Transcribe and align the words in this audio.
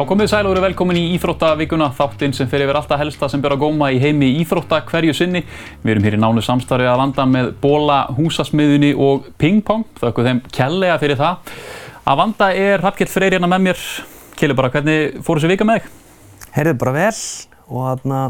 Þá 0.00 0.06
komið 0.08 0.28
sæl 0.32 0.46
og 0.46 0.54
verið 0.54 0.64
velkomin 0.64 0.96
í 0.96 1.00
Íþróttavíkuna, 1.12 1.90
þáttinn 1.92 2.32
sem 2.32 2.46
fer 2.48 2.62
yfir 2.64 2.78
alltaf 2.78 2.96
helsta 3.02 3.28
sem 3.28 3.40
ber 3.44 3.52
að 3.52 3.66
góma 3.66 3.90
í 3.92 3.98
heimi 4.00 4.30
Íþrótta 4.40 4.78
hverju 4.88 5.12
sinni. 5.12 5.42
Við 5.82 5.90
erum 5.92 6.04
hér 6.06 6.14
í 6.16 6.20
nánu 6.22 6.40
samstarfi 6.40 6.86
að 6.88 7.02
landa 7.02 7.26
með 7.28 7.50
Bóla, 7.60 7.98
Húsasmiðunni 8.16 8.94
og 8.96 9.26
Pingpong. 9.36 9.82
Þakku 10.00 10.22
þeim 10.24 10.38
kjallega 10.56 10.94
fyrir 11.02 11.18
það. 11.18 11.50
Að 12.08 12.16
vanda 12.22 12.48
er 12.56 12.80
Hrafkjell 12.80 13.10
Freyr 13.12 13.36
hérna 13.36 13.50
með 13.52 13.66
mér. 13.66 13.82
Kjelli 14.40 14.56
bara, 14.56 14.70
hvernig 14.72 15.18
fór 15.26 15.36
þessi 15.36 15.50
vika 15.50 15.66
með 15.68 15.82
þig? 15.82 15.90
Heyrðu 16.54 16.72
bara 16.80 16.94
vel 16.94 17.18
og 17.68 17.84
þarna 17.90 18.20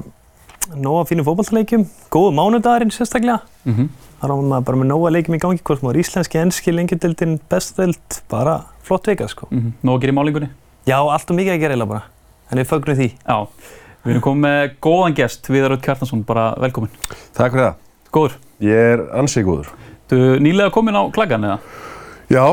nóga 0.74 1.04
fínum 1.06 1.28
fókbaltaleikjum, 1.28 1.84
góðu 2.10 2.32
mánudagurinn 2.40 2.90
sérstaklega. 2.96 3.44
Mm 3.62 3.76
-hmm. 3.76 3.92
Það 4.24 4.32
var 4.32 4.42
maður 4.42 4.66
bara 4.72 4.80
með 4.82 4.90
nóga 4.90 5.14
leikjum 5.14 5.38
í 5.38 5.40
gangi, 5.46 5.62
hvort 5.62 5.86
maður 5.86 6.02
íslenski, 6.02 6.42
enski, 6.42 6.74
lengjadildin, 6.74 7.38
bestdeild, 7.46 8.24
bara 8.26 8.64
flott 8.82 9.06
vika 9.06 9.28
sko. 9.28 9.46
Mm 9.52 9.60
-hmm. 9.60 9.72
Nó 9.86 10.50
Já, 10.88 10.96
allt 10.98 11.30
og 11.30 11.36
mikið 11.36 11.52
að 11.54 11.60
gera 11.60 11.74
eiginlega 11.74 11.90
bara, 11.90 12.02
en 12.50 12.58
við 12.58 12.68
fögnum 12.70 12.96
því. 12.98 13.08
Já, 13.28 13.36
við 14.04 14.12
erum 14.14 14.22
komið 14.24 14.42
með 14.46 14.72
góðan 14.86 15.16
gest, 15.18 15.50
Viðar 15.52 15.74
Rödd 15.74 15.82
Kjartansson, 15.84 16.22
bara 16.26 16.54
velkomin. 16.62 16.90
Takk 17.36 17.52
fyrir 17.52 17.66
það. 17.66 17.74
Góður. 18.16 18.36
Ég 18.64 18.90
er 18.94 19.02
ansið 19.20 19.44
góður. 19.46 19.68
Þú 20.10 20.18
nýlega 20.42 20.72
komin 20.74 20.96
á 20.98 21.02
klaggan 21.14 21.44
eða? 21.46 21.58
Já, 22.30 22.44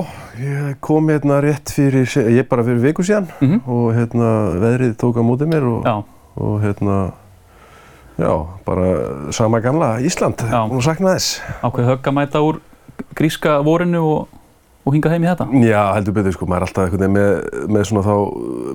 ég 0.41 0.75
kom 0.81 1.07
hérna 1.09 1.39
rétt 1.41 1.71
fyrir, 1.73 2.05
ég 2.33 2.47
bara 2.49 2.63
fyrir 2.65 2.81
viku 2.83 3.03
síðan 3.05 3.27
Mm 3.39 3.47
-hmm. 3.49 3.61
og 3.69 3.93
hérna 3.95 4.29
veðrið 4.61 4.95
tók 4.97 5.17
á 5.17 5.23
mótið 5.25 5.47
mér 5.53 5.63
og, 5.63 6.05
og 6.35 6.61
hérna, 6.61 7.11
já, 8.17 8.47
bara 8.65 9.31
sama 9.31 9.59
gamla 9.59 9.99
Ísland 10.01 10.35
Já. 10.51 10.71
og 10.71 10.83
sakna 10.83 11.13
þess. 11.15 11.41
ákveð 11.63 11.85
högg 11.85 12.07
að 12.07 12.13
mæta 12.13 12.39
úr 12.41 12.59
gríska 13.15 13.61
vorinu 13.63 14.01
og, 14.01 14.27
og 14.87 14.95
hinga 14.95 15.11
heim 15.11 15.25
í 15.25 15.27
þetta. 15.27 15.47
Já, 15.67 15.81
heldur 15.97 16.15
betur 16.15 16.35
sko, 16.37 16.47
maður 16.47 16.63
er 16.63 16.67
alltaf 16.69 16.93
veginn 16.95 17.11
með, 17.17 17.31
með 17.75 17.87
svona 17.89 18.03
þá, 18.07 18.15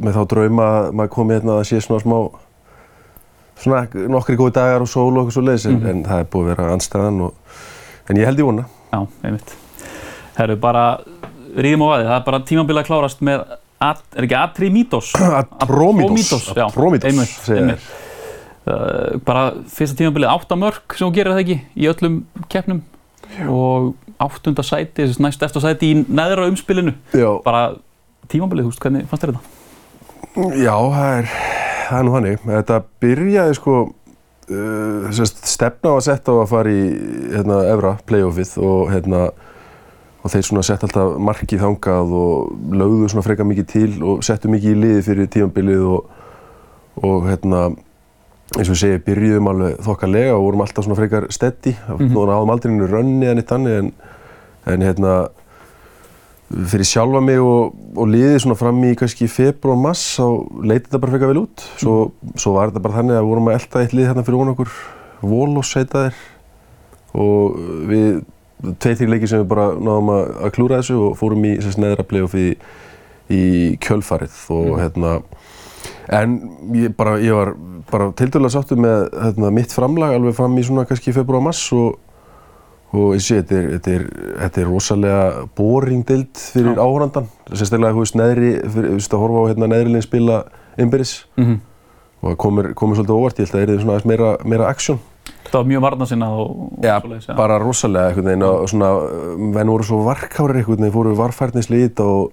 með 0.05 0.19
þá 0.19 0.23
drauma 0.35 0.67
að 0.77 0.89
maður 1.01 1.13
komi 1.17 1.37
hérna 1.39 1.55
að 1.57 1.65
sé 1.71 1.81
svona 1.81 2.03
smá, 2.05 2.19
svona 3.63 3.83
nokkri 4.13 4.37
góði 4.41 4.55
dagar 4.59 4.85
og 4.85 4.91
sól 4.91 5.09
og 5.13 5.23
eitthvað 5.23 5.37
svo 5.39 5.45
leiðis, 5.47 5.67
Mhm. 5.71 5.81
en, 5.87 5.89
en 5.97 6.05
það 6.05 6.21
er 6.25 6.29
búið 6.33 6.45
að 6.45 6.53
vera 6.57 6.73
anstæðan 6.77 7.21
og, 7.29 7.35
en 8.11 8.17
ég 8.21 8.27
held 8.29 8.39
í 8.43 8.47
vona. 8.49 8.65
Já, 8.93 9.01
einmitt. 9.25 9.55
Herru, 10.37 10.57
bara 10.61 10.85
ríðum 11.57 11.85
á 11.85 11.89
aðið. 11.97 12.07
Það 12.11 12.17
er 12.21 12.25
bara 12.29 12.41
tímabilið 12.53 12.83
að 12.83 12.89
klárast 12.91 13.21
með, 13.25 13.45
at, 13.81 14.03
er 14.17 14.27
ekki 14.27 14.39
Atrimítos? 14.43 15.13
Atromitos. 15.17 16.49
Já, 16.59 16.67
Atromitos, 16.69 17.09
einmitt, 17.11 17.37
segja 17.47 17.61
einmitt. 17.65 17.91
Uh, 18.63 19.19
bara 19.27 19.49
fyrsta 19.67 19.97
tímabilið 19.99 20.31
átta 20.31 20.55
mörg 20.55 20.95
sem 20.95 21.09
þú 21.09 21.15
gerir 21.17 21.33
það 21.35 21.41
ekki 21.43 21.57
í 21.83 21.89
öllum 21.91 22.19
keppnum 22.53 22.83
og 23.49 23.95
áttunda 24.23 24.63
sæti, 24.67 25.09
næst 25.23 25.43
eftir 25.43 25.65
sæti 25.65 25.93
í 25.93 26.03
neðra 26.07 26.47
umspilinu. 26.51 26.95
Já, 27.17 27.31
Bara 27.45 27.73
tímabilið, 28.31 28.69
þú 28.69 28.73
veist, 28.73 28.85
hvernig 28.85 29.09
fannst 29.11 29.25
þér 29.25 29.35
þetta? 29.35 29.59
Já, 30.63 30.77
það 30.77 31.17
er, 31.19 31.33
það 31.89 31.99
er 31.99 32.07
nú 32.07 32.15
hannig. 32.17 32.43
Þetta 32.47 32.79
byrjaði 33.05 33.57
sko, 33.59 33.79
uh, 34.57 35.23
stefna 35.53 35.97
var 35.97 36.05
sett 36.07 36.31
á 36.31 36.35
að 36.35 36.51
fara 36.53 36.73
í 36.73 36.85
hérna, 37.35 37.63
Evra 37.73 37.97
playoffið 38.09 38.55
og, 38.63 38.83
hérna, 38.93 39.23
og 40.23 40.33
þeir 40.33 40.49
svona 40.49 40.67
sett 40.67 40.85
alltaf 40.87 41.17
markið 41.19 41.65
þangað 41.67 42.17
og 42.23 42.75
lögðu 42.79 43.11
svona 43.13 43.27
freka 43.27 43.47
mikið 43.49 43.71
til 43.73 43.93
og 44.07 44.23
settu 44.27 44.53
mikið 44.53 44.77
í 44.77 44.83
liði 44.85 45.07
fyrir 45.09 45.33
tímanbilið 45.35 45.89
og, 45.97 46.21
og 47.03 47.27
hérna, 47.29 47.65
eins 48.58 48.69
og 48.69 48.75
ég 48.75 48.81
segi, 48.81 49.03
byrjuðum 49.06 49.53
alveg 49.53 49.78
þokkalega 49.86 50.34
og 50.36 50.47
vorum 50.47 50.64
alltaf 50.64 50.84
svona 50.84 50.98
frekar 50.98 51.28
steady. 51.31 51.77
Mm. 51.89 51.97
-hmm. 51.98 52.12
Nóðan 52.12 52.34
áðum 52.36 52.53
aldrei 52.53 52.72
einu 52.72 52.86
rönni 52.91 53.31
en 53.31 53.39
eitt 53.39 53.48
þannig 53.48 53.78
en, 53.78 53.92
en 54.67 54.83
hérna, 54.83 55.14
fyrir 56.68 56.86
sjálfa 56.86 57.20
mig 57.24 57.41
og, 57.41 57.73
og 57.96 58.11
liðið 58.12 58.39
svona 58.45 58.58
fram 58.58 58.83
í 58.85 58.92
kannski 58.98 59.29
februar 59.30 59.77
og 59.77 59.83
mass 59.86 60.18
þá 60.18 60.27
leiti 60.68 60.89
þetta 60.89 61.01
bara 61.01 61.14
frekar 61.14 61.33
vel 61.33 61.42
út 61.46 61.64
svo, 61.80 61.95
svo 62.36 62.52
var 62.57 62.70
þetta 62.70 62.83
bara 62.85 62.98
þannig 62.98 63.18
að 63.20 63.29
vorum 63.30 63.48
að 63.48 63.57
elda 63.58 63.83
eitt 63.83 63.96
lið 63.96 64.11
hérna 64.11 64.24
fyrir 64.27 64.42
von 64.42 64.52
okkur 64.52 64.74
Volos 65.23 65.73
heita 65.79 66.07
þeir 66.08 66.20
og 67.23 67.58
við 67.89 68.23
tveir 68.83 68.98
þrjir 68.98 69.12
leikir 69.14 69.30
sem 69.30 69.42
við 69.42 69.51
bara 69.52 69.68
náðum 69.74 70.12
að, 70.14 70.24
að 70.45 70.55
klúra 70.57 70.80
þessu 70.80 70.98
og 71.08 71.17
fórum 71.20 71.46
í 71.48 71.55
neðra 71.83 72.07
playoff 72.07 72.36
í, 72.39 72.48
í 73.33 73.42
kjölfarið 73.83 74.36
og 74.55 74.68
Mm. 74.73 74.83
hérna 74.83 75.14
en 76.08 76.39
ég 76.74 76.96
bara, 76.96 77.18
ég 77.23 77.35
var 77.35 77.55
bara 77.90 78.13
tildulega 78.17 78.51
sáttu 78.57 78.77
með 78.77 79.11
hérna, 79.13 79.51
mitt 79.51 79.73
framlag 79.73 80.17
alveg 80.17 80.35
fram 80.35 80.57
í 80.58 80.64
svona 80.67 80.86
kannski 80.89 81.13
februar 81.13 81.42
og 81.42 81.73
og 81.73 82.01
og 82.92 83.14
ég 83.17 83.23
sé, 83.24 83.39
þetta 83.40 83.57
er, 83.57 83.68
þetta 83.77 83.92
er, 83.95 84.02
þetta 84.42 84.61
er 84.61 84.67
rosalega 84.68 85.20
boring 85.57 86.02
dild 86.08 86.41
fyrir 86.52 86.74
Já. 86.77 86.83
áhrandan 86.85 87.29
sérstaklega, 87.48 87.95
þú 87.96 88.02
veist, 88.05 88.18
neðri 88.20 88.51
þú 88.67 88.83
veist, 88.98 89.14
að 89.14 89.23
horfa 89.23 89.41
á 89.41 89.48
hérna 89.48 89.68
neðri 89.73 89.95
linn 89.95 90.05
spila 90.05 90.42
innbyrðis 90.77 91.14
Mm 91.36 91.45
-hmm. 91.45 91.58
og 92.20 92.30
það 92.30 92.36
komur, 92.36 92.74
komur 92.74 92.96
svolítið 92.96 93.17
óvart, 93.17 93.39
ég 93.39 93.48
held 93.48 93.55
að 93.55 93.67
það 93.67 93.74
er 93.74 93.80
svona 93.80 93.92
aðeins 93.92 94.11
meira, 94.12 94.36
meira 94.45 94.68
aksjón 94.68 94.98
Það 95.42 95.58
var 95.58 95.67
mjög 95.67 95.83
varnarsinnað 95.83 96.33
og, 96.33 96.51
og 96.51 96.85
Já, 96.85 97.01
svoleiðis, 97.01 97.29
já. 97.29 97.36
bara 97.36 97.58
rosalega 97.58 98.08
einhvern 98.08 98.27
veginn 98.27 98.42
og 98.42 98.68
svona, 98.68 98.91
venn 99.55 99.68
voru 99.68 99.83
svo 99.85 100.05
varkárir 100.05 100.57
einhvern 100.57 100.79
veginn, 100.79 100.92
fóru 100.92 101.17
þetta 101.17 102.02
og, 102.02 102.33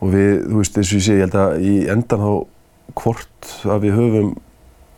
og 0.00 0.08
við, 0.08 0.48
þú 0.48 0.56
veist, 0.56 0.76
eins 0.78 0.92
og 0.92 0.96
ég 0.98 1.02
sé, 1.02 1.12
ég 1.12 1.20
held 1.20 1.34
að 1.34 1.60
í 1.60 1.88
endan 1.88 2.20
þá 2.20 2.46
hvort 2.94 3.52
að 3.64 3.80
við 3.86 3.96
höfum, 3.98 4.30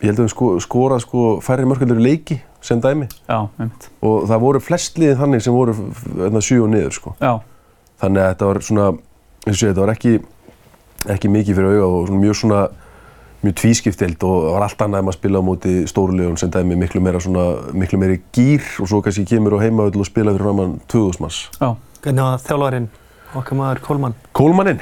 ég 0.01 0.09
held 0.11 0.19
að 0.19 0.25
við 0.27 0.33
sko, 0.35 0.51
skorað 0.63 1.03
sko 1.05 1.25
færri 1.45 1.65
mörguldur 1.69 1.99
leiki 2.01 2.39
sem 2.65 2.79
dæmi 2.81 3.07
Já, 3.29 3.45
einmitt. 3.59 3.89
og 4.01 4.25
það 4.29 4.39
voru 4.41 4.59
flest 4.63 4.97
liðið 5.01 5.19
þannig 5.21 5.43
sem 5.45 5.53
voru 5.53 5.75
hérna, 6.17 6.41
sjö 6.41 6.63
og 6.65 6.71
niður 6.73 6.95
sko. 6.97 7.15
Já, 7.21 7.35
Þannig 8.01 8.19
að 8.21 8.31
þetta 8.33 8.47
var 8.49 8.57
svona, 8.67 8.85
eins 9.47 9.59
og 9.61 9.61
ég, 9.63 9.69
þetta 9.71 9.83
var 9.85 9.91
ekki, 9.93 10.13
ekki 11.15 11.29
mikið 11.31 11.55
fyrir 11.55 11.75
auga 11.77 11.85
og 11.87 12.07
svona 12.09 12.19
mjög 12.25 12.35
svona, 12.41 12.57
mjög 13.45 13.55
tvískiptild 13.61 14.25
og 14.27 14.35
það 14.43 14.51
var 14.57 14.65
allt 14.65 14.81
annað 14.83 14.99
ef 14.99 15.05
maður 15.07 15.17
spila 15.19 15.39
á 15.39 15.47
móti 15.47 15.73
stórulegun 15.87 16.37
sem 16.41 16.51
dæmi 16.51 16.75
miklu 16.81 17.01
meira 17.05 17.21
svona, 17.23 17.45
miklu 17.77 17.99
meiri 18.01 18.17
gýr 18.35 18.65
og 18.83 18.89
svo 18.91 18.99
kannski 19.05 19.23
kemur 19.29 19.55
á 19.55 19.63
heimaöll 19.63 19.95
og 20.01 20.09
spila 20.09 20.33
fyrir 20.35 20.43
raman 20.49 20.75
2000 20.91 21.21
manns. 21.23 21.39
já. 21.61 21.75
Hvernig 22.03 22.21
var 22.27 22.43
þjálfarinn, 22.43 22.89
okkar 23.39 23.57
maður 23.59 23.81
Kólmann? 23.85 24.15
Kólmannin, 24.35 24.81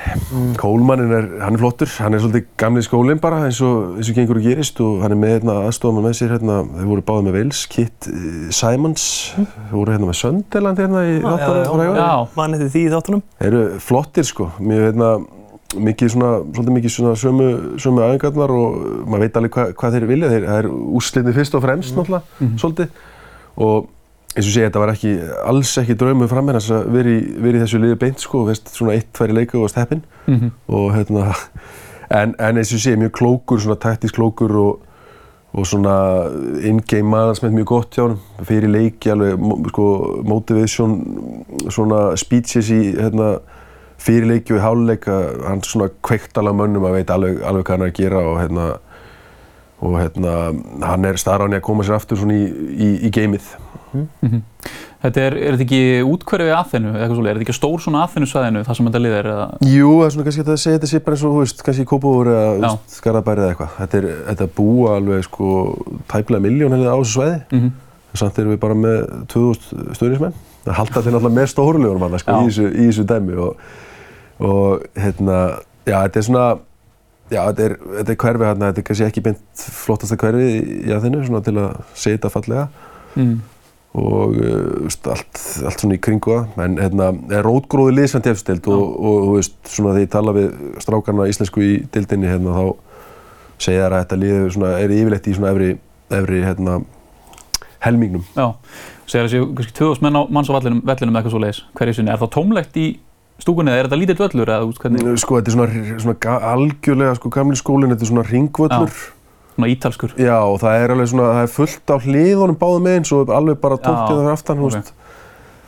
Kólmannin 0.59 1.13
er, 1.13 1.27
hann 1.43 1.57
er 1.57 1.61
flottur, 1.61 1.91
hann 2.01 2.15
er 2.15 2.23
svolítið 2.23 2.47
gamli 2.59 2.83
skólinn 2.85 3.21
bara 3.23 3.43
eins 3.47 3.59
og, 3.65 3.97
eins 3.99 4.09
og 4.11 4.17
gengur 4.17 4.39
og 4.39 4.47
gerist 4.47 4.81
og 4.83 5.03
hann 5.03 5.15
er 5.15 5.19
með 5.19 5.35
hérna, 5.37 5.57
aðstofan 5.67 6.03
með 6.05 6.17
sér 6.19 6.33
hérna, 6.35 6.57
þeir 6.71 6.89
voru 6.89 7.05
báðið 7.09 7.27
með 7.27 7.37
Wales, 7.37 7.61
Kit 7.73 8.09
eh, 8.09 8.49
Simons, 8.55 9.05
þeir 9.37 9.77
voru 9.77 9.95
hérna 9.95 10.09
með 10.09 10.19
Sönderland 10.21 10.83
hérna 10.83 11.05
í 11.05 11.15
þáttunum 11.23 11.71
fóra 11.71 11.87
Já. 11.93 12.11
Mann 12.39 12.57
eftir 12.57 12.73
því 12.73 12.83
í 12.83 12.91
þáttunum. 12.93 13.23
Þeir 13.39 13.49
eru 13.51 13.79
flottir 13.87 14.29
sko, 14.29 14.49
mjög 14.59 14.85
hérna, 14.89 15.09
mikið 15.73 16.13
svona, 16.13 16.35
svolítið 16.53 16.77
mikið 16.77 16.95
svona 16.97 17.15
sömu, 17.19 17.49
sömu 17.81 18.05
æfingarnar 18.05 18.53
og 18.53 18.85
maður 19.09 19.25
veit 19.25 19.41
alveg 19.41 19.57
hva, 19.57 19.67
hvað 19.79 19.97
þeir 19.97 20.07
vilja, 20.09 20.31
þeir, 20.33 20.47
það 20.49 20.61
er 20.61 20.71
úrslitin 20.99 21.37
fyrst 21.37 21.57
og 21.57 21.65
fremst 21.65 21.97
náttúrulega, 21.97 22.49
svolítið. 22.61 23.03
Og 23.63 23.92
eins 24.33 24.47
og 24.47 24.53
segja, 24.53 24.69
þetta 24.69 24.81
var 24.81 24.91
ekki, 24.93 25.11
alls 25.45 25.71
ekki 25.81 25.95
draumum 25.99 26.29
fram 26.31 26.47
með 26.49 26.57
þess 26.59 26.73
að 26.73 26.87
vera 26.95 27.11
í, 27.13 27.19
í 27.37 27.59
þessu 27.61 27.81
liði 27.81 27.99
beint 28.01 28.23
sko, 28.23 28.45
veist, 28.47 28.71
svona 28.73 28.95
eitt, 28.97 29.11
tværi 29.13 29.35
leiku 29.37 29.61
og 29.61 29.69
steppin. 29.71 30.01
Mm 30.25 30.49
og 30.73 30.89
hérna, 30.95 31.33
en, 32.09 32.33
en 32.39 32.57
eins 32.57 32.73
og 32.73 32.81
segja, 32.81 32.97
mjög 32.97 33.13
klókur, 33.19 33.61
svona 33.61 33.77
taktísk 33.77 34.17
klókur 34.17 34.55
og, 34.57 34.79
og 35.53 35.67
svona 35.69 35.95
in-game 36.65 37.09
management 37.09 37.55
mjög 37.59 37.69
gott 37.69 37.97
hjá 37.97 38.07
hann, 38.07 38.17
fyrir 38.47 38.73
leiki 38.73 39.11
alveg, 39.13 39.37
sko, 39.69 39.89
motivation, 40.25 40.97
svona 41.69 42.15
speeches 42.17 42.71
í, 42.73 42.81
hérna, 42.97 43.35
fyrir 44.01 44.27
leiki 44.31 44.55
og 44.55 44.59
í 44.59 44.63
háluleik 44.63 45.05
að 45.11 45.45
hann 45.45 45.61
svona 45.67 45.91
kveikt 46.01 46.41
alveg 46.41 46.57
mönnum 46.57 46.89
að 46.89 46.97
veit 46.97 47.13
alveg, 47.13 47.43
alveg 47.45 47.67
hvað 47.67 47.77
hann 47.77 47.85
er 47.85 47.93
að 47.93 48.01
gera 48.01 48.25
og 48.31 48.41
hérna 48.41 48.71
og 49.83 49.99
hérna 49.99 50.37
hann 50.87 51.05
er 51.09 51.19
starfan 51.21 51.53
í 51.53 51.59
að 51.59 51.67
koma 51.67 51.85
sér 51.85 51.99
aftur 51.99 52.19
svona 52.21 52.39
í, 52.39 52.47
í, 52.73 52.89
í 53.07 53.13
geimið. 53.13 53.51
Þetta 55.03 55.19
er, 55.21 55.35
er 55.35 55.57
þetta 55.57 55.65
ekki 55.65 55.79
útkverfið 56.07 56.53
aðþennu 56.55 56.91
eða 56.93 57.01
eitthvað 57.03 57.17
svolítið? 57.17 57.29
Er 57.33 57.37
þetta 57.37 57.45
ekki 57.45 57.55
stór 57.57 57.81
svona 57.83 58.03
aðþennusvæðinu 58.05 58.61
þar 58.65 58.77
sem 58.79 58.87
þetta 58.89 59.01
lið 59.03 59.15
er? 59.17 59.29
Eða? 59.33 59.47
Jú, 59.67 59.89
það 59.99 60.05
er 60.05 60.13
svona 60.15 60.25
kannski 60.27 60.45
að 60.45 60.61
segja 60.63 60.77
þetta 60.79 60.89
sé 60.89 61.01
bara 61.03 61.17
eins 61.17 61.25
og, 61.27 61.33
þú 61.33 61.41
veist, 61.43 61.63
kannski 61.67 61.85
Kópavóður 61.91 62.31
eða 62.31 62.45
þú 62.47 62.63
Já. 62.63 62.69
veist, 62.69 62.95
Skarðabæri 62.97 63.43
eða 63.43 63.51
eitthvað. 63.53 63.73
Þetta 63.81 63.99
er, 63.99 64.07
þetta 64.29 64.47
búa 64.57 64.95
alveg 64.97 65.27
sko 65.27 65.49
tæplega 66.13 66.45
miljón 66.47 66.77
hefði 66.77 66.87
á 66.89 66.95
þessu 66.95 67.17
svæði. 67.17 67.41
Mm 67.51 67.71
En 68.13 68.19
samt 68.21 68.37
erum 68.37 68.53
við 68.53 68.59
bara 68.61 68.75
með 68.77 68.97
2000 69.33 69.95
stöðnismenn. 69.97 70.35
Það 70.63 70.75
halda 70.77 71.01
þeir 71.01 71.15
náttúrulega 71.15 71.37
með 71.39 71.47
stórlegunum 71.49 72.03
hann, 72.05 72.17
sko, 72.21 72.35
Já. 72.35 72.35
í 72.37 72.51
þessu, 72.51 72.65
í 72.69 72.83
þessu 72.85 73.05
dæmi 73.09 73.37
og, 73.41 73.63
og 74.45 74.83
hérna, 75.01 75.37
já, 75.89 75.97
já, 77.33 77.41
þetta 77.49 77.65
er, 77.65 77.75
þetta 77.97 78.13
er 78.13 78.19
hverfi 78.23 78.47
hérna, 78.47 78.69
þetta 78.69 78.81
er 78.81 78.87
kannski 78.89 79.07
ekki 79.07 79.23
beint 79.25 79.65
flottasta 79.79 80.19
hverfi 80.21 80.47
í 80.83 80.93
aðeinu, 80.93 81.23
svona 81.25 81.43
til 81.45 81.55
að 81.57 81.81
segja 81.91 82.19
þetta 82.19 82.31
fallega 82.33 82.63
mm. 83.19 83.35
og 84.03 84.37
uh, 84.37 84.55
veist, 84.85 85.11
allt, 85.15 85.43
allt 85.67 85.83
svona 85.83 85.97
í 85.97 86.01
kringu 86.07 86.37
það, 86.37 86.63
en 86.65 86.79
hérna, 86.81 87.11
er 87.33 87.45
rótgróði 87.47 87.97
liðsand 87.99 88.31
efstild 88.31 88.69
og, 88.71 88.83
og, 88.83 89.19
og 89.27 89.37
veist, 89.37 89.59
svona 89.67 89.95
þegar 89.97 90.07
ég 90.07 90.15
tala 90.17 90.35
við 90.37 90.49
strákarna 90.85 91.29
íslensku 91.31 91.63
í 91.65 91.75
dildinni, 91.93 92.31
hérna, 92.31 92.57
þá 92.57 92.91
segja 93.63 93.87
þær 93.87 93.95
að 93.97 94.03
þetta 94.03 94.19
liðið 94.23 94.51
svona, 94.57 94.75
er 94.81 94.97
yfirleitt 94.97 95.29
í 95.29 95.37
svona 95.37 95.53
efri, 95.53 95.71
efri 96.13 96.43
hérna, 96.43 96.81
helmingnum. 97.83 98.23
Já, 98.35 98.45
segir 99.09 99.27
þessi 99.27 99.41
kannski 99.57 99.75
2000 99.79 100.05
menn 100.05 100.19
á 100.19 100.21
manns 100.31 100.51
á 100.51 100.55
vellinum, 100.55 100.83
vellinum 100.87 101.13
eða 101.13 101.21
eitthvað 101.21 101.35
svo 101.35 101.41
leiðis 101.43 101.61
hverju 101.77 101.97
sinni. 101.97 102.13
Er 102.13 102.21
það 102.21 102.31
tómlegt 102.37 102.79
í 102.79 102.87
stúkunni 103.41 103.71
eða 103.73 103.79
er 103.81 103.87
þetta 103.89 103.99
lítill 103.99 104.19
völlur 104.21 104.51
eða 104.53 104.67
út 104.69 104.77
hvernig, 104.83 105.17
Sko, 105.19 105.39
þetta 105.39 105.49
er 105.51 105.55
svona, 105.57 105.99
svona 106.03 106.15
ga- 106.19 106.39
algjörlega, 106.53 107.15
sko, 107.17 107.29
gamli 107.33 107.55
skólinn, 107.59 107.91
þetta 107.95 108.05
er 108.05 108.11
svona 108.11 108.25
ringvöllur. 108.29 108.93
svona 109.55 109.69
ítalskur 109.73 110.13
Já, 110.17 110.37
og 110.43 110.59
það 110.61 110.83
er 110.83 110.93
alveg 110.95 111.07
svona, 111.11 111.31
það 111.33 111.43
er 111.47 111.53
fullt 111.57 111.93
á 111.93 111.95
hliðunum 112.05 112.57
báðum 112.61 112.85
meginn, 112.87 113.05
svo 113.05 113.23
alveg 113.25 113.59
bara 113.61 113.77
tómt 113.77 114.03
Já, 114.05 114.13
eða 114.13 114.21
fyrir 114.23 114.33
aftan, 114.37 114.57
þú 114.57 114.69
ok. 114.69 114.73
veist. 114.77 114.93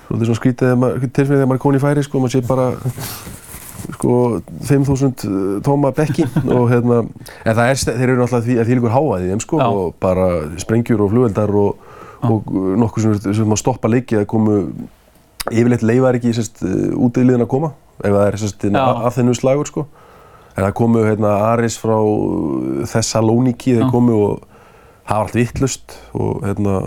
Þetta 0.06 0.21
er 0.21 0.29
svona 0.29 0.39
skrítið 0.41 1.12
tilfinnið 1.12 1.39
þegar 1.41 1.50
maður 1.50 1.59
er 1.59 1.63
komin 1.65 1.79
í 1.79 1.83
færi, 1.83 2.03
sko, 2.06 2.19
maður 2.21 2.33
sé 2.35 2.41
bara, 2.45 2.67
sko, 3.95 4.41
5.000 4.65 5.61
tóma 5.65 5.91
bekki 5.95 6.25
og 6.56 6.69
hérna, 6.71 7.01
en 7.45 7.56
það 7.57 7.69
er, 7.69 7.81
þeir 7.85 8.09
eru 8.09 8.19
náttúrulega 8.21 8.45
því, 8.45 8.57
því 8.65 8.77
líkur 8.79 8.94
háaði 8.95 9.29
þeim, 9.31 9.41
sko, 9.45 9.59
Já. 9.61 9.68
og 9.69 9.95
bara 10.01 10.27
sprengjur 10.61 11.03
og 11.06 11.11
flugveldar 11.13 11.53
og, 11.61 11.91
og 12.25 12.50
nokkuð 12.81 13.06
sem, 13.06 13.33
sem 13.41 13.53
að 13.57 13.61
stoppa 13.61 13.91
leiki 13.91 14.18
að 14.21 14.25
komu, 14.31 14.56
yfirleitt 15.51 15.86
leifar 15.86 16.18
ekki, 16.18 16.33
sérst, 16.36 16.63
út 16.65 17.19
í 17.19 17.25
liðin 17.25 17.45
að 17.45 17.51
koma, 17.51 17.71
ef 18.01 18.09
það 18.09 18.25
er, 18.25 18.39
sérst, 18.42 18.65
að 18.71 19.13
þennu 19.19 19.38
slagur, 19.38 19.69
sko. 19.69 19.86
En 20.56 20.63
það 20.63 20.75
komu 20.80 21.03
hérna 21.03 21.31
Aris 21.51 21.75
frá 21.81 21.95
Thessaloniki, 22.88 23.75
þeir 23.75 23.89
komu 23.92 24.15
og 24.15 24.44
það 25.06 25.19
var 25.19 25.25
allt 25.27 25.38
vittlust 25.38 25.95
og 26.18 26.45
hérna 26.45 26.77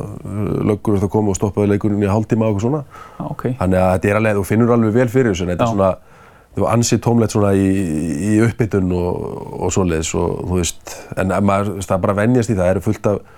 löggur 0.66 0.99
það 0.99 1.10
komu 1.12 1.34
og 1.34 1.38
stoppaði 1.38 1.75
leikurinn 1.75 2.02
í 2.02 2.10
hálftíma 2.10 2.49
og 2.50 2.62
svona. 2.64 2.84
Já, 3.19 3.25
ok, 3.28 3.44
Þannig 3.60 3.82
að 3.82 3.90
þetta 3.93 4.10
er 4.10 4.20
alveg, 4.20 4.38
þú 4.38 4.46
finnur 4.49 4.72
alveg 4.75 4.96
vel 4.96 5.08
fyrir 5.12 5.34
þessu, 5.34 5.49
þetta 5.52 5.66
er 5.66 5.75
svona, 5.75 5.90
þetta 6.49 6.64
var 6.64 6.78
ansið 6.78 7.02
tómlegt 7.05 7.37
svona 7.37 7.52
í, 7.55 7.69
í 8.32 8.32
uppbytun 8.49 8.94
og, 8.99 9.28
og 9.60 9.75
svoleiðis 9.76 10.14
og 10.19 10.32
þú 10.49 10.62
veist, 10.62 10.96
en 11.20 11.37
að 11.37 11.46
maður, 11.52 11.75
það 11.84 11.94
er 11.99 12.02
bara 12.06 12.16
að 12.16 12.22
venjast 12.25 12.50
í 12.50 12.56
það, 12.56 12.64
það 12.64 12.72
eru 12.75 12.84
fullt 12.88 13.10
af, 13.12 13.37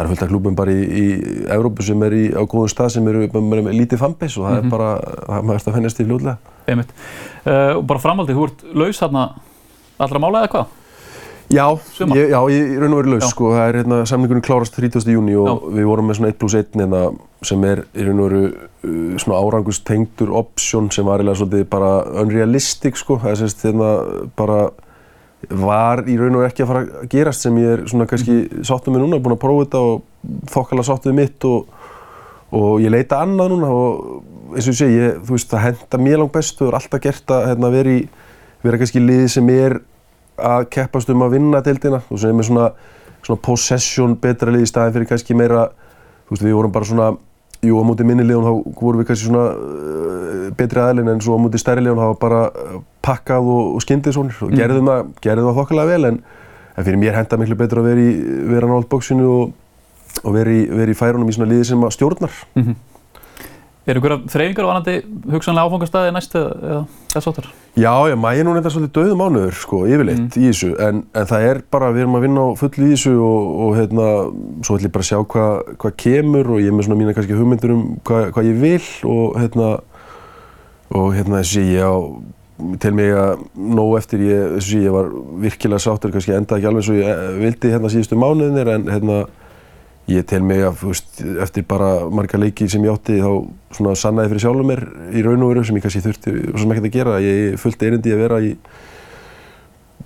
það 0.00 0.06
eru 0.06 0.12
fullt 0.14 0.22
af 0.26 0.30
klúbum 0.32 0.56
bara 0.58 0.72
í, 0.72 0.80
í 0.80 1.04
Evrópu 1.52 1.84
sem 1.86 2.02
er 2.08 2.16
í, 2.16 2.24
á 2.32 2.42
góðum 2.48 2.72
stað 2.72 2.90
sem 2.96 3.08
eru 3.12 3.26
með, 3.28 3.70
lítið 3.76 4.00
fanbase 4.00 4.40
og 4.40 4.48
það 4.48 4.56
Mhm. 4.56 4.66
er 4.66 4.70
bara, 4.70 4.90
það 5.28 5.44
maður 5.46 5.60
eftir 5.60 5.72
að 5.72 5.78
venjast 5.80 6.00
í 6.00 6.08
fljóðlega. 6.08 6.36
einmitt 6.68 6.92
uh, 7.46 7.72
og 7.78 7.86
bara 7.86 8.00
framhaldið, 8.00 8.36
þú 8.36 8.44
ert 8.48 8.64
laus 8.74 9.00
þarna 9.00 9.24
allra 10.00 10.18
mála 10.22 10.44
eða 10.44 10.52
hvað? 10.54 10.66
Já, 11.50 11.64
ég, 12.14 12.28
já, 12.30 12.38
ég 12.54 12.76
er 12.76 12.80
raun 12.84 12.92
og 12.94 13.00
verið 13.00 13.10
laus 13.16 13.24
Já. 13.24 13.30
sko, 13.32 13.48
það 13.50 13.68
er 13.68 13.78
hérna, 13.80 13.96
samningurinn 14.06 14.44
klárast 14.46 14.76
30. 14.78 15.02
júni 15.10 15.34
og 15.34 15.64
við 15.74 15.84
vorum 15.88 16.06
með 16.06 16.20
svona 16.20 16.28
1 16.30 16.38
plus 16.38 16.54
1 16.54 16.78
hérna, 16.78 17.00
sem 17.42 17.64
er 17.66 17.80
í 17.98 18.04
raun 18.06 18.20
og 18.22 18.28
veru 18.30 18.42
uh, 18.46 19.18
svona 19.18 19.40
árangust 19.42 19.82
tengdur 19.84 20.30
option 20.38 20.86
sem 20.94 21.04
var 21.04 21.18
eiginlega 21.18 21.40
svolítið 21.42 21.66
bara 21.72 21.90
unrealistic 22.22 22.96
sko, 23.02 23.18
það 23.18 23.32
er 23.34 23.40
sérst 23.42 23.64
hérna 23.66 23.90
bara 24.38 24.70
var 25.48 26.04
í 26.04 26.16
raun 26.20 26.36
og 26.36 26.46
ekki 26.46 26.64
að 26.64 26.70
fara 26.70 26.82
að 26.84 27.10
gerast 27.14 27.46
sem 27.46 27.58
ég 27.60 27.76
er 27.76 27.84
svona 27.88 28.06
kannski 28.10 28.64
sáttum 28.66 28.94
með 28.94 29.06
núna, 29.06 29.20
búinn 29.22 29.36
að 29.38 29.44
prófa 29.44 29.66
þetta 29.66 29.84
og 29.86 30.50
þokkala 30.52 30.84
sáttum 30.84 31.14
við 31.14 31.20
mitt 31.22 31.46
og, 31.48 31.70
og 32.56 32.72
ég 32.84 32.92
leita 32.92 33.22
annað 33.24 33.54
núna 33.54 33.70
og 33.72 34.56
eins 34.56 34.66
og 34.66 34.74
ég 34.74 34.80
segi, 34.82 35.12
þú 35.24 35.36
veist, 35.36 35.50
það 35.52 35.64
henda 35.68 36.02
mér 36.02 36.20
langt 36.20 36.34
best 36.34 36.60
og 36.60 36.68
er 36.70 36.78
alltaf 36.80 37.02
gert 37.04 37.32
að 37.32 37.46
hérna, 37.48 37.72
vera 37.72 37.94
í 37.94 38.02
vera 38.64 38.80
kannski 38.80 39.02
liði 39.02 39.28
sem 39.32 39.50
er 39.54 39.78
að 40.40 40.66
keppast 40.74 41.10
um 41.12 41.24
að 41.24 41.36
vinna 41.36 41.62
deildina. 41.64 42.02
Og 42.08 42.20
sem 42.20 42.36
er 42.36 42.48
svona, 42.48 42.70
svona 43.24 43.42
possession 43.44 44.16
betra 44.20 44.52
lið 44.52 44.66
í 44.66 44.70
staðin 44.70 44.96
fyrir 44.96 45.10
kannski 45.12 45.36
meira 45.38 45.68
þú 46.28 46.36
veist 46.36 46.46
við 46.46 46.56
vorum 46.58 46.74
bara 46.74 46.88
svona 46.88 47.10
jú 47.66 47.80
á 47.80 47.82
móti 47.84 48.06
minni 48.08 48.24
liðun 48.24 48.46
þá 48.46 48.76
vorum 48.80 49.02
við 49.02 49.10
kannski 49.10 49.28
svona 49.28 49.46
uh, 49.52 50.44
betri 50.56 50.82
aðlinn 50.82 51.10
en 51.12 51.24
svo 51.24 51.36
á 51.36 51.42
móti 51.42 51.60
stærri 51.60 51.84
liðun 51.84 52.00
þá 52.00 52.20
bara 52.20 52.42
uh, 52.48 52.76
pakkað 53.04 53.50
og, 53.54 53.72
og 53.76 53.84
skyndið 53.84 54.16
svona. 54.16 54.36
Og 54.46 54.54
gerðum 54.56 54.92
það, 54.92 55.10
gerðum 55.24 55.50
það 55.50 55.58
þokkalega 55.60 55.92
vel 55.94 56.10
en, 56.10 56.20
en 56.74 56.86
fyrir 56.86 57.02
mér 57.02 57.18
henda 57.20 57.40
miklu 57.40 57.58
betur 57.60 57.82
að 57.82 57.90
vera 57.90 58.06
í 58.06 58.14
vera 58.50 58.70
nált 58.70 58.88
bóksinu 58.92 59.32
og, 59.34 59.56
og 60.24 60.36
vera 60.36 60.54
í, 60.56 60.62
í 60.66 60.96
færunum 60.98 61.28
í 61.28 61.36
svona 61.36 61.50
liði 61.52 61.68
sem 61.72 61.84
að 61.84 61.96
stjórnar 61.98 62.40
Er 63.88 63.96
ykkur 63.96 64.12
þreyfingar 64.28 64.66
á 64.68 64.70
vanandi 64.74 64.94
hugsanlega 65.32 65.70
áfangastæði 65.70 66.12
næst 66.12 66.34
eða, 66.36 66.80
þess 67.14 67.28
áttur? 67.30 67.46
Já, 67.80 67.92
já, 68.10 68.14
maður 68.18 68.40
er 68.42 68.46
nú 68.46 68.52
reynda 68.52 68.72
svolítið 68.74 68.92
döðu 68.98 69.14
mánuður, 69.16 69.54
sko, 69.56 69.78
yfirleitt 69.88 70.36
í 70.36 70.42
þessu, 70.50 70.68
en, 70.84 71.00
en 71.16 71.28
það 71.30 71.46
er 71.48 71.60
bara, 71.72 71.88
við 71.94 72.04
erum 72.04 72.18
að 72.18 72.26
vinna 72.26 72.44
á 72.44 72.48
fullu 72.60 72.88
í 72.88 72.90
þessu 72.92 73.14
og, 73.24 73.48
og 73.64 73.78
hérna, 73.78 74.08
svo 74.66 74.76
ætlum 74.76 74.90
ég 74.90 74.94
bara 74.96 75.06
að 75.06 75.08
sjá 75.08 75.20
hvað 75.32 75.72
hva 75.80 75.92
kemur 76.04 76.52
og 76.52 76.60
ég 76.60 76.68
er 76.68 76.76
með 76.76 76.88
svona 76.88 77.00
mína 77.00 77.14
kannski 77.16 77.38
hugmyndur 77.38 77.74
um 77.76 77.86
hvað 78.10 78.28
hva 78.36 78.44
ég 78.50 78.60
vil 78.60 78.90
og 79.14 79.40
hérna, 79.40 79.70
og 81.00 81.08
hérna 81.16 81.40
þessi 81.40 81.66
ég 81.70 81.88
á, 81.88 81.96
til 82.84 82.94
mig 83.00 83.16
að 83.16 83.46
nóg 83.80 83.96
eftir 84.02 84.26
ég, 84.28 84.56
þessi 84.58 84.84
ég 84.84 84.96
var 84.98 85.08
virkilega 85.46 85.86
sáttur, 85.86 86.12
kannski 86.12 86.36
endaði 86.36 86.60
ekki 86.60 86.72
alveg 86.74 86.90
svo 86.90 87.00
ég 87.00 87.08
eh, 87.14 87.36
vildi 87.46 87.72
hérna 87.72 87.94
síðustu 87.96 88.20
mánuðinir, 88.20 88.74
en 88.76 88.90
hérna, 88.92 89.22
ég 90.10 90.26
tel 90.28 90.42
mig 90.46 90.62
að, 90.66 90.84
veist, 90.84 91.22
eftir 91.44 91.64
bara 91.68 91.90
marga 92.10 92.38
leiki 92.40 92.68
sem 92.70 92.84
ég 92.84 92.94
átti 92.94 93.18
þá 93.22 93.30
svona 93.76 93.96
sannaði 93.98 94.32
fyrir 94.32 94.44
sjálfur 94.44 94.68
mér 94.68 94.84
í 95.14 95.24
raun 95.26 95.44
og 95.46 95.52
veru 95.52 95.64
sem 95.66 95.78
ég 95.78 95.84
kannski 95.86 96.02
þurfti 96.04 96.34
svo 96.50 96.62
sem 96.62 96.74
ekkert 96.74 96.88
að 96.90 96.96
gera. 96.96 97.18
Ég 97.24 97.58
fullt 97.62 97.84
erindi 97.86 98.14
að 98.14 98.22
vera 98.24 98.40
í 98.44 98.52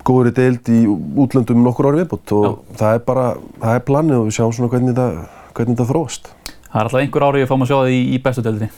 góðri 0.04 0.34
deild 0.36 0.72
í 0.72 0.80
útlöndum 1.24 1.62
nokkur 1.64 1.90
ári 1.90 2.02
viðbútt 2.02 2.34
og 2.36 2.64
það 2.76 2.98
er 2.98 3.04
bara, 3.06 3.28
það 3.62 3.78
er 3.78 3.86
planið 3.88 4.18
og 4.18 4.26
við 4.28 4.38
sjáum 4.38 4.56
svona 4.56 4.72
hvernig 4.72 4.96
þetta, 4.96 5.28
hvernig 5.56 5.78
þetta 5.78 5.90
þróast. 5.92 6.32
Það 6.44 6.80
er 6.80 6.88
alltaf 6.88 7.00
einhver 7.04 7.28
ári 7.28 7.44
að 7.44 7.52
fáum 7.52 7.64
að 7.64 7.70
sjá 7.70 7.76
það 7.78 7.94
í, 7.94 8.02
í 8.10 8.20
bestu 8.24 8.44
deildinni. 8.44 8.70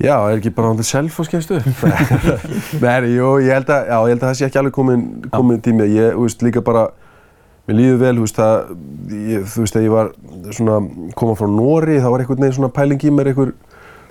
Já, 0.00 0.14
er 0.16 0.38
ekki 0.38 0.52
bara 0.56 0.72
til 0.78 0.86
self 0.88 1.18
og 1.20 1.26
skemmstu? 1.28 1.58
Nei, 2.84 3.10
jú, 3.12 3.34
ég 3.44 3.52
held 3.52 3.68
að, 3.68 3.90
já, 3.90 3.96
ég 3.98 4.14
held 4.14 4.22
að 4.22 4.28
það 4.28 4.36
sé 4.38 4.46
ekki 4.46 4.60
alveg 4.60 4.76
komin, 4.76 5.02
komin 5.34 5.60
tími. 5.64 5.88
Ég, 5.92 6.14
veist, 6.16 6.44
líka 6.44 6.62
bara, 6.64 6.86
mér 7.70 7.78
líður 7.78 7.98
vel, 8.02 8.12
þú 8.18 8.26
veist, 8.26 8.38
það, 8.42 8.76
ég, 9.30 9.48
þú 9.54 9.64
veist, 9.64 9.74
þegar 9.78 9.86
ég 9.86 9.94
var 9.96 10.12
svona, 10.58 10.76
koma 11.22 11.34
frá 11.38 11.48
Nóri, 11.54 11.98
það 12.02 12.14
var 12.16 12.24
einhvern 12.24 12.44
veginn 12.44 12.56
svona 12.60 12.72
pæling 12.76 13.04
í 13.06 13.12
mér, 13.14 13.30
einhver, 13.32 13.52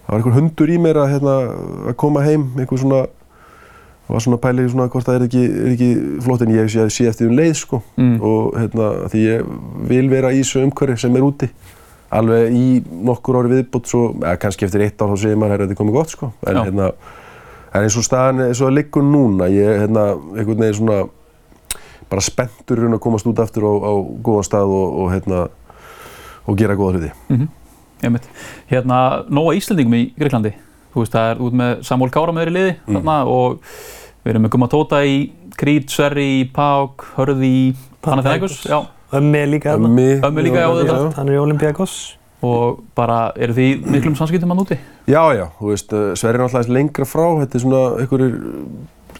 það 0.03 0.11
var 0.13 0.19
einhver 0.21 0.37
hundur 0.39 0.71
í 0.73 0.77
mér 0.81 0.99
að, 1.03 1.09
hérna, 1.17 1.37
að 1.91 1.97
koma 2.01 2.23
heim, 2.25 2.45
einhver 2.57 2.81
svona, 2.81 3.01
það 4.07 4.15
var 4.15 4.23
svona 4.25 4.39
pæling 4.41 4.69
svona 4.73 4.87
hvort 4.89 5.05
það 5.09 5.19
er 5.19 5.25
ekki, 5.27 5.43
er 5.49 5.73
ekki 5.75 5.89
flott 6.25 6.45
en 6.47 6.53
ég 6.55 6.71
sé, 6.73 6.85
sé 6.95 7.05
eftir 7.11 7.29
um 7.29 7.35
leið, 7.37 7.53
sko, 7.61 7.81
Mm. 7.99 8.15
og 8.25 8.55
hérna, 8.57 8.87
því 9.11 9.25
ég 9.27 9.51
vil 9.91 10.09
vera 10.09 10.31
í 10.33 10.39
þessu 10.41 10.63
umhverfi 10.65 10.97
sem 11.03 11.15
er 11.19 11.27
úti. 11.27 11.49
Alveg 12.09 12.55
í 12.57 12.65
nokkur 13.05 13.37
ári 13.37 13.51
viðbútt, 13.53 13.85
svo, 13.91 14.07
eða 14.17 14.39
kannski 14.41 14.65
eftir 14.65 14.81
eitt 14.87 14.97
ár 15.03 15.11
þá 15.13 15.17
segir 15.21 15.37
maður 15.37 15.59
að 15.59 15.67
þetta 15.67 15.75
er 15.75 15.81
komið 15.83 15.97
gott, 15.99 16.09
sko, 16.15 16.31
en 16.47 16.55
Já. 16.57 16.63
hérna, 16.65 16.87
en 17.69 17.83
eins 17.85 17.97
og 17.99 18.05
staðan, 18.07 18.39
eins 18.47 18.61
og 18.63 18.71
það 18.71 18.77
liggur 18.79 19.05
núna, 19.05 19.45
ég, 19.53 19.75
hérna, 19.83 20.05
einhvern 20.33 20.63
veginn 20.63 20.79
svona, 20.79 21.03
bara 22.09 22.21
spenntur 22.25 22.81
raun 22.83 22.93
að 22.97 22.99
komast 23.03 23.27
út 23.29 23.39
aftur 23.39 23.63
á, 23.69 23.73
á 23.85 23.93
góðan 24.25 24.47
stað 24.47 24.73
og, 24.73 24.99
og, 25.03 25.11
hérna, 25.13 25.47
og 26.47 26.57
gera 26.57 26.75
góða 26.75 26.97
hluti. 26.97 27.11
Mm 27.29 27.37
-hmm. 27.37 28.19
Hérna, 28.69 29.23
nóga 29.29 29.55
Íslandingum 29.57 29.93
í 29.93 30.03
Greiklandi. 30.17 30.53
Þú 30.93 31.03
veist, 31.03 31.13
það 31.13 31.31
er 31.31 31.41
út 31.45 31.53
með 31.53 31.83
Samúl 31.83 32.09
Kára 32.09 32.31
með 32.33 32.45
þeirri 32.45 32.53
liði 32.55 32.75
Mm. 32.87 32.95
þarna 32.95 33.25
og 33.27 33.59
við 34.25 34.29
erum 34.31 34.41
með 34.43 34.49
Guma 34.49 34.67
Tóta 34.67 35.03
í 35.05 35.31
Krít, 35.57 35.89
Sverri 35.89 36.41
í 36.41 36.51
Pák, 36.53 37.03
Hörði 37.17 37.45
í 37.45 37.75
Panathinaikos. 38.01 38.63
Já, 38.65 38.85
Ömmi 39.13 39.37
er 39.37 39.47
líka 39.47 39.73
þarna. 39.75 39.87
Ömmi, 39.89 40.21
Ömmi 40.21 40.41
líka, 40.43 40.55
já, 40.63 40.69
þetta. 40.75 41.15
Hann 41.15 41.29
er 41.29 41.35
í 41.35 41.41
Olympiakos. 41.43 42.15
og 42.41 42.79
bara 42.95 43.33
eru 43.35 43.51
því 43.53 43.85
miklum 43.85 44.15
samskiptum 44.15 44.51
að 44.53 44.59
núti? 44.61 44.77
Já, 45.07 45.35
já, 45.35 45.49
þú 45.59 45.65
veist, 45.73 45.91
eh, 45.93 46.15
Sverri 46.15 46.39
er 46.39 46.45
aðeins 46.47 46.69
lengra 46.69 47.05
frá, 47.05 47.25
þetta 47.43 47.55
er 47.55 47.59
svona 47.59 47.99
einhverjir, 47.99 48.35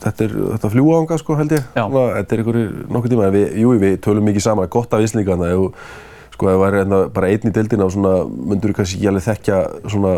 þetta 0.03 0.25
er 0.25 0.35
þetta 0.53 0.71
fljúaanga 0.73 1.17
sko 1.21 1.37
held 1.39 1.55
ég, 1.55 1.65
svona, 1.75 2.05
þetta 2.19 2.35
er 2.35 2.43
einhverjir 2.43 2.69
nokkuð 2.95 3.13
tíma, 3.13 3.31
við, 3.35 3.47
jú, 3.63 3.73
við 3.81 3.97
tölum 4.05 4.29
mikið 4.29 4.45
saman, 4.45 4.69
gott 4.71 4.93
af 4.95 5.03
Íslingarna, 5.05 5.51
ef, 5.55 5.93
sko, 6.35 6.49
ef 6.49 6.55
það 6.55 6.63
væri 6.63 6.81
hérna 6.81 7.01
bara 7.15 7.31
einn 7.33 7.49
í 7.49 7.53
deildina 7.55 7.87
og 7.87 7.93
svona, 7.95 8.13
myndur 8.27 8.73
þú 8.73 8.79
kannski 8.79 8.99
ekki 8.99 9.11
alveg 9.11 9.27
þekkja 9.27 9.59
svona 9.87 10.15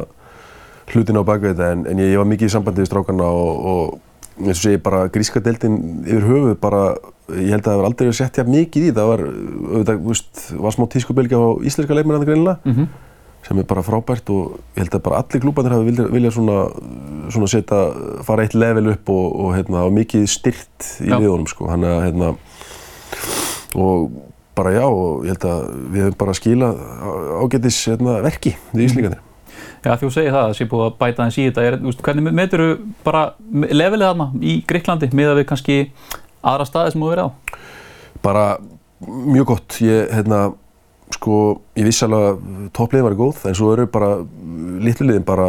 hlutina 0.91 1.23
á 1.23 1.29
baka 1.31 1.51
þetta, 1.51 1.71
en, 1.75 1.83
en 1.91 2.03
ég, 2.03 2.13
ég 2.13 2.21
var 2.21 2.29
mikið 2.31 2.49
í 2.49 2.55
sambandi 2.55 2.83
við 2.83 2.91
strákarna 2.91 3.29
og, 3.31 3.67
og 3.71 3.99
eins 4.41 4.57
og 4.57 4.63
segi 4.63 4.81
bara 4.81 5.05
gríska 5.13 5.41
deildin 5.43 5.77
yfir 6.05 6.25
höfuð 6.25 6.57
bara, 6.61 6.81
ég 7.35 7.53
held 7.53 7.61
að 7.61 7.69
það 7.69 7.79
var 7.81 7.89
aldrei 7.91 8.09
að 8.09 8.17
setja 8.19 8.45
mikið 8.47 8.89
í, 8.89 8.91
það 8.97 9.09
var, 9.11 9.23
auðvitað, 9.29 10.01
þú 10.01 10.11
veist, 10.13 10.43
var 10.65 10.75
smá 10.75 10.85
tískubylgja 10.95 11.41
á 11.41 11.49
íslenska 11.69 11.97
leikmennandi 11.97 12.29
greinilega, 12.29 12.59
Mm 12.65 12.75
-hmm. 12.75 12.87
Sem 13.45 13.57
er 13.57 13.67
bara 13.67 13.83
frábært 13.85 14.29
og 14.33 14.57
ég 14.75 14.83
held 14.83 14.97
að 14.97 15.05
bara 15.07 15.21
allir 15.23 15.41
klúbanir 15.43 15.73
hafi 15.75 15.87
viljað 15.89 16.11
vilja 16.13 16.33
svona, 16.35 16.57
svona 17.33 17.49
setja, 17.51 17.79
fara 18.27 18.45
eitt 18.45 18.57
level 18.57 18.91
upp 18.93 19.09
og, 19.13 19.25
og 19.45 19.55
hérna, 19.57 19.81
hafa 19.81 19.95
mikið 19.97 20.27
styrt 20.29 20.91
í 21.01 21.09
liðunum 21.09 21.49
sko, 21.49 21.71
hann 21.71 21.87
að 21.87 22.03
hérna, 22.05 22.29
og 23.81 24.11
bara 24.57 24.75
já, 24.75 24.85
og 24.85 25.25
ég 25.25 25.33
held 25.33 25.49
að 25.49 25.67
við 25.91 26.05
hefum 26.05 26.17
bara 26.21 26.37
skilað 26.37 26.81
ágætis 27.41 27.81
hérna, 27.89 28.17
verki 28.25 28.55
við 28.71 28.87
Íslingarnir. 28.87 29.27
Já, 29.81 29.95
þú 29.97 30.11
segir 30.13 30.35
það, 30.35 30.43
það 30.43 30.57
sé 30.59 30.65
búið 30.69 30.83
að 30.85 30.97
bæta 30.99 31.25
þess 31.25 31.39
í 31.39 31.45
þetta. 31.47 31.63
Er, 31.65 31.77
veist, 31.81 32.01
hvernig 32.05 32.35
metur 32.37 32.61
þú 32.61 32.73
bara 33.05 33.21
levelið 33.49 34.11
þarna 34.11 34.27
í 34.45 34.57
Greiklandi 34.69 35.09
miðað 35.17 35.39
við 35.39 35.47
kannski 35.49 35.77
aðra 36.45 36.67
staði 36.69 36.93
sem 36.93 37.01
þú 37.01 37.09
verið 37.09 37.25
á? 37.25 37.29
Bara 38.21 38.43
mjög 39.01 39.47
gott, 39.55 39.79
ég, 39.81 40.11
hérna, 40.13 40.43
sko, 41.17 41.37
ég 41.79 41.87
vissi 41.87 42.05
alveg 42.05 42.27
að 42.27 42.69
toppliðin 42.75 43.07
var 43.07 43.17
góð, 43.19 43.43
en 43.49 43.57
svo 43.57 43.71
eru 43.73 43.87
bara 43.91 44.11
litlu 44.81 45.07
liðin 45.07 45.27
bara, 45.27 45.47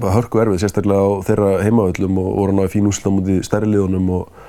hörku 0.00 0.40
erfið, 0.42 0.62
sérstaklega 0.62 1.00
á 1.00 1.10
þeirra 1.26 1.50
heimavöllum 1.64 2.20
og 2.22 2.30
voru 2.38 2.56
náðu 2.56 2.72
fín 2.72 2.88
úsla 2.90 3.12
mútið 3.12 3.42
stærri 3.46 3.68
liðunum 3.68 4.12
og, 4.16 4.44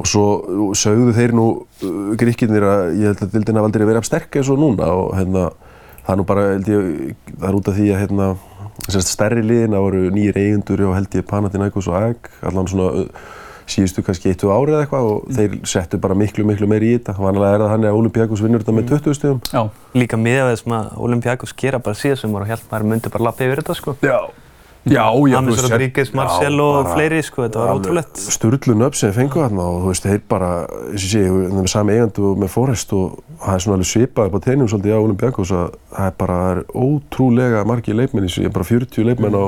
og 0.00 0.08
svo 0.10 0.24
sögðu 0.76 1.14
þeir 1.16 1.36
nú 1.36 1.46
uh, 1.54 2.10
gríkirnir 2.20 2.66
að 2.68 2.82
ég 3.00 3.12
held 3.12 3.22
að 3.24 3.36
dildin 3.36 3.60
hafa 3.60 3.70
aldrei 3.70 3.86
verið 3.86 4.02
af 4.02 4.08
sterk 4.10 4.40
eins 4.40 4.50
og 4.52 4.60
núna 4.60 4.90
og 4.92 5.14
hérna, 5.18 5.46
það 6.02 6.12
er 6.14 6.20
nú 6.20 6.26
bara, 6.28 6.48
held 6.52 6.72
ég, 6.74 7.14
það 7.30 7.48
er 7.50 7.60
út 7.60 7.70
af 7.70 7.78
því 7.78 7.88
að 7.94 8.04
hérna, 8.04 8.28
sérst 8.88 9.14
stærri 9.14 9.46
liðin, 9.46 9.76
það 9.76 9.86
voru 9.86 10.04
nýjir 10.12 10.42
eigendur 10.42 10.84
og 10.90 10.98
held 10.98 11.16
ég 11.16 11.26
Panathinaikos 11.30 11.88
og 11.88 11.98
AEK, 12.02 12.30
allan 12.50 12.70
svona 12.70 13.06
uh, 13.06 13.32
síðustu 13.70 14.04
kannski 14.04 14.30
eitt 14.32 14.44
og 14.44 14.52
árið 14.54 14.76
eða 14.76 14.84
eitthvað 14.84 15.10
og 15.10 15.34
þeir 15.38 15.56
settu 15.68 16.00
bara 16.02 16.16
miklu, 16.18 16.46
miklu 16.48 16.68
meiri 16.70 16.92
í 16.92 16.98
þetta. 16.98 17.16
Vanlega 17.18 17.56
er 17.56 17.64
það 17.64 17.74
hann 17.74 17.88
að 17.88 17.98
Olympiakos 18.00 18.44
vinnur 18.44 18.64
þetta 18.64 18.76
með 18.76 18.88
20 18.92 19.18
stegum. 19.18 19.42
Já, 19.50 19.62
Líka 19.94 20.20
miða 20.20 20.48
við 20.50 20.62
sem 20.62 20.78
að 20.78 20.96
Olympiakos 21.08 21.56
gera 21.56 21.82
bara 21.82 22.16
voru 22.24 22.44
og 22.44 22.50
held 22.50 22.66
maður 22.70 22.88
myndi 22.92 23.14
bara 23.14 23.28
lappa 23.30 23.46
yfir 23.46 23.62
þetta 23.62 23.78
sko. 23.78 23.96
Já. 24.04 24.18
Já, 24.84 25.08
já, 25.16 25.32
James 25.32 25.62
Rodríguez, 25.62 26.10
Marcel 26.12 26.60
og 26.60 26.90
fleiri 26.92 27.22
sko, 27.24 27.46
þetta 27.46 27.60
var 27.62 27.78
ótrúlegt. 27.78 28.20
Sturlu 28.20 28.74
nöfn 28.76 28.98
sem 28.98 29.14
fengu 29.16 29.40
þarna 29.40 29.64
og 29.64 29.78
þú 29.80 29.92
veist, 29.94 30.08
þeir 30.10 30.18
bara, 30.28 30.50
eins 30.90 31.06
og 31.06 31.08
sé, 31.08 31.22
það 31.24 31.46
er 31.46 31.54
með 31.56 31.70
sami 31.72 31.94
eigandu 31.94 32.26
og 32.28 32.42
með 32.42 32.50
Forrest 32.52 32.92
og 32.92 33.14
það 33.40 33.54
er 33.54 33.64
svona 33.64 33.78
alveg 33.78 33.88
svipað 33.88 34.28
upp 34.28 34.36
á 34.36 34.44
teinum 34.44 34.68
svolítið 34.68 34.92
á 34.92 35.00
Olympiakos 35.06 35.54
að 35.56 35.78
það 35.94 36.10
er 36.10 36.18
bara, 36.20 36.36
það 36.42 36.52
er 36.52 36.60
ótrúlega 36.84 37.64
margi 37.70 37.96
leikmenn, 37.96 38.28
ég 38.28 38.50
er 38.50 38.54
bara 38.58 38.68
40 38.68 39.08
leikmenn 39.08 39.40
á, 39.40 39.46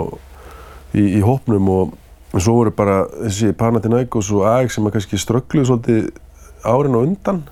í, 0.97 1.05
í 1.05 1.21
hópnum 1.27 1.69
og 1.75 1.93
en 2.37 2.45
svo 2.45 2.59
voru 2.61 2.73
bara, 2.77 3.01
sé, 3.33 3.53
Panathinaikos 3.57 4.31
og 4.37 4.47
AEK 4.51 4.75
sem 4.75 4.89
að 4.89 4.97
kannski 4.99 5.21
ströggluðu 5.21 5.71
svolítið 5.71 6.11
árin 6.67 6.99
og 6.99 7.09
undan 7.09 7.43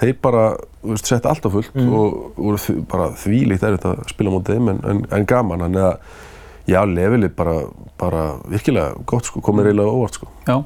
þeir 0.00 0.16
bara, 0.24 0.44
veist, 0.82 1.06
sett 1.06 1.28
allt 1.28 1.46
á 1.46 1.50
fullt 1.52 1.78
og 1.84 2.34
voru 2.36 2.76
bara 2.90 3.12
þvílíkt 3.22 3.64
erfitt 3.68 3.88
að 3.90 4.04
spila 4.10 4.34
mótið 4.34 4.58
þeim 4.58 4.70
en, 4.74 4.84
en, 4.90 5.02
en 5.14 5.26
gaman, 5.28 5.66
þannig 5.66 5.88
að 5.92 6.20
Já, 6.70 6.84
levelið 6.86 7.32
bara, 7.34 7.54
bara 7.98 8.20
virkilega 8.46 8.92
gott 9.08 9.26
sko, 9.26 9.40
komið 9.42 9.68
reyðilega 9.68 9.94
óvart 9.96 10.18
sko. 10.18 10.28
já. 10.46 10.60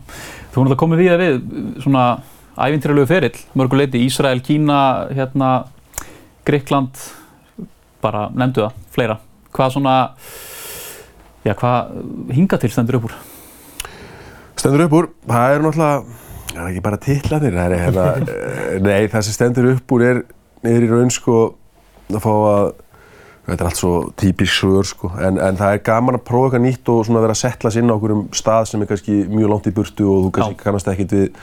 Þú 0.52 0.60
erum 0.60 0.68
þetta 0.68 0.80
komið 0.82 1.00
við 1.00 1.14
við 1.22 1.38
svona 1.84 2.02
ævintýralegu 2.56 3.08
ferill, 3.08 3.38
mörguleiti, 3.56 4.02
Ísrael, 4.04 4.42
Kína, 4.44 4.80
hérna, 5.16 5.50
Gríkland, 6.46 7.00
bara 8.04 8.26
nefndu 8.32 8.66
það, 8.66 8.76
fleira. 8.92 9.16
Hvað 9.56 9.72
svona, 9.76 9.96
já, 11.46 11.54
hvað 11.56 12.32
hinga 12.36 12.58
til 12.60 12.72
stendur 12.72 12.98
upp 13.00 13.10
úr? 13.10 13.18
Stendur 14.56 14.86
upp 14.86 14.96
úr, 14.96 15.10
það 15.28 15.52
er 15.52 15.66
náttúrulega, 15.66 16.16
það 16.52 16.64
er 16.64 16.72
ekki 16.72 16.86
bara 16.86 17.02
titlanir, 17.04 17.60
það 17.60 17.76
er 17.76 17.84
hérna, 17.84 18.08
nei, 18.88 19.06
það 19.12 19.28
sem 19.28 19.36
stendur 19.36 19.70
upp 19.74 19.94
úr 19.96 20.06
er, 20.06 20.24
er 20.66 20.86
í 20.86 20.90
raun 20.90 21.12
sko 21.14 21.38
að 22.10 22.20
fá 22.24 22.32
að, 22.32 22.68
þetta 23.46 23.58
er 23.58 23.70
allt 23.70 23.80
svo 23.80 23.92
típisk 24.18 24.60
svör 24.60 24.88
sko, 24.88 25.12
en, 25.22 25.40
en 25.42 25.60
það 25.60 25.76
er 25.76 25.84
gaman 25.86 26.18
að 26.18 26.26
prófa 26.26 26.50
eitthvað 26.50 26.66
nýtt 26.66 26.92
og 26.94 27.06
svona 27.06 27.22
vera 27.24 27.36
að 27.36 27.42
setla 27.44 27.72
sig 27.72 27.84
inn 27.84 27.92
á 27.92 27.96
okkur 27.96 28.16
um 28.16 28.26
stað 28.34 28.70
sem 28.72 28.82
er 28.82 28.90
kannski 28.90 29.22
mjög 29.30 29.52
langt 29.52 29.70
í 29.70 29.74
burtu 29.76 30.10
og 30.10 30.26
þú 30.26 30.34
kannski 30.38 30.60
kannast 30.64 30.90
ekkit 30.92 31.16
við, 31.16 31.42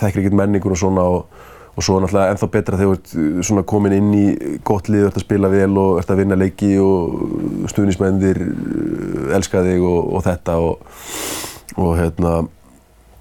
þekkir 0.00 0.24
ekkit 0.24 0.38
menningur 0.40 0.76
og 0.76 0.80
svona 0.80 1.06
og, 1.18 1.39
og 1.80 1.84
svo 1.86 1.96
náttúrulega 1.96 2.34
ennþá 2.34 2.46
betra 2.52 2.76
þegar 2.76 2.98
þú 3.00 3.20
ert 3.40 3.44
svona 3.48 3.62
komin 3.64 3.94
inn 3.96 4.08
í 4.12 4.24
gott 4.68 4.90
lið, 4.92 5.06
ert 5.08 5.16
að 5.16 5.24
spila 5.24 5.48
vel 5.48 5.72
og 5.80 6.00
ert 6.02 6.10
að 6.12 6.20
vinna 6.20 6.36
leiki 6.36 6.74
og 6.84 7.70
stuðnismennir 7.72 8.40
elska 9.38 9.62
þig 9.64 9.86
og, 9.88 10.10
og 10.18 10.24
þetta 10.26 10.58
og, 10.60 10.90
og 11.80 11.94
hérna 11.96 12.34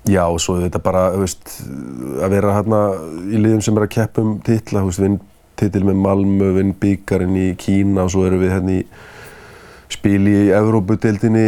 já 0.09 0.25
og 0.25 0.41
svo 0.43 0.57
þetta 0.59 0.81
bara 0.83 1.05
þú 1.13 1.23
veist, 1.23 1.55
að 2.19 2.35
vera 2.35 2.57
hérna 2.57 2.81
í 3.29 3.39
liðum 3.39 3.63
sem 3.63 3.79
er 3.79 3.87
að 3.87 3.93
keppa 3.95 4.25
um 4.25 4.35
titla, 4.43 4.83
þú 4.83 4.91
veist, 4.91 5.03
vinn 5.05 5.17
titil 5.59 5.85
með 5.87 6.03
Malmö, 6.03 6.51
vinn 6.59 6.75
byggarinn 6.83 7.39
í 7.39 7.47
Kína 7.59 8.09
og 8.09 8.11
svo 8.11 8.27
erum 8.27 8.43
við 8.43 8.55
hérna 8.57 8.75
í 8.75 8.83
spil 9.89 10.21
í 10.27 10.37
Evrópudeildinni 10.53 11.47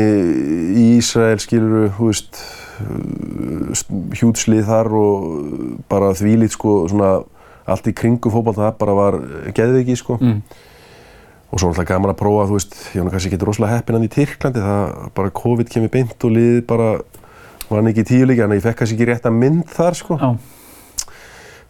í 0.80 0.88
Ísrael 0.96 1.44
skilur 1.44 1.92
þú 1.98 2.14
veist 2.14 2.40
hjútslið 4.20 4.66
þar 4.68 4.90
og 4.98 5.30
bara 5.92 6.12
þvílít 6.18 6.56
sko 6.56 6.76
svona 6.92 7.12
allt 7.72 7.88
í 7.88 7.94
kringu 7.96 8.32
fótball 8.34 8.56
það 8.58 8.78
bara 8.82 8.96
var 8.98 9.20
geðviki 9.56 9.96
sko 10.00 10.18
Mm. 10.22 10.42
og 11.52 11.60
svo 11.60 11.70
náttúrulega 11.70 11.94
gaman 11.94 12.14
að 12.14 12.20
prófa 12.22 12.48
þú 12.50 12.56
veist 12.58 12.76
ég 12.96 13.04
nú 13.04 13.12
kannski 13.12 13.30
ekki 13.32 13.46
rosalega 13.46 13.78
heppinn 13.78 13.96
hann 14.00 14.08
í 14.08 14.12
Tyrklandi 14.16 14.62
það 14.64 15.12
bara 15.16 15.30
COVID 15.42 15.70
kemur 15.70 15.90
beint 15.92 16.24
og 16.24 16.32
liðið 16.32 16.66
bara 16.68 16.90
var 17.70 17.80
hann 17.82 17.88
ekki 17.92 18.02
í 18.06 18.10
tíu 18.12 18.26
líka 18.28 18.44
en 18.48 18.56
ég 18.56 18.64
fekk 18.64 18.78
kannski 18.82 18.96
ekki 18.98 19.10
rétt 19.12 19.26
að 19.30 19.38
mynd 19.40 19.66
þar 19.72 19.94
sko 20.00 20.18
Já, 20.22 20.32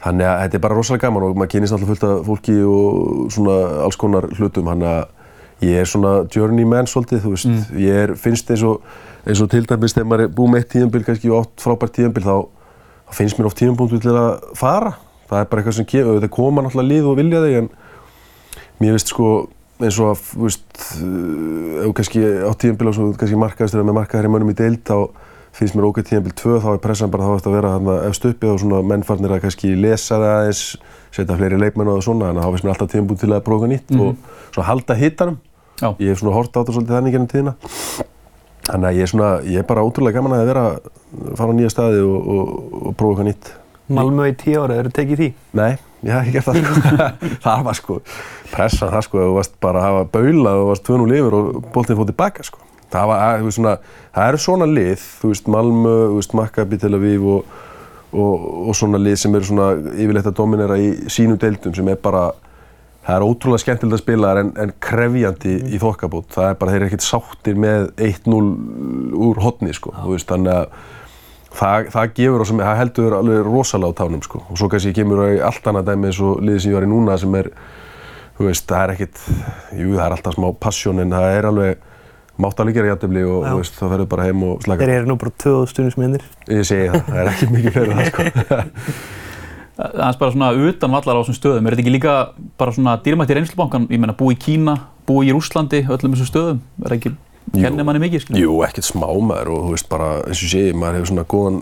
Þannig 0.01 0.25
að 0.25 0.39
þetta 0.41 0.57
er 0.57 0.61
bara 0.65 0.75
rosalega 0.79 1.03
gaman 1.07 1.23
og 1.27 1.35
maður 1.37 1.49
kynist 1.53 1.73
alltaf 1.75 1.89
fullt 1.91 2.03
af 2.07 2.21
fólki 2.25 2.53
og 2.65 3.27
svona 3.29 3.57
alls 3.85 3.97
konar 4.01 4.25
hlutum. 4.33 4.65
Þannig 4.65 4.87
að 4.89 5.67
ég 5.67 5.77
er 5.77 5.85
svona 5.91 6.13
journeyman 6.33 6.87
svolítið, 6.89 7.19
þú 7.21 7.33
veist. 7.35 7.67
Ég 7.77 7.99
er, 8.07 8.13
finnst 8.17 8.49
eins 8.49 8.63
og, 8.65 8.81
eins 9.25 9.41
og 9.43 9.49
til 9.51 9.63
dæmis 9.69 9.95
þegar 9.95 10.09
maður 10.09 10.25
er 10.25 10.35
búið 10.35 10.51
með 10.51 10.63
eitt 10.63 10.73
tíðanbíl, 10.73 11.03
kannski 11.07 11.31
oft 11.35 11.63
frábært 11.63 11.95
tíðanbíl, 11.97 12.25
þá, 12.25 12.35
þá 13.07 13.17
finnst 13.19 13.39
mér 13.39 13.49
oft 13.51 13.59
tíðanbúntu 13.61 14.01
til 14.01 14.15
að 14.17 14.29
fara. 14.59 14.93
Það 15.29 15.39
er 15.39 15.49
bara 15.51 15.61
eitthvað 15.61 15.77
sem 15.77 15.87
kemur, 15.87 16.19
þetta 16.19 16.35
koma 16.35 16.63
náttúrulega 16.65 16.91
lið 16.91 17.09
og 17.11 17.19
vilja 17.21 17.41
þig, 17.45 17.57
en 17.61 17.69
mér 18.81 18.95
finnst 18.97 19.13
sko 19.13 19.31
eins 19.81 19.97
og 20.01 20.11
að, 20.11 20.23
þú 20.29 20.45
veist, 20.45 20.65
uh, 21.01 21.81
ef 21.81 21.85
þú 21.87 21.93
kannski 21.97 22.23
á 22.45 22.51
tíðanbíl 22.61 22.89
og 22.91 22.97
svo 22.97 23.11
kannski 23.17 23.39
markaðistur 23.41 23.85
með 23.87 23.97
markaðari 23.97 24.31
mönnum 24.33 24.51
í 24.53 24.57
deild, 24.57 24.81
þá 24.85 25.29
finnst 25.57 25.75
mér 25.75 25.87
ógætt 25.89 26.07
tíðanbíl 26.11 26.33
2 26.37 26.59
þá 26.63 26.67
er 26.71 26.81
pressan 26.83 27.11
bara 27.11 27.27
þá 27.27 27.33
eftir 27.35 27.51
að 27.51 27.55
vera 27.57 27.71
þarna 27.75 27.95
efst 28.07 28.27
uppi 28.29 28.47
og 28.47 28.59
svona 28.61 28.81
mennfarnir 28.87 29.33
að 29.35 29.41
kannski 29.45 29.73
lesa 29.75 30.15
það 30.15 30.35
aðeins, 30.35 30.61
setja 31.11 31.37
fleiri 31.41 31.59
leikmenn 31.59 31.91
og 31.91 32.03
svona 32.05 32.29
þannig 32.29 32.39
að 32.39 32.45
þá 32.45 32.53
finnst 32.55 32.67
mér 32.67 32.73
alltaf 32.75 32.93
tíðanbúl 32.93 33.19
til 33.19 33.31
að 33.35 33.43
prófa 33.49 33.71
nýtt 33.71 33.91
og 33.97 34.13
svona 34.53 34.67
halda 34.69 34.97
hittanum. 35.01 35.37
já, 35.81 35.89
Ég 35.99 36.13
hef 36.13 36.21
svona 36.21 36.37
hort 36.37 36.55
á 36.55 36.59
þetta 36.61 36.77
svolítið 36.77 36.95
þannig 36.95 37.17
gennum 37.17 37.31
tíðina. 37.33 37.55
Þannig 38.67 38.87
að 38.87 38.97
ég 38.99 39.05
er 39.07 39.09
svona, 39.09 39.29
ég 39.47 39.63
er 39.63 39.67
bara 39.67 39.83
ótrúlega 39.85 40.19
gaman 40.19 40.37
að 40.37 40.49
vera, 40.51 40.65
fara 41.39 41.53
á 41.53 41.57
nýja 41.57 41.71
staði 41.73 42.03
og, 42.05 42.27
og, 42.35 42.51
og 42.81 42.97
prófa 42.99 43.15
eitthvað 43.15 43.29
nýtt. 43.31 43.53
Malmö 43.91 44.27
í 44.29 44.35
tíu 44.39 44.61
ára, 44.61 44.77
eru 44.79 44.91
tekið 44.93 45.21
því? 45.21 45.29
Nei, 45.57 45.71
ég 46.05 46.13
hef 46.13 46.21
ekki 46.21 46.35
gert 46.35 46.47
það 46.47 46.59
sko. 46.67 47.07
það 47.45 47.63
var 47.67 47.79
sko, 47.79 47.97
pressan 48.51 48.93
það 48.93 49.07
sko, 49.07 49.21
að 49.21 49.31
þú 49.31 49.39
varst 49.39 49.57
bara 49.65 49.81
að 49.81 49.87
hafa 49.87 50.05
baulað 50.13 50.59
og 50.61 50.69
varst 50.69 50.85
tvönu 50.87 51.07
lifur 51.09 51.37
og 51.39 51.49
boltinn 51.73 51.99
fótt 51.99 52.11
tilbaka 52.13 52.45
sko. 52.47 52.61
Það, 52.91 53.07
var, 53.07 53.25
að, 53.25 53.49
svona, 53.55 53.73
það 54.15 54.29
eru 54.29 54.39
svona 54.45 54.67
lið, 54.67 55.03
þú 55.21 55.33
veist, 55.33 55.51
Malmö, 55.55 55.97
þú 56.11 56.15
veist, 56.19 56.37
Maccabi, 56.37 56.79
Tel 56.79 56.95
Aviv 56.97 57.27
og, 57.33 57.59
og, 58.11 58.47
og 58.67 58.77
svona 58.77 58.99
lið 59.01 59.19
sem 59.23 59.37
eru 59.39 59.47
svona 59.47 59.69
yfirleitt 59.95 60.27
að 60.27 60.37
dominera 60.39 60.79
í 60.79 60.89
sínu 61.11 61.37
deildum 61.39 61.75
sem 61.75 61.91
er 61.91 61.99
bara, 62.03 62.29
það 63.05 63.17
er 63.17 63.25
ótrúlega 63.25 63.63
skemmtilegt 63.63 63.97
að 63.97 64.03
spila 64.03 64.31
en, 64.41 64.53
en 64.61 64.73
krefjandi 64.83 65.57
í 65.73 65.81
þokkabót. 65.81 66.29
Það 66.35 66.47
er 66.47 66.57
bara, 66.59 66.73
þeir 66.73 66.81
eru 66.81 66.89
ekkert 66.91 67.05
sáttir 67.05 67.61
með 67.61 67.91
1-0 67.97 68.41
úr 69.27 69.41
hotni 69.41 69.73
sko, 69.75 69.93
þú 69.97 70.15
veist, 70.15 70.29
þannig 70.29 70.53
að 70.53 70.65
það, 71.57 71.91
það 71.95 72.15
gefur 72.19 72.43
og 72.43 72.49
sem, 72.49 72.63
það 72.63 72.81
heldur 72.81 73.15
alveg 73.17 73.45
rosalega 73.47 73.95
á 73.95 73.99
tánum 74.01 74.25
sko. 74.25 74.43
Og 74.47 74.59
svo 74.61 74.69
kannski 74.71 74.95
kemur 74.97 75.23
það 75.23 75.37
í 75.37 75.45
allt 75.49 75.71
annað 75.71 75.87
dæmi 75.91 76.11
eins 76.11 76.19
og 76.25 76.41
liðið 76.41 76.65
sem 76.65 76.73
ég 76.73 76.77
var 76.77 76.87
í 76.87 76.91
núna 76.91 77.15
sem 77.21 77.39
er, 77.41 77.49
þú 78.37 78.49
veist, 78.49 78.67
það 78.69 78.83
er 78.83 78.93
ekkert, 78.95 79.23
jú 79.79 79.95
það 79.95 80.03
er 80.05 80.17
alltaf 80.17 80.37
smá 80.37 80.51
passion 80.67 81.01
en 81.03 81.15
það 81.17 81.39
er 81.39 81.49
alveg, 81.51 81.87
mátt 82.41 82.61
alveg 82.61 82.77
gera 82.77 82.93
játtöfli 82.93 83.25
og 83.27 83.47
þú 83.47 83.55
veist, 83.63 83.79
það 83.79 83.95
ferður 83.95 84.11
bara 84.13 84.29
heim 84.29 84.45
og 84.47 84.61
slaka. 84.67 84.85
Þeir 84.85 84.93
eru 84.99 85.09
nú 85.11 85.17
bara 85.25 85.33
2000 85.45 85.73
stundismennir. 85.73 86.29
Ég 86.47 86.69
segi 86.69 86.93
það, 86.93 87.09
það 87.09 87.23
er 87.23 87.33
ekki 87.33 87.51
mikið 87.57 87.75
fyrir 87.79 87.97
það 87.97 88.13
sko. 88.13 88.29
Er 89.81 90.17
bara 90.19 90.31
svona 90.33 90.51
utan 90.53 90.93
vallar 90.93 91.17
á 91.17 91.21
þessum 91.23 91.39
stöðum. 91.39 91.65
Er 91.65 91.75
þetta 91.75 91.85
ekki 91.85 91.95
líka 91.97 92.15
bara 92.61 92.75
svona 92.75 92.97
dýrmætt 93.01 93.33
í 93.33 93.37
reynslubankan? 93.39 93.89
Ég 93.89 94.01
meina, 94.01 94.13
búi 94.17 94.35
í 94.35 94.39
Kína, 94.39 94.77
búi 95.09 95.29
í 95.29 95.35
Rúslandi, 95.35 95.83
öllum 95.89 96.13
þessum 96.15 96.29
stöðum. 96.29 96.63
Er 96.85 96.97
ekki, 96.97 97.15
Jú. 97.51 97.63
kennir 97.65 97.83
manni 97.83 97.99
mikið, 97.99 98.21
skilja? 98.23 98.43
Jú, 98.45 98.59
ekkert 98.63 98.85
smá 98.87 99.07
maður 99.11 99.49
og 99.55 99.63
þú 99.65 99.71
veist 99.73 99.89
bara, 99.91 100.09
eins 100.29 100.39
og 100.45 100.51
segi, 100.53 100.75
maður 100.77 100.99
hefur 100.99 101.09
svona 101.09 101.25
góðan, 101.33 101.57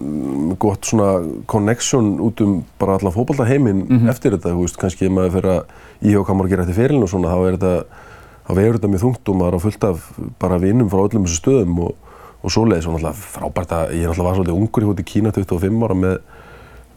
gott 0.62 0.90
svona 0.90 1.08
connection 1.50 2.10
út 2.22 2.44
um 2.46 2.60
bara 2.82 2.98
allan 3.00 3.16
fótballtaheiminn 3.16 4.10
eftir 4.12 4.36
þetta, 4.36 4.54
þú 4.54 4.66
veist, 4.68 4.78
kannski 4.82 5.08
ef 5.08 5.16
maður 5.16 5.34
fyrir 5.38 5.54
að 5.56 5.64
að 6.04 6.52
gera 6.52 6.66
eftir 6.66 6.78
ferilin 6.78 7.08
og 7.08 7.10
svona, 7.10 7.32
þá 7.34 7.40
er 7.48 7.58
þetta, 7.58 8.04
þá 8.46 8.52
vegur 8.60 8.78
þetta 8.78 8.92
mjög 8.94 9.04
þungt 9.06 9.32
og 9.32 9.40
maður 9.40 9.50
er 9.50 9.58
á 9.58 9.66
fullt 9.66 9.88
af 9.90 10.06
bara 10.40 10.62
vinnum 10.62 10.92
frá 10.92 11.02
öllum 11.08 11.26
þessu 11.26 11.42
stöðum 11.42 11.82
og, 11.88 11.96
og 12.44 12.54
svoleiðis 12.54 12.86
og 12.86 13.00
náttúrulega 13.00 13.32
frábært 13.34 13.74
að 13.74 13.96
ég 13.96 14.06
náttúrulega 14.06 14.30
var 14.30 14.38
svolítið 14.38 14.60
ungur 14.60 14.84
í 14.86 14.90
hóti 14.92 15.08
Kína 15.10 15.34
25 15.34 15.84
ára 15.88 15.98
með, 15.98 16.20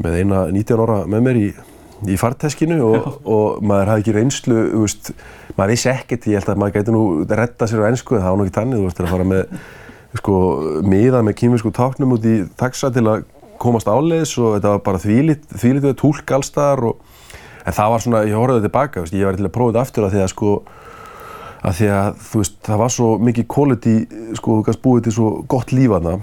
með 0.01 0.19
eina 0.21 0.47
19 0.53 0.83
ára 0.83 0.99
með 1.11 1.25
mér 1.27 1.39
í, 1.41 1.47
í 2.09 2.17
farteskinu 2.21 2.79
og, 2.87 3.09
og 3.29 3.63
maður 3.67 3.93
hafði 3.93 4.05
ekki 4.05 4.17
reynslu, 4.17 4.59
veist, 4.83 5.13
maður 5.59 5.75
vissi 5.75 5.91
ekkert, 5.93 6.27
ég 6.31 6.41
held 6.41 6.51
að 6.53 6.63
maður 6.63 6.79
gæti 6.79 6.95
nú 6.95 7.05
retta 7.29 7.69
sér 7.71 7.85
á 7.85 7.89
ennsku, 7.91 8.19
það 8.19 8.29
var 8.29 8.41
nú 8.41 8.49
ekki 8.49 8.57
tannig, 8.59 8.81
þú 8.81 8.89
veist, 8.89 9.03
að 9.03 9.13
fara 9.13 9.29
með, 9.29 9.55
sko, 10.21 10.37
miða 10.89 11.23
með 11.27 11.39
kýminsku 11.43 11.73
táknum 11.77 12.17
út 12.17 12.29
í 12.29 12.37
taxa 12.61 12.93
til 12.95 13.07
að 13.11 13.27
komast 13.63 13.91
áleiðis 13.91 14.35
og 14.43 14.57
þetta 14.57 14.75
var 14.75 14.85
bara 14.89 15.03
þvílit, 15.03 15.45
þvílit 15.55 15.87
við 15.87 15.99
tólk 16.01 16.37
allstaðar 16.39 16.87
og, 16.91 17.19
en 17.63 17.77
það 17.77 17.93
var 17.95 18.05
svona, 18.07 18.25
ég 18.27 18.39
horfði 18.39 18.65
tilbaka, 18.67 19.05
veist, 19.05 19.15
ég 19.19 19.29
var 19.29 19.39
til 19.39 19.47
að 19.47 19.55
prófa 19.55 19.75
þetta 19.75 19.85
aftur 19.87 20.09
að 20.09 20.17
því 20.17 20.23
að 20.25 20.33
sko, 20.33 20.53
að 21.63 21.77
því 21.79 21.91
að, 21.95 22.21
þú 22.27 22.43
veist, 22.43 22.57
það 22.67 22.81
var 22.83 22.93
svo 22.97 23.09
mikið 23.29 23.49
quality, 23.55 23.97
sko, 24.41 24.59
þú 24.59 24.67
gæst 24.67 24.83
búið 24.83 25.05
til 25.07 25.15
svo 25.15 25.31
gott 25.53 25.71
líf 25.71 25.95
aðna, 25.95 26.17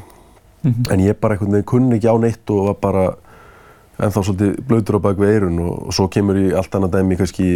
en 0.91 0.99
ég 0.99 1.15
bara 1.15 1.37
einhvern 1.37 1.55
veginn 1.55 1.69
kunni 1.71 1.95
ekki 1.95 2.11
á 2.11 2.15
neitt 2.19 2.51
og 2.51 2.65
var 2.67 2.79
bara 2.83 3.05
ennþá 3.99 4.23
svolítið 4.23 4.55
blöytur 4.69 4.97
á 4.97 5.05
bak 5.05 5.19
við 5.19 5.33
eirun 5.35 5.59
og, 5.65 5.75
og 5.89 5.95
svo 5.95 6.07
kemur 6.11 6.39
í 6.39 6.47
allt 6.55 6.75
annað 6.75 6.97
dæmi 6.97 7.17
kannski 7.19 7.49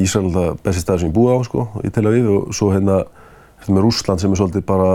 Ísrael 0.00 0.32
það 0.34 0.48
besti 0.64 0.82
stað 0.82 1.02
sem 1.02 1.10
ég 1.10 1.16
búið 1.16 1.36
á 1.36 1.38
sko 1.48 1.66
í 1.84 1.92
Tel 1.92 2.06
Aviv 2.08 2.30
og 2.32 2.54
svo 2.56 2.70
hérna 2.72 3.02
hérna 3.60 3.76
með 3.76 3.86
Rússland 3.86 4.22
sem 4.22 4.32
er 4.32 4.40
svolítið 4.40 4.66
bara 4.68 4.90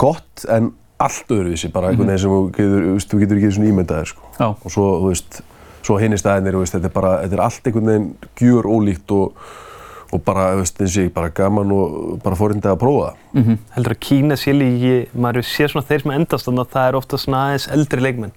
gott 0.00 0.44
en 0.48 0.72
allt 1.00 1.32
öðruvísi 1.32 1.70
bara 1.72 1.90
einhvern 1.90 2.10
veginn 2.10 2.22
sem 2.24 2.34
þú 2.34 2.42
getur, 2.56 2.84
þú 3.08 3.22
getur 3.22 3.40
ekki 3.40 3.54
svona 3.56 3.70
ímyndaðir 3.70 4.12
sko 4.12 4.28
Já. 4.36 4.46
og 4.52 4.68
svo, 4.74 4.86
þú 5.00 5.08
veist, 5.08 5.40
svo 5.86 5.96
hinni 6.00 6.18
staðinir, 6.20 6.56
þú 6.56 6.64
veist, 6.64 6.76
þetta 6.76 6.90
er 6.90 6.94
bara, 6.96 7.12
þetta 7.24 7.38
er 7.38 7.42
allt 7.46 7.70
einhvern 7.70 7.90
veginn 7.90 8.08
gjör 8.40 8.68
ólíkt 8.68 9.14
og, 9.16 9.40
og 10.10 10.22
bara, 10.26 10.50
þú 10.52 10.64
veist, 10.64 10.82
eins 10.84 10.98
og 10.98 11.06
ég, 11.06 11.14
bara 11.16 11.32
gaman 11.40 11.72
og 11.76 11.96
bara 12.24 12.38
fórhundið 12.38 12.74
að 12.74 12.80
prófa 12.82 13.08
það. 13.08 13.56
Heldur 13.78 13.96
að 13.96 14.02
Kína 14.08 14.38
sé 14.40 14.54
líki, 14.56 14.94
maður 15.16 15.48
sé 15.48 15.70
svona 15.72 15.88
þeir 15.88 16.04
sem 16.04 16.14
endast 16.18 16.48
þannig 16.48 16.66
að 16.66 16.76
það 16.76 16.90
er 16.90 17.00
ofta 17.00 17.22
svona 17.24 17.42
aðeins 17.48 17.68
eldri 17.78 18.04
leikmenn. 18.04 18.36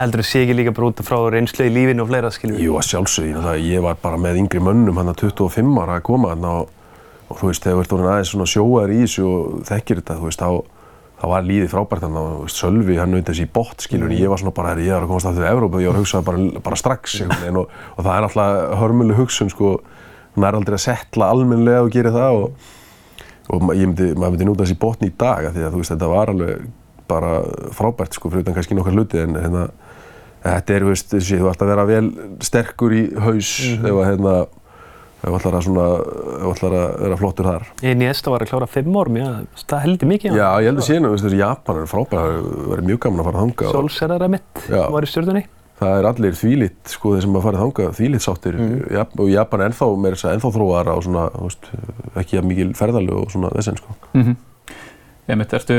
Heldur 0.00 0.22
að 0.22 0.28
sé 0.30 0.42
ekki 0.44 0.56
líka 0.56 0.72
bara 0.72 0.88
út 0.88 1.02
frá 1.04 1.18
reynslu 1.34 1.66
í 1.68 1.72
lífinu 1.74 2.04
og 2.04 2.08
fleira, 2.08 2.30
skiljum 2.32 2.60
Jú, 2.62 2.78
að 2.80 2.86
sjálfsögðu, 2.88 3.52
ég, 3.60 3.82
var 3.84 3.98
bara 4.00 4.20
með 4.20 4.40
yngri 4.40 4.62
mönnum 4.64 4.96
hann 4.96 5.12
að 5.12 5.26
25 5.26 5.76
ára 5.82 5.98
að 5.98 6.06
koma 6.08 6.32
hann 6.32 6.46
og, 6.48 6.70
og 7.28 7.40
þú 7.40 7.50
veist, 7.50 7.66
þegar 7.66 7.76
þú 7.76 7.84
ert 7.84 7.94
orðin 7.98 8.10
aðeins 8.14 8.32
svona 8.32 8.48
sjóaður 8.48 8.94
í 8.94 8.98
þessu 9.02 9.26
og 9.28 9.60
þekkir 9.68 10.00
þetta, 10.00 10.16
þú 10.16 10.30
veist, 10.30 10.40
þá, 10.40 10.88
þá 11.20 11.26
var 11.34 11.46
líðið 11.50 11.70
frábært 11.74 12.08
hann 12.08 12.16
og 12.22 12.32
þú 12.32 12.48
Sölvi, 12.56 12.96
hann 13.02 13.18
veit 13.18 13.28
þessi 13.28 13.44
í 13.44 13.52
botn, 13.58 13.84
skilur, 13.84 14.16
ég 14.16 14.32
var 14.32 14.40
svona 14.40 14.56
bara, 14.56 14.74
ég 14.80 14.96
var 14.96 15.04
að 15.04 15.12
komast 15.12 15.28
aftur 15.28 15.44
í 15.44 15.52
Evrópu, 15.52 15.84
ég 15.84 15.92
var 15.92 16.00
að 16.00 16.04
hugsa 16.06 16.24
bara, 16.24 16.48
bara 16.64 16.80
strax, 16.80 17.20
veginn. 17.28 17.60
Og, 17.60 17.78
og 17.92 18.08
það 18.08 18.12
er 18.14 18.28
alltaf 18.30 18.80
hörmuleg 18.80 19.20
hugsun, 19.20 19.52
sko, 19.52 19.76
hann 20.38 20.48
er 20.48 20.56
aldrei 20.56 20.78
að 20.78 20.84
setla 20.86 21.28
almennilega 21.34 21.84
og 21.84 21.92
gera 21.92 22.14
það 22.16 22.40
og, 22.40 22.68
og 23.52 23.70
ég 23.74 23.84
myndi, 23.84 24.12
maður 24.14 24.36
myndi 24.38 24.48
núta 24.48 24.64
þessi 24.64 24.80
botn 24.80 25.08
í 25.10 25.12
dag, 25.12 25.50
af 25.50 25.56
því 25.56 25.66
að 25.66 25.74
þú 25.74 25.82
veist, 25.82 25.92
þetta 25.92 26.12
var 26.14 26.32
alveg 26.32 26.68
bara 27.08 27.38
frábært, 27.76 28.16
sko, 28.16 28.30
fyrir 28.32 28.44
utan 28.46 28.56
kannski 28.58 28.76
nokkar 28.78 28.96
hluti, 28.96 29.22
en 29.24 29.38
hérna, 29.38 29.68
Þetta 30.38 30.74
er, 30.74 30.84
þú 30.84 30.92
veist, 30.92 31.10
þessi, 31.10 31.40
þú 31.40 31.50
ætti 31.50 31.64
að 31.64 31.70
vera 31.72 31.84
vel 31.88 32.06
sterkur 32.46 32.94
í 32.94 33.02
haus 33.24 33.50
ef 33.74 33.88
að, 33.90 34.04
hérna, 34.06 34.34
ef 35.18 35.26
þú 35.26 35.38
ætlar 35.40 35.58
að 35.58 35.64
svona, 35.66 35.86
ef 35.98 36.44
þú 36.44 36.52
ætlar 36.52 36.76
að 36.78 36.86
vera 37.02 37.18
flottur 37.18 37.48
þar. 37.50 37.66
Einn 37.82 38.04
í 38.04 38.08
Esta 38.08 38.32
var 38.32 38.44
að 38.44 38.52
klára 38.52 38.70
fimm 38.70 38.98
orm, 39.02 39.18
já, 39.18 39.28
það 39.64 39.84
heldur 39.84 40.12
mikið. 40.14 40.38
Já, 40.38 40.48
ég 40.62 40.70
held 40.70 40.82
að 40.82 40.88
síðan, 40.88 41.08
þú 41.08 41.14
veist, 41.16 41.38
Japanar 41.42 41.84
er 41.84 41.90
frábært, 41.90 42.16
það 42.16 42.50
verið 42.72 42.90
mjög 42.92 43.00
gaman 43.04 43.22
að 43.22 43.30
fara 43.30 43.42
þangað. 43.44 43.68
og 43.68 43.78
Solskjærara 43.78 44.32
mitt 44.36 44.66
Já. 44.70 44.82
var 44.94 45.06
í 45.06 45.10
stjórnunni. 45.10 45.44
Það 45.78 45.96
er 45.98 46.06
allir 46.08 46.34
þvílitt, 46.34 46.78
sko, 46.90 47.14
þeir 47.14 47.24
sem 47.26 47.36
að 47.38 47.44
fara 47.44 47.58
þangað, 47.62 47.92
þvílitt 47.98 48.24
sáttir 48.24 48.56
Jap 48.94 49.12
og 49.14 49.28
Japan 49.30 49.62
er 49.62 49.68
ennþá, 49.70 49.90
meira 50.02 50.18
þess 50.18 50.26
að 50.26 50.32
ennþá 50.38 50.50
þróaðara 50.56 50.94
og 50.98 51.04
svona, 51.06 51.26
þú 51.34 51.50
veist, 51.50 51.68
ekki 52.18 52.38
jafn 52.38 52.50
mikil 52.50 52.70
ferðalög 52.78 53.20
og 53.20 53.34
svona 53.34 53.52
þessin, 53.54 53.78
sko. 53.78 53.94
Einmitt, 55.28 55.52
ertu 55.58 55.74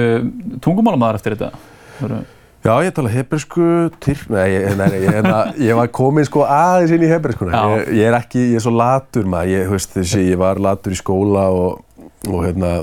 tungumálamaður 0.62 1.18
eftir 1.20 1.36
þetta? 1.38 1.52
Voru- 2.00 2.26
Já, 2.60 2.74
ég 2.84 2.92
tala 2.92 3.08
hebresku, 3.08 3.66
tyrk, 4.04 4.26
nei, 4.36 4.50
nei, 4.68 4.74
nei, 4.76 4.98
ég, 5.00 5.14
hérna, 5.16 5.38
ég 5.64 5.78
var 5.80 5.88
komin 5.96 6.26
sko 6.28 6.42
aðeins 6.44 6.92
inn 6.92 7.06
í 7.08 7.08
hebreskuna. 7.08 7.54
Já. 7.56 7.78
Ég, 7.78 7.92
ég 8.02 8.10
er 8.10 8.18
ekki, 8.18 8.42
ég 8.52 8.60
er 8.60 8.64
svo 8.66 8.74
latur 8.76 9.30
maður, 9.32 9.54
ég, 9.54 9.70
veist, 9.72 9.94
þessi, 9.96 10.26
ég 10.34 10.42
var 10.42 10.60
latur 10.60 10.92
í 10.92 10.98
skóla 11.00 11.46
og, 11.56 12.02
og 12.28 12.42
hérna, 12.44 12.74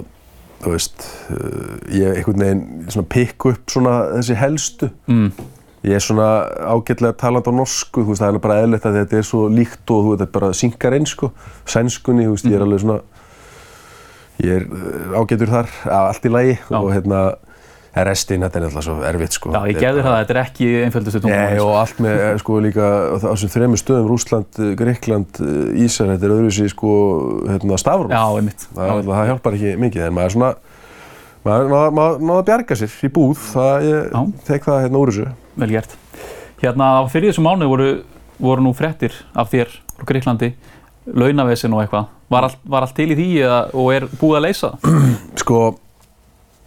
þú 0.64 0.72
veist, 0.72 1.04
uh, 1.28 1.74
ég 1.92 2.16
einhvern 2.22 2.40
veginn 2.46 2.64
svona 2.88 3.10
pikk 3.12 3.48
upp 3.52 3.74
svona 3.76 3.98
þessi 4.14 4.38
helstu. 4.40 4.88
Mm. 5.12 5.28
Ég 5.86 6.00
er 6.00 6.02
svona 6.02 6.30
ágætlega 6.72 7.18
taland 7.20 7.46
á 7.46 7.52
norsku, 7.60 8.00
þú 8.00 8.14
veist, 8.14 8.24
það 8.24 8.32
er 8.40 8.44
bara 8.48 8.56
eðlilegt 8.62 8.88
að 8.88 8.96
þetta 9.02 9.20
er 9.20 9.28
svo 9.28 9.42
líkt 9.52 9.92
og 9.92 10.00
þú 10.06 10.14
veist, 10.14 10.22
þetta 10.24 10.38
bara 10.40 10.52
synkar 10.56 10.96
inn, 10.96 11.10
sko. 11.12 11.30
Sænskunni, 11.68 12.24
þú 12.24 12.38
veist, 12.38 12.48
ég 12.48 12.56
er 12.56 12.64
alveg 12.64 12.80
svona, 12.86 13.02
ég 14.42 14.52
er 14.60 14.64
uh, 14.68 15.18
ágætur 15.20 15.48
þar, 15.52 15.68
allt 15.90 16.24
í 16.26 16.32
lagi 16.32 16.56
Já. 16.58 16.76
og 16.80 16.90
hérna, 16.92 17.20
en 17.96 18.04
restin, 18.04 18.42
þetta 18.44 18.58
er 18.60 18.64
alltaf 18.68 18.84
svo 18.84 18.94
erfitt, 19.08 19.32
sko. 19.38 19.52
Já, 19.54 19.60
ég 19.70 19.78
bara- 19.80 20.02
það, 20.04 20.16
þetta 20.20 20.34
er 20.34 20.40
ekki 20.42 20.66
einföldustu 20.84 21.20
Nei, 21.24 21.32
tungumál. 21.32 21.60
og 21.64 21.76
allt 21.80 22.00
með, 22.04 22.16
eh, 22.26 22.36
sko, 22.42 22.58
líka 22.60 22.84
á 22.84 23.16
þessum 23.24 23.52
þremur 23.54 23.80
stöðum, 23.80 24.08
Rússland, 24.10 24.58
eh, 24.60 24.74
Greikland, 24.76 25.40
eh, 25.40 25.84
Ísar, 25.86 26.10
þetta 26.12 26.28
er 26.28 26.34
öðruvísi, 26.36 26.68
sko, 26.74 26.90
hérna, 27.48 27.78
stafrúf. 27.80 28.10
Já, 28.12 28.24
einmitt. 28.36 28.66
Það, 28.74 28.90
alltaf- 28.92 29.14
það 29.16 29.30
hjálpar 29.30 29.56
ekki 29.56 29.72
mikið, 29.86 30.06
en 30.06 30.12
maður 30.12 30.28
er 30.28 30.34
svona, 30.36 30.50
maður 31.46 31.68
maður- 31.72 31.94
maður 31.96 32.20
náða 32.26 32.42
að 32.42 32.46
bjarga 32.50 32.76
sér 32.82 32.92
í 33.08 33.08
búð, 33.16 33.36
það, 33.54 33.88
ég 33.88 34.12
Já. 34.12 34.20
tek 34.44 34.64
það 34.68 34.82
hérna 34.84 35.00
úr 35.00 35.08
þessu. 35.14 35.26
Vel 35.56 35.70
gert. 35.70 35.96
Hérna 36.60 37.08
fyrir 37.08 37.32
þessu 37.32 37.44
mánu 37.48 37.68
voru, 37.68 38.02
voru 38.40 38.60
nú 38.60 38.74
fréttir 38.76 39.12
af 39.34 39.50
þér 39.50 39.68
frá 39.96 40.04
Greiklandi, 40.04 40.52
launavesin 41.14 41.74
og 41.74 41.82
eitthvað. 41.84 42.12
Var 42.32 42.46
allt, 42.48 42.62
var 42.66 42.86
allt 42.86 42.96
til 42.96 43.08
í 43.12 43.16
því 43.18 43.26
eða, 43.46 43.58
og 43.78 43.90
er 43.94 44.06
búið 44.20 44.38
að 44.38 44.46
leysa 44.48 44.70
það? 44.72 45.02
Sko, 45.42 45.60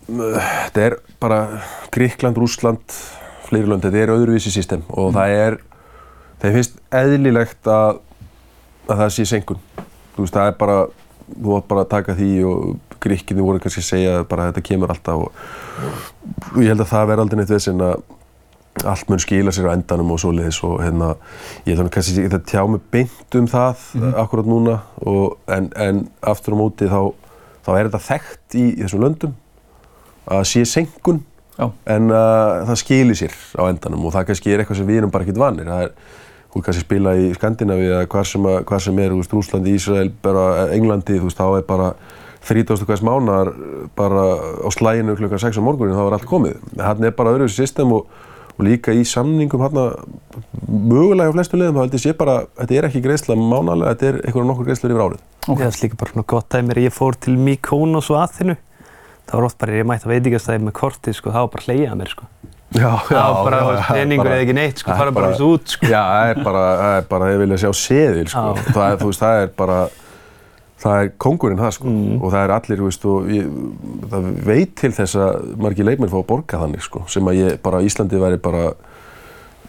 þetta 0.10 0.86
er 0.86 0.98
bara 1.22 1.40
Greikland, 1.94 2.40
Rússland, 2.40 3.00
fleiri 3.50 3.70
lönd, 3.70 3.84
þetta 3.86 4.04
er 4.04 4.14
öðruvísi 4.16 4.54
system 4.54 4.86
og 4.90 5.12
það 5.18 5.36
er, 5.36 5.58
þeim 6.42 6.56
finnst 6.60 6.78
eðlilegt 7.02 7.72
að, 7.74 8.00
að 8.88 9.04
það 9.04 9.16
sé 9.18 9.28
senkun. 9.34 9.64
Þú 10.16 10.26
veist, 10.26 10.38
það 10.38 10.52
er 10.52 10.56
bara, 10.62 10.78
þú 11.34 11.58
átt 11.58 11.68
bara 11.74 11.86
að 11.86 11.92
taka 11.98 12.16
því 12.20 12.32
og 12.50 12.78
Gríkinni 13.00 13.44
voru 13.44 13.62
kannski 13.64 13.80
að 13.80 13.88
segja 13.88 14.16
bara 14.28 14.46
að 14.46 14.54
þetta 14.54 14.66
kemur 14.68 14.92
alltaf 14.92 15.22
og, 15.24 15.44
og 16.52 16.58
ég 16.60 16.74
held 16.74 16.84
að 16.84 16.90
það 16.92 17.06
verði 17.12 17.24
aldrei 17.24 17.40
neitt 17.40 17.54
vesinn 17.54 17.84
að 17.86 18.02
allt 18.86 19.10
mun 19.10 19.20
skila 19.20 19.52
sér 19.56 19.70
á 19.70 19.76
endanum 19.76 20.14
og 20.16 20.22
svoleiðis 20.22 20.62
og 20.68 20.80
hérna, 20.84 21.14
ég 21.68 21.80
að 21.80 21.90
kannski 21.94 22.24
ekki 22.24 22.38
að 22.38 22.46
tjá 22.48 22.62
mig 22.70 22.84
beint 22.94 23.40
um 23.40 23.50
það 23.50 23.82
akkurat 24.22 24.48
núna 24.48 24.78
og, 25.04 25.40
en, 25.52 25.72
en 25.76 26.06
aftur 26.22 26.56
á 26.56 26.62
móti 26.62 26.88
þá, 26.88 27.12
þá 27.66 27.72
er 27.76 27.90
þetta 27.90 28.06
þekkt 28.06 28.60
í 28.60 28.66
þessum 28.84 29.04
löndum 29.04 29.36
að 30.30 30.46
sé 30.48 30.64
senkun 30.70 31.24
Já. 31.60 31.68
en 31.92 32.08
uh, 32.14 32.64
það 32.70 32.80
skilir 32.80 33.20
sér 33.20 33.36
á 33.60 33.68
endanum 33.68 34.08
og 34.08 34.16
það 34.16 34.30
kannski 34.30 34.54
er 34.54 34.64
eitthvað 34.64 34.80
sem 34.80 34.88
við 34.88 35.02
erum 35.02 35.12
bara 35.12 35.26
ekkert 35.26 35.42
vanir. 35.42 35.68
Það 35.68 35.84
er, 35.88 35.92
þú 36.54 36.62
kannski 36.66 36.86
spila 36.86 37.16
í 37.20 37.28
Skandinavíu 37.36 37.90
eða 37.90 38.08
hvað 38.14 38.30
sem, 38.30 38.48
hvað 38.70 38.86
sem 38.86 39.02
er, 39.04 39.18
Rúslandi, 39.34 39.76
Ísrael, 39.76 40.14
bara 40.24 40.46
Englandi, 40.76 41.20
þú 41.20 41.28
veist, 41.28 41.42
þá 41.42 41.60
er 41.60 41.68
bara 41.68 41.92
30. 42.48 42.86
hvers 42.88 43.04
mánar 43.04 43.52
bara 44.00 44.24
á 44.64 44.70
slæginu 44.72 45.18
klukkan 45.20 45.42
6 45.44 45.60
á 45.60 45.64
morgunin 45.64 45.98
þá 45.98 46.06
er 46.06 46.16
allt 46.16 46.30
komið. 46.30 46.64
Hann 46.80 47.04
er 47.04 47.16
bara 47.18 47.36
öðruvísi 47.36 47.66
system 47.66 47.92
og, 47.98 48.08
og 48.60 48.66
líka 48.68 48.92
í 48.92 49.06
samningum 49.08 49.62
hann 49.64 49.78
mögulega 50.68 51.32
á 51.32 51.36
flestu 51.36 51.58
liðum 51.60 51.78
þá 51.80 51.84
held 51.86 51.96
ég 51.96 52.04
sé 52.04 52.14
bara, 52.20 52.34
þetta 52.60 52.76
er 52.80 52.88
ekki 52.90 53.02
greiðsla 53.06 53.38
mánalega, 53.40 53.94
þetta 53.94 54.10
er 54.10 54.18
einhverjum 54.26 54.50
nokkur 54.52 54.68
greiðslur 54.68 54.94
yfir 54.94 55.04
árið. 55.06 55.22
Okay. 55.48 55.62
Það 55.64 55.70
er 55.70 55.80
líka 55.86 56.00
bara 56.02 56.14
svona 56.14 56.28
gott 56.34 56.50
dæmir, 56.54 56.82
ég 56.84 56.96
fór 56.96 57.18
til 57.24 57.38
Mykonos 57.40 58.10
og 58.12 58.20
Aþenu. 58.26 58.58
Það 59.30 59.38
var 59.40 59.48
oft 59.48 59.60
bara, 59.62 59.78
ég 59.80 59.88
mætti 59.88 60.10
á 60.10 60.12
veitingastæði 60.12 60.64
með 60.68 60.76
kortið, 60.82 61.16
sko, 61.20 61.32
það 61.34 61.46
var 61.46 61.52
bara 61.56 61.66
hleyjað 61.70 61.98
mér, 62.02 62.12
sko. 62.16 62.28
Já, 62.70 62.90
Það 63.10 63.32
var 63.34 63.48
bara, 63.48 63.60
peningur 63.90 64.30
eða 64.30 64.44
ekki 64.44 64.56
neitt, 64.58 64.82
sko, 64.84 64.90
það 64.92 64.94
er 64.94 65.00
fara 65.00 65.12
bara 65.16 65.26
bara- 65.26 65.38
þessu 65.40 65.50
út, 65.56 65.72
sko. 65.74 65.88
Já, 65.90 66.02
það 66.10 66.30
er 66.34 66.44
bara, 66.50 66.64
það 66.82 66.98
er 67.00 67.08
bara, 67.14 67.30
ég 67.34 67.40
vilja 67.44 67.58
sjá 67.64 67.72
seðil, 67.80 68.28
sko. 68.30 68.44
Já. 68.60 68.74
Það 68.76 68.86
er, 68.92 68.98
þú 69.00 69.10
veist, 69.10 69.24
það 69.24 69.42
er 69.46 69.52
bara, 69.64 69.80
það 70.80 71.04
er 71.04 71.10
kongurinn 71.22 71.62
það, 71.62 71.74
sko. 71.78 71.94
Mm. 71.94 72.20
Og 72.20 72.34
það 72.34 72.46
er 72.46 72.54
allir, 72.56 72.84
veist, 72.88 73.08
og 73.10 73.32
ég, 73.34 73.50
það 74.12 74.30
veit 74.50 74.76
til 74.80 74.92
þess 74.96 75.18
að 75.20 75.50
margir 75.66 75.90
leikmenn 75.90 76.12
fá 76.12 76.20
að 76.22 76.30
borga 76.30 76.62
þannig, 76.62 76.86
sko. 76.86 77.04
Sem 77.12 77.32
að 77.32 77.42
ég, 77.42 77.58
bara 77.66 77.82
Íslandi 77.86 78.22
væri 78.22 78.40
bara, 78.44 78.64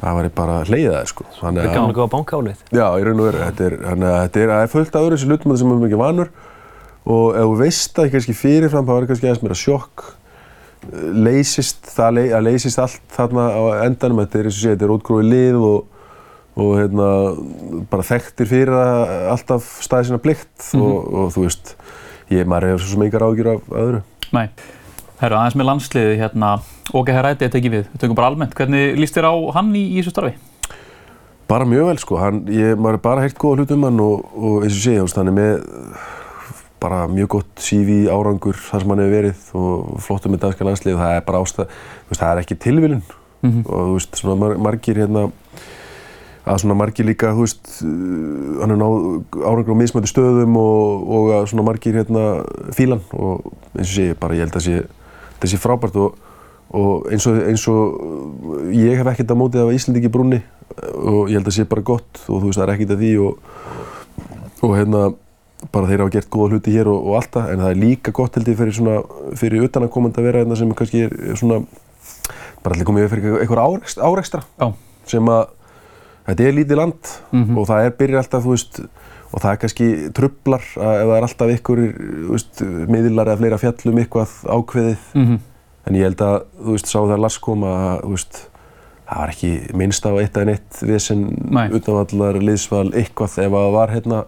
það 0.03 0.21
væri 0.21 0.35
bara 0.39 0.61
hleyðað, 0.69 1.11
sko. 1.11 1.27
Það 1.35 1.43
Þannig 1.49 1.65
er 1.65 1.75
gaman 1.75 1.95
að 1.95 1.99
góða 1.99 2.13
bankálið. 2.15 2.63
Já, 2.71 2.87
í 2.87 3.09
raun 3.09 3.25
og 3.25 3.29
veru, 3.31 3.43
þetta 3.49 3.67
er, 3.67 3.77
þannig 3.89 4.13
að 4.13 4.23
þetta 4.23 4.45
er, 4.45 4.55
það 4.55 4.65
er 4.69 4.73
fullt 4.77 4.95
af 4.95 5.09
öðru 5.09 5.19
þessu 5.19 5.31
hlutum 5.33 5.57
sem 5.57 5.71
við 5.71 5.77
erum 5.77 5.91
ekki 5.91 6.01
vanur 6.05 6.33
og 7.11 7.37
ef 7.37 7.47
þú 7.49 7.55
veist 7.57 7.95
það 7.97 8.11
kannski 8.15 8.35
fyrirfram 8.37 8.89
þá 8.89 8.93
er 8.95 9.07
kannski 9.09 9.29
aðeins 9.29 9.45
meira 9.45 9.57
sjokk 9.57 10.03
leysist, 10.89 11.85
það 11.93 12.15
ley, 12.17 12.29
að 12.35 12.47
leysist 12.49 12.81
allt 12.81 13.01
þarna 13.13 13.47
á 13.53 13.63
endanum, 13.85 14.23
þetta 14.25 14.41
er 14.41 14.49
eins 14.49 14.59
og 14.59 14.63
sé, 14.63 14.75
þetta 14.75 14.87
er 14.87 14.95
útgróið 14.95 15.29
lið 15.29 15.59
og, 15.61 16.00
og 16.57 16.73
hérna, 16.81 17.07
bara 17.93 18.03
þekktir 18.07 18.49
fyrir 18.51 18.75
að 18.75 19.13
alltaf 19.37 19.69
staði 19.85 20.09
sína 20.11 20.19
plikt 20.23 20.71
og, 20.75 20.97
og 21.15 21.31
þú 21.35 21.45
veist, 21.47 21.75
ég, 22.33 22.47
maður 22.51 22.73
hefur 22.73 22.85
svo 22.85 22.95
sem 22.97 23.05
engar 23.07 23.25
ágjur 23.29 23.51
af 23.55 23.71
öðru. 23.85 24.03
Nei. 24.35 24.47
Herru, 25.21 25.37
aðeins 25.37 25.57
með 25.61 25.69
landsliði, 25.69 26.15
hérna, 26.21 26.55
Óge 26.97 27.13
Heræti 27.15 27.45
er 27.47 27.51
tekið 27.53 27.75
við. 27.77 27.83
Við 27.93 28.01
tökum 28.03 28.17
bara 28.19 28.31
almennt. 28.33 28.55
Hvernig 28.59 28.97
líst 28.99 29.15
þér 29.15 29.29
á 29.31 29.35
hann 29.55 29.69
í, 29.79 29.83
í 29.95 30.01
þessu 30.01 30.15
starfi? 30.15 30.33
Bara 31.51 31.67
mjög 31.69 31.87
vel 31.91 31.99
sko, 32.03 32.17
hann, 32.23 32.41
ég, 32.51 32.75
maður 32.79 32.97
er 32.99 33.03
bara 33.05 33.23
heyrt 33.27 33.39
góða 33.39 33.61
hlut 33.63 33.75
um 33.75 33.85
hann 33.89 34.01
og, 34.03 34.27
og 34.39 34.65
eins 34.67 34.75
og 34.79 34.83
sé, 34.85 34.97
veist, 35.03 35.19
hann 35.19 35.31
er 35.31 35.37
með 35.37 35.55
bara 36.81 37.03
mjög 37.13 37.29
gott 37.35 37.61
CV 37.61 38.07
árangur 38.09 38.57
þar 38.57 38.81
sem 38.85 38.93
hann 38.95 39.03
hefur 39.03 39.13
verið 39.19 39.41
og 39.61 39.99
flottum 40.01 40.33
með 40.33 40.45
danska 40.47 40.65
landslið, 40.65 40.95
það 41.03 41.17
er 41.19 41.25
bara 41.27 41.41
ástæð, 41.45 41.75
það 42.17 42.29
er 42.31 42.43
ekki 42.45 42.57
tilviljun 42.67 43.03
Mhm. 43.41 43.61
og 43.67 43.83
þú 43.89 43.93
veist, 43.97 44.17
svona 44.21 44.37
mar 44.37 44.55
margir 44.61 44.99
hérna, 45.01 45.27
að 46.49 46.63
svona 46.63 46.77
margir 46.79 47.07
líka, 47.09 47.35
þú 47.37 47.45
veist, 47.45 47.75
uh, 47.85 48.63
hann 48.63 48.75
er 48.75 48.81
náð 48.81 48.97
árangur 49.45 49.77
á 49.77 49.81
mismöndi 49.81 50.11
stöðum 50.11 50.57
og, 50.61 51.05
og 51.17 51.33
að 51.37 51.47
svona 51.53 51.67
margir 51.67 51.99
hérna 52.01 52.25
fílan 52.77 53.03
og 53.13 53.51
eins 53.77 53.91
og 53.91 53.95
sé, 53.95 54.07
bara 54.19 54.39
ég 54.39 54.47
held 54.47 54.57
að 54.57 54.67
sé, 54.67 54.83
það 55.43 55.53
sé 55.53 55.61
frábært 55.61 55.99
og, 56.01 56.17
og 56.77 57.11
eins 57.13 57.27
og, 57.29 57.41
eins 57.51 57.67
og 57.71 58.73
ég 58.77 58.97
hef 59.01 59.13
ekkert 59.13 59.35
að 59.35 59.41
mótið 59.43 59.67
af 59.67 59.75
Íslandi 59.77 60.05
í 60.07 60.13
brúnni 60.13 60.41
og 60.81 61.29
ég 61.29 61.37
held 61.39 61.51
að 61.51 61.59
sé 61.59 61.67
bara 61.69 61.85
gott 61.85 62.23
og 62.27 62.41
þú 62.41 62.47
veist, 62.49 62.61
það 62.61 62.67
er 62.67 62.75
ekkert 62.77 62.95
að 62.97 63.05
því 63.05 63.13
og, 63.27 63.53
og 64.65 64.75
hérna, 64.79 65.05
bara 65.75 65.91
þeir 65.91 66.05
hafa 66.05 66.15
gert 66.17 66.33
góða 66.33 66.57
hluti 66.57 66.75
hér 66.75 66.89
og, 66.89 67.05
og 67.05 67.21
allt 67.21 67.33
það, 67.37 67.53
en 67.53 67.65
það 67.65 67.73
er 67.75 67.81
líka 67.85 68.17
gott 68.17 68.37
held 68.39 68.49
ég 68.49 68.61
fyrir 68.61 68.77
svona, 68.77 68.99
fyrir 69.37 69.69
utanakomandi 69.69 70.23
að 70.23 70.29
vera 70.31 70.45
hérna 70.45 70.59
sem 70.59 70.73
kannski 70.77 71.05
er, 71.07 71.17
svona, 71.37 71.61
bara 72.65 72.77
allir 72.77 72.89
komið 72.89 73.11
fyrir 73.13 73.41
einhver 73.43 73.61
árekstra, 73.61 74.41
sem 75.11 75.33
að, 75.33 75.51
þetta 76.31 76.47
er 76.49 76.57
lítið 76.59 76.81
land 76.81 77.13
Mhm. 77.33 77.59
og 77.59 77.67
það 77.69 77.85
er 77.87 77.95
byrjar 78.01 78.23
alltaf, 78.25 78.45
þú 78.45 78.55
veist, 78.57 78.81
og 79.31 79.41
það 79.45 79.53
er 79.53 79.61
kannski 79.65 79.89
trublar 80.17 80.65
að 80.77 80.95
ef 81.01 81.07
það 81.11 81.17
er 81.17 81.27
alltaf 81.29 81.55
ykkur, 81.59 81.83
þú 82.27 82.31
veist, 82.35 82.63
miðlar 82.91 83.31
eða 83.31 83.39
fleira 83.43 83.59
fjallum 83.63 83.99
eitthvað 84.05 84.37
ákveðið, 84.47 85.07
Mm 85.15 85.39
en 85.89 85.95
ég 85.97 86.03
held 86.05 86.21
að, 86.23 86.43
þú 86.61 86.73
veist, 86.77 86.87
sá 86.87 86.99
það 87.01 87.19
Lars 87.25 87.39
kom 87.41 87.63
að, 87.65 88.03
þú 88.05 88.11
veist, 88.15 88.41
það 89.11 89.17
var 89.19 89.31
ekki 89.33 89.53
minnst 89.75 90.05
á 90.07 90.13
eitt 90.21 90.37
eða 90.37 90.47
neitt 90.47 90.83
vesen 90.87 91.23
utanvallar 91.73 92.37
liðsval 92.39 92.93
eitthvað 92.93 93.39
ef 93.41 93.51
að 93.51 93.65
það 93.65 93.73
var 93.73 93.89
hérna 93.95 94.19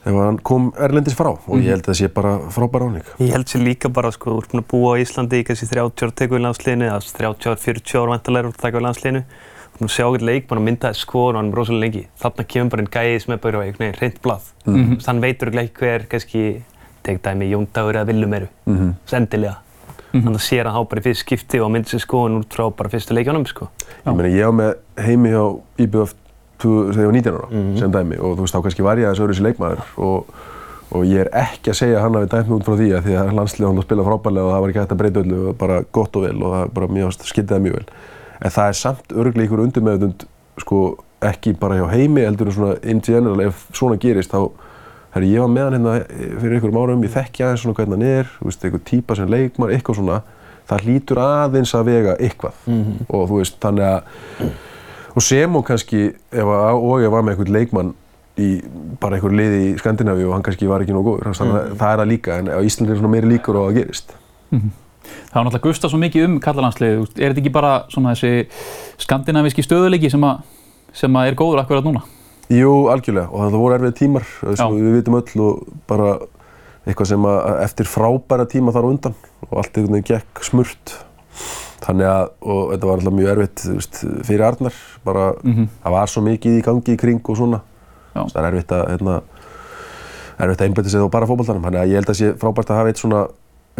ef 0.00 0.16
hann 0.16 0.38
kom 0.42 0.70
erlendis 0.80 1.14
frá 1.14 1.28
og 1.36 1.60
ég 1.60 1.68
held 1.74 1.84
að 1.84 1.90
það 1.92 1.98
sé 2.00 2.08
bara 2.16 2.32
frábær 2.50 2.86
áning. 2.88 3.04
Ég 3.20 3.34
held 3.34 3.46
sér 3.52 3.62
líka 3.66 3.90
bara, 3.92 4.10
sko, 4.10 4.32
þú 4.32 4.38
ert 4.40 4.50
búin 4.54 4.62
að 4.64 4.68
búa 4.72 4.96
á 4.96 5.00
Íslandi 5.04 5.40
í 5.42 5.44
kannski 5.44 5.68
30 5.68 6.06
ára 6.06 6.16
teku 6.16 6.38
í 6.38 6.42
landsliðinu, 6.46 6.88
eða 6.88 7.00
30 7.20 7.50
ára, 7.52 7.60
40 7.60 8.00
ára 8.00 8.12
vantarlegar 8.16 8.48
úr 8.48 8.54
að 8.56 8.62
taka 8.64 8.80
í 8.80 8.84
landsliðinu. 8.88 9.22
Búin 9.80 9.88
að 9.88 9.94
sjá 9.94 10.04
eitthvað 10.04 10.26
leikmann 10.28 10.60
og 10.60 10.64
mynda 10.66 10.90
þess 10.90 11.06
skoðun 11.06 11.36
og 11.36 11.40
hann 11.40 11.50
er 11.50 11.56
rosalega 11.56 11.84
lengi. 11.86 12.02
Þarna 12.20 12.44
kemur 12.52 12.70
bara 12.74 12.82
einn 12.82 12.90
gæði 12.92 13.20
sem 13.22 13.32
er 13.32 13.40
bara 13.40 13.62
einhvern 13.64 13.84
veginn 13.84 13.98
hreint 13.98 14.20
blað. 14.20 14.50
Mm 14.66 14.74
-hmm. 14.76 15.00
Þann 15.06 15.22
veitur 15.24 15.50
ekki 15.50 15.80
hver, 15.80 16.06
kannski, 16.10 16.42
tek 17.02 17.22
dæmi, 17.24 17.50
Jón 17.50 17.66
Dagur 17.72 17.96
eða 17.96 18.06
Villum 18.06 18.34
eru, 18.34 18.48
mm 18.66 18.76
-hmm. 18.76 18.92
sendilega. 19.06 19.56
Þannig 20.12 20.36
að 20.36 20.48
sér 20.48 20.64
hann 20.66 20.76
á 20.76 20.82
bara 20.84 21.00
í 21.00 21.02
fyrst 21.02 21.20
skipti 21.20 21.60
og 21.60 21.70
mynda 21.70 21.88
sér 21.88 22.04
skoðun 22.04 22.40
út 22.40 22.54
frá 22.54 22.70
bara 22.76 22.88
fyrstu 22.88 23.14
leikjónum, 23.14 23.46
sko. 23.46 23.68
Ég 24.06 24.16
meina, 24.16 24.28
ég 24.28 24.44
á 24.44 24.52
með 24.52 24.74
heimi 24.98 25.30
hjá 25.30 25.60
IBF 25.78 26.14
þegar 26.60 27.00
ég 27.00 27.06
var 27.06 27.12
19 27.12 27.34
ára, 27.34 27.48
mm 27.50 27.56
-hmm. 27.56 27.78
sem 27.78 27.92
dæmi, 27.92 28.18
og 28.18 28.36
þú 28.36 28.40
veist, 28.40 28.54
þá 28.54 28.62
kannski 28.62 28.82
var 28.82 28.98
ég 28.98 29.06
aðeins 29.06 29.20
öðru 29.20 29.34
sér 29.34 29.42
leikmaður 29.48 29.80
og 29.96 30.26
og 30.90 31.06
ég 31.06 31.22
er 31.22 31.30
ekki 31.38 31.70
að 31.70 31.78
segja 31.78 31.98
að 31.98 32.04
hann 32.04 32.16
hafi 32.18 32.30
dæmt 32.32 32.48
mig 32.48 32.56
út 32.56 32.66
frá 32.66 32.76
því 32.78 32.88
að 32.96 33.04
því 33.06 33.16
að 33.20 33.32
landslið 33.38 33.68
hann 33.68 33.80
að 33.80 33.86
spila 33.86 34.06
frábærlega 34.06 34.46
og 34.46 34.54
það 34.54 34.62
var 34.62 34.72
ekki 34.72 34.80
hægt 34.80 34.94
að 34.94 35.00
breyta 35.02 35.22
öllu 35.22 35.42
og 35.50 35.58
bara 35.60 35.76
gott 35.98 36.16
og 36.18 36.24
vel 36.26 36.38
og 36.40 36.54
það 36.54 36.72
bara 36.78 36.88
mjög 36.96 37.12
skildið 37.18 37.54
það 37.54 37.62
mjög 37.66 37.76
vel. 37.76 37.86
En 38.40 38.50
það 38.50 38.72
er 38.72 38.78
samt 38.78 39.12
öruglega 39.12 39.48
ykkur 39.48 39.64
undir 39.64 39.84
meðutund 39.84 40.26
sko 40.60 40.80
ekki 41.20 41.52
bara 41.60 41.76
hjá 41.76 41.86
heimi 41.92 42.24
heldur 42.24 42.48
en 42.48 42.56
svona 42.56 42.76
in 42.88 43.00
general 43.04 43.40
ef 43.44 43.66
svona 43.76 43.98
gerist 44.00 44.32
þá 44.32 44.50
herri 45.14 45.32
ég 45.34 45.42
var 45.42 45.50
með 45.50 45.66
hann 45.66 45.76
hérna 45.76 45.94
fyrir 46.40 46.56
einhverjum 46.56 46.80
árum, 46.80 47.04
ég 47.04 47.14
þekki 47.14 47.44
aðeins 47.44 47.64
svona 47.64 47.76
hvernig 47.78 47.96
hann 47.98 48.06
er, 48.06 48.28
þú 48.38 48.48
veist, 48.48 48.66
einhver 48.66 48.82
típa 48.86 49.16
sem 49.18 49.30
leikmar, 49.30 49.72
eitthvað 49.74 49.98
svona, 49.98 50.18
það 50.70 50.84
hlýtur 50.86 51.22
aðeins 51.24 51.72
að 51.74 51.88
vega 51.90 52.16
eitthvað 52.18 52.60
mm 52.66 52.82
-hmm. 52.82 53.08
og 53.08 53.24
þú 53.28 53.40
veist, 53.40 53.56
þannig 53.60 53.84
að 53.84 54.52
og 55.14 55.22
sem 55.22 55.56
og 55.56 55.64
kannski 55.66 56.02
ef 56.30 56.46
að, 56.46 56.74
og 56.78 57.02
ég 57.02 57.10
var 57.10 57.22
með 57.22 57.34
einhvern 57.34 57.52
leikmann 57.58 57.94
í 58.38 58.62
bara 59.00 59.16
einhver 59.16 59.34
liði 59.34 59.72
í 59.72 59.78
Skandinavíu 59.78 60.28
og 60.28 60.34
hann 60.34 60.42
kannski 60.46 60.68
var 60.68 60.80
ekki 60.80 60.94
nógu 60.94 61.10
góður, 61.10 61.34
þannig 61.34 61.56
að 61.56 61.66
mm. 61.70 61.78
það 61.82 61.92
er 61.92 62.00
að 62.04 62.12
líka 62.12 62.38
en 62.38 62.46
Íslandi 62.46 62.92
er 62.92 63.00
svona 63.00 63.14
meiri 63.14 63.32
líkur 63.34 63.58
á 63.58 63.62
að 63.66 63.74
gerist. 63.74 64.14
Mm 64.50 64.58
-hmm. 64.60 64.70
Það 65.00 65.36
var 65.36 65.46
náttúrulega 65.46 65.66
gustað 65.66 65.92
svo 65.92 66.00
mikið 66.02 66.26
um 66.26 66.38
kallalandsliðið, 66.44 67.04
er 67.16 67.32
þetta 67.32 67.42
ekki 67.42 67.52
bara 67.54 67.72
svona 67.92 68.14
þessi 68.14 68.48
skandinavíski 69.04 69.64
stöðuleiki 69.64 70.10
sem, 70.12 70.26
sem 70.92 71.16
að 71.16 71.30
er 71.30 71.38
góður 71.38 71.62
akkurat 71.62 71.86
núna? 71.86 72.02
Jú, 72.50 72.90
algjörlega 72.90 73.30
og 73.30 73.46
það 73.46 73.60
voru 73.62 73.76
erfið 73.78 73.96
tímar, 74.00 74.26
við 74.42 74.92
vitum 74.98 75.18
öll 75.20 75.44
og 75.46 75.64
bara 75.90 76.18
eitthvað 76.88 77.10
sem 77.12 77.26
að 77.28 77.62
eftir 77.64 77.88
frábæra 77.88 78.46
tíma 78.50 78.74
þar 78.74 78.88
á 78.88 78.90
undan 78.90 79.16
og 79.46 79.58
allt 79.60 79.76
einhvern 79.76 79.98
veginn 79.98 80.08
gekk 80.10 80.44
smurt 80.46 80.94
þannig 81.80 82.08
að, 82.08 82.30
og 82.42 82.62
þetta 82.72 82.88
var 82.88 83.00
alltaf 83.00 83.16
mjög 83.16 83.30
erfitt 83.34 83.64
veist, 83.70 84.00
fyrir 84.26 84.46
Arnar, 84.46 84.78
bara 85.04 85.26
mm 85.40 85.52
-hmm. 85.52 85.68
það 85.82 85.94
var 85.96 86.12
svo 86.12 86.22
mikið 86.22 86.58
í 86.58 86.64
gangi 86.64 86.94
í 86.94 87.00
kring 87.00 87.20
og 87.28 87.36
svona 87.36 87.60
Já. 88.14 88.22
það 88.32 88.40
er 88.42 88.48
erfitt 88.50 88.72
að 88.72 88.88
hérna, 88.90 89.20
erfitt 90.38 90.60
að 90.60 90.66
einbæta 90.66 90.88
sig 90.88 91.00
þá 91.00 91.10
bara 91.10 91.26
fókbaltanum 91.26 91.64
þannig 91.64 91.80
að 91.80 91.88
ég 91.88 91.94
held 92.00 92.10
að 92.10 92.18
sé 92.20 92.32
frábært 92.34 92.70
að 92.70 92.76
hafa 92.76 92.88
eitt 92.88 92.98
svona 92.98 93.26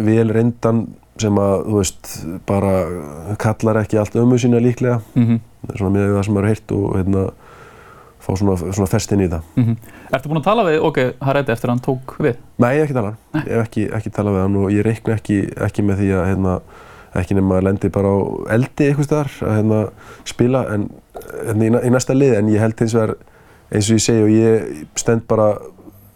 vel 0.05 0.33
reyndan 0.33 0.83
sem 1.21 1.37
að, 1.37 1.55
þú 1.67 1.77
veist, 1.77 2.11
bara 2.49 2.73
kallar 3.41 3.81
ekki 3.83 3.99
allt 4.01 4.15
ömu 4.17 4.39
sína 4.41 4.61
líklega 4.63 5.01
mm 5.13 5.25
-hmm. 5.27 5.39
svona 5.77 5.93
með 5.95 6.13
það 6.15 6.25
sem 6.25 6.37
eru 6.37 6.47
heyrt 6.47 6.71
og 6.71 6.95
hérna 6.97 7.23
fá 8.21 8.37
svona, 8.37 8.55
svona 8.57 8.87
fest 8.87 9.11
inn 9.11 9.21
í 9.25 9.27
það. 9.27 9.41
Mm 9.55 9.63
-hmm. 9.63 9.75
Ertu 10.13 10.29
búinn 10.29 10.41
að 10.41 10.49
tala 10.49 10.63
við 10.63 10.79
Óge 10.79 11.13
Hareide 11.21 11.51
eftir 11.53 11.69
að 11.69 11.73
hann 11.73 11.85
tók 11.87 12.15
við? 12.19 12.35
Nei, 12.57 12.75
ég 12.75 12.79
hef 12.79 12.89
ekki 12.89 12.93
talað 12.93 13.13
hann. 13.13 13.47
Ég 13.47 13.55
hef 13.55 13.65
ekki, 13.65 13.89
ekki 13.95 14.09
talað 14.09 14.33
við 14.33 14.41
hann 14.41 14.55
og 14.55 14.71
ég 14.71 14.85
reikna 14.85 15.13
ekki, 15.13 15.37
ekki 15.57 15.81
með 15.81 15.97
því 15.97 16.09
að 16.13 16.27
hérna, 16.29 16.59
ekki 17.15 17.35
nema 17.35 17.57
að 17.57 17.63
lendi 17.63 17.89
bara 17.89 18.07
á 18.07 18.17
eldi 18.55 18.87
eitthvað 18.87 19.05
staðar 19.05 19.31
að 19.41 19.55
hérna, 19.55 19.89
spila 20.25 20.65
en, 20.73 20.89
hérna, 21.45 21.63
í, 21.63 21.87
í 21.87 21.89
næsta 21.89 22.13
lið 22.13 22.37
en 22.37 22.49
ég 22.49 22.59
held 22.59 22.79
hins 22.79 22.93
vegar 22.93 23.15
eins 23.71 23.89
og 23.89 23.95
ég 23.95 24.01
segi 24.01 24.23
og 24.23 24.29
ég 24.29 24.85
stend 24.95 25.27
bara 25.27 25.57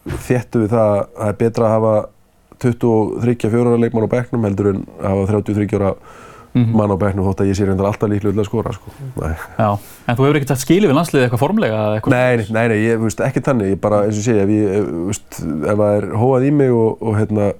þéttu 0.05 0.65
við 0.65 0.69
það 0.69 0.91
að 0.91 1.07
það 1.17 1.27
er 1.27 1.39
betra 1.39 1.65
að 1.65 1.71
hafa 1.71 1.95
23-24 2.65 3.65
ára 3.65 3.81
leikmann 3.81 4.07
á 4.07 4.15
bekknum 4.15 4.47
heldur 4.47 4.71
en 4.73 4.85
hafa 5.01 5.27
33 5.31 5.77
ára 5.79 5.95
mm 6.55 6.63
-hmm. 6.63 6.75
mann 6.75 6.91
á 6.91 6.97
bekknum 6.97 7.25
þótt 7.27 7.41
að 7.41 7.49
ég 7.51 7.57
sé 7.57 7.65
reyndar 7.65 7.85
alltaf 7.85 8.09
líklega 8.09 8.41
að 8.41 8.45
skora 8.45 8.73
sko. 8.73 8.91
Já, 9.59 9.77
en 10.07 10.15
þú 10.15 10.23
hefur 10.25 10.35
ekkert 10.35 10.49
hægt 10.49 10.65
skilið 10.65 10.89
við 10.89 10.97
landsliðið 10.97 11.25
eitthvað 11.25 11.43
formlega? 11.43 11.79
Eitthvað 11.95 12.15
nei, 12.15 12.35
nei, 12.49 12.67
nei, 12.67 12.79
ég 12.85 13.01
veist 13.01 13.19
ekki 13.19 13.41
þannig, 13.41 13.69
ég 13.73 13.81
bara 13.81 14.03
eins 14.05 14.17
og 14.17 14.23
sé 14.23 14.37
ef 14.43 14.49
ég, 14.49 14.87
veist, 15.07 15.41
ef 15.41 15.77
það 15.81 15.97
er 15.97 16.05
hóað 16.15 16.47
í 16.47 16.51
mig 16.51 16.71
og, 16.71 17.01
og 17.01 17.17
hérna 17.19 17.51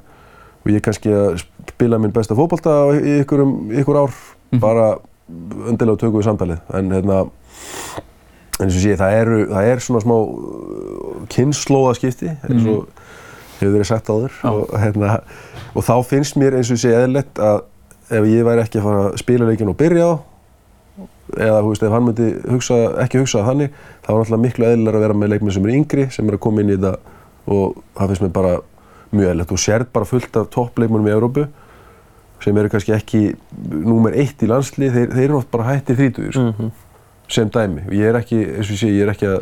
og 0.65 0.72
ég 0.72 0.82
kannski 0.82 1.12
að 1.12 1.44
spila 1.70 2.00
minn 2.00 2.15
besta 2.15 2.36
fókbalta 2.36 2.96
í 2.96 3.20
ykkur, 3.22 3.44
ár 3.44 4.10
mm 4.10 4.15
-hmm. 4.52 4.60
bara 4.60 4.98
öndilega 5.68 5.98
tökum 5.98 6.20
við 6.20 6.24
samtalið 6.24 6.60
en 6.74 6.91
hérna 6.91 7.28
en 8.60 8.65
eins 8.65 8.76
og 8.76 8.82
sé 8.82 8.96
það 8.96 9.18
eru, 9.22 9.39
það 9.52 9.70
er 9.72 9.80
svona 9.80 10.02
smá 10.04 10.18
kynnslóðaskipti 11.34 12.30
eins 12.50 12.68
og 12.72 12.88
hefur 13.60 13.74
verið 13.74 13.89
sagt 13.89 14.12
áður 14.12 14.38
og, 14.50 14.76
hérna, 14.80 15.20
og 15.74 15.86
þá 15.88 15.96
finnst 16.10 16.38
mér 16.39 16.58
eins 16.60 16.72
og 16.74 16.82
sé 16.82 16.94
eðlert 16.96 17.41
að 17.41 17.63
ef 18.15 18.30
ég 18.30 18.46
væri 18.46 18.63
ekki 18.65 18.80
að 18.82 18.88
fara 18.88 19.04
að 19.08 19.20
spila 19.22 19.50
leikin 19.50 19.72
og 19.72 19.78
byrja 19.80 20.08
á 20.10 20.13
eða 21.36 21.62
veist 21.65 21.84
ef 21.84 21.91
hann 21.91 22.06
myndi 22.06 22.30
hugsa, 22.52 22.78
ekki 23.02 23.24
hugsa 23.24 23.44
þannig 23.48 23.74
þá 24.06 24.10
er 24.12 24.20
náttúrulega 24.20 24.44
miklu 24.44 24.68
eðlilega 24.70 25.00
að 25.00 25.06
vera 25.06 25.18
með 25.18 25.32
leikmenn 25.34 25.56
sem 25.56 25.65
er 25.65 25.76
yngri 25.80 26.08
sem 26.13 26.30
er 26.30 26.38
að 26.38 26.44
koma 26.46 26.62
inn 26.62 26.72
í 26.72 26.78
þetta 26.78 26.94
og 27.56 27.80
það 27.98 28.12
finnst 28.12 28.26
mér 28.26 28.34
bara 28.36 28.54
mjög 29.15 29.32
eðlilegt 29.32 29.54
og 29.56 29.62
sérð 29.62 29.91
bara 29.96 30.10
fullt 30.10 30.39
af 30.39 30.50
toppleikmennum 30.54 31.10
í 31.10 31.15
Európu 31.15 31.48
sem 32.44 32.58
eru 32.62 32.72
kannski 32.72 32.94
ekki 32.96 33.22
númer 33.72 34.15
eitt 34.22 34.44
í 34.44 34.50
landslið, 34.50 34.94
þeir, 34.94 35.13
þeir 35.15 35.26
eru 35.28 35.38
oft 35.39 35.52
bara 35.54 35.70
hættið 35.72 36.02
þrítuður 36.02 36.36
sko. 36.36 36.44
mm 36.44 36.54
-hmm. 36.58 36.72
sem 37.38 37.50
dæmi 37.50 37.86
og 37.88 37.94
ég 37.94 38.10
er 38.10 38.20
ekki, 38.22 38.41
eins 38.58 38.72
og 38.72 38.82
sé, 38.82 38.91
ég 38.94 39.06
er 39.08 39.13
ekki 39.15 39.30
að, 39.32 39.39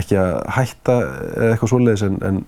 ekki 0.00 0.18
að 0.20 0.32
hætta 0.58 0.98
eða 1.00 1.50
eitthvað 1.52 1.72
svoleiðis 1.72 2.04
en, 2.08 2.18
en, 2.28 2.44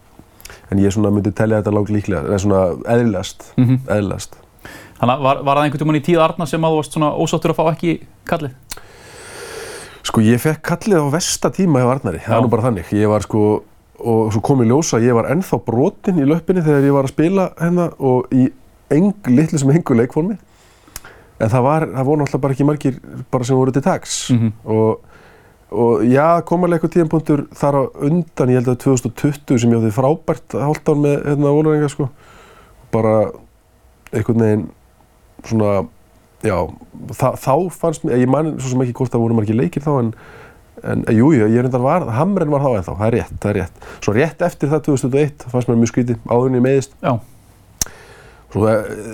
en 0.70 0.78
ég 0.82 0.96
myndi 1.04 1.32
tellja 1.32 1.60
þetta 1.60 1.74
langt 1.74 1.90
líklega, 1.90 2.24
eða 2.28 2.38
svona 2.38 2.62
eðlilegast, 2.94 3.52
mm 3.56 3.64
-hmm. 3.64 3.78
eðlilegast. 3.88 4.36
Þannig 4.98 5.14
að 5.14 5.24
var, 5.26 5.42
var 5.44 5.56
það 5.56 5.64
einhvern 5.64 5.82
tíman 5.82 5.98
í 5.98 6.04
tíð 6.04 6.22
Arna 6.24 6.46
sem 6.46 6.64
að 6.64 6.72
þú 6.72 6.76
varst 6.80 6.96
svona 6.96 7.10
ósáttur 7.12 7.52
að 7.52 7.58
fá 7.58 7.64
ekki 7.72 7.94
kallið? 8.24 8.52
Sko 10.04 10.20
ég 10.20 10.40
fekk 10.40 10.62
kallið 10.62 11.00
á 11.00 11.08
versta 11.14 11.50
tíma 11.50 11.80
hjá 11.80 11.90
Arnari, 11.90 12.20
það 12.24 12.36
er 12.36 12.42
nú 12.44 12.50
bara 12.52 12.66
þannig. 12.66 12.90
Ég 12.92 13.08
var 13.08 13.24
sko, 13.24 13.62
og 13.98 14.32
svo 14.32 14.40
kom 14.44 14.62
ég 14.62 14.70
ljósa 14.70 15.00
ég 15.00 15.16
var 15.16 15.30
ennþá 15.32 15.58
brotinn 15.64 16.20
í 16.20 16.28
löppinni 16.28 16.64
þegar 16.64 16.84
ég 16.84 16.96
var 16.96 17.08
að 17.08 17.14
spila 17.14 17.46
hérna 17.60 17.88
og 17.98 18.34
í 18.34 18.50
eng, 18.94 19.14
litlu 19.32 19.58
sem 19.58 19.72
engu 19.74 19.96
leikformi. 19.96 20.36
En 21.40 21.50
það 21.50 21.66
var, 21.66 21.88
það 21.96 22.06
voru 22.08 22.20
náttúrulega 22.20 22.44
bara 22.44 22.56
ekki 22.56 22.68
margir 22.68 23.00
bara 23.32 23.48
sem 23.48 23.58
voru 23.58 23.72
til 23.74 23.82
tags. 23.82 24.30
Mm 24.30 24.38
-hmm. 24.38 24.96
Og, 25.74 26.04
já, 26.08 26.26
komalega 26.48 26.78
eitthvað 26.78 26.94
tíðanpunktur 26.94 27.42
þar 27.58 27.80
á 27.80 27.82
undan, 28.06 28.52
ég 28.52 28.60
held 28.60 28.70
að 28.72 28.80
2020 28.86 29.60
sem 29.62 29.74
ég 29.74 29.82
átti 29.82 29.96
frábært 29.96 30.56
hálft 30.60 30.88
án 30.88 31.02
með 31.02 31.18
hérna 31.26 31.52
Vólarenga 31.56 31.90
sko. 31.92 32.08
Bara 32.94 33.16
einhvern 34.14 34.44
veginn 34.44 34.64
svona, 35.44 35.74
já, 36.46 36.56
þa 37.18 37.34
þá 37.42 37.54
fannst 37.74 38.06
mér, 38.06 38.22
ég 38.22 38.32
man 38.32 38.54
svo 38.56 38.72
sem 38.72 38.86
ekki 38.86 38.96
hvort 39.00 39.14
það 39.14 39.26
voru 39.26 39.38
margir 39.40 39.60
leikir 39.60 39.84
þá 39.84 39.92
en 39.98 40.16
En 40.84 41.04
jújú, 41.08 41.38
jú, 41.38 41.46
ég 41.48 41.62
reyndar 41.64 41.80
var, 41.80 42.02
Hamren 42.12 42.50
var 42.52 42.60
þá 42.60 42.72
ennþá, 42.80 42.94
það 42.98 43.06
er 43.06 43.14
rétt, 43.14 43.36
það 43.40 43.50
er 43.50 43.56
rétt. 43.60 43.84
Svo 44.04 44.12
rétt 44.12 44.42
eftir 44.44 44.68
það 44.72 44.82
2001 44.88 45.44
fannst 45.52 45.70
mér 45.70 45.78
mjög 45.80 45.90
skrítið, 45.92 46.18
áðurinn 46.26 46.58
ég 46.58 46.64
meiðist. 46.66 46.96
Já. 47.00 47.12
Svo 48.54 48.68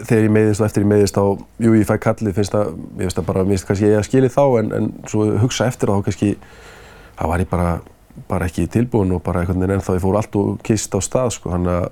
þegar 0.04 0.26
ég 0.26 0.32
meiðist 0.34 0.60
og 0.60 0.66
eftir 0.66 0.84
ég 0.84 0.90
meiðist 0.90 1.16
þá, 1.16 1.22
jú, 1.64 1.70
ég 1.78 1.86
fæ 1.88 1.94
kallið, 2.04 2.34
finnst 2.36 2.52
það, 2.52 2.74
ég 2.98 3.06
finnst 3.06 3.16
það 3.16 3.28
bara, 3.30 3.44
minnst 3.48 3.68
kannski 3.68 3.88
ég 3.88 3.96
að 3.96 4.04
skilja 4.10 4.32
þá 4.34 4.42
en, 4.60 4.74
en 4.76 4.88
svo 5.08 5.28
hugsa 5.40 5.68
eftir 5.70 5.88
þá 5.88 6.02
kannski, 6.04 6.34
það 7.16 7.32
var 7.32 7.44
ég 7.44 7.48
bara, 7.48 7.70
bara 8.28 8.50
ekki 8.50 8.66
tilbúin 8.74 9.14
og 9.16 9.22
bara 9.24 9.40
einhvern 9.40 9.64
veginn 9.64 9.78
ennþá, 9.78 9.96
ég 9.96 10.04
fór 10.04 10.18
allt 10.20 10.36
og 10.36 10.60
kist 10.66 10.92
á 10.92 11.00
stað, 11.00 11.32
sko, 11.38 11.54
hann 11.54 11.70
að, 11.72 11.88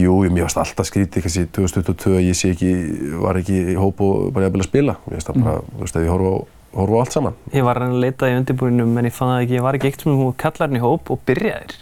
jú, 0.00 0.18
ég 0.26 0.34
finnst 0.34 0.60
alltaf 0.64 0.90
skrítið 0.90 1.28
kannski 1.28 1.46
2022, 1.60 2.18
ég 2.26 2.40
sé 2.42 2.50
ekki, 2.56 2.74
var 3.22 3.38
ekki 3.38 3.62
í 3.76 3.78
hóp 3.78 4.02
og 4.02 4.34
bara 4.34 4.48
jafnvel 4.48 4.66
að 4.66 4.70
spila, 4.72 4.98
ég 5.06 5.14
finnst 5.14 5.30
það 5.30 5.40
bara, 5.44 5.56
mm. 5.62 5.72
þú 5.76 5.86
veist, 5.86 6.02
ef 6.02 6.08
ég 6.08 6.14
horfa 6.16 6.34
á 6.34 6.38
horfa 6.74 6.98
á 6.98 7.00
allt 7.04 7.14
saman. 7.14 7.40
Ég 7.54 7.62
var 7.70 7.78
að 7.78 7.98
leita 8.02 8.26
í 8.26 8.34
undirbúinum 8.34 8.98
en 8.98 9.06
ég 9.06 9.14
fann 9.14 9.36
ekki, 9.38 9.58
ég 9.58 9.64
var 9.64 9.78
ekki 9.78 9.92
eitt 9.92 10.02
sem 10.02 10.10
þú 10.10 10.30
kallar 10.40 10.66
henni 10.66 10.82
hóp 10.82 11.12
og 11.14 11.20
byrjaðir. 11.28 11.76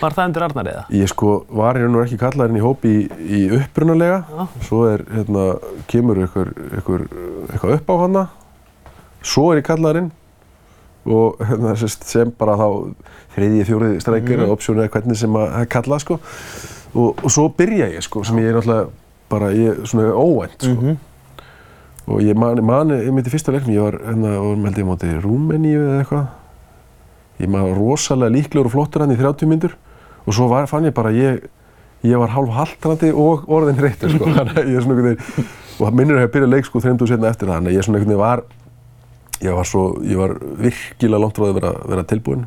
Var 0.00 0.16
það 0.16 0.28
undir 0.28 0.44
Arnar 0.46 0.70
eða? 0.72 0.84
Ég 0.96 1.10
sko 1.10 1.34
var 1.52 1.78
hérna 1.80 2.04
ekki 2.06 2.18
kallar 2.20 2.48
henni 2.48 2.62
í 2.62 2.64
hóp 2.64 2.86
í, 2.88 2.94
í 3.22 3.42
upprunalega, 3.58 4.22
Já. 4.24 4.46
svo 4.68 4.80
er 4.88 5.04
hérna, 5.12 5.44
kemur 5.90 6.22
ykkur, 6.24 6.50
ykkur, 6.80 7.06
eitthvað 7.50 7.76
upp 7.76 7.92
á 7.92 7.94
hana, 8.02 8.24
svo 9.20 9.50
er 9.52 9.62
ég 9.62 9.68
kallar 9.68 10.00
henni 10.00 10.14
og 11.02 11.40
hérna 11.42 11.74
sem 11.82 12.34
bara 12.38 12.54
þá 12.60 12.66
þriðið, 13.34 13.62
fjórið 13.68 13.94
streikir 14.04 14.36
mm. 14.36 14.42
eða 14.44 14.56
opsjónu 14.56 14.84
eða 14.84 14.92
hvernig 14.96 15.18
sem 15.18 15.38
að 15.40 15.64
kalla 15.74 15.98
sko 15.98 16.18
og, 16.22 17.08
og 17.10 17.30
svo 17.32 17.48
byrja 17.58 17.88
ég 17.90 18.04
sko 18.06 18.22
sem 18.26 18.38
ég 18.38 18.52
er 18.52 18.60
náttúrulega 18.60 18.92
bara, 19.32 19.48
ég 19.56 19.72
er 19.72 19.88
svona 19.88 20.12
óvænt 20.14 20.60
sko. 20.60 20.76
Mm 20.76 20.84
-hmm 20.92 21.00
og 22.06 22.22
ég 22.22 22.34
mani, 22.34 22.62
mani, 22.62 22.98
ég 23.06 23.14
myndi 23.14 23.30
fyrsta 23.30 23.52
leiknum, 23.54 23.74
ég 23.76 23.84
var 23.84 23.98
hérna, 24.02 24.34
og 24.42 24.56
held 24.66 24.78
ég 24.80 24.86
móti 24.86 25.10
Rúmeníu 25.22 25.82
eða 25.84 26.00
eitthvað 26.02 26.24
ég 27.40 27.50
maður 27.50 27.80
rosalega 27.80 28.36
líklegur 28.36 28.70
og 28.70 28.76
flottur 28.76 29.04
hann 29.04 29.14
í 29.14 29.18
30 29.18 29.50
myndur 29.50 29.76
og 30.26 30.36
svo 30.36 30.48
var, 30.52 30.68
fann 30.70 30.86
ég 30.86 30.94
bara 30.94 31.12
ég, 31.14 31.44
ég 32.06 32.20
var 32.20 32.34
hálf 32.34 32.52
haldrandi 32.56 33.12
og 33.12 33.48
orðin 33.50 33.80
reyttur 33.82 34.12
sko, 34.12 34.30
þannig 34.36 34.58
að 34.60 34.72
ég 34.72 34.80
er 34.80 34.86
svona 34.86 34.98
einhvern 34.98 35.14
veginn 35.14 35.52
og 35.82 35.94
minnir 35.96 36.18
að 36.20 36.26
ég 36.26 36.34
byrja 36.34 36.50
leik 36.52 36.68
sko 36.68 36.82
30 36.84 37.10
setna 37.10 37.32
eftir 37.32 37.48
það, 37.48 37.56
þannig 37.56 37.72
að 37.72 37.78
ég 37.78 37.86
svona 37.86 37.98
einhvern 38.00 38.12
veginn 38.12 38.26
var 38.26 38.44
ég 39.42 39.54
var 39.56 39.66
svo, 39.66 39.86
ég 40.06 40.18
var 40.18 40.36
virkilega 40.62 41.20
langt 41.20 41.38
frá 41.38 41.48
að 41.48 41.56
vera, 41.58 41.72
vera 41.90 42.04
tilbúin 42.06 42.44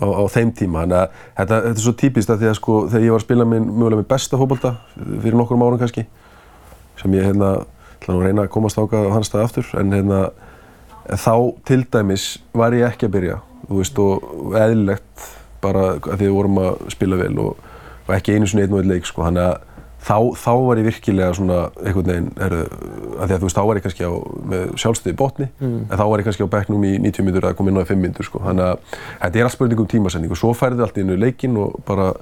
á, 0.00 0.04
á 0.04 0.22
þeim 0.32 0.52
tíma. 0.56 0.84
Þannig 0.84 0.98
að 0.98 1.14
þetta, 1.38 1.60
þetta 1.68 1.72
er 1.72 1.84
svo 1.86 1.94
típist 2.00 2.32
að 2.32 2.42
því 2.42 2.50
að 2.50 2.58
sko 2.60 2.78
þegar 2.90 3.06
ég 3.06 3.14
var 3.14 3.22
að 3.22 3.26
spila 3.26 3.48
minn 3.48 3.70
mögulega 3.70 4.00
minn 4.00 4.10
besta 4.10 4.40
fótbolta 4.40 4.74
fyrir 4.98 5.38
nokkrum 5.38 5.64
árum 5.64 5.80
kannski 5.80 6.06
sem 7.00 7.16
ég 7.16 7.28
hérna 7.30 7.54
ætla 7.96 8.12
nú 8.12 8.20
að 8.20 8.28
reyna 8.28 8.44
að 8.44 8.52
komast 8.54 8.78
ákvað 8.78 9.08
á 9.08 9.14
hans 9.16 9.30
stað 9.30 9.46
aftur. 9.48 9.72
En 9.80 9.96
hérna 9.96 10.20
þá 11.08 11.34
til 11.68 11.82
dæmis 11.92 12.28
var 12.56 12.76
ég 12.76 12.88
ekki 12.90 13.08
að 13.08 13.16
byrja 13.16 13.40
þú 13.68 13.80
veist 13.80 14.00
og 14.02 14.58
eðlilegt 14.60 15.28
bara 15.64 15.84
að 15.96 16.18
því 16.18 16.26
við 16.26 16.34
vorum 16.38 16.58
að 16.64 16.82
spila 16.92 17.20
vel 17.20 17.36
og, 17.44 17.70
og 18.04 18.10
ekki 18.16 18.34
einu 18.34 18.48
sinni 18.50 18.66
einn 18.66 18.76
og 18.76 18.82
einn 18.82 18.92
leik 18.92 19.08
sko. 19.08 19.24
Þannig 19.24 19.46
að 19.48 19.56
þá, 20.04 20.16
þá 20.42 20.52
var 20.66 20.80
ég 20.80 20.88
virkilega 20.88 21.36
svona 21.38 21.60
einhvern 21.80 22.10
veginn 22.10 22.28
er, 22.44 22.56
að 22.60 23.24
því 23.24 23.36
að 23.36 23.38
þú 23.38 23.48
veist 23.48 23.58
þá 23.58 23.64
var 23.64 23.80
ég 23.80 23.86
kannski 23.86 24.10
á 24.10 24.12
með 24.52 24.76
sjálfstöði 24.82 25.16
botni 25.20 25.48
en 25.64 25.96
þá 25.96 26.04
var 26.04 26.20
ég 26.20 26.28
kannski 26.28 26.44
á 26.44 26.54
bekknum 26.54 26.84
í 26.84 26.92
90 27.06 27.28
minnur 27.28 27.48
að 27.48 27.56
koma 27.58 27.72
inn 27.72 27.80
á 27.80 27.88
5 27.88 28.02
minnur 28.02 28.28
sko. 28.28 28.42
Þannig 28.44 28.68
að 28.68 29.00
þetta 29.22 29.40
er 29.40 29.48
allt 29.48 29.56
spurning 29.56 29.84
um 29.84 29.90
tímasending 29.94 30.34
og 30.34 30.40
svo 30.40 30.52
færði 30.56 30.84
allt 30.84 31.00
í 31.00 31.06
einu 31.06 31.16
leikinn 31.20 31.56
og 31.60 31.78
bara 31.88 32.12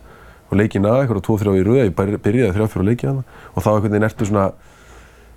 og 0.53 0.59
leikinn 0.61 0.87
að 0.87 1.01
eitthvað 1.03 1.25
2-3 1.27 1.57
í 1.57 1.65
rauða, 1.65 1.87
ég 1.89 1.95
byrjaði 1.97 2.55
3-4 2.59 2.87
leikið 2.91 3.09
hana 3.09 3.23
og 3.55 3.65
þá 3.65 3.71
einhvern 3.73 3.95
veginn 3.95 4.09
ertu 4.11 4.29
svona 4.29 4.51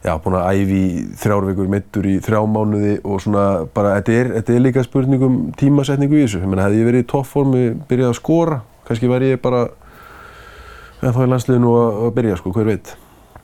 já, 0.06 0.14
búin 0.22 0.38
að 0.38 0.60
æfi 0.60 0.78
í 0.78 0.90
þrjár 1.20 1.48
vikur 1.50 1.70
mittur 1.72 2.08
í 2.08 2.16
þrjá 2.24 2.42
mánuði 2.50 2.94
og 3.02 3.22
svona 3.24 3.46
bara, 3.74 3.96
þetta 3.98 4.18
er, 4.20 4.30
þetta 4.38 4.54
er 4.54 4.62
líka 4.62 4.84
spurningum 4.86 5.40
tímasetningu 5.58 6.20
í 6.20 6.26
þessu. 6.26 6.44
Ég 6.44 6.52
meina, 6.52 6.68
hefði 6.68 6.84
ég 6.84 6.90
verið 6.90 7.06
í 7.06 7.08
toppformi, 7.10 7.64
byrjað 7.90 8.14
að 8.14 8.20
skora, 8.20 8.60
kannski 8.88 9.10
væri 9.10 9.32
ég 9.34 9.42
bara 9.44 9.64
eða 11.02 11.16
þá 11.16 11.24
í 11.24 11.32
landsliðinu 11.34 11.74
að, 11.80 11.98
að 12.06 12.14
byrja, 12.20 12.38
sko, 12.42 12.54
hver 12.56 12.70
veit. 12.70 12.94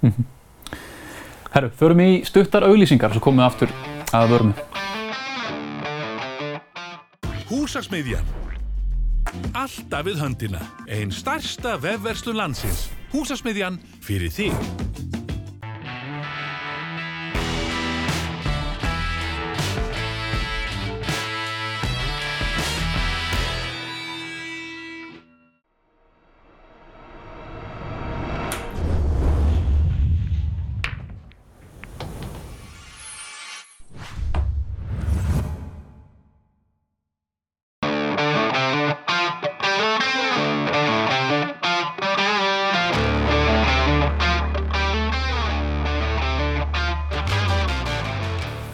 Herru, 1.55 1.71
förum 1.81 2.03
í 2.05 2.11
stuttar 2.27 2.67
auglýsingar 2.69 3.15
svo 3.15 3.23
komum 3.23 3.41
við 3.41 3.49
aftur 3.49 3.73
að 4.15 4.35
vörmu. 4.35 4.53
Húsaksmiðjan. 7.51 8.29
Alltaf 9.51 10.05
við 10.07 10.21
höndina. 10.23 10.61
Einn 10.87 11.11
starsta 11.11 11.75
vefverslun 11.81 12.39
landsins. 12.39 12.85
Húsaksmiðjan 13.11 13.81
fyrir 14.05 14.31
þig. 14.31 15.20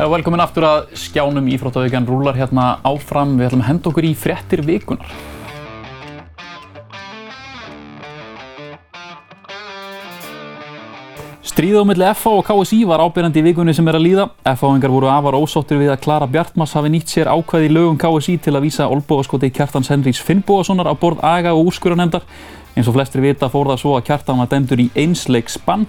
Já, 0.08 0.12
velkomin 0.14 0.40
aftur 0.40 0.64
að 0.64 0.94
skjánum 0.96 1.48
Íþróttavíkjan 1.52 2.06
rúlar 2.08 2.38
hérna 2.40 2.78
áfram. 2.88 3.34
Við 3.36 3.50
ætlum 3.50 3.64
að 3.66 3.68
henda 3.68 3.90
okkur 3.90 4.06
í 4.08 4.12
fréttir 4.16 4.62
vikunar. 4.64 5.10
Stríða 11.44 11.82
á 11.84 11.90
milli 11.90 12.08
FH 12.14 12.38
og 12.38 12.48
KSI 12.48 12.80
var 12.88 13.04
ábyrjandi 13.04 13.42
í 13.42 13.46
vikunni 13.50 13.74
sem 13.76 13.92
er 13.92 13.98
að 14.00 14.06
líða. 14.06 14.30
FH-engar 14.54 14.94
voru 14.96 15.10
afar 15.12 15.36
ósóttir 15.36 15.82
við 15.82 15.92
að 15.92 16.00
Klara 16.06 16.30
Bjartmas 16.32 16.78
hafi 16.80 16.94
nýtt 16.94 17.12
sér 17.12 17.28
ákvæði 17.28 17.68
í 17.68 17.74
lögum 17.76 18.00
KSI 18.00 18.38
til 18.46 18.54
að 18.56 18.64
vísa 18.70 18.88
olbúaskoti 18.88 19.50
Kjartans 19.52 19.92
Henrís 19.92 20.24
Finnbóassonar 20.24 20.88
á 20.88 20.96
borð 20.96 21.20
aga 21.20 21.52
og 21.52 21.74
úrskurunemndar. 21.74 22.24
Eins 22.78 22.88
og 22.88 22.96
flestir 22.96 23.26
vita 23.26 23.52
fór 23.52 23.74
það 23.74 23.84
svo 23.84 23.98
að 24.00 24.08
Kjartan 24.08 24.40
var 24.40 24.54
dæmdur 24.56 24.86
í 24.86 24.88
einsleik 24.96 25.52
spann. 25.52 25.84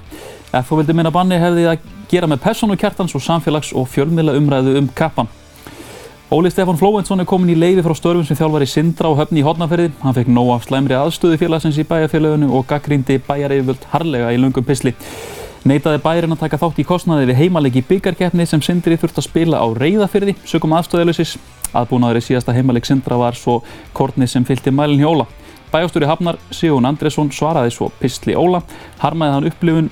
FH 0.51 0.81
vildi 0.81 0.99
minna 0.99 1.15
banni 1.15 1.39
hefði 1.39 1.69
að 1.71 1.87
gera 2.11 2.29
með 2.31 2.43
persónu 2.45 2.77
Kjartans 2.79 3.15
og 3.15 3.23
samfélags- 3.25 3.75
og 3.77 3.89
fjölmiðla 3.93 4.37
umræðu 4.39 4.79
um 4.79 4.89
kappan. 4.95 5.29
Óli 6.31 6.51
Stefán 6.53 6.77
Flóventsson 6.77 7.21
er 7.21 7.25
komin 7.25 7.55
í 7.55 7.57
leiði 7.57 7.81
frá 7.81 7.95
störfum 7.97 8.27
sem 8.29 8.37
þjálfar 8.37 8.65
í 8.65 8.69
Sindra 8.69 9.09
og 9.09 9.17
höfni 9.17 9.41
í 9.41 9.45
Hortnaferði. 9.47 9.93
Hann 10.03 10.13
fekk 10.13 10.29
nóg 10.29 10.51
af 10.53 10.67
slæmri 10.67 10.93
aðstöðu 10.93 11.39
félagsins 11.41 11.79
í 11.81 11.87
bæjarfélaginu 11.89 12.51
og 12.53 12.67
gaggrindi 12.69 13.17
bæjareifvöld 13.25 13.87
harlega 13.95 14.35
í 14.35 14.41
löngum 14.41 14.67
pisli. 14.69 14.93
Neitaði 15.65 16.03
bæjarinn 16.05 16.37
að 16.37 16.43
taka 16.43 16.59
þátt 16.61 16.83
í 16.83 16.85
kostnaði 16.85 17.31
við 17.31 17.41
heimalegi 17.41 17.81
byggarkeppni 17.89 18.45
sem 18.47 18.61
Sindri 18.61 18.99
þurft 19.01 19.23
að 19.23 19.27
spila 19.27 19.63
á 19.65 19.67
reyðafyrði, 19.73 20.37
sögum 20.45 20.77
aðstöðalösis. 20.77 21.39
Aðbúnaður 21.73 22.21
í 22.21 22.27
síðasta 22.29 22.53
heimaleg 22.57 22.85
Sindra 22.85 23.17
var 23.17 23.37
svo 23.37 23.63
kortni 23.97 24.29
sem 24.29 24.45
fylgti 24.45 24.69
mælinn 24.69 25.01
hjá 25.01 25.09
Óla. 25.09 25.27
Bæjastúri 25.73 26.09
Hafnar, 26.09 26.39
Sigurinn 26.53 26.89
Andresson, 26.89 27.33
svaraði 27.33 27.73
svo 27.73 27.91
pisli 28.01 28.37
Óla, 28.37 28.63
harmaði 29.01 29.35
hann 29.35 29.49
upplifun 29.51 29.91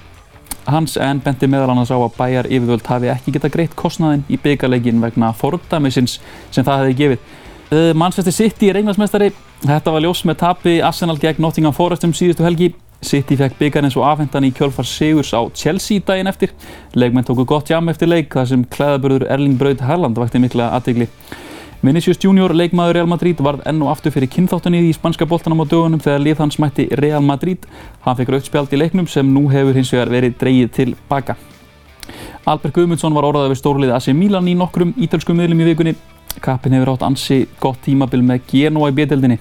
hans 0.66 0.96
en 1.00 1.20
benti 1.24 1.48
meðal 1.50 1.72
annars 1.72 1.92
á 1.94 1.98
að 1.98 2.14
bæjar 2.18 2.48
yfirvöld 2.50 2.86
hafi 2.86 3.10
ekki 3.12 3.34
geta 3.36 3.50
greitt 3.52 3.76
kostnaðin 3.78 4.24
í 4.28 4.38
byggarleikin 4.42 5.02
vegna 5.02 5.32
fordæmisins 5.36 6.18
sem 6.50 6.66
það 6.66 6.82
hefði 6.82 6.96
gefið. 7.00 7.28
Uh, 7.66 7.92
Manchester 7.98 8.34
City 8.34 8.70
er 8.70 8.80
englandsmeistari. 8.80 9.32
Þetta 9.66 9.94
var 9.94 10.04
ljós 10.04 10.22
með 10.28 10.40
tapi 10.42 10.76
Arsenal 10.84 11.16
gegn 11.18 11.42
Nottingham 11.42 11.74
Forest 11.74 12.06
um 12.06 12.14
síðustu 12.14 12.46
helgi. 12.46 12.74
City 13.04 13.36
fekk 13.36 13.58
byggarinn 13.58 13.92
svo 13.92 14.04
afhendan 14.08 14.46
í 14.46 14.52
kjölfar 14.56 14.86
Sigurs 14.88 15.32
á 15.36 15.42
Chelsea 15.54 16.02
daginn 16.04 16.30
eftir. 16.30 16.54
Leikmenn 16.94 17.26
tóku 17.26 17.44
gott 17.48 17.70
jam 17.70 17.90
eftir 17.92 18.08
leik 18.10 18.32
þar 18.34 18.48
sem 18.52 18.62
klæðaburður 18.76 19.26
Erling 19.30 19.58
Braut 19.60 19.82
Haaland 19.84 20.18
vakti 20.18 20.40
mikla 20.42 20.70
aðtegli. 20.78 21.10
Vinicius 21.84 22.18
Junior, 22.18 22.50
leikmaður 22.56 22.96
Real 22.96 23.06
Madrid, 23.10 23.38
varð 23.44 23.60
enn 23.68 23.82
og 23.84 23.90
aftur 23.92 24.10
fyrir 24.14 24.30
kynþáttunni 24.32 24.80
í 24.88 24.94
spanska 24.96 25.26
boltanum 25.28 25.60
á 25.62 25.66
dögunum 25.68 26.00
þegar 26.02 26.22
lið 26.24 26.40
hans 26.42 26.56
mætti 26.62 26.86
Real 26.98 27.22
Madrid. 27.22 27.66
Hann 28.06 28.16
fekk 28.18 28.32
rautt 28.32 28.48
spjald 28.48 28.72
í 28.74 28.80
leiknum 28.80 29.06
sem 29.10 29.28
nú 29.28 29.44
hefur 29.52 29.76
hins 29.76 29.92
vegar 29.94 30.10
verið 30.10 30.38
dreyið 30.40 30.70
til 30.74 30.94
baka. 31.10 31.36
Albert 32.46 32.74
Guðmundsson 32.76 33.14
var 33.14 33.26
orðað 33.28 33.52
við 33.52 33.60
stórlið 33.60 33.92
AC 33.94 34.08
Milan 34.16 34.48
í 34.50 34.54
nokkrum 34.58 34.94
ítölskum 34.96 35.36
miðlum 35.38 35.62
í 35.62 35.68
vikunni. 35.72 35.94
Kappin 36.42 36.74
hefur 36.76 36.94
átt 36.94 37.04
ansi 37.06 37.42
gott 37.62 37.78
tímabil 37.84 38.22
með 38.24 38.46
Genoa 38.50 38.90
í 38.90 38.96
B-deildinni. 38.96 39.38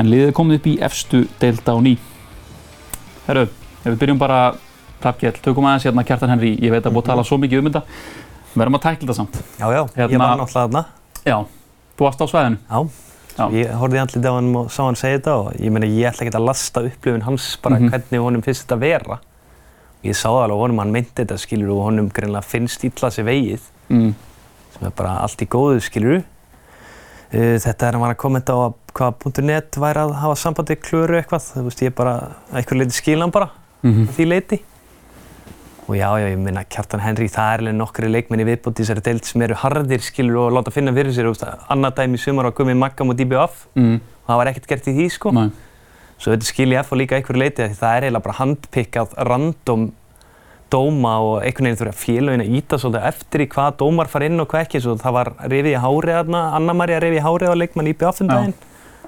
En 0.00 0.08
liðið 0.10 0.32
komið 0.36 0.58
upp 0.60 0.68
í 0.70 0.74
efstu 0.88 1.22
deild 1.40 1.68
á 1.68 1.76
ný. 1.84 1.94
Herru, 3.28 3.46
ef 3.84 3.86
við 3.92 3.98
byrjum 4.02 4.20
bara 4.20 4.42
Hrafgjell, 5.02 5.34
tökum 5.42 5.66
aðeins 5.66 5.86
hérna 5.88 6.04
Kjartan 6.06 6.30
Henry, 6.30 6.52
ég 6.62 6.70
veit 6.70 6.84
að 6.86 6.94
búið 6.94 7.08
að 7.08 7.10
tala 7.10 7.24
svo 7.26 7.38
mikið 7.42 7.58
um 7.62 7.70
þetta. 7.70 7.82
Verðum 8.54 8.76
að 8.78 8.82
tækla 8.84 9.00
þetta 9.02 9.16
samt. 9.18 9.38
Já, 9.58 9.66
já, 9.66 9.80
ég 9.82 10.12
Hérna- 10.12 10.28
var 10.28 10.38
náttúrulega 10.38 10.68
þarna. 10.68 10.84
Já, 11.26 11.36
þú 11.96 12.06
varst 12.06 12.20
á 12.22 12.26
svæðinu. 12.26 12.58
Já. 12.70 12.80
Já. 13.38 13.44
Ég 13.56 13.70
horfði 13.80 13.96
í 13.96 14.00
andliti 14.02 14.28
á 14.28 14.34
hann 14.36 14.48
og 14.56 14.66
sá 14.70 14.82
hann 14.84 14.98
segja 15.00 15.18
þetta 15.18 15.34
og 15.40 15.52
ég 15.56 15.70
meina 15.72 15.86
ég 15.88 16.08
ætla 16.10 16.26
ekki 16.26 16.34
að 16.36 16.44
lasta 16.50 16.82
upplifun 16.84 17.22
hans 17.24 17.56
bara 17.62 17.78
Mhm. 17.78 17.88
hvernig 17.90 18.20
honum 18.20 18.42
finnst 18.42 18.66
þetta 18.66 18.78
vera. 18.80 19.18
Ég 20.04 20.12
sá 20.18 20.28
það 20.28 20.42
alveg 20.44 20.58
honum, 20.60 20.78
hann 20.78 20.92
meinti 20.92 21.14
þetta 21.24 21.38
skilur 21.38 21.70
og 21.76 21.84
honum 21.86 22.10
greinlega 22.10 22.44
finnst 22.44 22.84
illa 22.84 23.08
sér 23.10 23.24
vegið 23.24 23.60
Mm. 23.88 24.14
sem 24.76 24.86
er 24.86 24.90
bara 24.90 25.18
allt 25.22 25.38
í 25.42 25.46
góðu 25.48 25.80
skilur. 25.80 26.22
Þetta 27.32 27.82
er 27.88 27.92
hann 27.92 28.00
var 28.02 28.14
að 28.14 28.18
kommenta 28.20 28.52
á 28.52 28.58
að 28.68 28.74
hvað 28.94 29.42
.net 29.42 29.70
væri 29.80 29.96
að 29.96 30.14
hafa 30.20 30.34
samband 30.36 30.68
við 30.68 30.80
klöru 30.84 31.16
eitthvað, 31.22 31.46
þú 31.56 31.62
veist 31.64 31.80
ég 31.80 31.94
bara, 31.94 32.34
að 32.52 32.56
einhver 32.60 32.76
leiti 32.78 32.92
skil 32.92 33.20
hann 33.20 33.30
bara, 33.30 33.50
Mm 33.82 34.06
að 34.06 34.12
því 34.14 34.26
leiti. 34.28 34.60
Og 35.88 35.96
já, 35.98 36.06
já, 36.14 36.28
ég 36.30 36.38
minna 36.38 36.62
Kjartan 36.70 37.02
Henry, 37.02 37.26
það 37.26 37.48
er 37.54 37.62
alveg 37.64 37.74
nokkri 37.74 38.08
leikmenni 38.10 38.44
viðbútt 38.46 38.78
í 38.78 38.84
þessari 38.84 39.02
deild 39.08 39.26
sem 39.26 39.42
eru 39.42 39.56
harðir 39.58 40.04
skilur 40.06 40.44
og 40.44 40.52
láta 40.54 40.70
finna 40.70 40.92
fyrir 40.94 41.10
sér, 41.16 41.30
annað 41.74 41.96
dæmi 41.98 42.20
sumar 42.22 42.46
var 42.46 42.54
komið 42.54 42.78
Magga 42.78 43.04
mot 43.08 43.18
IBF 43.18 43.66
Mm. 43.74 43.96
og 43.98 44.28
það 44.30 44.38
var 44.38 44.50
ekkert 44.52 44.68
gert 44.70 44.86
í 44.86 44.94
því 44.94 45.08
sko. 45.10 45.32
Nei. 45.34 45.50
Svo 46.22 46.30
þetta 46.30 46.46
skil 46.46 46.70
ég 46.70 46.86
og 46.92 46.98
líka 47.00 47.16
einhverju 47.18 47.42
leiti 47.42 47.66
því 47.66 47.78
það 47.80 47.96
er 47.96 48.02
eiginlega 48.06 48.22
bara 48.22 48.38
handpikkað 48.38 49.14
random 49.26 49.92
dóma 50.72 51.14
og 51.20 51.42
einhvern 51.42 51.66
veginn 51.66 51.80
þurfa 51.82 51.98
félagin 51.98 52.44
að 52.44 52.52
íta 52.56 52.78
svolítið 52.80 53.08
eftir 53.10 53.42
í 53.44 53.48
hvað 53.52 53.76
dómar 53.82 54.08
fara 54.08 54.28
inn 54.30 54.40
og 54.40 54.48
hvað 54.48 54.62
ekki. 54.64 54.80
Svo 54.80 54.94
það 55.02 55.16
var 55.18 55.32
rifið 55.42 55.72
í 55.74 55.80
hárið 55.82 56.16
þarna, 56.20 56.42
Anna-Maria 56.56 57.00
rifið 57.02 57.18
í 57.18 57.24
hárið 57.26 57.52
á 57.52 57.56
leikmann 57.58 57.90
í 57.90 57.96
BF-fundaginn. 57.98 58.54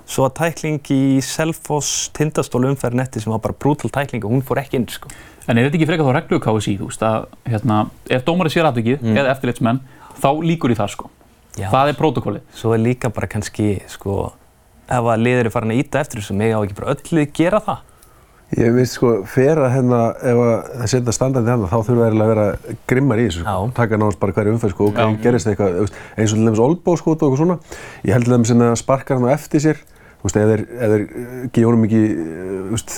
Svo 0.06 0.26
að 0.28 0.34
tækling 0.36 0.80
í 0.92 1.20
Selfoss 1.24 2.10
tindastól 2.12 2.66
umferð 2.68 2.98
netti 3.00 3.22
sem 3.22 3.32
var 3.32 3.40
bara 3.40 3.56
brútal 3.56 3.88
tækling 3.92 4.24
og 4.26 4.34
hún 4.34 4.42
fór 4.44 4.60
ekki 4.60 4.76
inn 4.76 4.88
sko. 4.92 5.08
En 5.48 5.56
er 5.58 5.66
þetta 5.68 5.78
ekki 5.80 5.88
frekar 5.88 6.08
þá 6.10 6.14
reglu 6.18 6.40
KSI, 6.44 6.74
þú 6.80 6.88
veist, 6.90 7.02
að 7.04 7.24
hérna, 7.48 7.78
ef 8.12 8.24
dómari 8.24 8.52
sér 8.52 8.68
aðvikið 8.68 9.00
Mm. 9.02 9.16
eða 9.16 9.32
eftirlitsmenn, 9.34 9.80
þá 10.20 10.28
líkur 10.44 10.72
í 10.72 10.76
það 10.76 10.90
sko. 10.92 11.10
Já. 11.56 11.68
Það 11.70 11.88
er 11.88 11.98
prótokollið. 12.00 12.42
Svo 12.54 12.74
er 12.74 12.78
líka 12.84 13.08
bara 13.12 13.26
kannski 13.26 13.80
sko, 13.88 14.32
ef 14.88 15.04
að 15.14 15.22
liður 15.24 15.46
er 15.46 15.50
farin 15.50 15.70
að 15.72 15.80
íta 15.84 16.00
eftir 16.00 16.20
þessu, 16.20 16.34
mig 16.36 16.52
á 16.52 16.60
ekki 16.64 16.74
bara 16.74 16.94
öll 16.94 17.12
lið 17.16 17.32
gera 17.32 17.60
það. 17.60 17.78
Ég 18.58 18.74
veist 18.76 18.92
sko, 18.98 19.24
fer 19.26 19.56
að 19.56 19.72
hérna, 19.72 20.00
ef 20.20 20.36
að 20.44 20.86
setja 20.92 21.12
standandi 21.16 21.48
hérna, 21.50 21.66
þá 21.72 21.78
þurfa 21.88 22.10
að 22.12 22.28
vera 22.28 22.46
grimmar 22.86 23.18
í 23.18 23.24
þessu, 23.28 23.40
sko. 23.40 23.48
Já. 23.48 23.72
Taka 23.74 23.96
náttúrulega 23.96 24.20
bara 24.20 24.32
hverju 24.36 24.52
umferð, 24.54 24.74
sko, 24.76 24.90
og 24.92 25.16
gerist 25.24 25.46
eitthvað, 25.48 25.90
eins 26.18 26.32
og 26.32 26.38
til 26.38 26.44
dæmis 26.46 26.60
olbó, 26.62 26.96
sko, 27.00 27.10
og 27.16 27.18
eitthvað 27.24 27.40
svona. 27.40 27.58
Ég 28.04 28.12
held 28.12 28.24
til 28.28 28.34
dæmis 28.36 28.52
að 28.54 28.76
sparkar 28.78 29.18
hann 29.18 29.28
á 29.28 29.34
eftir 29.34 29.60
sér, 29.64 29.76
þú 30.24 30.30
veist, 30.30 30.36
ef 30.40 30.48
þeir, 30.48 31.02
eh, 31.04 31.48
gefa 31.52 31.68
honum 31.68 31.84
ekki, 31.84 32.02
eh, 32.10 32.60
þú 32.64 32.70
veist, 32.72 32.92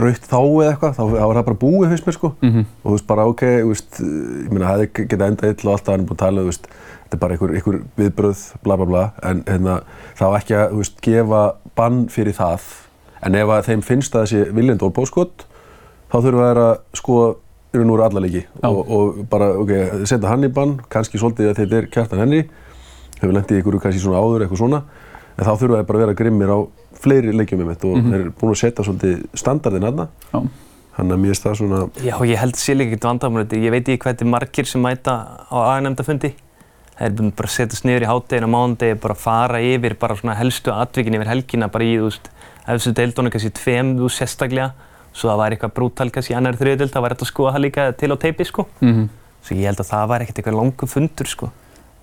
rautt 0.00 0.28
þá 0.30 0.38
eða 0.40 0.70
eitthvað, 0.70 0.94
þá, 0.96 1.02
er 1.20 1.36
það 1.36 1.44
bara 1.44 1.60
búið, 1.60 1.90
finnst 1.90 2.06
mér, 2.06 2.16
sko. 2.16 2.30
Mhm. 2.40 2.64
Og 2.84 2.86
þú 2.86 2.94
veist, 2.96 3.06
bara 3.06 3.26
ok, 3.28 3.42
þú 3.60 3.68
veist, 3.68 4.00
eh, 4.00 4.44
ég 4.44 4.50
meina, 4.50 4.64
það 4.64 4.80
hefði 4.80 5.08
getað 5.08 5.28
endað 5.28 5.50
ill 5.50 5.68
og 5.68 5.72
allt 5.74 5.84
það 5.84 5.92
hann 5.92 6.00
er 6.00 6.06
búin 6.06 6.16
að 6.16 6.24
tala, 6.24 6.40
þú 6.40 6.48
veist, 6.48 6.66
þetta 7.04 7.12
er 7.12 7.20
bara 7.20 7.32
einhver, 7.36 7.54
einhver 7.54 7.82
viðbröð, 7.98 8.40
bla 8.62 8.76
bla 8.76 8.86
bla, 8.86 9.12
en 9.22 9.42
hérna, 9.44 9.82
þá 10.16 10.26
ekki 10.40 10.54
að, 10.56 10.70
þú 10.70 10.80
veist, 10.80 11.00
gefa 11.02 11.54
bann 11.76 12.08
fyrir 12.08 12.32
það. 12.32 12.60
En 13.22 13.34
ef 13.34 13.48
að 13.48 13.64
þeim 13.68 13.82
finnst 13.84 14.14
að 14.16 14.24
þessi 14.24 14.52
viljandi 14.56 14.86
olbóðskot, 14.88 15.44
þá 16.10 16.16
þurfa 16.24 16.48
þær 16.48 16.60
að 16.64 16.78
sko 16.96 17.20
og 17.20 17.36
veru 17.72 18.02
alla 18.02 18.20
leiki 18.20 18.46
og, 18.66 18.78
og 18.90 19.18
bara, 19.30 19.52
ok, 19.60 19.70
setja 20.08 20.26
hann 20.26 20.42
í 20.42 20.50
bann, 20.50 20.80
kannski 20.90 21.20
svolítið 21.20 21.52
að 21.52 21.60
þetta 21.60 21.76
er 21.76 21.86
kjartan 21.92 22.22
henni, 22.24 22.40
hefur 23.20 23.34
lendið 23.36 23.60
ykkur 23.60 23.78
kannski 23.78 24.02
svona 24.02 24.18
áður, 24.18 24.42
eitthvað 24.46 24.62
svona, 24.64 24.82
en 25.36 25.44
þá 25.46 25.52
þurfa 25.52 25.78
þeir 25.80 25.88
bara 25.88 25.98
að 25.98 26.04
vera 26.04 26.18
grimmir 26.20 26.52
á 26.52 26.58
fleiri 27.00 27.32
leikjum 27.36 27.62
með 27.62 27.70
mitt 27.70 27.86
og 27.88 28.02
þeir 28.10 28.20
eru 28.20 28.34
búin 28.40 28.52
að 28.52 28.60
setja 28.60 28.84
svolítið 28.84 29.24
standardinn 29.40 29.88
aðna, 29.88 30.08
Já. 30.32 30.38
þannig 30.98 31.16
að 31.16 31.22
mér 31.22 31.32
finnst 31.32 31.46
það 31.46 31.58
svona, 31.62 31.80
Já, 32.04 32.14
ég 32.28 32.42
held 32.42 32.60
sér 32.60 32.76
líka 32.76 32.90
ekkert 32.90 33.08
vandamál 33.08 33.44
þetta. 33.44 33.64
Ég 33.64 33.74
veit 33.74 33.88
ekki 33.88 34.02
hvað 34.04 34.14
þetta 34.14 34.26
er 34.26 34.32
margir 34.34 34.70
sem 34.70 34.84
mæta 34.84 35.16
á 35.48 35.56
aðeins 35.56 36.34
Það 37.00 37.06
er 37.24 37.30
bara 37.32 37.48
að 37.48 37.54
setjast 37.54 37.86
niður 37.88 38.04
í 38.04 38.08
háttegin 38.10 38.44
á 38.44 38.50
mánudegi, 38.52 38.96
bara 39.00 39.14
fara 39.16 39.60
yfir 39.64 39.94
bara 39.96 40.16
svona 40.18 40.34
helstu 40.36 40.68
atvikin 40.74 41.14
yfir 41.16 41.30
helgina, 41.30 41.70
bara 41.72 41.86
í, 41.86 41.94
þú 41.96 42.10
veist, 42.10 42.26
efstu 42.68 42.92
deildónu 42.98 43.30
kannski 43.32 43.50
tveim, 43.56 43.94
þú 43.96 44.04
veist, 44.04 44.20
sérstaklega, 44.20 44.66
svo 45.16 45.30
það 45.30 45.40
væri 45.40 45.56
eitthvað 45.56 45.72
brútal 45.78 46.06
kannski 46.12 46.34
í 46.34 46.36
annar 46.36 46.58
þriðdeild, 46.60 46.92
það 46.92 47.06
væri 47.06 47.16
hægt 47.16 47.24
að 47.24 47.30
skoða 47.30 47.54
það 47.54 47.64
líka 47.64 47.86
til 47.96 48.10
á 48.12 48.16
teipi, 48.20 48.46
sko. 48.50 48.66
Mhm. 48.84 49.08
Svo 49.40 49.56
ég 49.56 49.70
held 49.70 49.80
að 49.80 49.88
það 49.94 50.10
væri 50.12 50.26
ekkert 50.26 50.42
eitthvað 50.42 50.58
langu 50.60 50.90
fundur, 50.92 51.30
sko. 51.32 51.50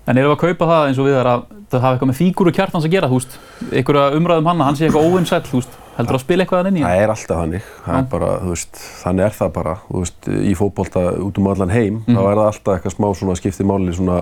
En 0.08 0.16
erum 0.16 0.30
við 0.32 0.36
að 0.38 0.40
kaupa 0.46 0.66
það 0.70 0.86
eins 0.88 0.98
og 1.02 1.06
við 1.08 1.16
þar 1.18 1.28
að 1.34 1.42
það 1.68 1.82
hafa 1.84 1.92
eitthvað 1.98 2.08
með 2.08 2.18
fígúru 2.22 2.52
kjartans 2.56 2.86
að 2.88 2.92
gera, 2.94 3.08
þú 3.10 3.18
veist, 3.18 3.34
einhverja 3.76 4.04
umræðum 4.16 4.46
hann 4.48 4.62
að 4.62 4.68
hann 4.70 4.78
sé 4.78 4.86
eitthvað 4.88 5.08
óvinnsæll, 5.10 5.42
þú 5.50 5.58
veist, 5.60 5.74
heldur 5.98 6.16
að 6.16 6.22
spila 6.22 6.44
eitthvað 6.46 6.62
hann 6.62 6.70
inn 6.70 6.78
í 6.78 6.84
hann? 6.84 6.92
það 6.94 7.02
er 7.02 7.12
alltaf 7.12 7.40
þannig, 7.42 7.66
það 7.84 7.98
er 7.98 8.06
bara, 8.14 8.30
þú 8.40 8.52
veist, 8.54 8.80
þannig 9.02 9.24
er 9.26 9.34
það 9.36 9.50
bara, 9.58 9.74
þú 9.90 10.00
veist, 10.04 10.28
í 10.48 10.54
fótbolta 10.56 11.02
út 11.26 11.38
um 11.42 11.48
allan 11.52 11.74
heim, 11.74 11.98
Mhm. 12.06 12.16
þá 12.16 12.20
er 12.30 12.38
það 12.40 12.48
alltaf 12.48 12.72
eitthvað 12.78 12.96
smá 12.96 13.08
svona 13.20 13.36
skiptið 13.36 13.68
máli, 13.68 13.94
svona, 13.98 14.18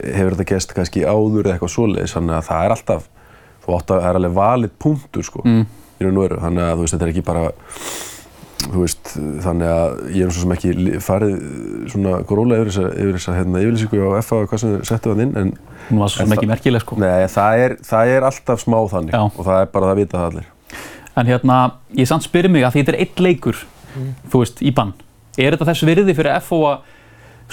hefur 0.00 0.36
þetta 0.38 0.48
gest 0.54 0.74
kannski 0.74 1.04
áður 1.04 1.44
eða 1.44 1.58
eitthvað 1.58 1.74
svoleiðis, 1.76 2.14
þannig 2.16 2.34
að 2.38 2.48
það 2.48 2.64
er 2.64 2.74
alltaf, 2.78 3.08
þú 3.66 3.76
átt 3.76 3.90
að, 3.92 4.00
það 4.00 4.08
er 4.14 4.20
alveg 4.22 4.34
valið 4.40 4.70
punktur, 4.80 5.22
sko, 5.28 5.42
Mm. 5.44 5.66
Þú 8.66 8.82
veist, 8.84 9.10
þannig 9.44 9.70
að 9.72 10.00
ég 10.16 10.26
er 10.26 10.30
svo 10.34 10.42
sem 10.44 10.52
ekki 10.56 11.00
farið 11.04 11.34
svona 11.92 12.12
gróla 12.28 12.58
yfir 12.60 12.70
þessa, 12.70 12.84
yfir 12.94 13.16
þessa 13.18 13.34
hérna, 13.38 13.62
yfirlýsingu 13.64 14.02
á 14.04 14.10
FA 14.26 14.36
og 14.44 14.48
hvað 14.50 14.62
sem 14.62 14.74
þeir 14.76 14.88
settu 14.90 15.12
hann 15.14 15.24
inn, 15.26 15.34
en 15.40 15.52
Hún 15.90 15.98
var 16.04 16.12
svo 16.12 16.22
sem 16.24 16.32
ekki 16.36 16.46
það- 16.46 16.52
merkileg, 16.54 16.84
sko. 16.84 16.98
nei, 17.00 17.26
það 17.34 17.64
er, 17.64 17.76
það 17.90 18.12
er 18.16 18.26
alltaf 18.30 18.64
smá 18.64 18.78
þannig 18.92 19.12
Já. 19.16 19.22
og 19.24 19.44
það 19.46 19.60
er 19.62 19.66
bara 19.74 19.86
það 19.86 19.92
að 19.96 20.00
vita 20.02 20.18
það 20.18 20.28
allir. 20.30 20.46
En 21.16 21.26
hérna, 21.26 21.58
ég 21.96 22.06
samt 22.06 22.22
spyrir 22.28 22.50
mig 22.50 22.62
að 22.64 22.72
því 22.76 22.84
þetta 22.84 22.94
er 22.94 23.00
eitt 23.00 23.20
leikur, 23.20 23.56
þú 24.30 24.38
veist, 24.44 24.62
í 24.62 24.70
bann. 24.74 24.92
Er 25.38 25.52
þetta 25.56 25.66
þess 25.72 25.84
virði 25.88 26.14
fyrir 26.14 26.40
FO 26.42 26.60
að, 26.70 26.78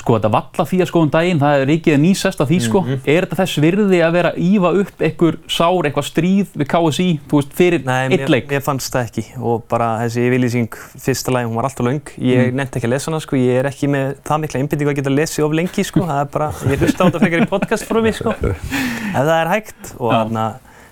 sko, 0.01 0.15
þetta 0.17 0.31
valla 0.33 0.65
því 0.69 0.79
að 0.83 0.89
sko 0.91 1.01
um 1.05 1.10
daginn, 1.13 1.39
það 1.41 1.62
er 1.62 1.67
ríkið 1.71 1.97
nýsest 2.03 2.41
af 2.43 2.47
því, 2.51 2.60
sko. 2.67 2.81
Er 3.05 3.25
þetta 3.27 3.38
þess 3.41 3.62
virði 3.63 3.99
að 4.05 4.15
vera 4.17 4.31
að 4.33 4.39
ífa 4.47 4.71
upp 4.81 5.03
einhver 5.07 5.38
sár, 5.47 5.88
eitthvað 5.89 6.07
stríð 6.10 6.53
við 6.62 6.69
KSI, 6.73 7.07
þú 7.29 7.39
veist, 7.41 7.53
fyrir 7.57 7.86
Nei, 7.88 7.97
eitt 8.07 8.23
mér, 8.23 8.29
leik? 8.36 8.47
mér 8.51 8.63
fannst 8.65 8.93
það 8.93 9.10
ekki 9.10 9.25
og 9.41 9.63
bara 9.69 9.89
þessi 10.03 10.25
yfirlýsing 10.27 10.77
fyrsta 11.07 11.31
lagi, 11.36 11.49
hún 11.49 11.55
var 11.60 11.69
alltaf 11.69 11.86
löng. 11.88 12.01
Ég 12.17 12.47
Mm. 12.47 12.55
nefndi 12.62 12.79
ekki 12.79 12.88
að 12.88 12.93
lesa 12.95 13.12
hana, 13.12 13.19
sko, 13.19 13.36
ég 13.36 13.60
er 13.60 13.65
ekki 13.71 13.88
með 13.89 14.15
það 14.23 14.41
mikla 14.43 14.60
einbindingu 14.62 14.91
að 14.93 14.99
geta 15.01 15.15
lesið 15.17 15.45
of 15.45 15.51
lengi, 15.57 15.83
sko. 15.83 16.05
Það 16.07 16.21
er 16.21 16.31
bara, 16.38 16.51
ég 16.71 16.79
hlusta 16.79 17.03
á 17.03 17.05
þetta 17.10 17.19
frekar 17.25 17.41
í 17.45 17.49
podcast 17.49 17.88
frá 17.89 18.01
mig, 18.03 18.15
sko. 18.15 18.33
Ef 19.17 19.23
það 19.23 19.36
er 19.41 19.47
hægt 19.55 19.93
og 19.97 20.12
þarna, 20.13 20.45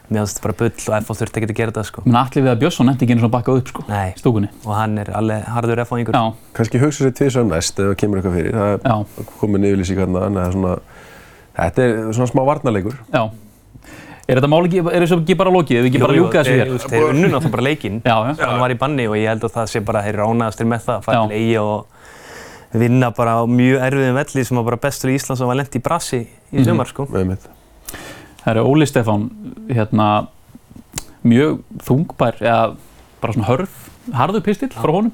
mér 0.09 0.21
finnst 0.21 0.37
þetta 0.37 0.45
bara 0.45 0.57
bull 0.59 0.71
og 0.99 1.05
FO 1.07 1.13
þurfti 1.19 1.41
ekki 1.41 1.49
að 1.51 1.55
gera 1.59 1.71
þetta, 1.71 1.83
sko. 1.89 2.01
Menn 2.05 2.19
Atli 2.19 2.41
Viðar 2.45 2.59
Björnsson 2.61 2.85
nefndi 2.89 3.05
ekki 3.07 3.15
einu 3.15 3.23
svona 3.25 3.35
bakkað 3.37 3.57
upp, 3.61 3.67
sko, 3.73 3.85
Nei, 3.89 4.13
stúkunni. 4.19 4.49
og 4.65 4.73
hann 4.75 4.97
er 5.01 5.09
alveg 5.17 5.43
harður 5.55 5.81
FO-ingur. 5.85 6.13
Já, 6.13 6.33
Kannski 6.53 6.79
hugsa 6.83 7.05
sér 7.07 7.15
tvisar 7.17 7.41
um 7.41 7.49
næst 7.49 7.79
ef 7.79 7.89
það 7.91 7.95
kemur 8.03 8.21
eitthvað 8.21 8.37
fyrir, 8.37 8.53
það 8.53 8.73
er 8.75 9.31
komin 9.39 9.65
yfirlýsing 9.69 9.97
hérna, 10.03 10.21
þannig 10.27 10.43
að 10.45 10.53
svona, 10.57 10.75
þetta 11.57 11.87
er 11.87 12.13
svona 12.13 12.29
smá 12.33 12.45
varnarleikur. 12.51 12.99
já. 13.13 13.23
Er 14.27 14.39
þetta 14.39 14.47
mál 14.49 14.65
ekki, 14.65 14.79
er 14.89 15.03
þessu 15.05 15.19
ekki 15.21 15.35
bara 15.37 15.51
lokið, 15.53 15.81
við 15.83 15.87
ekki 15.91 15.99
bara 16.01 16.13
ljúka 16.17 16.39
þessu 16.41 16.53
hér? 16.57 16.69
Þeir, 16.73 16.89
þeir 16.89 17.03
unnu 17.11 17.27
náttúrulega 17.29 17.51
bara 17.53 17.63
leikinn. 17.67 17.99
Já, 18.01 18.15
já. 18.25 18.45
Hann 18.49 18.59
var 18.63 18.71
í 18.73 18.77
banni 18.81 19.05
og 19.05 19.13
ég 19.19 19.27
held 19.29 19.43
að 19.45 19.51
það 19.53 19.67
sé 19.69 19.81
bara, 19.85 20.01
þeir 20.01 20.15
eru 20.17 20.25
ánægastir 20.33 20.65
með 20.65 20.81
það, 20.87 21.05
að 21.05 21.27
til 21.29 21.35
eigi 21.37 21.59
og 21.61 22.79
vinna 22.81 23.11
bara 23.13 23.35
á 23.37 23.41
mjög 23.45 23.83
erfiðum 23.85 24.17
velli 24.17 24.45
sem 24.49 24.57
var 24.57 24.65
bara 24.71 24.77
bestur 24.81 25.11
í 25.13 25.15
Íslands 25.19 25.41
og 25.45 25.51
var 25.53 25.59
lent 25.61 25.77
í 25.77 25.81
brasi 25.85 26.23
í 26.25 26.57
Mhm. 26.57 26.65
sumar, 26.65 26.87
sko. 26.89 27.05
Með 27.05 27.25
mitt. 27.27 27.45
Það 28.45 28.51
er 28.55 28.67
Óli 28.69 28.85
Stefán, 28.85 29.23
hérna, 29.73 30.07
mjög 31.25 31.61
þungbær, 31.85 32.35
eða 32.45 32.75
bara 33.21 33.33
svona 33.33 33.47
hörð, 33.49 33.77
harður 34.13 34.43
pistill 34.45 34.69
frá 34.75 34.91
honum 34.99 35.13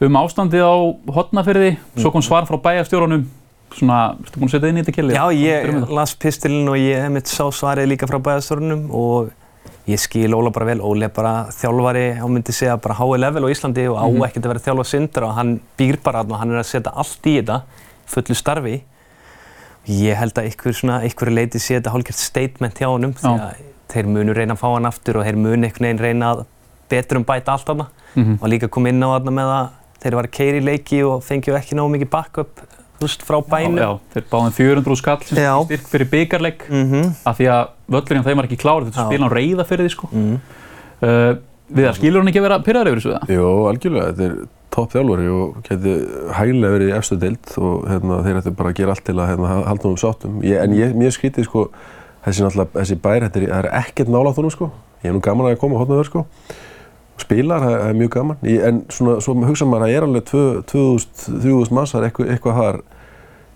um 0.00 0.14
ástandið 0.20 0.62
á 0.64 0.74
hotnafyrði, 1.12 1.72
svo 1.98 2.12
kom 2.14 2.22
svar 2.24 2.46
frá 2.48 2.56
bæjarstjórunum, 2.62 3.24
svona, 3.74 3.98
ertu 4.22 4.38
búinn 4.40 4.48
að 4.48 4.54
setja 4.54 4.70
inn 4.70 4.78
í 4.78 4.84
þetta 4.86 4.94
kelli? 4.96 5.16
Já, 5.18 5.24
ég 5.34 5.90
las 5.92 6.14
pistilinn 6.22 6.70
og 6.70 6.78
ég 6.80 7.02
hef 7.02 7.10
mitt 7.12 7.28
sá 7.28 7.44
svarið 7.52 7.90
líka 7.90 8.08
frá 8.08 8.20
bæðastörunum 8.22 8.86
og 8.94 9.32
ég 9.90 9.98
skil 10.00 10.36
Óla 10.38 10.52
bara 10.54 10.68
vel. 10.70 10.78
Óli 10.84 11.04
er 11.08 11.12
bara 11.12 11.48
þjálfari, 11.52 12.06
hann 12.20 12.32
myndi 12.32 12.54
segja 12.54 12.76
bara 12.80 12.94
hái 12.94 13.18
level 13.18 13.44
á 13.44 13.52
Íslandi 13.52 13.88
og 13.90 13.98
á 13.98 14.06
Mhm. 14.06 14.22
ekkert 14.28 14.44
að 14.46 14.52
vera 14.54 14.64
þjálfa 14.68 14.86
sindra 14.86 15.26
og 15.28 15.34
hann 15.34 15.60
býr 15.76 15.98
bara 16.02 16.22
þarna 16.22 16.32
og 16.32 16.38
hann 16.38 16.52
er 16.52 16.60
að 16.62 16.70
setja 16.72 16.92
allt 16.94 17.22
í 17.26 17.34
þetta, 17.42 17.62
fullu 18.06 18.34
starfi. 18.36 18.82
Ég 19.88 20.16
held 20.20 20.36
að 20.38 20.50
ykkur 20.52 20.74
svona, 20.76 21.00
ykkur 21.08 21.30
leiti 21.32 21.58
sé 21.62 21.78
þetta 21.78 21.92
hálfgert 21.94 22.20
statement 22.20 22.74
hjá 22.78 22.88
honum 22.92 23.14
því 23.16 23.30
að 23.32 23.54
þeir 23.88 24.06
munu 24.12 24.34
reyna 24.36 24.54
að 24.54 24.60
fá 24.60 24.68
hann 24.74 24.86
aftur 24.90 25.16
og 25.16 25.24
þeir 25.24 25.36
munu 25.40 25.64
einhvern 25.64 25.86
veginn 25.86 26.02
reyna 26.02 26.32
að 26.34 26.42
betur 26.92 27.16
um 27.20 27.24
bæta 27.24 27.52
allt 27.56 27.66
þarna 27.70 27.86
Mhm. 28.16 28.38
og 28.42 28.48
líka 28.48 28.68
kom 28.70 28.86
inn 28.86 29.00
á 29.04 29.08
þarna 29.16 29.32
með 29.38 29.48
að 29.54 29.68
þeir 30.02 30.14
var 30.14 30.24
að 30.28 30.30
keira 30.32 30.58
í 30.58 30.64
leiki 30.64 31.00
og 31.04 31.22
fengið 31.24 31.56
ekki 31.58 31.76
náðu 31.76 31.90
mikið 31.96 32.10
backup 32.10 32.60
veist, 33.00 33.22
frá 33.22 33.38
bænum. 33.46 33.76
Já, 33.78 33.84
já, 33.84 33.98
þeir 34.14 34.24
báðum 34.32 34.52
400 34.52 34.96
skall 34.96 35.20
styrk 35.66 35.86
fyrir 35.88 36.08
byggarleik 36.10 36.68
Mm 36.68 36.86
-hmm. 36.92 37.12
af 37.26 37.38
því 37.38 37.46
að 37.48 37.68
völlurinn 37.90 38.24
þeim 38.24 38.36
var 38.36 38.44
ekki 38.48 38.56
klár, 38.58 38.84
þetta 38.84 39.06
spila 39.06 39.26
á 39.28 39.30
reyða 39.32 39.64
fyrir 39.66 39.84
því 39.86 39.90
sko. 39.90 40.08
Mm. 40.12 40.40
Uh, 41.02 41.36
Viðar, 41.68 41.96
skilur 41.98 42.22
hann 42.22 42.30
ekki 42.30 42.40
að 42.40 42.46
vera 42.48 42.58
pyrraður 42.64 42.90
yfir 42.94 43.02
þessu 43.02 43.14
það? 43.16 43.32
Jó, 43.34 43.48
algjörlega, 43.68 44.12
þetta 44.12 44.24
er 44.28 44.36
topp 44.78 44.92
þjálfari 44.94 45.26
og 45.34 45.58
geti 45.66 45.94
hægilega 46.38 46.74
verið 46.76 46.88
í 46.92 46.94
efstu 46.96 47.18
deild 47.20 47.52
og 47.58 47.88
hérna, 47.90 48.20
þeir 48.24 48.38
ættu 48.40 48.52
bara 48.56 48.72
að 48.72 48.78
gera 48.80 48.94
allt 48.94 49.04
til 49.08 49.16
að 49.18 49.30
hérna, 49.32 49.54
halda 49.66 49.86
honum 49.88 50.00
sáttum. 50.00 50.38
Ég, 50.46 50.60
en 50.62 50.76
ég, 50.78 50.94
mér 50.96 51.12
skrítið 51.16 51.48
sko, 51.48 51.64
þessi, 52.24 52.48
þessi 52.76 52.98
bær, 53.04 53.26
þetta 53.26 53.42
er, 53.42 53.46
það 53.52 53.60
er 53.64 53.70
ekkert 53.82 54.12
nálátt 54.14 54.40
honum 54.40 54.54
sko. 54.54 54.70
Ég 55.02 55.10
er 55.12 55.16
nú 55.16 55.22
gaman 55.24 55.50
að 55.50 55.58
koma 55.60 55.76
á 55.76 55.80
hotnaður 55.82 56.08
sko. 56.08 56.24
Spilar, 57.18 57.64
það 57.64 57.74
það 57.82 57.88
er 57.92 57.98
mjög 57.98 58.12
gaman. 58.14 58.38
Ég, 58.46 58.60
en 58.68 58.80
svona, 58.94 59.18
svo 59.24 59.34
hugsa 59.42 59.66
maður 59.66 59.88
að 59.88 59.90
það 59.90 59.96
er 59.98 60.06
alveg 60.08 60.28
2000-3000 60.30 61.74
manns, 61.74 61.92
það 61.94 62.00
er 62.00 62.08
eitthvað, 62.08 62.30
eitthvað 62.36 62.58
þar. 62.62 62.78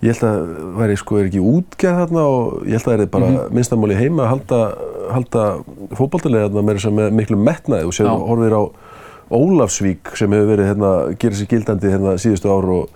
Ég 0.03 0.17
held 0.17 0.25
að 0.27 0.39
væri 0.81 0.95
sko, 0.99 1.17
er 1.21 1.27
ekki 1.29 1.43
útgerð 1.47 1.99
þarna 2.01 2.23
og 2.27 2.65
ég 2.67 2.73
held 2.75 2.83
að 2.83 2.89
það 2.89 3.03
er 3.05 3.11
bara 3.13 3.27
mm 3.29 3.37
Mhm. 3.37 3.53
minnstamáli 3.55 3.95
heima 3.95 4.23
að 4.25 4.31
halda, 4.33 4.59
halda 5.11 5.45
fótballtilega 5.97 6.49
þarna 6.49 6.63
með, 6.67 6.89
með 6.99 7.15
miklu 7.19 7.37
metnaði 7.37 7.87
og 7.89 7.95
sér 7.95 8.09
Já. 8.09 8.15
horfir 8.29 8.57
á 8.57 8.63
Ólafsvík 9.33 10.11
sem 10.19 10.33
hefur 10.35 10.49
verið 10.51 10.69
hérna, 10.69 10.91
gerir 11.17 11.37
sér 11.39 11.49
gildandi 11.49 11.89
hérna 11.89 12.17
síðustu 12.21 12.51
ár 12.51 12.67
og 12.69 12.89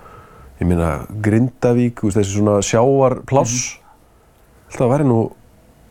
ég 0.60 0.67
meina 0.70 0.89
Grindavík, 1.24 2.04
veist, 2.04 2.20
þessi 2.20 2.36
svona 2.36 2.60
sjáarpláss. 2.65 3.56
Mm 3.56 3.78
-hmm. 3.78 4.78
Það 4.78 4.91
væri 4.91 5.08
nú 5.08 5.20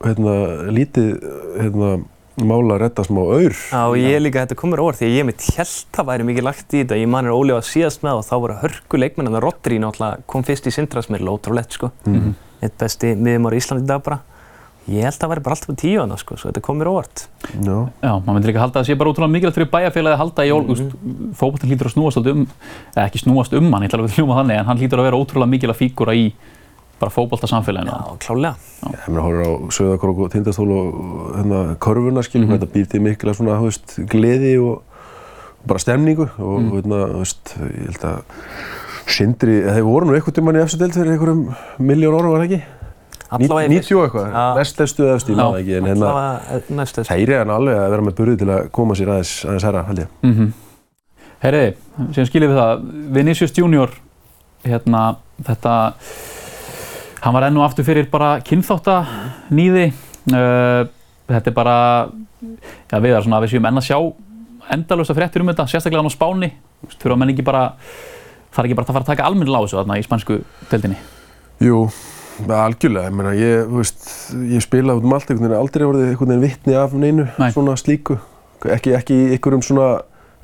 hérna, 0.05 0.35
lítið 0.71 1.09
hérna, 1.57 1.91
mála 2.37 2.77
að 2.77 2.81
redda 2.85 3.05
smá 3.05 3.21
aur. 3.21 3.55
Já, 3.73 3.89
og 3.89 3.97
ég 3.97 4.21
líka, 4.21 4.45
þetta 4.45 4.55
komur 4.61 4.83
óvart 4.85 5.01
því 5.01 5.07
að 5.07 5.17
ég 5.17 5.25
mitt 5.25 5.43
held 5.57 5.99
að 5.99 6.07
væri 6.07 6.25
mikið 6.25 6.45
lagt 6.45 6.75
í 6.75 6.83
þetta. 6.83 7.01
Ég 7.01 7.09
man 7.09 7.25
er 7.25 7.33
Óli 7.33 7.53
var 7.53 7.63
síðast 7.63 8.03
með 8.03 8.21
og 8.21 8.25
þá 8.29 8.37
voru 8.41 8.59
hörku 8.63 8.99
leikmenn 8.99 9.29
en 9.29 9.41
Rodri 9.41 9.79
náttúrulega 9.79 10.19
kom 10.27 10.43
fyrst 10.43 10.67
í 10.67 10.71
Sindrasmiðl, 10.71 11.29
ótrúlegt 11.29 11.73
sko. 11.73 11.91
Mhm. 12.05 12.35
Eitt 12.63 12.79
besti 12.79 13.15
miðjumár 13.15 13.55
í 13.55 13.57
Íslandi 13.57 13.87
dag 13.87 14.03
bara. 14.03 14.21
Ég 14.87 15.03
held 15.03 15.17
að 15.17 15.23
það 15.23 15.31
væri 15.33 15.43
bara 15.43 15.55
alltaf 15.57 15.77
tíu 15.83 16.01
hana 16.01 16.17
sko, 16.17 16.37
svo 16.39 16.51
þetta 16.53 16.63
komur 16.63 16.87
óvart. 16.87 17.25
Já. 17.59 17.79
Já, 18.03 18.13
maður 18.23 18.35
myndir 18.37 18.51
ekki 18.53 18.61
halda 18.63 18.79
að 18.79 18.85
það 18.85 18.87
sé 18.87 18.95
bara 19.01 19.11
útrúlega 19.11 19.33
mikilvægt 19.35 19.57
fyrir 19.59 19.71
bæjarfélagi 19.73 20.15
að 20.15 20.21
halda 20.23 20.45
í 20.47 20.51
jól, 20.53 20.63
mm 20.63 20.75
-hmm. 20.77 21.33
fókbaltinn 21.35 21.71
hlýtur 21.73 21.89
að 21.91 21.95
snúast 21.97 22.17
alltaf 22.21 22.33
um, 22.37 22.47
eða 22.95 23.07
ekki 23.07 23.19
snúast 23.25 23.53
um 23.59 23.73
hann, 23.73 23.83
ég 23.83 23.89
ætla 23.91 23.99
alveg 23.99 24.11
að 24.11 24.17
hljóma 24.17 24.37
þannig, 24.39 24.59
en 24.61 24.67
hann 24.67 24.79
hlýtur 24.79 24.99
að 25.01 25.07
vera 25.09 25.17
ótrúlega 25.19 25.51
mikilvægt 25.51 25.81
fígúra 25.83 26.15
í 26.15 26.33
bara 27.01 27.11
fókbaltasamfélaginu. 27.11 27.91
Já, 27.91 28.17
klálega. 28.23 28.55
Ég 28.87 29.09
meina, 29.09 29.23
horfir 29.23 29.43
á 29.43 29.53
Söðakrók 29.75 30.19
og 30.23 30.31
Tindastól 30.31 30.71
og 30.71 31.37
hérna 31.37 31.77
körfuna, 31.77 32.23
skiljum, 32.23 32.49
Mhm. 32.49 32.59
þetta 32.59 32.73
býr 32.73 32.87
til 32.89 33.01
mikla 33.01 33.35
svona, 33.35 33.59
þú 33.59 33.65
veist, 33.67 34.07
gleði 34.07 34.55
og 34.63 34.83
bara 35.67 35.79
stemningu 35.79 36.31
og, 36.39 36.61
Mm. 36.63 36.71
hérna, 36.71 37.11
þú 37.11 37.19
veist, 37.19 37.57
ég 37.59 37.87
held 37.91 38.05
að 38.05 38.23
Sindri, 39.07 39.63
þeir 39.63 39.85
voru 39.87 40.07
nú 40.07 40.15
einhvern 40.17 40.35
tímann 40.35 40.57
í 40.59 40.63
efstu 40.65 40.79
deild 40.79 40.95
fyrir 40.95 41.13
einhverjum 41.15 41.55
miljón 41.79 42.17
ára, 42.19 42.31
var 42.33 42.41
það 42.41 42.49
ekki? 42.51 42.63
Allavega 43.35 43.67
í 43.67 43.73
90 43.75 43.97
og 43.97 44.05
eitthvað, 44.07 44.27
Já. 44.31 44.45
næst 44.57 44.81
efstu 44.85 45.05
eða 45.07 45.17
Já. 45.19 45.35
maður 45.41 45.59
ekki, 45.61 45.75
en 45.77 45.89
hérna, 45.91 46.11
þessu. 46.69 47.05
þeir 47.09 47.33
er 47.33 47.41
hann 47.43 47.55
alveg 47.57 47.79
að 47.81 47.91
vera 47.91 48.07
með 48.07 48.17
burði 48.21 48.37
til 48.43 48.51
að 48.55 48.69
koma 48.79 48.95
sér 48.95 49.13
aðeins, 49.15 49.33
aðeins 49.45 49.67
herra, 49.67 49.83
held 49.89 50.03
ég. 50.03 50.13
Mm 50.23 50.35
-hmm. 50.35 50.53
Herriði, 51.43 51.73
síðan 52.15 52.29
skiljum 52.31 52.53
við 52.53 52.61
það, 52.61 52.85
Vinicius 53.17 53.57
Junior, 53.59 53.91
hérna, 54.65 55.03
þetta, 55.43 55.73
hann 57.21 57.35
var 57.35 57.49
enn 57.49 57.57
og 57.57 57.65
aftur 57.65 57.85
fyrir 57.85 58.11
bara 58.11 58.41
kynþáttanýði, 58.41 59.93
uh, 60.33 60.87
þetta 61.27 61.51
er 61.51 61.55
bara, 61.55 62.09
já 62.93 63.01
við 63.01 63.11
erum 63.11 63.23
svona 63.23 63.37
að 63.41 63.43
við 63.43 63.51
séum 63.51 63.67
enn 63.67 63.83
að 63.83 63.89
sjá 63.91 63.99
endalösta 64.71 65.15
fréttir 65.15 65.43
um 65.43 65.49
þetta, 65.49 65.67
sérstaklega 65.67 66.03
hann 66.03 66.11
á 66.11 66.15
Spáni, 66.15 66.53
Þú 66.77 66.87
veist, 66.91 67.01
þurfa 67.03 67.17
menn 67.19 67.33
ekki 67.33 67.45
bara, 67.47 67.63
það 68.53 68.61
er 68.61 68.69
ekki 68.69 68.77
bara 68.77 68.87
að 68.87 68.93
fara 68.93 69.05
að 69.05 69.11
taka 69.13 69.27
almennilega 69.27 69.59
á 69.59 69.65
þessu 69.65 69.79
þarna 69.81 69.97
í 69.97 70.05
spænsku 70.05 70.37
deildinni. 70.71 70.99
Jú, 71.65 71.79
algjörlega, 72.45 73.09
ég 73.09 73.17
meina, 73.17 73.33
ég, 73.37 73.71
veist, 73.73 74.11
ég 74.51 74.65
spila 74.65 74.97
út 74.99 75.07
um 75.07 75.15
allt 75.17 75.31
einhvern 75.31 75.49
veginn, 75.49 75.63
aldrei 75.63 75.87
orðið 75.87 76.11
einhvern 76.11 76.35
veginn 76.35 76.45
vitni 76.45 76.77
af 76.77 76.93
neinu 76.97 77.29
Nei. 77.39 77.49
svona 77.55 77.77
slíku, 77.81 78.19
ekki, 78.65 78.93
ekki 78.99 79.17
í 79.17 79.33
einhverjum 79.37 79.65
svona, 79.65 79.89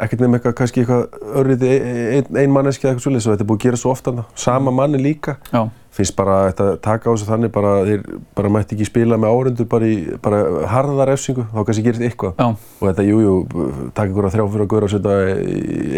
ekkert 0.03 0.25
nefnum 0.25 0.39
eitthvað, 0.39 0.57
kannski 0.63 0.83
eitthvað 0.83 1.37
örrið 1.43 1.67
ein, 1.69 2.33
ein 2.45 2.55
manneski 2.55 2.87
eða 2.87 2.95
eitthvað 2.95 3.07
svolítið, 3.07 3.25
svo 3.27 3.35
þetta 3.35 3.45
er 3.45 3.51
búið 3.53 3.61
að 3.61 3.67
gera 3.67 3.81
svo 3.83 3.93
ofta, 3.93 4.15
sama 4.47 4.75
manni 4.75 5.03
líka, 5.03 5.37
Já, 5.53 5.63
finnst 5.93 6.17
bara 6.17 6.39
að 6.39 6.47
þetta 6.49 6.69
taka 6.87 7.05
á 7.05 7.13
þessu 7.13 7.29
þannig 7.29 7.53
bara 7.53 7.75
að 7.83 7.91
þeir 7.91 8.07
bara 8.39 8.53
mætti 8.55 8.77
ekki 8.79 8.89
spila 8.89 9.19
með 9.21 9.35
árundur 9.37 9.69
bara 9.69 9.91
í 9.91 9.99
bara 10.25 10.41
harða 10.73 11.09
refsingu, 11.11 11.45
þá 11.53 11.59
kannski 11.69 11.85
gerist 11.85 12.07
eitthvað. 12.07 12.33
Já, 12.41 12.47
og 12.81 12.89
þetta, 12.89 13.05
jújú, 13.11 13.35
jú, 13.53 13.67
taka 13.93 14.09
ykkur 14.09 14.29
að 14.31 14.39
þrjá 14.39 14.47
fyrir 14.55 14.65
að 14.65 14.73
góðra 14.73 14.89
og 14.89 14.95
setja 14.95 15.19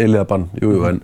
eiliða 0.03 0.27
bann, 0.33 0.49
jújú, 0.59 0.81
jú, 0.81 0.89
en 0.91 1.01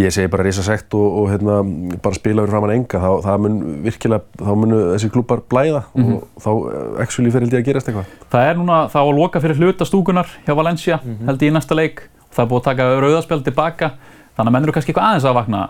ég 0.00 0.12
segi 0.14 0.30
bara 0.32 0.46
reysa 0.46 0.62
sekt 0.64 0.94
og, 0.96 1.18
og 1.20 1.26
hérna, 1.32 1.58
bara 2.02 2.16
spila 2.16 2.44
fyrir 2.44 2.52
framann 2.54 2.72
enga, 2.78 3.00
þá, 3.02 3.10
það 3.26 3.42
mun 3.44 3.58
virkilega, 3.84 4.24
þá 4.40 4.52
munu 4.62 4.78
þessi 4.94 5.10
klubbar 5.12 5.42
blæða 5.52 5.82
og 5.92 6.14
þá 6.40 6.48
eh, 6.52 7.02
actually 7.04 7.32
fyrir 7.34 7.46
held 7.48 7.56
ég 7.58 7.60
að 7.64 7.68
gerast 7.68 7.90
eitthvað. 7.92 8.14
það 8.32 8.48
er 8.48 8.56
núna, 8.62 8.78
það 8.92 9.04
á 9.04 9.06
að 9.10 9.18
loka 9.20 9.42
fyrir 9.44 9.60
hluta 9.60 9.88
stúkunar 9.88 10.32
hjá 10.46 10.54
Valencia, 10.56 10.98
held 11.28 11.44
ég 11.44 11.52
í 11.52 11.56
næsta 11.58 11.76
leik, 11.76 12.06
það 12.32 12.44
er 12.46 12.50
búið 12.54 12.62
að 12.62 12.68
taka 12.70 12.88
rauðaspjald 13.04 13.46
tilbaka, 13.50 13.92
þannig 14.36 14.48
að 14.48 14.56
menn 14.56 14.68
eru 14.68 14.76
kannski 14.78 14.94
eitthvað 14.94 15.10
aðeins 15.10 15.28
að 15.28 15.38
vakna 15.42 15.62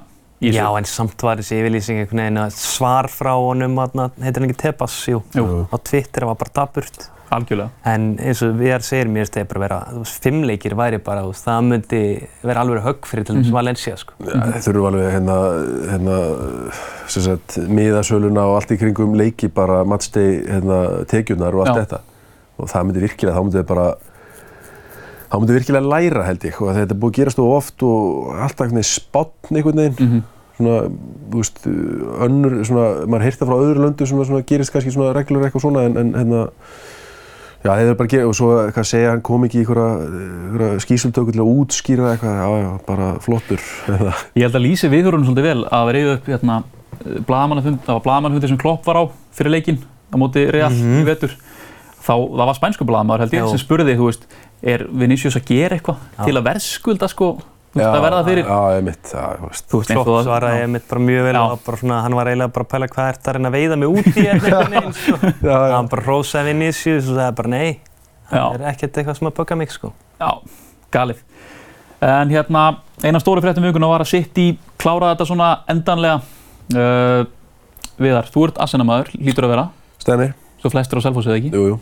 í 0.43 0.51
þessu. 0.51 0.59
Já, 0.59 0.67
en 0.79 0.89
samt 0.91 1.23
var 1.27 1.43
þessi 1.43 1.59
yfirlýsing 1.59 2.03
einhvern 2.03 2.23
veginn 2.23 2.43
að 2.43 2.55
svar 2.59 3.11
frá 3.11 3.33
honum, 3.39 3.77
heitir 4.23 4.43
hann 4.43 4.49
ekki 4.49 4.61
Tebas, 4.63 4.97
jú, 5.11 5.21
Jú. 5.35 5.45
á 5.67 5.77
Twitter, 5.83 6.23
það 6.25 6.31
var 6.33 6.39
bara 6.41 6.55
daburt. 6.63 7.11
Algjörlega. 7.33 7.71
En 7.89 8.07
eins 8.21 8.43
og 8.45 8.57
við 8.59 8.75
erum 8.75 8.85
segir, 8.85 9.09
mér 9.09 9.25
finnst 9.25 9.37
það 9.39 9.49
bara 9.53 9.63
vera, 9.63 9.79
þú 9.89 10.03
veist, 10.03 10.19
fimmleikir 10.27 10.75
væri 10.77 10.99
bara, 11.05 11.23
þú 11.25 11.31
veist, 11.33 11.47
það 11.47 11.67
myndi 11.71 12.01
vera 12.45 12.65
alveg 12.65 12.85
högg 12.85 13.09
fyrir 13.09 13.27
til 13.29 13.37
dæmis 13.39 13.53
Valencia, 13.55 13.95
sko. 14.01 14.17
Ja, 14.27 14.41
þeir 14.53 14.65
þurfum 14.67 14.89
alveg 14.91 15.09
hérna, 15.15 15.37
hérna, 15.89 16.19
sem 17.15 17.27
sagt, 17.27 17.57
miðasöluna 17.79 18.45
og 18.51 18.59
allt 18.59 18.75
í 18.77 18.79
kringum 18.83 19.17
leiki 19.19 19.49
bara 19.55 19.81
matchday 19.89 20.43
hérna, 20.51 20.83
tekjurnar 21.09 21.57
og 21.57 21.65
allt 21.65 21.73
Já. 21.73 21.87
þetta. 21.87 22.03
Og 22.61 22.71
það 22.73 22.89
myndi 22.91 23.07
virkilega, 23.07 23.39
þá 23.39 23.47
myndi 23.47 23.63
þau 23.63 23.69
bara, 23.73 23.89
þá 25.33 25.39
myndi 25.41 25.59
virkilega 25.59 25.93
læra 25.95 26.29
held 26.29 26.47
ég 26.51 26.61
og 26.61 26.75
þetta 26.77 26.97
er 26.97 27.01
búið 27.01 27.15
að 27.15 27.19
gerast 27.23 27.43
of 27.43 27.57
oft 27.57 27.89
og 27.89 28.31
alltaf 28.37 28.67
einhvern 28.67 28.83
veginn 28.83 28.93
spáttn 28.93 29.57
einhvern 29.57 29.85
veginn. 29.87 29.99
Mhm. 29.99 30.29
Svona, 30.53 30.81
þú 31.33 31.41
veist, 31.41 31.63
önnur, 32.27 32.59
svona, 32.69 32.89
maður 33.09 33.25
heyrta 33.25 33.47
frá 33.49 33.55
öðru 33.57 33.87
löndu 33.87 34.07
sem 34.07 34.21
svona, 34.21 34.45
gerist 34.47 34.75
kannski 34.75 34.93
svona 34.93 35.15
reglur 35.17 35.47
eitthvað 35.47 35.65
svona 35.65 35.87
en, 35.89 35.97
en 35.97 36.13
hérna, 36.13 36.43
já 37.63 37.71
þeir 37.71 37.87
eru 37.87 37.97
bara 38.01 38.09
að 38.09 38.15
gera 38.17 38.29
og 38.29 38.37
svo, 38.39 38.51
hvað 38.75 38.89
segja, 38.89 39.13
hann 39.15 39.25
kom 39.27 39.47
ekki 39.47 39.61
í 39.61 39.65
einhverja 39.65 40.83
skýsultöku 40.83 41.35
til 41.35 41.43
að 41.45 41.53
útskýra 41.53 42.13
eitthvað, 42.13 42.41
já 42.43 42.63
já, 42.65 42.71
bara 42.89 43.09
flottur. 43.23 43.65
Ég 44.39 44.47
held 44.47 44.59
að 44.59 44.67
lýsi 44.67 44.91
viðhörunum 44.93 45.29
svolítið 45.29 45.49
vel 45.49 45.65
að 45.71 45.93
reyða 45.97 46.17
upp 46.19 46.31
hérna, 46.33 46.59
blagamannafund, 47.29 47.83
það 47.87 47.99
var 47.99 48.05
blagamannafund 48.09 48.51
sem 48.51 48.61
Klopp 48.61 48.87
var 48.91 49.01
á 49.01 49.05
fyrir 49.39 49.55
leikinn 49.57 49.81
á 50.13 50.17
móti 50.21 50.45
Real 50.51 50.73
í 50.75 51.07
vetur. 51.07 51.35
Þá, 52.03 52.15
það 52.19 52.49
var 52.49 52.57
spænsku 52.59 52.87
blagamæður 52.89 53.23
held 53.23 53.35
ég 53.37 53.45
Já. 53.45 53.51
sem 53.53 53.61
spurði, 53.63 53.95
þú 53.95 54.09
veist, 54.09 54.25
er 54.75 54.83
Vinicius 54.91 55.39
að 55.39 55.45
gera 55.53 55.77
eitthvað 55.79 56.01
til 56.27 56.35
að 56.35 56.47
verðskulda 56.49 57.09
sko, 57.11 57.29
þú 57.73 57.81
veist, 57.81 57.89
að 57.97 58.03
verða 58.05 58.23
fyrir, 58.27 58.45
Já, 58.53 58.59
ég 58.77 58.83
mitt, 58.85 59.13
já, 59.13 59.23
ég 59.33 59.43
veist. 59.49 59.65
þú 59.73 59.79
veist, 59.81 59.93
það- 59.97 60.25
svaraði 60.27 60.59
ég 60.63 60.69
mitt 60.75 60.89
bara 60.91 61.01
mjög 61.07 61.23
vel 61.29 61.37
og 61.43 61.63
bara 61.67 61.79
svona, 61.81 62.01
hann 62.05 62.15
var 62.19 62.27
eiginlega 62.33 62.53
bara 62.53 62.65
að 62.67 62.73
pæla 62.75 62.89
hvað 62.93 63.09
ert 63.13 63.29
að 63.31 63.37
reyna 63.39 63.49
að 63.49 63.57
veiða 63.57 63.79
mig 63.83 63.89
út 63.89 64.07
í 64.13 64.25
hérna 64.27 64.49
einhvern 64.51 64.77
veginn, 64.77 64.97
sko. 64.99 65.17
Já, 65.49 65.57
já. 65.57 65.75
Hann 65.77 65.89
bara 65.95 66.03
rósaði 66.07 66.53
Vinicius 66.53 67.09
og 67.09 67.17
sagði 67.17 67.37
bara 67.41 67.49
nei, 67.55 67.71
Já. 68.33 68.43
það 68.43 68.55
er 68.61 68.67
ekkert 68.73 68.99
eitthvað 69.03 69.19
sem 69.21 69.29
að 69.31 69.37
bögga 69.41 69.57
mig, 69.63 69.73
sko. 69.73 69.93
Já, 70.21 70.31
galið. 70.93 71.23
En 72.03 72.29
hérna, 72.35 72.63
eina 73.07 73.21
stóri 73.23 73.41
fréttum 73.45 73.63
vikuna 73.65 73.87
var 73.89 74.03
að 74.05 74.11
City 74.11 74.47
klára 74.83 75.13
þetta 75.15 75.27
svona 75.29 75.51
endanlega. 75.71 76.21
Uh, 76.75 77.25
Viðar, 78.03 78.27
þú 78.33 78.47
ert 78.49 78.57
Arsenal-maður, 78.65 79.11
lítur 79.21 79.45
að 79.47 79.51
vera, 79.53 79.65
Stenni, 80.03 80.31
svo 80.63 80.71
flestir 80.73 80.99
á 80.99 81.01
Selfoss 81.05 81.29
eða 81.29 81.37
ekki. 81.39 81.51
jú, 81.53 81.67
jú. 81.69 81.77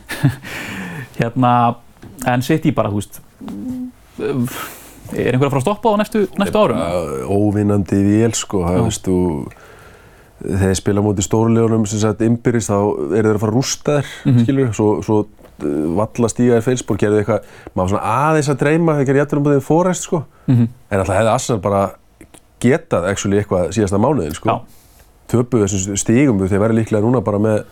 Hérna, 1.21 1.53
en 2.29 2.43
City 2.45 2.73
bara, 2.77 2.91
þú 2.91 2.99
veist, 3.01 3.21
er 5.17 5.35
einhver 5.35 5.49
að 5.49 5.55
fara 5.55 5.61
að 5.61 5.67
stoppa 5.67 5.91
á 5.91 5.95
næstu, 6.01 6.23
næstu 6.39 6.61
árum? 6.61 6.81
Óvinnandi 7.31 7.99
vél, 8.07 8.33
sko, 8.39 8.63
það 8.67 8.83
veist 8.87 9.05
þú, 9.09 9.17
þegar 10.41 10.79
spila 10.79 11.03
á 11.03 11.07
móti 11.07 11.25
stórulegunum 11.27 11.87
sem 11.91 12.01
sagt 12.03 12.23
innbyrðis, 12.25 12.71
þá 12.71 12.79
eru 13.19 13.29
þeir 13.29 13.37
að 13.37 13.43
fara 13.45 13.53
að 13.53 13.59
rústa 13.59 13.97
þér, 13.99 14.11
Mhm. 14.25 14.43
skilur, 14.45 14.73
svo, 14.75 14.89
svo 15.05 15.19
uh, 15.21 15.95
valla 16.01 16.29
stíga 16.33 16.57
þér 16.61 16.65
feilspor, 16.65 16.97
gerðu 16.97 17.19
eitthvað, 17.21 17.43
maður 17.77 17.89
svona 17.95 18.13
aðeins 18.17 18.49
að 18.49 18.61
dreyma, 18.63 18.95
þeir 18.97 19.07
gerðu 19.11 19.21
jættur 19.25 19.37
um 19.39 19.45
búin 19.45 19.61
fórest, 19.61 20.03
sko, 20.09 20.25
Mhm. 20.49 20.69
en 20.91 21.01
alltaf 21.01 21.17
hefði 21.19 21.35
Arsenal 21.35 21.61
bara 21.61 21.83
getað, 22.61 23.09
actually, 23.11 23.39
eitthvað 23.43 23.69
síðasta 23.77 23.99
mánuðin, 24.01 24.35
sko. 24.35 24.49
Já. 24.49 24.61
töpuðu 25.31 25.63
þessum 25.69 25.95
stígum 25.97 26.41
þeir 26.49 26.59
væri 26.59 26.75
líklega 26.85 27.03
núna 27.05 27.21
bara 27.23 27.39
með 27.39 27.65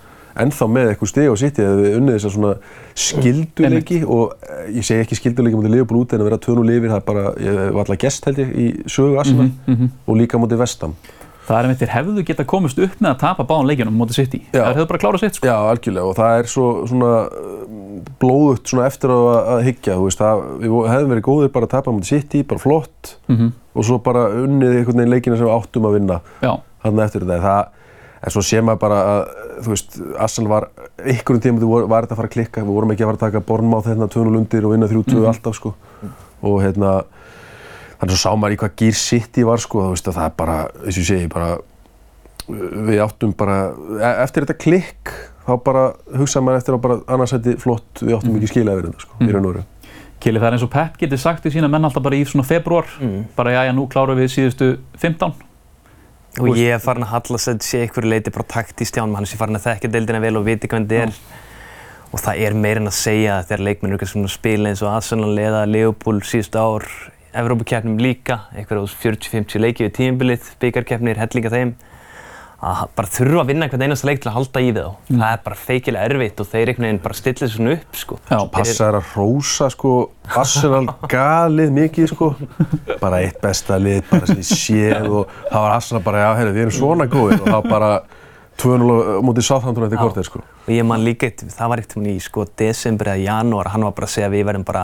ennþá 0.45 0.69
með 0.75 0.91
eitthvað 0.93 1.11
stíg 1.13 1.29
á 1.31 1.35
sitt 1.41 1.59
eða 1.63 1.77
við 1.83 1.97
unnið 1.99 2.17
þessar 2.19 2.35
svona 2.37 2.55
skilduleiki 2.99 4.01
og 4.07 4.35
eh, 4.43 4.65
ég 4.79 4.87
segi 4.87 5.05
ekki 5.05 5.19
skilduleiki 5.19 5.59
mútið 5.59 5.75
Liverpool 5.77 6.03
út 6.05 6.15
en 6.17 6.23
að 6.25 6.29
vera 6.31 6.41
tvönu 6.45 6.65
lifir 6.69 6.93
það 6.93 7.01
er 7.01 7.07
bara, 7.09 7.25
ég 7.43 7.61
var 7.77 7.85
alltaf 7.85 8.01
gest 8.05 8.29
held 8.29 8.43
ég 8.45 8.53
í 8.55 8.67
sögu 8.91 9.17
Mhm, 9.19 9.49
mhm. 9.67 9.89
og 10.07 10.17
líka 10.21 10.39
mútið 10.41 10.61
Vestam 10.65 10.95
Það 11.49 11.57
er 11.59 11.65
einmitt, 11.65 11.79
þeir 11.81 11.93
hefðu 11.95 12.23
geta 12.29 12.45
komist 12.45 12.79
upp 12.85 12.97
með 13.01 13.09
að 13.15 13.21
tapa 13.23 13.45
báðan 13.49 13.69
leikjunum 13.71 13.95
mótið 13.97 14.17
City. 14.19 14.39
Já. 14.53 14.59
Það 14.67 14.75
hefðu 14.77 14.89
bara 14.91 14.99
klárað 15.01 15.23
sitt, 15.23 15.39
sko. 15.39 15.47
Já, 15.49 15.55
algjörlega 15.71 16.11
og 16.11 16.17
það 16.19 16.33
er 16.43 16.49
svo 16.53 16.67
svona 16.91 17.13
um, 17.25 18.03
blóðugt 18.21 18.69
svona 18.69 18.85
eftir 18.91 19.15
að, 19.15 19.29
að 19.55 19.63
hyggja 19.65 19.95
þú 19.97 20.03
veist, 20.11 20.21
það, 20.21 20.43
við 20.61 20.75
hefðum 20.93 21.15
verið 21.15 21.25
góðir 21.31 21.53
bara 21.55 21.65
að 21.71 21.73
tapa 21.73 21.95
mútið 21.97 22.11
City, 22.13 22.43
bara 22.51 22.61
flott 22.61 23.15
Mhm. 23.33 23.49
og 23.79 23.89
svo 23.89 23.97
bara 24.05 24.27
unnið 24.43 24.77
einhvern 24.83 25.01
veginn 25.01 25.15
leikina 25.15 25.39
sem 25.41 25.49
við 25.49 25.57
áttum 25.57 25.89
að 25.89 25.97
vinna 25.97 26.21
Já, 26.45 26.53
þarna 26.85 27.07
eftir 27.09 27.25
þetta, 27.25 27.41
það, 27.49 27.65
en 28.23 28.33
svo 28.35 28.43
sé 28.43 28.61
maður 28.65 28.81
bara 28.83 28.99
að, 29.13 29.21
þú 29.63 29.73
veist, 29.75 29.99
Arsenal 30.19 30.51
var 30.51 30.67
ykkurum 31.15 31.41
tíma 31.45 31.61
var, 31.71 31.87
var 31.93 32.07
þetta 32.07 32.17
að 32.17 32.21
fara 32.23 32.29
að 32.31 32.35
klikka, 32.35 32.65
við 32.67 32.75
vorum 32.79 32.93
ekki 32.95 33.05
að 33.07 33.11
fara 33.13 33.19
að 33.21 33.25
taka 33.27 33.45
Bornmáð 33.51 33.89
þetta 33.93 34.09
2-0 34.17 34.37
undir 34.41 34.67
og 34.67 34.75
vinna 34.75 34.89
3-2 34.91 35.25
alltaf, 35.31 35.55
sko, 35.61 35.75
og 36.43 36.59
hérna 36.65 36.93
þannig 38.01 38.15
svo 38.15 38.21
sá 38.25 38.35
maður 38.39 38.57
í 38.57 38.61
hvað 38.63 38.77
Gear 38.83 38.99
City 38.99 39.47
var, 39.47 39.63
sko, 39.63 39.85
þú 39.87 39.95
veist, 39.95 40.11
að 40.11 40.19
það 40.19 40.29
er 40.31 40.37
bara, 40.43 40.59
eins 40.85 40.99
og 40.99 41.03
ég 41.03 41.09
segi, 41.13 41.31
bara 41.33 41.49
við 42.89 43.03
áttum 43.05 43.35
bara, 43.39 43.57
e- 44.01 44.15
eftir 44.25 44.47
þetta 44.47 44.59
klikk 44.63 45.15
þá 45.49 45.51
bara 45.65 45.83
hugsaði 46.17 46.45
maður 46.47 46.61
eftir 46.63 46.77
á 46.77 46.85
bara 46.85 46.97
annarsætti 47.09 47.57
flott, 47.61 48.03
við 48.03 48.15
áttum 48.19 48.37
ekki 48.39 48.51
skilað 48.53 48.79
yfir 48.81 48.89
þetta, 48.91 49.05
sko, 49.07 49.19
í 49.25 49.33
raun 49.35 49.49
og 49.49 49.53
veru. 49.55 49.65
Kili, 50.19 50.41
það 50.43 50.49
er 50.49 50.55
eins 50.57 50.65
og 50.67 50.71
Pep 50.73 50.97
getur 50.99 51.21
sagt 51.23 51.45
við 51.47 51.55
sína 51.55 51.69
menn 51.71 51.85
alltaf 51.87 52.03
bara 52.03 52.17
í 52.19 52.25
svona 52.27 52.43
februar, 52.47 52.89
Mm. 52.99 53.21
bara 53.37 53.53
já, 53.55 53.61
já, 53.69 53.73
nú 53.77 53.85
klárum 53.89 54.19
við 54.19 54.33
síðustu 54.35 54.79
15. 54.99 55.33
Og 56.39 56.59
ég 56.59 56.73
er 56.77 56.83
farin 56.83 57.07
að 57.07 57.13
halla 57.17 57.41
að 57.41 57.61
sé 57.67 57.83
ykkur 57.87 58.07
leiti 58.07 58.33
bara 58.35 58.47
taktist 58.53 58.97
hjá 58.97 59.03
hann, 59.03 59.17
hann 59.19 59.27
sé 59.27 59.39
farin 59.41 59.59
að 59.59 59.67
þekka 59.67 59.91
deildina 59.95 60.23
vel 60.23 60.37
og 60.39 60.47
viti 60.47 60.71
hvað 60.71 60.87
þetta 60.87 61.07
er. 61.07 61.21
Og 62.09 62.23
það 62.25 62.43
er 62.47 62.57
meira 62.57 62.81
en 62.81 62.91
að 62.91 62.97
segja 62.97 63.37
að 63.37 63.49
þegar 63.51 63.65
leikmenn 63.67 63.93
eru 63.93 64.01
kannski 64.01 64.17
svona 64.17 64.31
að 64.31 64.37
spila 64.37 64.71
eins 64.71 64.83
og 64.85 64.93
Arsenal 64.95 65.33
eða 65.43 65.65
Leopold 65.69 66.25
síðustu 66.29 66.61
ár, 66.63 66.87
Evrópukeppnum 67.39 67.99
líka, 68.01 68.39
á 68.49 68.85
40-50 68.89 69.61
leiki 69.61 69.85
við 69.85 69.93
tímabilið, 69.99 70.47
byggarkeppnir, 70.63 71.21
hellinga 71.21 71.53
þeim, 71.53 71.75
að 72.59 72.79
bara 72.99 73.09
þurfa 73.15 73.41
að 73.45 73.51
vinna 73.53 73.67
hvern 73.71 73.83
einasta 73.87 74.07
leik 74.09 74.19
til 74.23 74.31
að 74.33 74.35
halda 74.35 74.61
í 74.67 74.71
þau. 74.75 74.89
Það 75.13 75.27
er 75.31 75.43
bara 75.45 75.59
feikilega 75.63 76.07
erfitt 76.11 76.41
og 76.43 76.49
þeir 76.51 76.71
einhvern 76.73 76.87
veginn 76.89 77.01
bara 77.05 77.15
stilla 77.15 77.45
þessu 77.47 77.57
svona 77.61 77.75
upp, 77.77 77.99
sko. 78.01 78.17
Já, 78.33 78.39
Passa 78.57 78.89
þær 78.89 78.97
að 78.99 79.11
hrósa 79.13 79.69
sko 79.71 79.93
Arsenal 80.43 80.81
galið 81.15 81.71
mikið 81.77 82.09
sko 82.11 82.31
bara 82.99 83.21
eitt 83.23 83.39
besta 83.45 83.79
lið 83.79 84.03
bara 84.11 84.27
sem 84.33 84.41
ég 84.43 84.51
séð 84.51 85.07
og 85.21 85.37
það 85.53 85.63
var 85.69 85.77
Arsenal 85.77 86.03
bara 86.09 86.25
já 86.25 86.31
heyrðu 86.41 86.57
við 86.59 86.65
erum 86.67 86.77
svona 86.81 87.07
góðir 87.15 87.39
og 87.39 87.47
það 87.47 87.61
var 87.61 87.71
bara 87.77 87.93
2-0 88.59 88.91
á 88.91 89.23
mótið 89.23 89.47
Southampton 89.47 89.87
eftir 89.87 90.01
Já. 90.01 90.03
kortið 90.03 90.27
sko 90.27 90.41
Og 90.67 90.73
ég 90.75 90.83
man 90.91 91.05
líka, 91.07 91.29
eitt- 91.31 91.47
það 91.55 91.69
var 91.71 91.79
eitt 91.85 91.95
í 92.11 92.17
sko 92.27 92.45
desember 92.59 93.13
eða 93.15 93.23
janúar, 93.23 93.71
hann 93.71 93.87
var 93.87 93.95
bara 93.95 94.09
að 94.11 94.15
segja 94.17 94.27
að 94.27 94.35
við 94.35 94.49
verðum 94.51 94.67
bara 94.67 94.83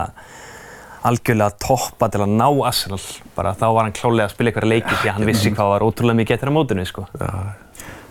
algjörlega 1.05 1.59
toppa 1.61 2.07
til 2.09 2.23
að 2.23 2.31
ná 2.39 2.47
Arsenal. 2.65 2.97
Bara 3.35 3.51
þá 3.53 3.65
var 3.75 3.83
hann 3.85 3.93
klálega 3.93 4.25
að 4.25 4.33
spila 4.33 4.49
ykkur 4.53 4.65
leiki 4.71 4.95
því 4.95 5.09
að 5.11 5.13
hann 5.19 5.27
vissi 5.29 5.51
hvað 5.53 5.69
var 5.75 5.85
ótrúlega 5.85 6.17
mikið 6.21 6.37
eftir 6.39 6.49
á 6.49 6.55
mótinu, 6.55 6.85
sko. 6.89 7.03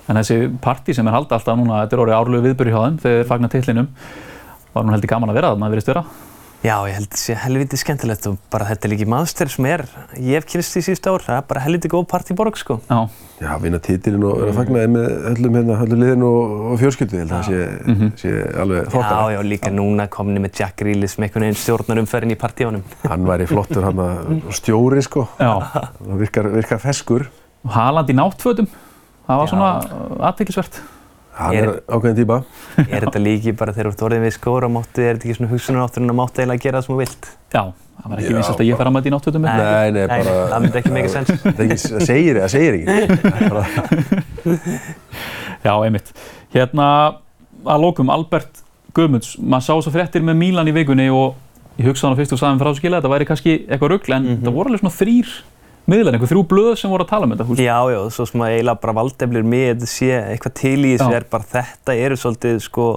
En 0.05 0.20
þessi 0.20 0.52
partí 0.61 0.94
sem 0.96 1.09
er 1.09 1.16
halda 1.16 1.38
alltaf 1.38 1.57
núna, 1.57 1.80
þetta 1.84 1.96
er 1.96 2.05
orðið 2.05 2.18
árlegu 2.18 2.46
viðbyrju 2.50 2.74
hjá 2.76 2.82
þeim 2.84 3.00
þegar 3.00 3.18
þeir 3.18 3.32
fagna 3.32 3.52
titlinum, 3.55 3.90
var 4.74 4.84
nú 4.84 4.94
heldur 4.96 5.12
gaman 5.14 5.32
að 5.32 5.40
vera 5.40 5.52
þarna, 5.55 5.72
virðist 5.72 5.92
vera. 5.94 6.05
Já, 6.64 6.78
ég 6.88 6.94
held 6.96 7.11
að 7.11 7.12
það 7.12 7.20
sé 7.20 7.34
helviti 7.42 7.76
skemmtilegt 7.76 8.26
og 8.30 8.36
bara 8.48 8.64
þetta 8.70 8.86
er 8.86 8.90
líki 8.94 9.07
maður 9.12 9.50
sem 9.52 9.66
er, 9.68 9.82
ég 10.16 10.38
hef 10.38 10.46
kynst 10.48 10.78
í 10.80 10.82
síðust 10.86 11.09
ár, 11.11 11.20
það 11.20 11.36
er 11.36 11.42
bara 11.50 11.61
helviti 11.61 11.90
góð 11.92 12.07
partíborg, 12.09 12.57
sko. 12.57 12.78
Já, 12.88 13.02
já 13.42 13.50
vinna 13.61 13.80
titilin 13.84 14.24
og 14.24 14.38
vera 14.40 14.55
að 14.55 14.61
fagna 14.62 14.84
þeim 14.86 14.94
með 14.96 15.26
öllum 15.32 15.59
hérna 15.59 15.76
öllum 15.84 16.00
liðin 16.00 16.24
og, 16.24 16.55
og 16.70 16.80
fjölskyldu 16.80 17.18
ég 17.18 17.26
held 17.26 17.34
að 17.36 17.50
það 17.50 17.50
sé, 17.50 18.09
sé 18.22 18.32
alveg 18.64 18.80
Já, 18.80 18.90
þokkar 18.94 19.34
já, 19.34 19.40
líka 19.50 19.74
núna 19.76 20.09
komni 20.16 20.40
með 20.40 20.62
Jack 20.62 20.80
Grealish 20.80 21.20
með 21.20 21.28
einhvern 21.28 21.46
veginn 21.50 21.61
stjórnarumferðin 21.66 22.32
í 22.32 22.40
partíunum. 22.40 22.88
hann 23.12 23.28
væri 23.28 23.50
flottur 23.52 23.84
hann 23.90 24.00
að 24.07 24.34
stjóri 24.57 25.05
sko 25.05 25.26
já. 25.36 25.52
það 26.00 26.16
virkar, 26.24 26.52
virkar 26.57 26.80
feskur 26.80 27.28
Og 27.64 27.72
Haaland 27.72 28.11
í 28.12 28.16
náttfötum, 28.16 28.66
það 29.28 29.38
var 29.40 29.46
svona 29.52 29.70
aðtækisvert. 30.30 30.80
Hann 31.34 31.54
Er- 31.58 31.80
ákveðin 31.90 32.14
típa. 32.20 32.36
Er 32.86 33.00
þetta 33.08 33.18
líki 33.24 33.52
bara 33.58 33.72
þegar 33.74 33.88
þú 33.90 33.94
ert 33.96 34.02
orðin 34.06 34.22
við 34.22 34.34
skóra 34.36 34.68
máttu, 34.70 35.02
er 35.02 35.16
þetta 35.16 35.26
ekki 35.26 35.34
svona 35.40 35.50
hugsunarátturinn 35.50 36.12
að 36.12 36.18
máttu 36.20 36.38
eiginlega 36.44 36.62
gera 36.62 36.78
það 36.78 36.84
sem 36.86 36.94
þú 36.94 36.98
vilt? 37.00 37.26
Já, 37.54 37.62
það 37.74 38.10
var 38.12 38.18
ekki 38.22 38.34
vinsast 38.36 38.60
að 38.62 38.68
ég 38.68 38.76
fara 38.78 38.90
að 38.90 38.94
mæta 38.94 39.08
í 39.10 39.14
náttfötum 39.14 39.42
með. 39.42 39.56
Nei, 39.58 39.90
nei, 39.90 40.06
bara- 40.06 40.36
Það 40.52 40.62
myndi 40.62 40.78
ekki 40.78 40.92
meika 40.94 41.08
sens. 41.08 41.28
Það 41.42 41.56
það 41.74 42.06
segir, 42.06 42.38
það 42.38 42.50
segir 42.54 42.72
ekki. 42.78 42.86
Það 43.24 43.42
er 43.42 43.50
bara- 43.50 44.74
Já, 45.64 45.72
einmitt. 45.84 46.12
Hérna, 46.54 46.86
að 47.64 47.82
lókum, 47.82 48.10
Albert 48.14 48.62
Guðmunds, 48.94 49.34
maður 49.42 49.66
sá 49.66 49.72
að 49.74 49.94
fréttir 49.96 50.22
með 50.22 50.38
Mílan 50.38 50.68
í 50.70 50.74
vikunni 50.76 51.08
og 51.10 51.34
ég 51.80 51.88
hugsaði 51.88 52.12
hann 52.12 52.18
fyrst 52.20 52.34
og 52.36 52.38
sagði 52.38 52.52
hann 52.52 52.62
frá 52.62 52.74
skila, 52.78 53.00
þetta 53.00 53.10
væri 53.14 53.26
kannski 53.26 53.54
eitthvað 53.66 53.90
rugl, 53.96 54.12
en 54.14 54.22
Mhm. 54.28 54.42
það 54.46 54.54
voru 54.54 54.70
alveg 54.70 54.82
svona 54.84 54.98
þrýr 55.00 55.32
miðlar, 55.91 56.16
einhver 56.16 56.30
þrjú 56.30 56.45
blöð 56.51 56.70
sem 56.80 56.93
voru 56.93 57.05
að 57.07 57.11
tala 57.11 57.26
um 57.28 57.35
þetta, 57.35 57.49
húst. 57.49 57.64
Já, 57.64 57.78
já, 57.93 57.99
svo 58.16 58.26
sem 58.30 58.45
að 58.45 58.55
eiginlega 58.55 58.82
bara 58.85 58.97
valdeflir 59.01 59.45
mig 59.55 59.66
þetta 59.72 59.91
sé 59.91 60.12
eitthvað 60.20 60.57
til 60.61 60.78
í 60.78 60.95
þessu 60.95 61.18
er 61.18 61.28
bara 61.35 61.51
þetta 61.57 61.99
eru 62.07 62.16
svolítið 62.20 62.62
sko 62.64 62.89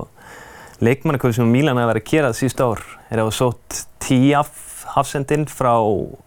leikmannakauð 0.88 1.36
sem 1.40 1.52
Mílan 1.52 1.80
hefur 1.82 1.92
verið 1.94 2.04
að 2.06 2.10
gera 2.14 2.32
það 2.32 2.40
síðust 2.44 2.64
ár 2.64 2.82
er 3.10 3.18
að 3.18 3.24
hafa 3.26 3.38
sótt 3.40 3.84
Tíaf 4.08 4.64
hafsendinn 4.94 5.46
frá 5.52 5.74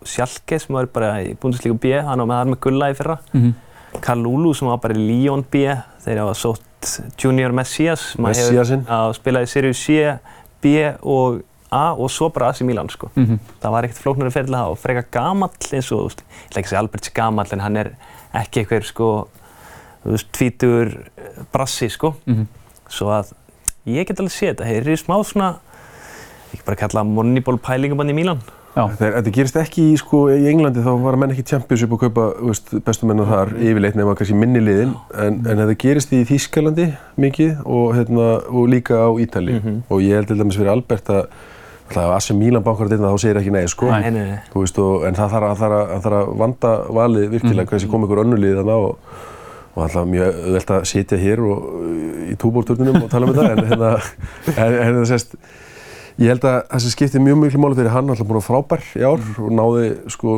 Schalke 0.05 0.59
sem 0.61 0.75
var 0.77 0.91
bara 0.93 1.15
í 1.25 1.35
Bundesliga 1.41 1.79
B, 1.81 1.95
hann 2.05 2.21
var 2.23 2.29
með 2.29 2.41
þar 2.41 2.51
með 2.53 2.63
Gulla 2.67 2.91
í 2.93 2.97
fyrra 2.99 3.19
Mm 3.33 3.51
Kalulu 3.99 4.53
sem 4.55 4.69
var 4.71 4.79
bara 4.83 4.95
í 4.95 5.03
Lyon 5.03 5.43
B 5.51 5.65
þeir 6.05 6.21
hafa 6.23 6.35
sótt 6.39 6.91
Junior 7.21 7.53
Messias 7.57 8.13
sem 8.13 8.25
að 8.25 8.39
hefur 8.39 8.55
Messiasinn. 8.55 8.85
að 8.87 9.15
spila 9.19 9.43
í 9.43 9.49
Sirius 9.51 9.81
C, 9.83 9.97
B 10.63 10.75
og 11.03 11.41
A 11.73 11.93
og 11.95 12.11
svo 12.11 12.29
bara 12.35 12.49
AC 12.51 12.61
Milan 12.63 12.89
sko 12.89 13.11
-hmm. 13.17 13.39
það 13.63 13.71
var 13.71 13.85
ekkert 13.85 13.99
flóknari 14.03 14.31
ferðilega 14.31 14.65
það 14.65 14.71
og 14.71 14.79
freka 14.79 15.05
gamall 15.11 15.51
eins 15.73 15.93
og, 15.93 15.99
þú 15.99 16.05
veist, 16.05 16.21
ég 16.21 16.49
ætla 16.51 16.59
ekki 16.61 16.67
að 16.67 16.71
segja 16.71 16.79
Albert 16.79 17.05
sé 17.07 17.13
gamall 17.15 17.53
en 17.53 17.61
hann 17.61 17.77
er 17.77 17.91
ekki 18.35 18.61
eitthvað 18.65 18.83
sko, 18.85 19.29
þú 20.05 20.11
veist, 20.11 20.27
tvítur 20.33 20.97
brassi 21.53 21.89
sko, 21.91 22.15
Mhm. 22.27 22.47
svo 22.89 23.07
að 23.09 23.33
ég 23.87 24.07
get 24.07 24.19
alveg 24.21 24.33
séð 24.33 24.55
þetta, 24.55 24.65
þeir 24.65 24.77
eru 24.87 24.97
smá 24.97 25.23
svona, 25.25 25.55
ekki 26.55 26.65
bara 26.67 26.77
kalla 26.77 27.05
moneyball 27.05 27.59
pælingabann 27.59 28.11
í 28.11 28.15
Mílan. 28.15 28.39
Já, 28.77 28.87
Þegar 28.97 29.17
þetta 29.23 29.31
gerist 29.35 29.57
ekki 29.57 29.83
í, 29.93 29.97
sko, 29.99 30.29
í 30.31 30.47
Englandi 30.47 30.79
þá 30.81 31.03
var 31.03 31.17
menn 31.17 31.31
ekki 31.33 31.43
championship 31.43 31.91
að 31.91 31.99
kaupa 32.05 32.41
veist, 32.47 32.71
bestu 32.85 33.07
menna 33.07 33.25
þar 33.27 33.49
yfirleitt 33.59 33.97
nema 33.97 34.15
kannski 34.15 34.35
minni 34.39 34.61
liðin 34.61 34.95
en, 35.19 35.41
en 35.45 35.57
þetta 35.59 35.75
gerist 35.77 36.13
í 36.13 36.21
Þýskalandi 36.25 36.93
mikið 37.19 37.67
og, 37.67 37.95
hérna, 37.97 38.29
og 38.49 38.69
líka 38.71 38.95
á 38.95 39.11
Ítali 39.19 39.59
Mhm. 39.61 39.83
og 39.91 40.01
ég 40.01 40.15
held 40.15 40.27
til 40.29 40.37
dæmis 40.39 40.57
fyrir 40.57 40.71
Albert 40.71 41.05
að 41.11 41.27
alltaf 41.91 42.13
AC 42.17 42.31
Milan 42.39 42.63
bankar 42.67 42.89
þetta 42.91 43.11
þá 43.11 43.19
segir 43.23 43.41
ekki 43.41 43.53
nei 43.55 43.67
sko 43.71 43.91
Nei. 43.91 44.11
Nei, 44.11 44.25
nei. 44.31 44.39
Þú 44.53 44.63
veist, 44.65 44.79
og, 44.79 45.05
en 45.09 45.15
það 45.19 45.33
þarf 45.35 45.65
að, 45.67 45.75
að, 45.97 46.07
að, 46.15 46.31
vanda 46.39 46.71
valið 47.01 47.29
virkilega 47.35 47.65
Mhm. 47.67 47.71
hversi 47.75 47.91
kom 47.91 48.05
ykkur 48.07 48.23
önnu 48.25 48.39
lið 48.39 48.61
þarna 48.61 48.77
og, 48.79 49.17
og 49.75 49.83
alltaf 49.87 50.07
mjög 50.11 50.39
auðvelt 50.45 50.71
að 50.77 50.85
sitja 50.91 51.19
hér 51.19 51.43
og, 51.47 51.67
í 52.31 52.37
túbórturnunum 52.39 53.03
og 53.05 53.11
tala 53.11 53.27
um 53.27 53.35
þetta 53.35 53.51
en, 53.57 53.65
hérna, 53.67 55.01
það 55.01 55.09
sést 55.11 55.35
ég 56.21 56.29
held 56.35 56.45
að 56.45 56.57
það 56.71 56.81
sem 56.85 56.95
skiptir 56.95 57.23
mjög 57.25 57.39
miklu 57.43 57.61
máli 57.63 57.79
fyrir 57.79 57.93
hann 57.95 58.11
alltaf 58.13 58.27
búin 58.29 58.41
að 58.43 58.49
frábær 58.49 58.83
í 58.99 59.05
ár 59.07 59.23
og 59.41 59.51
náði 59.57 59.87
sko 60.15 60.35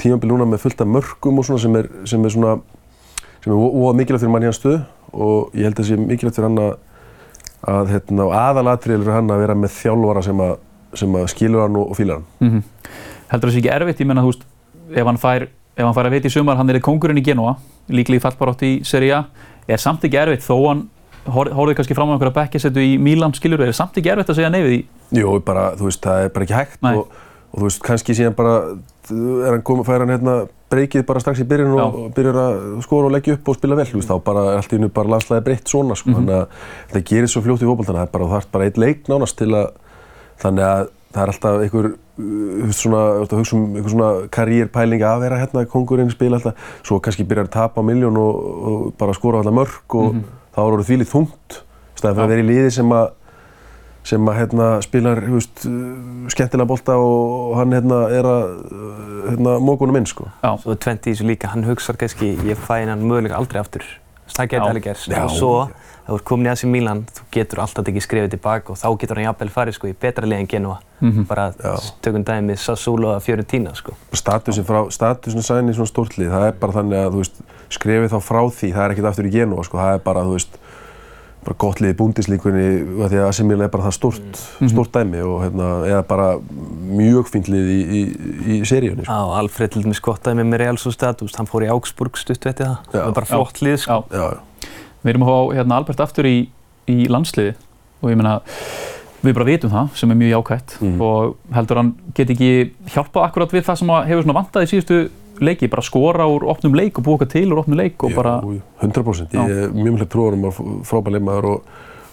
tímambil 0.00 0.30
núna 0.32 0.46
með 0.48 0.62
fullt 0.64 0.80
af 0.80 0.88
mörgum 0.88 1.38
og 1.40 1.44
svona 1.46 1.60
sem 1.62 1.76
er, 1.76 1.88
sem 2.08 2.24
er 2.24 2.32
svona 2.36 2.54
sem 3.44 3.52
er 3.52 3.56
óa 3.56 3.92
mikilvægt 3.96 4.24
fyrir 4.24 4.32
mann 4.32 4.44
í 4.44 4.48
hans 4.50 4.58
stöðu 4.60 4.80
og 5.12 5.52
ég 5.56 5.68
held 5.68 5.76
að 5.76 5.84
það 5.84 5.90
sé 5.90 5.98
mikilvægt 6.00 6.36
fyrir 6.40 6.48
hann 6.48 6.62
að 6.64 6.72
að 7.68 7.90
hérna, 7.94 8.26
aðalatriðil 8.40 9.02
fyrir 9.04 9.16
hann 9.18 9.30
að 9.34 9.42
vera 9.44 9.54
með 9.58 9.74
þjálfara 9.76 10.22
sem 10.24 10.40
að, 10.40 10.52
sem 10.94 11.16
að 11.20 11.26
skilur 11.34 11.64
hann 11.66 11.76
og, 11.80 11.90
fílar 11.98 12.20
hann. 12.20 12.28
Mm 12.40 12.62
heldur 13.30 13.46
það 13.50 13.54
sé 13.54 13.60
ekki 13.62 13.70
erfitt, 13.70 14.00
ég 14.02 14.08
menna, 14.10 14.22
þú 14.26 14.30
veist, 14.32 14.40
ef 14.98 15.06
hann 15.06 15.18
fær, 15.22 15.44
ef 15.78 15.84
hann 15.86 15.94
fær 15.94 16.08
að 16.08 16.14
vita 16.16 16.26
í 16.26 16.32
sumar, 16.34 16.56
hann 16.58 16.72
er 16.72 16.80
kongurinn 16.82 17.20
í 17.20 17.22
Genoa, 17.22 17.52
líklega 17.94 18.18
í 18.18 18.22
fallbarátt 18.24 18.64
í 18.66 18.70
Serie 18.82 19.12
A, 19.14 19.20
er 19.70 19.78
samt 19.78 20.02
ekki 20.08 20.18
erfitt 20.18 20.42
þó 20.42 20.56
hann 20.64 20.80
hor- 21.30 21.52
horfði 21.54 21.76
kannski 21.78 21.94
fram 21.94 22.10
á 22.10 22.14
einhverja 22.16 22.34
bekkjasettu 22.40 22.82
í 22.82 22.96
Mílan, 22.98 23.30
skilur, 23.38 23.62
er 23.62 23.70
samt 23.76 23.94
ekki 24.00 24.10
erfitt 24.10 24.32
að 24.34 24.40
segja 24.40 24.50
nei 24.50 24.62
við 24.64 24.72
því? 24.72 24.80
Jú, 25.20 25.36
bara, 25.46 25.68
þú 25.78 25.86
veist, 25.86 26.02
það 26.02 26.24
er 26.26 26.32
bara 26.34 26.48
ekki 26.48 26.58
hægt 26.58 26.88
og, 26.90 27.14
og 27.52 27.54
þú 27.60 27.68
veist, 27.68 27.82
kannski 27.86 28.16
síðan 28.18 28.34
bara 28.40 28.56
er 29.10 29.50
hann 29.56 29.62
komið, 29.66 29.86
fær 29.88 30.04
hann 30.04 30.12
hérna 30.14 30.34
breykið 30.70 31.04
bara 31.08 31.20
strax 31.20 31.40
í 31.42 31.46
byrjun 31.50 31.72
og, 31.74 31.94
og 32.04 32.12
byrjar 32.14 32.36
að 32.38 32.58
skora 32.86 33.08
og 33.08 33.14
leggja 33.16 33.34
upp 33.34 33.48
og 33.50 33.56
spila 33.58 33.74
vel, 33.80 33.86
þú 33.90 33.98
veist, 33.98 34.10
þá 34.12 34.20
bara 34.24 34.44
er 34.52 34.60
allt 34.60 34.70
í 34.72 34.76
hennu 34.78 34.88
bara 34.94 35.08
landslæði 35.16 35.44
breytt 35.48 35.68
svona, 35.72 35.96
sko, 35.98 36.10
Mhm. 36.10 36.16
þannig 36.20 36.36
að 36.36 36.46
þetta 36.92 37.02
gerir 37.10 37.28
svo 37.32 37.42
fljótt 37.42 37.64
í 37.64 37.68
fótboltana, 37.70 37.98
það 37.98 38.06
er 38.06 38.12
bara, 38.14 38.24
þú 38.24 38.34
þarf 38.36 38.50
bara 38.52 38.64
eitt 38.70 38.78
leik 38.78 39.02
nánast 39.10 39.36
til 39.36 39.50
að, 39.50 39.70
þannig 40.44 40.64
að 40.70 40.88
það 41.10 41.22
er 41.24 41.32
alltaf 41.32 41.60
einhver, 41.64 41.88
þú 42.20 42.66
veist, 42.70 42.80
svona, 42.84 43.00
þú 43.10 43.20
veist, 43.24 43.32
að 43.32 43.40
hugsa 43.40 43.56
um 43.56 43.64
einhver 43.74 43.90
svona 43.90 44.10
karriérpæling 44.30 45.02
að 45.02 45.20
vera 45.24 45.40
hérna 45.42 45.66
kongurinn, 45.66 46.10
spila 46.14 46.36
alltaf, 46.38 46.54
svo 46.86 47.00
kannski 47.02 47.26
byrjar 47.26 47.48
að 47.48 47.54
tapa 47.56 47.82
miljón 47.82 48.16
og, 48.16 48.34
og 48.70 48.92
bara 49.00 49.12
skora 49.18 49.38
alltaf 49.42 49.54
mörg 49.58 49.98
og 49.98 50.14
Mhm. 50.14 50.24
þá 50.54 50.58
er 50.62 50.70
orðið 50.76 50.88
þvílið 50.90 51.10
þungt, 51.10 51.50
í 51.60 51.98
staðan 51.98 52.14
fyrir 52.16 52.24
að 52.24 52.28
vera 52.30 52.42
í 52.42 52.46
liði 52.46 52.70
sem 52.72 52.88
að 52.94 53.08
sem 54.06 54.28
að 54.32 54.38
hérna, 54.40 54.68
spilar 54.84 55.20
veist, 55.28 55.66
skemmtilega 56.32 56.68
bolta 56.68 56.96
og 56.96 57.56
hann 57.58 57.74
hérna, 57.76 58.00
er 58.16 58.28
að 58.28 58.44
hérna, 59.28 59.58
mókunum 59.60 60.00
inn 60.00 60.08
sko. 60.08 60.30
Já, 60.42 60.54
Svo 60.62 60.72
er 60.74 60.80
tvent 60.80 61.06
í 61.06 61.14
þessu 61.14 61.28
líka, 61.28 61.52
hann 61.52 61.66
hugsar 61.68 61.98
kannski, 62.00 62.32
ég 62.48 62.58
fæ 62.58 62.80
hann 62.88 63.04
mögulega 63.04 63.36
aldrei 63.36 63.60
aftur. 63.60 63.84
Það 64.30 64.50
getur 64.52 64.70
alveg 64.70 64.84
gerst. 64.86 65.10
Og 65.10 65.32
svo, 65.34 65.54
ef 65.66 66.06
þú 66.06 66.16
ert 66.16 66.24
komin 66.30 66.46
í 66.46 66.50
AC 66.52 66.62
Milan, 66.70 67.00
þú 67.16 67.24
getur 67.34 67.60
alltaf 67.64 67.88
ekki 67.90 68.02
skrifið 68.04 68.30
tilbaka 68.36 68.72
og 68.72 68.78
þá 68.78 68.86
getur 69.02 69.18
hann 69.18 69.26
jafnvel 69.26 69.50
farið 69.52 69.76
sko 69.76 69.90
í 69.90 69.94
betra 70.00 70.28
leið 70.30 70.44
en 70.44 70.50
Genoa. 70.52 70.76
Mhm. 71.00 71.26
Bara 71.26 71.48
Já. 71.58 71.74
tökum 72.02 72.24
dæmið 72.24 72.58
Sassuolo 72.62 73.10
að 73.16 73.24
Fiorentina 73.26 73.74
sko. 73.74 73.92
Statusin 74.14 74.64
frá, 74.64 74.84
statusin 74.90 75.42
sæn 75.42 75.68
í 75.68 75.74
svona 75.74 75.90
stórtlið, 75.90 76.30
það 76.30 76.46
er 76.46 76.52
bara 76.62 76.72
þannig 76.78 76.98
að 77.00 77.10
þú 77.10 77.22
veist, 77.24 77.42
skrefið 77.70 78.10
þá 78.14 78.20
frá 78.22 78.40
því, 78.50 78.72
það 78.72 78.84
er 78.84 78.94
ekkert 78.94 79.10
aftur 79.10 79.26
í 79.26 79.34
Genova 79.34 79.64
sko, 79.64 79.78
það 79.78 79.94
er 79.94 80.04
bara, 80.06 80.24
þú 80.24 80.36
veist, 80.38 80.58
bara 81.44 81.56
gott 81.58 81.80
lið 81.80 81.94
í 81.94 81.96
búndislíkunni 81.96 82.64
því 83.08 83.20
að 83.24 83.44
Milan 83.48 83.64
er 83.64 83.68
bara 83.72 83.84
það 83.88 83.94
stórt, 83.96 84.40
Mhm. 84.60 84.68
stórt 84.74 84.92
dæmi 84.92 85.22
og 85.24 85.42
hérna, 85.44 85.68
eða 85.88 86.02
bara 86.06 86.26
mjög 86.90 87.30
fínt 87.32 87.48
lið 87.48 87.70
í, 87.70 87.80
í, 87.98 88.02
í 88.56 88.60
seríunni 88.68 89.04
sko. 89.04 89.12
Já, 89.12 89.38
Alfred 89.40 89.70
til 89.72 89.82
dæmis 89.82 90.00
gott 90.02 90.22
dæmi 90.22 90.44
með 90.44 90.58
Real 90.58 90.76
Sociedad, 90.76 91.16
þú 91.18 91.28
veist, 91.28 91.36
hann 91.36 91.46
fór 91.46 91.64
í 91.64 91.70
Augsburg 91.72 92.16
stutt 92.16 92.44
eftir 92.46 92.66
það. 92.66 92.78
Já. 92.92 92.92
Það 92.92 93.04
var 93.04 93.12
bara 93.12 93.26
flott 93.26 93.60
lið 93.64 93.78
sko. 93.78 94.04
já. 94.10 94.18
Já. 94.20 94.38
Við 95.04 95.10
erum 95.14 95.22
að 95.22 95.30
fá 95.32 95.54
hérna, 95.56 95.76
Albert 95.80 96.00
aftur 96.00 96.24
í, 96.28 96.48
í 96.88 97.06
landsliði 97.08 97.54
og 98.02 98.10
ég 98.10 98.16
meina, 98.16 98.40
við 99.24 99.34
bara 99.34 99.44
vitum 99.44 99.70
það 99.70 99.96
sem 99.96 100.10
er 100.10 100.16
mjög 100.16 100.32
jákvætt 100.42 100.76
Mhm. 100.80 101.00
og 101.00 101.36
heldur 101.52 101.76
hann 101.76 101.94
get 102.14 102.28
ekki 102.28 102.70
hjálpað 102.88 103.24
akkurat 103.30 103.50
við 103.52 103.64
það 103.64 103.78
sem 103.78 103.88
að 103.88 104.06
hefur 104.08 104.22
svona 104.24 104.38
vantað 104.44 104.62
í 104.64 104.70
síðustu 104.72 105.10
leiki, 105.40 105.68
bara 105.72 105.82
skora 105.82 106.26
úr 106.30 106.44
opnum 106.50 106.74
leik 106.74 106.98
og 106.98 107.04
búa 107.04 107.16
eitthvað 107.18 107.32
til 107.32 107.52
úr 107.52 107.62
opnum 107.62 107.78
leik 107.80 108.04
og 108.04 108.14
bara, 108.14 108.40
jú, 108.44 108.60
100%, 108.82 109.34
Já. 109.34 109.42
ég 109.48 109.64
er 109.64 109.74
mjög 109.74 109.96
mjög 109.98 110.08
trúanum 110.12 110.46
að 110.50 110.60
frábæð 110.88 111.16
leimaður 111.16 111.48
og, 111.54 111.62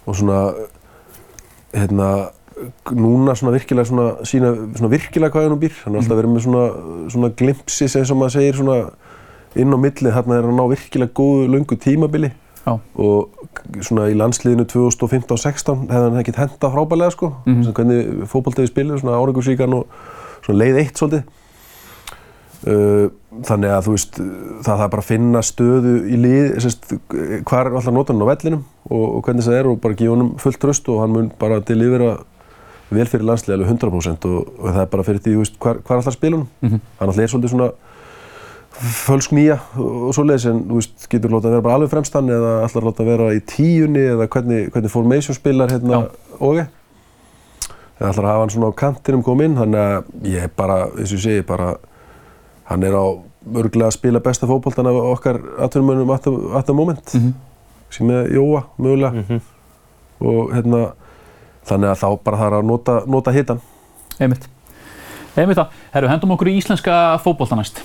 og 0.07 0.15
svona 0.15 0.39
hérna 1.73 2.09
núna 2.97 3.36
svona 3.38 3.53
virkilega 3.53 3.86
svona 3.86 4.07
sína 4.25 4.53
svona 4.78 4.89
virkilega 4.89 5.32
hvað 5.34 5.49
hann 5.49 5.59
býr, 5.61 5.75
hann 5.86 5.95
er 5.95 6.01
alltaf 6.01 6.17
verið 6.17 6.34
með 6.34 6.45
svona 6.47 6.63
svona 7.13 7.30
glimpsi 7.38 7.88
sem 7.91 8.05
sem 8.07 8.17
maður 8.17 8.36
segir 8.39 8.57
svona 8.57 8.78
inn 9.57 9.73
á 9.73 9.78
milli, 9.78 10.11
þarna 10.13 10.38
er 10.39 10.47
hann 10.49 10.61
á 10.61 10.65
virkilega 10.73 11.13
góðu 11.17 11.47
löngu 11.53 11.78
tímabili. 11.78 12.32
Já. 12.67 12.73
og 12.99 13.30
svona 13.80 14.09
í 14.11 14.15
landsliðinu 14.19 14.65
2015-16 14.67 15.86
hefði 15.88 16.07
hann 16.09 16.17
ekkert 16.19 16.39
henda 16.41 16.69
frábælega 16.73 17.13
sko, 17.13 17.30
Mhm. 17.45 17.61
mm 17.61 17.73
hvernig 17.78 18.28
fótballtegi 18.28 18.67
spilir, 18.67 18.99
svona 18.99 19.15
árangursvíkan 19.15 19.73
og 19.73 19.88
svona 20.43 20.59
leið 20.63 20.80
eitt 20.82 20.97
svolítið 20.99 21.23
þannig 22.63 23.69
að 23.69 23.83
þú 23.85 23.91
veist 23.93 24.15
það 24.17 24.79
þarf 24.81 24.89
bara 24.93 25.03
að 25.03 25.09
finna 25.11 25.41
stöðu 25.45 25.91
í 26.09 26.17
lið 26.23 26.55
sérst, 26.63 26.87
hvað 27.45 27.59
er 27.59 27.69
alltaf 27.77 27.93
notan 27.93 28.23
á 28.23 28.29
vellinum 28.31 28.63
og, 28.89 29.03
og 29.19 29.21
hvernig 29.27 29.45
það 29.45 29.59
er 29.59 29.69
og 29.69 29.77
bara 29.83 29.97
gefa 29.99 30.15
honum 30.15 30.31
fullt 30.41 30.59
tröst 30.63 30.89
og 30.89 31.03
hann 31.03 31.13
mun 31.13 31.27
bara 31.39 31.59
til 31.61 31.77
yfir 31.85 32.01
að 32.07 32.23
vel 32.89 33.05
fyrir 33.11 33.27
landslið 33.27 33.57
alveg 33.59 33.73
100% 33.75 34.25
og, 34.31 34.47
og 34.57 34.71
það 34.71 34.81
er 34.85 34.89
bara 34.95 35.05
fyrir 35.05 35.21
því 35.25 35.35
þú 35.35 35.43
veist, 35.43 35.57
hvað, 35.61 35.81
er 35.83 35.97
alltaf 35.99 36.13
að 36.13 36.17
spila 36.17 36.37
honum 36.39 36.47
Mhm. 36.63 36.79
hann 36.99 37.09
alltaf 37.11 37.23
er 37.27 37.31
svolítið 37.33 37.53
svona 37.53 37.69
fölsk 38.77 39.31
nýja 39.33 39.57
og, 39.81 40.09
svoleiðis 40.15 40.45
en 40.51 40.63
þú 40.69 40.77
veist, 40.79 41.07
getur 41.11 41.31
láta 41.33 41.49
að 41.49 41.55
vera 41.57 41.65
bara 41.65 41.77
alveg 41.79 41.91
fremstann 41.93 42.29
eða 42.29 42.51
alltaf 42.63 42.83
láta 42.85 43.03
að 43.03 43.11
vera 43.11 43.29
í 43.35 43.41
tíunni 43.53 44.03
eða 44.15 44.27
hvernig, 44.33 44.71
hvernig 44.73 44.93
formation 44.93 45.35
spilar 45.37 45.69
hérna 45.73 46.03
og 46.39 46.59
eða 46.61 46.67
alltaf 48.07 48.23
að 48.23 48.29
hafa 48.31 48.41
hann 48.45 48.53
svona 48.53 48.69
á 48.69 48.79
kantinum 48.81 49.23
komið 49.25 49.47
inn? 49.49 49.55
Þannig 49.57 49.81
að 49.81 50.27
ég 50.33 50.43
er 50.45 50.51
bara, 50.57 50.75
eins 50.93 51.09
og 51.13 51.17
ég 51.17 51.23
segi, 51.25 51.45
bara 51.49 51.71
hann 52.70 52.84
er 52.84 52.91
á 52.95 53.05
örgulega 53.47 53.88
að 53.89 53.95
spila 53.97 54.20
besta 54.24 54.47
fótboltan 54.49 54.88
af 54.89 54.97
okkar 55.13 55.39
atvinnumönnum 55.65 56.11
at, 56.13 56.24
the- 56.24 56.74
moment 56.74 57.13
Mhm. 57.15 57.34
sem 57.89 58.09
er 58.11 58.28
Jóa 58.36 58.63
mögulega 58.80 59.11
Mhm. 59.13 59.41
og 60.22 60.51
hérna 60.53 60.93
þannig 61.65 61.91
að 61.91 61.99
þá 62.01 62.24
bara 62.24 62.38
þarf 62.38 62.53
að 62.59 62.65
nota, 62.65 63.01
nota 63.07 63.32
hitan 63.32 63.61
einmitt. 64.20 64.47
Einmitt 65.38 65.57
það. 65.57 65.68
Herru, 65.93 66.07
hendum 66.07 66.32
okkur 66.32 66.47
í 66.47 66.57
íslenska 66.57 67.20
fótbolta 67.24 67.55
næst. 67.55 67.82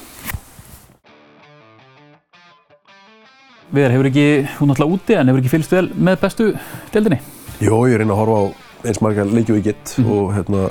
Viðar, 3.73 3.91
hefur 3.95 4.09
ekki, 4.11 4.25
hún 4.59 4.69
er 4.71 4.75
náttúrulega 4.75 4.97
úti 4.99 5.15
en 5.17 5.29
hefur 5.31 5.41
ekki 5.41 5.53
fylgst 5.53 5.73
vel 5.73 5.89
með 5.97 6.19
bestu 6.21 6.49
deildinni? 6.93 7.19
Jó, 7.63 7.79
ég 7.89 7.97
reyna 8.03 8.13
að 8.13 8.21
horfa 8.21 8.37
á 8.37 8.45
eins 8.91 9.01
margar 9.01 9.27
leikju 9.33 9.57
í 9.57 9.63
gett 9.65 9.95
Mhm. 9.99 10.11
og 10.13 10.33
hérna 10.37 10.71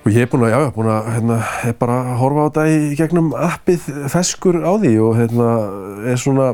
Og 0.00 0.14
ég 0.16 0.24
er 0.24 0.28
búinn 0.32 0.46
að, 0.46 0.52
já, 0.54 0.60
búinn 0.72 0.88
að, 0.88 1.08
hérna, 1.12 1.34
er 1.68 1.74
bara 1.76 1.96
að 2.08 2.14
horfa 2.22 2.40
á 2.40 2.46
þetta 2.48 2.62
í 2.72 2.94
gegnum 2.96 3.26
appið 3.36 3.82
feskur 4.08 4.56
á 4.64 4.72
því 4.80 4.92
og 5.04 5.18
hérna 5.18 5.48
er 6.08 6.16
svona 6.22 6.46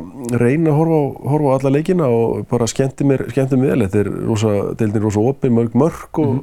reyna 0.42 0.72
að 0.72 0.78
horfa 0.80 0.96
á, 0.98 1.04
horfa 1.30 1.52
á 1.52 1.56
alla 1.60 1.72
leikina 1.76 2.08
og 2.10 2.40
bara 2.50 2.66
skemmti 2.66 3.06
mér, 3.06 3.22
skemmti 3.30 3.58
mér 3.60 3.70
vel. 3.76 3.86
Þetta 3.86 4.00
er 4.02 4.10
rosa, 4.26 4.54
deildin 4.80 4.98
er 4.98 5.06
rosa 5.06 5.22
opið, 5.30 5.54
mörg 5.60 5.78
mörg 5.78 6.20
og 6.24 6.42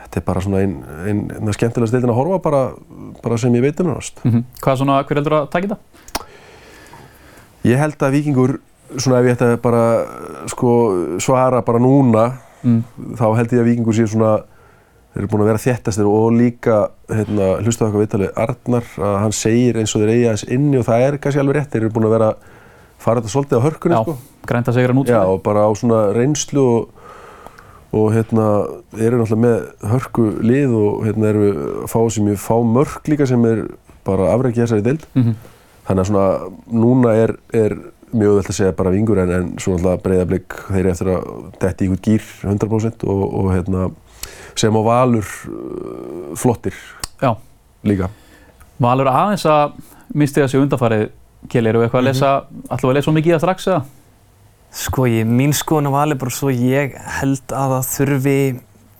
þetta 0.00 0.22
er 0.22 0.26
bara 0.30 0.44
svona 0.46 0.62
einn, 0.64 0.74
einn, 1.04 1.22
einn 1.36 1.52
skemmtilegast 1.58 1.98
deildin 1.98 2.14
að 2.14 2.20
horfa 2.22 2.40
bara, 2.48 2.62
bara 3.20 3.40
sem 3.44 3.60
ég 3.60 3.66
veit 3.68 3.76
um 3.84 3.90
hennarast. 3.90 4.24
Mm 4.24 4.46
Hvað 4.64 4.80
svona, 4.80 4.98
hver 5.04 5.20
heldur 5.20 5.38
að 5.42 5.50
taka 5.52 5.74
þetta? 5.74 6.26
Ég 7.68 7.76
held 7.84 8.00
að 8.08 8.14
Víkingur, 8.16 8.56
svona 8.96 9.20
ef 9.20 9.28
ég 9.28 9.36
ætti 9.36 9.44
að 9.52 9.58
bara 9.68 9.84
sko 10.48 10.72
svara 11.20 11.60
bara 11.68 11.78
núna, 11.84 12.30
Mm. 12.58 12.80
þá 13.14 13.36
held 13.38 13.52
ég 13.54 13.60
að 13.60 13.68
Víkingur 13.68 13.94
sé 13.94 14.02
svona, 14.10 14.32
þeir 15.18 15.24
eru 15.24 15.30
búin 15.32 15.42
að 15.42 15.48
vera 15.50 15.60
þéttastir 15.64 16.06
og 16.06 16.26
líka, 16.30 16.74
hérna, 17.10 17.46
hlustaðu 17.64 17.88
okkar 17.88 18.02
viðtalið 18.04 18.36
Arnar, 18.38 18.84
að 19.02 19.16
hann 19.24 19.32
segir 19.34 19.80
eins 19.80 19.94
og 19.96 20.04
þeir 20.04 20.12
eiga 20.12 20.34
þess 20.36 20.46
inni 20.54 20.78
og 20.78 20.86
það 20.86 21.06
er 21.08 21.16
kannski 21.24 21.40
alveg 21.42 21.58
rétt, 21.58 21.72
þeir 21.72 21.80
eru 21.82 21.94
búin 21.96 22.06
að 22.06 22.14
vera 22.14 22.28
fara 23.02 23.18
þetta 23.18 23.32
svolítið 23.32 23.58
á 23.58 23.66
hörkunni, 23.66 23.98
sko. 24.04 24.14
grænta 24.46 24.74
Já, 24.78 24.94
nútfæði. 24.94 25.32
og 25.32 25.42
bara 25.42 25.66
á 25.66 25.70
svona 25.74 26.04
reynslu 26.14 26.64
og, 26.70 27.04
og 27.98 28.08
hérna, 28.14 28.46
eru 28.94 29.18
náttúrulega 29.18 29.42
með 29.42 29.90
hörku 29.90 30.30
lið 30.38 30.78
og 30.84 31.04
hérna 31.08 31.30
eru 31.34 31.52
fá 31.90 31.98
sér 32.06 32.28
mjög 32.30 32.42
fá 32.46 32.56
mörk 32.78 33.10
líka 33.10 33.26
sem 33.26 33.50
er 33.50 33.66
bara 34.06 34.30
afrækja 34.36 34.68
þessari 34.68 34.86
deild. 34.86 35.08
Mm 35.18 35.34
Þannig 35.88 36.02
að 36.02 36.08
svona 36.10 36.24
núna 36.68 37.12
er, 37.16 37.30
er 37.56 37.74
mjög 38.12 38.34
öðvöld 38.34 38.50
að 38.52 38.56
segja 38.58 38.74
bara 38.76 38.90
vingur 38.92 39.20
en, 39.22 39.30
en 39.32 39.46
svo 39.56 39.72
náttúrulega 39.72 40.02
breyðablík 40.04 40.56
þeir 40.66 40.80
eru 40.82 40.90
eftir 40.92 41.10
að 41.14 41.30
detti 41.62 41.86
í 41.86 41.88
ykkur 41.88 42.02
gýr 42.04 42.26
100% 42.44 43.06
og, 43.08 43.22
og 43.40 43.48
hérna 43.54 43.86
sem 44.58 44.74
á 44.74 44.82
valur 44.86 45.26
uh, 45.48 46.34
flottir 46.38 46.74
Já, 47.22 47.32
líka. 47.86 48.08
Valur 48.78 49.08
aðeins 49.10 49.44
að 49.50 49.72
mistiða 50.14 50.48
sig 50.50 50.60
undanfarið, 50.62 51.08
Kjell, 51.50 51.66
eru 51.70 51.80
eitthvað 51.84 52.00
að 52.02 52.06
lesa, 52.08 52.30
við 52.70 52.84
að 52.88 52.94
lesa 52.96 53.06
svo 53.08 53.14
mikið 53.16 53.30
í 53.30 53.34
það 53.36 53.42
strax 53.44 53.66
eða? 53.70 53.82
Sko, 54.78 55.04
ég, 55.08 55.26
mín 55.26 55.54
skoðun 55.56 55.88
af 55.90 55.94
Vali 55.96 56.16
bara 56.20 56.34
svo 56.34 56.50
ég 56.52 56.94
held 57.18 57.54
að 57.56 57.74
það 57.74 57.86
þurfi 57.94 58.36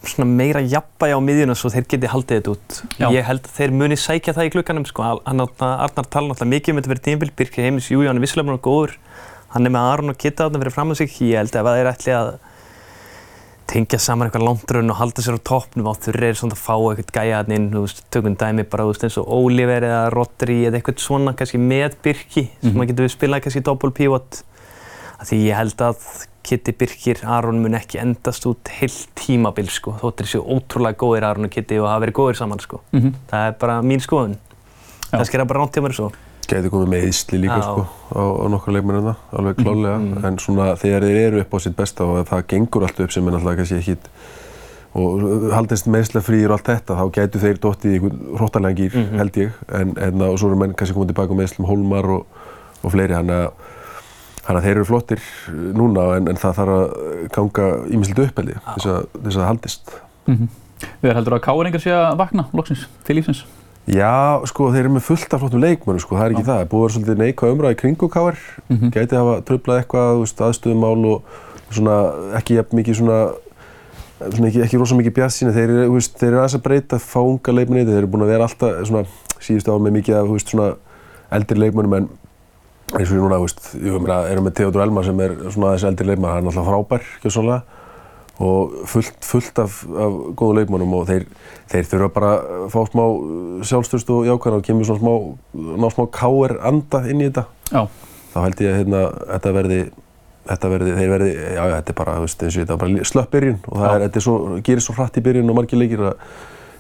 svona 0.09 0.29
meira 0.31 0.63
jafnbæja 0.63 1.19
á 1.19 1.21
miðjuna 1.21 1.57
svo 1.59 1.71
þeir 1.75 1.87
geti 1.91 2.09
haldið 2.09 2.39
þetta 2.39 2.53
út. 2.55 2.77
Já. 3.03 3.09
Ég 3.13 3.27
held 3.27 3.43
að 3.45 3.57
þeir 3.59 3.75
muni 3.77 3.99
sækja 3.99 4.35
það 4.37 4.49
í 4.49 4.53
klukkanum, 4.55 4.87
sko. 4.89 5.05
Hann, 5.05 5.39
náttúrulega- 5.43 5.83
Arnar 5.85 6.07
tala 6.09 6.31
náttúrulega 6.31 6.53
mikið 6.55 6.73
um 6.73 6.79
þetta 6.79 6.93
fyrir 6.93 7.05
tímabil, 7.09 7.33
Birkir 7.37 7.65
Heimis, 7.67 7.91
jú, 7.91 7.99
jú, 8.03 8.09
hann 8.09 8.17
er 8.17 8.25
vissilega 8.25 8.47
bara 8.49 8.63
góður. 8.65 8.95
Hann 9.53 9.67
er 9.67 9.75
með 9.75 9.89
Aron 9.93 10.11
og 10.15 10.19
Kitta 10.19 10.47
þarna 10.49 10.63
fyrir 10.63 10.77
fram 10.79 10.91
að 10.95 11.01
sig. 11.03 11.11
Ég 11.29 11.37
held 11.43 11.51
að 11.53 11.61
ef 11.61 11.67
það 11.69 11.81
er 11.83 11.91
ætli 11.93 12.15
að 12.15 12.31
tengja 13.69 13.99
saman 14.01 14.29
eitthvað 14.31 14.47
langtrun 14.49 14.91
og 14.91 14.97
halda 14.97 15.23
sér 15.25 15.37
á 15.37 15.41
toppnum 15.51 15.89
á 15.91 15.95
þurri 16.01 16.31
er 16.31 16.39
svona 16.41 16.57
að 16.57 16.63
fá 16.65 16.75
eitthvað 16.79 17.13
gæja 17.19 17.41
þarna 17.43 17.57
inn, 17.59 17.67
þú 17.75 17.83
veist, 17.85 18.03
tökum 18.15 18.37
dæmi 18.41 18.65
bara, 18.73 18.85
þú 18.87 18.93
veist, 18.95 19.05
eins 19.05 19.19
og 19.21 19.29
Oliver 19.39 19.85
eða 19.89 20.03
Rodri 20.15 20.57
eða 20.69 20.81
eitthvað 20.81 21.03
svona 21.05 21.35
kannski 21.37 21.61
með 21.61 21.99
Birki 22.03 22.45
sem 22.49 22.71
Mhm. 22.73 22.79
maður 22.81 22.91
getur 22.95 23.13
spilað 23.13 23.43
kannski 23.45 23.63
double 23.69 23.91
pivot 23.91 24.43
að 25.21 25.27
því 25.29 25.39
ég 25.51 25.57
held 25.57 25.77
að 25.77 26.27
Kitty 26.49 26.73
Birkir, 26.73 27.19
Aron 27.29 27.61
mun 27.61 27.75
ekki 27.77 27.99
endast 28.01 28.47
út 28.49 28.69
heilt 28.81 29.09
tímabil 29.15 29.69
sko, 29.69 29.93
þóttir 30.01 30.25
séu 30.31 30.41
ótrúlega 30.49 30.97
góðir 30.97 31.25
Aron 31.29 31.45
og 31.45 31.51
Kitty 31.51 31.77
og 31.79 31.89
hafa 31.91 32.07
verið 32.07 32.15
góðir 32.17 32.37
saman 32.41 32.59
sko. 32.61 32.81
Mm 32.93 33.13
Það 33.29 33.49
er 33.49 33.53
bara 33.61 33.83
mín 33.83 34.01
skoðun. 34.01 34.39
Það 35.13 35.27
sker 35.27 35.41
það 35.43 35.49
bara 35.49 35.61
ránt 35.61 35.73
hjá 35.77 35.83
mér 35.85 35.93
svo. 35.99 36.13
Gæti 36.49 36.71
komið 36.73 36.89
með 36.89 37.07
ísli 37.11 37.39
líka 37.43 37.59
sko 37.61 37.85
á, 38.17 38.23
á 38.25 38.45
nokkra 38.49 38.73
leikmennina, 38.79 39.15
alveg 39.37 39.59
klálega. 39.61 39.99
Mm. 40.01 40.25
En 40.25 40.39
svona 40.41 40.71
þegar 40.81 41.05
þeir 41.05 41.19
eru 41.27 41.41
upp 41.45 41.55
á 41.55 41.59
sitt 41.61 41.77
besta 41.77 42.07
og 42.09 42.23
það 42.31 42.45
gengur 42.55 42.87
allt 42.89 43.01
upp 43.05 43.13
sem 43.13 43.27
er 43.29 43.37
náttúrulega 43.37 43.61
kannski 43.61 43.81
ekkit 43.83 44.09
og 44.99 45.51
haldist 45.53 45.87
meðslega 45.93 46.25
frýr 46.25 46.49
og 46.49 46.57
allt 46.57 46.71
þetta, 46.71 46.97
þá 46.97 47.05
gætu 47.19 47.43
þeir 47.43 47.59
dottið 47.63 47.91
í 47.91 47.99
einhvern 47.99 48.23
hróttalega 48.41 48.79
gýr, 48.81 48.95
Mhm. 48.97 49.19
held 49.21 49.37
ég. 49.37 49.51
En, 49.69 49.93
en 50.01 50.23
og 50.23 50.39
svo 50.41 50.49
eru 50.49 50.57
menn 50.57 50.73
kannski 50.75 50.97
komið 50.97 51.13
tilbaka 51.13 51.35
með 51.35 51.43
meðslum 51.43 51.69
Hólmar 51.69 52.09
og, 52.09 52.27
og 52.83 52.91
fleiri, 52.93 53.15
hann 53.15 53.29
að 53.31 53.51
Þannig 54.49 54.63
að 54.63 54.65
þeir 54.65 54.79
eru 54.79 54.85
flottir 54.89 55.25
núna 55.77 56.05
en, 56.17 56.29
en 56.33 56.39
það 56.41 56.55
þarf 56.57 56.71
að 56.73 56.93
ganga 57.35 57.65
ímislegt 57.93 58.21
upp 58.23 58.39
held 58.41 58.49
ég, 58.55 58.63
þess 58.79 58.87
að, 58.89 59.03
það 59.27 59.45
haldist. 59.45 59.91
-hmm. 60.25 60.49
Við 61.03 61.15
heldur 61.19 61.35
að 61.37 61.43
káringar 61.45 61.83
sé 61.85 61.93
að 61.93 62.17
vakna, 62.17 62.47
loksins, 62.57 62.87
til 63.05 63.17
lífsins. 63.19 63.45
Já, 63.89 64.45
sko, 64.51 64.69
þeir 64.75 64.85
eru 64.85 64.95
með 64.99 65.05
fullt 65.07 65.33
af 65.33 65.41
flottum 65.41 65.63
leikmönnum, 65.63 66.03
sko, 66.03 66.17
það 66.19 66.27
er 66.27 66.35
ekki 66.35 66.45
það. 66.45 66.57
Það 66.59 66.65
er 66.65 66.71
búið 66.73 66.81
að 66.81 66.87
vera 66.87 66.95
svolítið 66.95 67.21
neikvæð 67.23 67.53
umræði 67.55 67.79
kringu 67.81 68.09
KR. 68.13 68.41
Mm 68.69 68.91
Gæti 68.93 69.17
hafa 69.17 69.37
tröflað 69.49 69.81
eitthvað, 69.81 70.09
þú 70.11 70.25
veist, 70.25 70.43
aðstöðumál 70.49 71.07
og 71.09 71.39
svona 71.71 71.97
ekki 72.37 72.59
jafn 72.59 72.79
mikið 72.79 72.99
svona, 73.01 73.19
svona 74.27 74.51
ekki, 74.51 74.63
ekki 74.67 74.83
rosa 74.83 74.99
mikið 74.99 75.17
bjart 75.17 75.37
sína. 75.37 75.55
Þeir 75.57 75.73
eru, 75.73 75.87
þú 75.87 75.97
veist, 75.97 76.19
þeir 76.21 76.29
eru 76.29 76.43
aðeins 76.43 76.59
að 76.59 76.65
breyta, 76.69 77.01
fá 77.01 77.19
unga 77.23 77.57
leikmenni, 77.57 77.87
þeir 77.89 78.03
eru 78.03 78.13
búin 78.13 78.27
að 78.27 78.33
vera 78.35 78.51
alltaf 78.51 78.77
svona 78.91 79.05
síðustu 79.39 79.73
ár 79.73 79.83
með 79.87 79.97
mikið 79.97 80.19
af, 80.19 80.29
þú 80.29 80.37
veist, 80.37 80.53
svona 80.53 80.69
eldri 81.39 81.65
leikmönnum 81.65 81.99
en 82.03 82.13
eins 82.93 83.09
og 83.09 83.17
ég 83.17 83.25
núna, 83.25 83.41
þú 83.41 83.49
veist, 83.49 83.73
ég 83.79 83.99
meina, 84.05 84.21
erum 84.29 84.49
með 84.49 84.57
Theodor 84.61 84.85
Elmar 84.85 85.09
sem 85.09 85.25
er 85.25 85.37
svona 85.49 85.73
aðeins 85.73 85.89
eldri 85.89 86.09
leikmann, 86.09 86.35
hann 86.35 86.49
er 86.49 86.53
alltaf 86.53 86.69
frábær, 86.69 87.11
kjósónlega 87.25 87.78
og 88.39 88.75
fullt, 88.87 89.17
fullt 89.27 89.59
af, 89.59 89.81
af 89.89 90.19
góðu 90.39 90.61
leikmönnum 90.61 90.93
og 91.01 91.07
þeir, 91.09 91.25
þeir 91.73 91.89
þurfa 91.91 92.09
bara 92.15 92.29
að 92.39 92.69
fá 92.71 92.81
smá 92.87 93.05
sjálfstörst 93.67 94.13
og 94.15 94.29
jákvæðan 94.29 94.61
og 94.61 94.67
kemur 94.69 94.87
svona 94.87 95.03
smá, 95.03 95.15
ná 95.83 95.89
smá 95.95 96.05
káer 96.15 96.55
anda 96.71 97.01
inn 97.11 97.25
í 97.25 97.31
þetta. 97.31 97.47
Já, 97.73 97.83
Þá 98.29 98.39
held 98.45 98.61
ég 98.63 98.71
að 98.71 98.77
hérna, 98.79 99.01
þetta 99.33 99.53
verði, 99.57 99.79
þetta 100.53 100.69
verði, 100.71 100.93
þeir 100.99 101.11
verði, 101.15 101.31
já, 101.35 101.63
já, 101.65 101.75
þetta 101.79 101.93
er 101.95 101.99
bara, 101.99 102.15
þú 102.19 102.27
veist, 102.27 102.43
eins 102.45 102.55
og 102.59 102.63
þetta 102.63 102.75
er 102.77 102.81
bara 102.85 103.09
slöpp 103.11 103.31
byrjun 103.35 103.59
og 103.65 103.75
það 103.81 103.89
Já. 103.89 103.95
er, 103.97 104.03
þetta 104.07 104.21
er 104.21 104.25
svo, 104.29 104.35
gerir 104.69 104.85
svo 104.85 104.95
hratt 104.99 105.19
í 105.19 105.25
byrjun 105.25 105.51
og 105.53 105.57
margir 105.59 105.81
leikir 105.81 106.03
að 106.11 106.33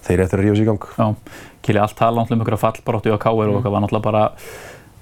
þeir 0.08 0.22
eftir 0.24 0.38
að 0.38 0.44
rífa 0.44 0.58
sig 0.60 0.66
í 0.66 0.68
gang. 0.68 0.86
já. 0.98 1.06
Kjell, 1.64 1.78
allt 1.82 1.96
tala 1.98 2.20
náttúrulega 2.22 2.36
um 2.38 2.44
einhverja 2.44 2.62
fallbaróttu 2.62 3.16
á 3.16 3.18
káir 3.18 3.48
og 3.50 3.56
eitthvað 3.58 3.74
var 3.74 3.82
náttúrulega 3.84 4.06
bara, 4.06 4.22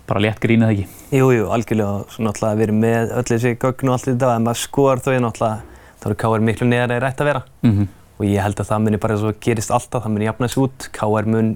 bara 0.08 0.22
létt 0.24 0.40
grínið 0.42 0.72
ekki. 0.72 0.86
Jú, 1.18 1.28
jú, 1.34 1.44
algjörlega. 1.52 1.90
og 2.00 2.14
Svo 2.14 2.24
náttúrulega 2.26 2.58
við 2.62 2.66
erum 2.70 2.80
með 2.86 3.12
öll 3.20 3.26
þessi 3.28 3.52
gögn 3.66 3.90
og 3.90 3.96
allt 3.98 4.08
þetta. 4.08 4.32
Ef 4.38 4.44
maður 4.46 4.62
skoðar 4.62 5.02
þau 5.04 5.18
náttúrulega, 5.26 5.75
þá 6.06 6.12
eru 6.12 6.18
KR 6.22 6.44
miklu 6.46 6.68
neðar 6.70 6.92
en 6.92 7.00
þeir 7.00 7.08
ætti 7.10 7.24
að 7.24 7.32
vera. 7.32 7.46
Mm 7.66 7.86
Og 8.16 8.24
ég 8.24 8.40
held 8.40 8.60
að 8.60 8.68
það 8.70 8.84
muni 8.84 8.98
bara 9.00 9.12
eins 9.12 9.24
og 9.28 9.40
gerist 9.44 9.70
alltaf, 9.70 10.04
það 10.04 10.12
muni 10.14 10.24
jafna 10.24 10.48
sig 10.48 10.62
út. 10.62 10.86
KR 10.96 11.26
mun, 11.28 11.50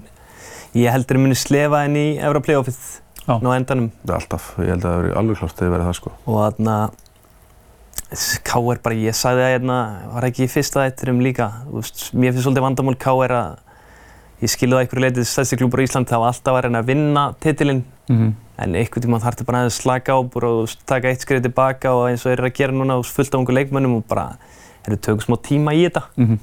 ég 0.77 0.93
held 0.93 1.07
að 1.07 1.09
þeir 1.09 1.19
muni 1.23 1.37
slefa 1.41 1.85
inn 1.87 1.95
í 1.97 2.03
Evra 2.21 2.41
playoffið 2.45 2.81
ná 3.25 3.55
endanum. 3.55 3.87
Það 4.03 4.11
er 4.11 4.19
alltaf, 4.19 4.49
ég 4.59 4.69
held 4.69 4.85
að 4.85 4.91
það 4.91 4.99
verði 4.99 5.15
alveg 5.21 5.39
klart 5.39 5.57
þegar 5.57 5.73
verði 5.73 5.87
það, 5.87 5.97
sko. 5.97 6.13
Og 6.27 6.37
þarna, 6.43 6.75
KR 8.51 8.83
bara, 8.85 8.99
ég 9.07 9.17
sagði 9.17 9.45
það 9.45 9.51
hérna, 9.55 9.79
var 10.13 10.29
ekki 10.29 10.45
í 10.45 10.51
fyrsta 10.53 10.85
þættinum 10.85 11.25
líka. 11.25 11.49
Þú 11.65 11.79
veist, 11.79 12.05
mér 12.13 12.35
finnst 12.35 12.45
svolítið 12.45 12.67
vandamál 12.67 12.97
KR 13.07 13.35
að 13.39 14.45
ég 14.45 14.53
skilði 14.53 14.77
það 14.77 14.85
einhverju 14.85 15.05
leitið 15.07 15.29
stærsti 15.31 15.61
klúpur 15.61 15.81
á 15.81 15.85
Íslandi, 15.87 16.13
það 16.13 16.23
var 16.23 16.35
alltaf 16.35 16.59
að 16.59 16.63
reyna 16.67 16.81
að 16.81 16.93
vinna 16.93 17.25
titilinn. 17.41 17.83
-hmm. 18.09 18.31
En 18.61 18.75
einhvern 18.75 19.01
tíma 19.07 19.19
þarf 19.23 19.35
þetta 19.39 19.45
bara 19.49 19.63
aðeins 19.65 19.81
slaka 19.81 20.13
á 20.13 20.19
bara 20.33 20.47
og 20.61 20.69
taka 20.85 21.09
eitt 21.09 21.21
skrið 21.25 21.41
tilbaka 21.47 21.91
og 21.97 22.09
eins 22.11 22.25
og 22.25 22.31
þeir 22.31 22.39
eru 22.39 22.49
að 22.51 22.57
gera 22.59 22.73
núna 22.77 22.97
og 22.99 23.05
fullt 23.09 23.33
af 23.33 23.39
ungu 23.41 23.55
leikmönnum 23.57 23.95
og 23.97 24.07
bara 24.07 24.27
eru 24.87 24.97
tökum 24.97 25.21
smá 25.25 25.37
tíma 25.41 25.73
í 25.73 25.85
þetta. 25.89 26.03
Mm 26.17 26.27
-hmm. 26.27 26.39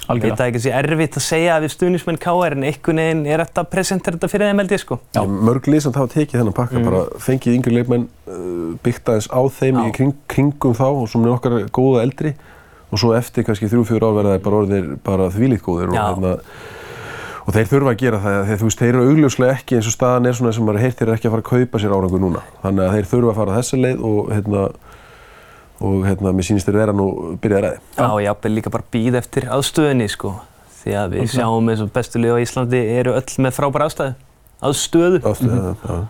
Ég 0.00 0.22
veit 0.22 0.32
Algjörlega. 0.32 0.42
að 0.42 0.48
ekki 0.50 0.60
sé 0.64 0.70
erfitt 0.72 1.16
að 1.16 1.22
segja 1.22 1.60
við 1.60 1.70
stuðnismenn 1.70 2.18
KR 2.18 2.52
en 2.56 2.62
einhvern 2.64 2.96
veginn 2.96 3.26
er 3.26 3.38
þetta 3.44 3.60
að 3.62 3.70
presentera 3.70 4.16
þetta 4.16 4.28
fyrir 4.28 4.46
þeim 4.48 4.58
held 4.58 4.70
ég 4.72 4.80
sko. 4.80 4.98
Já. 5.14 5.20
Mörg 5.26 5.66
lið 5.68 5.80
sem 5.82 5.92
hafa 5.92 6.08
tekið 6.14 6.40
þennan 6.40 6.52
pakka, 6.54 6.78
Mm. 6.78 6.84
bara 6.84 7.04
fengið 7.18 7.54
yngri 7.54 7.72
leikmenn, 7.74 8.08
uh, 8.26 8.76
byggt 8.82 9.04
aðeins 9.08 9.28
á 9.30 9.40
þeim 9.60 9.76
Já. 9.76 9.88
í 9.88 9.92
kring, 9.92 10.14
kringum 10.26 10.74
þá 10.74 10.84
og 11.02 11.08
svona 11.08 11.34
okkar 11.36 11.68
góða 11.70 12.02
eldri 12.02 12.34
og 12.92 12.98
svo 12.98 13.12
eftir 13.14 13.44
kannski 13.44 13.68
þrjú-fjögur 13.68 14.02
ár 14.02 14.16
verða 14.18 14.38
þeir 14.38 14.42
bara 14.42 14.56
orðir 14.56 14.98
bara 15.04 15.30
þvílíkt 15.30 15.62
góðir 15.62 15.88
og, 15.88 15.94
hérna, 15.94 16.40
og 17.46 17.54
þeir 17.56 17.70
þurfa 17.70 17.92
að 17.94 18.00
gera 18.02 18.20
það 18.24 18.38
þegar 18.46 18.60
þú 18.60 18.68
veist, 18.68 18.80
þeir 18.82 18.90
eru 18.94 19.08
augljóslega 19.08 19.56
ekki 19.56 19.78
eins 19.78 19.88
og 19.90 19.94
staðan 19.96 20.28
er 20.30 20.36
svona 20.38 20.52
sem 20.56 20.66
maður 20.68 20.84
heirt 20.84 20.98
þeir 20.98 21.08
eru 21.08 21.16
ekki 21.16 21.28
að 21.30 21.34
fara 21.34 21.44
að 21.44 21.50
kaupa 21.50 21.80
sér 21.82 21.94
árangur 21.96 22.22
núna 22.22 22.42
þannig 22.62 22.84
að 22.86 22.94
þeir 22.96 23.10
þurfa 23.14 23.32
að 23.32 23.40
fara 23.40 23.56
þessa 23.58 23.80
leið 23.80 24.04
og 24.10 24.30
hérna, 24.34 24.62
og 25.80 26.06
hérna, 26.06 26.32
mér 26.36 26.48
sýnist 26.50 26.68
þeir 26.68 26.80
vera 26.82 26.94
nú 26.96 27.08
byrjað 27.40 27.66
ræði. 27.66 27.82
Já, 27.96 28.08
jáfnvel 28.26 28.54
líka 28.58 28.72
bara 28.74 28.88
býð 28.92 29.20
eftir 29.22 29.48
aðstöðunni 29.48 30.08
sko. 30.12 30.34
Því 30.80 30.96
að 30.96 31.12
við 31.14 31.22
Algjörlega. 31.24 31.36
sjáum 31.36 31.70
eins 31.72 31.84
og 31.84 31.92
bestu 31.92 32.20
lið 32.20 32.36
á 32.36 32.38
Íslandi 32.44 32.80
eru 33.00 33.14
öll 33.16 33.44
með 33.44 33.56
frábæra 33.56 33.88
aðstæðu. 33.88 34.14
Aðstöðu. 34.60 35.20
Ástu, 35.24 35.48
já. 35.48 36.00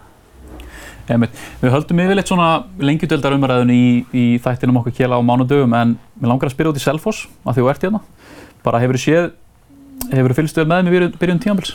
Einmitt. 1.11 1.39
Við 1.59 1.73
höldum 1.75 2.01
yfirleitt 2.05 2.31
svona 2.31 2.49
lengjudöldar 2.79 3.35
umræðun 3.35 3.73
í, 3.75 3.85
í 4.15 4.25
þættinum 4.43 4.79
okkar 4.79 4.95
kjela 4.95 5.19
á 5.19 5.23
mánudögum 5.27 5.75
en 5.75 5.97
mér 6.21 6.31
langar 6.31 6.51
að 6.51 6.55
spyrja 6.55 6.71
út 6.71 6.79
í 6.79 6.83
Selfoss 6.85 7.25
að 7.43 7.57
því 7.57 7.65
þú 7.65 7.71
ert 7.73 7.87
hérna. 7.87 8.01
Bara 8.63 8.83
hefur 8.83 8.99
séð, 9.03 9.31
hefur 10.09 10.33
þú 10.33 10.39
fylgst 10.41 10.61
vel 10.61 10.69
með 10.71 10.81
þeim 10.81 10.91
í 10.91 11.11
byrjun, 11.21 11.43
tímanbils? 11.45 11.75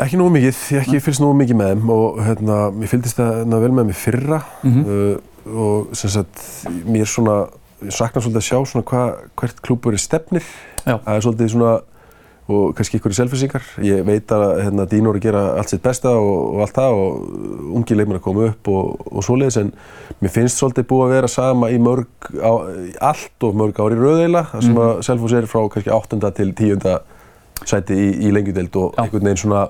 Ekki 0.00 0.20
nógu 0.20 0.32
mikið, 0.36 0.60
ég 0.72 0.84
ekki 0.84 1.00
fylgst 1.04 1.22
nógu 1.22 1.36
mikið 1.40 1.58
með 1.60 1.72
þeim 1.74 1.90
og 1.94 2.20
hérna, 2.24 2.60
ég 2.80 2.92
fylgdist 2.92 3.18
það 3.20 3.56
vel 3.64 3.72
með 3.74 3.82
þeim 3.82 3.92
í 3.92 3.98
fyrra 4.00 4.40
Mm 4.62 4.86
uh, 4.86 5.18
og 5.50 5.94
sem 5.96 6.10
sagt, 6.12 6.42
mér 6.84 7.08
svona, 7.08 7.36
ég 7.80 7.94
sakna 7.96 8.20
svolítið 8.20 8.42
að 8.42 8.44
sjá 8.44 8.58
svona 8.68 8.84
hva, 8.90 9.04
hvert 9.40 9.62
klúbur 9.64 9.96
er 9.96 10.02
stefnir. 10.02 10.44
Já. 10.84 10.98
Það 10.98 11.14
er 11.14 11.24
svolítið 11.24 11.48
svona, 11.54 11.70
og 12.56 12.74
kannski 12.78 12.98
ykkur 12.98 13.14
í 13.14 13.16
selfisingar. 13.18 13.62
Ég 13.84 14.04
veit 14.06 14.32
að 14.34 14.44
hérna, 14.64 14.86
Dino 14.90 15.10
er 15.12 15.18
að 15.20 15.24
gera 15.26 15.42
allt 15.60 15.68
sitt 15.72 15.82
besta 15.84 16.12
og, 16.18 16.54
og 16.54 16.62
allt 16.64 16.74
það 16.76 16.98
og 17.00 17.74
ungi 17.80 17.96
leikmenn 17.98 18.18
að 18.20 18.24
koma 18.26 18.48
upp 18.50 18.68
og, 18.72 19.06
og 19.10 19.24
svoleiðis 19.26 19.60
en 19.62 19.72
mér 20.20 20.34
finnst 20.34 20.58
svolítið 20.60 20.88
búið 20.90 21.06
að 21.06 21.14
vera 21.16 21.28
sama 21.32 21.70
í 21.70 21.78
mörg, 21.82 22.08
á, 22.40 22.52
allt 23.12 23.46
of 23.48 23.54
mörg 23.60 23.78
ári 23.80 23.98
rauðeila 24.00 24.44
þar 24.52 24.62
sem 24.66 24.74
Mhm. 24.74 24.82
að 24.86 25.02
Selfoss 25.08 25.32
er 25.40 25.46
frá 25.50 25.62
kannski 25.70 25.90
8. 25.90 26.32
til 26.36 26.52
10. 26.54 27.00
sæti 27.64 27.94
í, 27.94 28.10
í 28.28 28.32
lengjudeld 28.32 28.76
og 28.76 28.94
Já. 28.96 29.02
einhvern 29.04 29.24
veginn 29.28 29.36
svona 29.44 29.68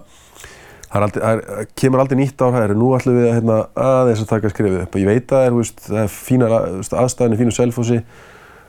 það 0.91 1.05
aldrei, 1.07 1.23
það 1.23 1.67
kemur 1.79 2.01
aldrei 2.03 2.19
nýtt 2.19 2.43
ár 2.43 2.55
hægri, 2.57 2.75
nú 2.79 2.89
ætlum 2.97 3.15
við 3.19 3.27
að 3.31 3.35
hérna, 3.39 3.57
aðeins 3.79 4.23
að 4.25 4.31
taka 4.33 4.51
skrifið 4.51 4.81
upp 4.85 4.95
og 4.97 5.01
ég 5.01 5.07
veit 5.11 5.31
að 5.31 5.45
það 5.45 5.47
er, 5.47 5.71
það 5.87 6.01
er 6.03 6.11
fínar 6.15 6.55
að- 6.57 6.67
þú 6.71 6.81
veist, 6.81 6.97
aðstæðan 7.03 7.35
í 7.37 7.39
fínu 7.41 7.55
selfósi 7.55 7.99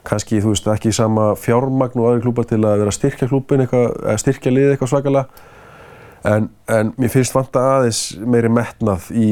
kannski, 0.08 0.40
þú 0.42 0.52
veist, 0.52 0.68
ekki 0.72 0.92
sama 0.94 1.32
fjármagn 1.38 2.00
og 2.00 2.10
aðri 2.10 2.24
klúpar 2.24 2.48
til 2.50 2.60
að 2.60 2.82
vera 2.82 2.92
að 2.92 2.98
styrkja 2.98 3.30
klúbin 3.30 3.64
eitthvað, 3.64 3.88
eða 4.02 4.22
styrkja 4.22 4.52
liðið 4.52 4.74
eitthvað 4.74 4.92
svakalega. 4.92 5.48
En, 6.32 6.48
en 6.70 6.92
mér 6.98 7.10
finnst 7.10 7.34
vanta 7.34 7.62
aðeins 7.78 8.02
meiri 8.22 8.50
metnað 8.52 9.08
í 9.14 9.28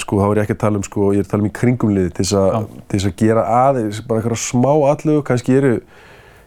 sko, 0.00 0.20
þá 0.20 0.26
er 0.30 0.38
ég 0.40 0.46
ekki 0.46 0.56
að 0.56 0.62
tala 0.62 0.80
um 0.80 0.84
sko, 0.86 1.10
ég 1.12 1.22
er 1.22 1.26
að 1.26 1.32
tala 1.32 1.44
um 1.44 1.50
í 1.50 1.56
kringum 1.56 1.90
liðið 1.96 2.14
til 2.16 2.28
þess 2.30 3.08
að, 3.08 3.18
gera 3.20 3.48
aðeins 3.66 4.00
bara 4.08 4.22
eitthvað 4.22 4.40
smá 4.40 4.70
allugu, 4.72 5.24
kannski 5.28 5.58
eru 5.58 5.74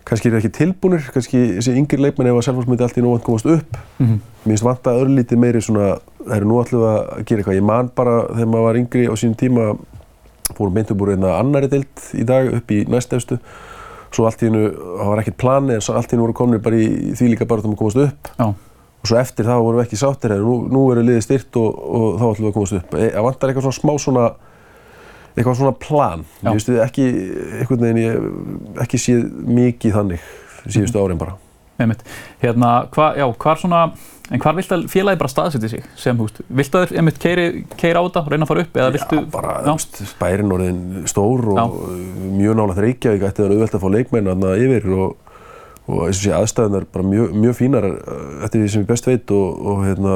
kannski 0.03 0.27
eru 0.29 0.39
ekki 0.39 0.51
tilbúnir, 0.57 1.05
kannski 1.13 1.41
þessi 1.57 1.75
yngri 1.79 2.01
leikmenn 2.01 2.27
ef 2.27 2.39
að 2.41 2.47
Selfoss 2.49 2.67
myndi 2.67 2.83
allt 2.83 2.97
í 2.99 3.03
nóvand 3.03 3.23
komast 3.23 3.47
upp. 3.47 3.77
Mhm. 3.99 4.17
mér 4.43 4.51
finnst 4.51 4.65
vanta 4.67 4.95
örlítið 4.99 5.39
meiri 5.39 5.61
svona 5.63 5.99
það 6.25 6.35
eru 6.37 6.47
nú 6.49 6.59
allavega 6.59 6.95
að 7.15 7.25
gera 7.25 7.39
eitthvað. 7.39 7.55
Ég 7.55 7.63
man 7.63 7.91
bara 7.95 8.15
þegar 8.27 8.49
maður 8.51 8.67
var 8.67 8.79
yngri 8.81 9.05
á 9.07 9.13
sínum 9.15 9.37
tíma 9.39 9.77
fórum 10.57 10.75
beint 10.77 10.91
upp 10.93 11.01
úr 11.03 11.13
einna 11.15 11.37
annari 11.39 11.69
deild 11.71 12.05
í 12.17 12.25
dag 12.27 12.51
upp 12.59 12.73
í 12.73 12.83
næstefstu. 12.89 13.39
Svo 14.13 14.27
allt 14.29 14.43
í 14.43 14.49
hennu, 14.49 14.67
það 14.69 15.09
var 15.09 15.23
ekkert 15.23 15.39
plani 15.41 15.73
en 15.77 15.81
allt 15.81 16.11
í 16.11 16.15
hennu 16.15 16.27
voru 16.27 16.37
komnir 16.37 16.61
bara 16.63 16.77
í 16.77 17.13
því 17.17 17.31
líka 17.33 17.49
bara 17.49 17.65
að 17.65 17.77
komast 17.79 18.01
upp. 18.03 18.31
Já, 18.37 18.47
og 19.03 19.09
svo 19.09 19.19
eftir 19.19 19.49
það 19.49 19.63
vorum 19.65 19.81
við 19.81 19.87
ekki 19.87 19.99
sáttir 19.99 20.35
en 20.35 20.43
nú, 20.45 20.57
nú 20.71 20.83
verður 20.91 21.09
liðið 21.09 21.25
styrt 21.25 21.57
og, 21.59 21.79
og 21.83 22.19
þá 22.19 22.25
ætlum 22.29 22.45
við 22.45 22.51
að 22.51 22.57
komast 22.59 22.77
upp. 22.79 22.97
E- 22.99 23.09
það 23.15 23.27
vantar 23.27 23.51
eitthvað 23.51 23.67
svona 23.67 23.79
smá 23.79 23.93
svona 24.05 24.27
eitthvað 25.33 25.57
svona 25.59 25.77
plan. 25.81 26.27
Ég 26.43 26.59
veist 26.59 26.69
ekki, 26.85 27.07
einhvern 27.63 27.87
veginn 27.87 28.03
ég 28.03 28.83
ekki 28.85 29.01
séð 29.01 29.25
mikið 29.49 29.97
þannig 29.97 30.29
síðustu 30.69 31.01
árin 31.01 31.19
bara 31.19 31.35
einmitt. 31.81 32.03
Hérna, 32.43 32.73
hva, 32.93 33.13
já, 33.17 33.25
hvar 33.43 33.59
svona, 33.61 33.81
en 34.29 34.41
hvar 34.43 34.55
vilt 34.57 34.71
að 34.75 34.85
félagi 34.91 35.19
bara 35.21 35.31
staðsetja 35.31 35.71
sig 35.71 35.87
sem, 35.99 36.19
veist, 36.19 36.41
vilt 36.47 36.77
að 36.77 36.85
þér 36.85 37.01
einmitt 37.01 37.19
keiri, 37.21 37.47
keiri 37.79 37.97
á 37.99 38.03
þetta 38.05 38.23
reyna 38.29 38.45
að 38.45 38.51
fara 38.53 38.65
upp 38.65 38.77
eða 38.79 38.93
viltu, 38.97 39.19
Já, 39.23 39.25
bara, 39.33 39.55
já, 39.65 39.71
veist, 39.73 40.15
bærin 40.21 40.53
orðin 40.55 40.83
stór 41.09 41.49
og 41.53 41.59
Já. 41.59 41.65
mjög 42.37 42.59
nála 42.59 42.77
Reykjavík 42.77 43.27
ætti 43.29 43.43
það 43.43 43.55
auðvelt 43.57 43.75
að 43.79 43.83
fá 43.83 43.89
leikmenn 43.97 44.31
þarna 44.31 44.53
yfir 44.61 44.87
og, 44.93 45.35
og 45.87 46.05
eins 46.07 46.21
og 46.21 46.23
sé 46.23 46.37
aðstæðunar 46.37 46.87
bara 46.93 47.09
mjög, 47.09 47.35
mjög 47.43 47.59
fínar 47.59 47.89
eh, 47.89 48.23
eftir 48.45 48.63
því 48.63 48.71
sem 48.71 48.85
ég 48.85 48.93
best 48.93 49.09
veit 49.09 49.35
og, 49.35 49.67
og 49.73 49.83
hérna 49.87 50.15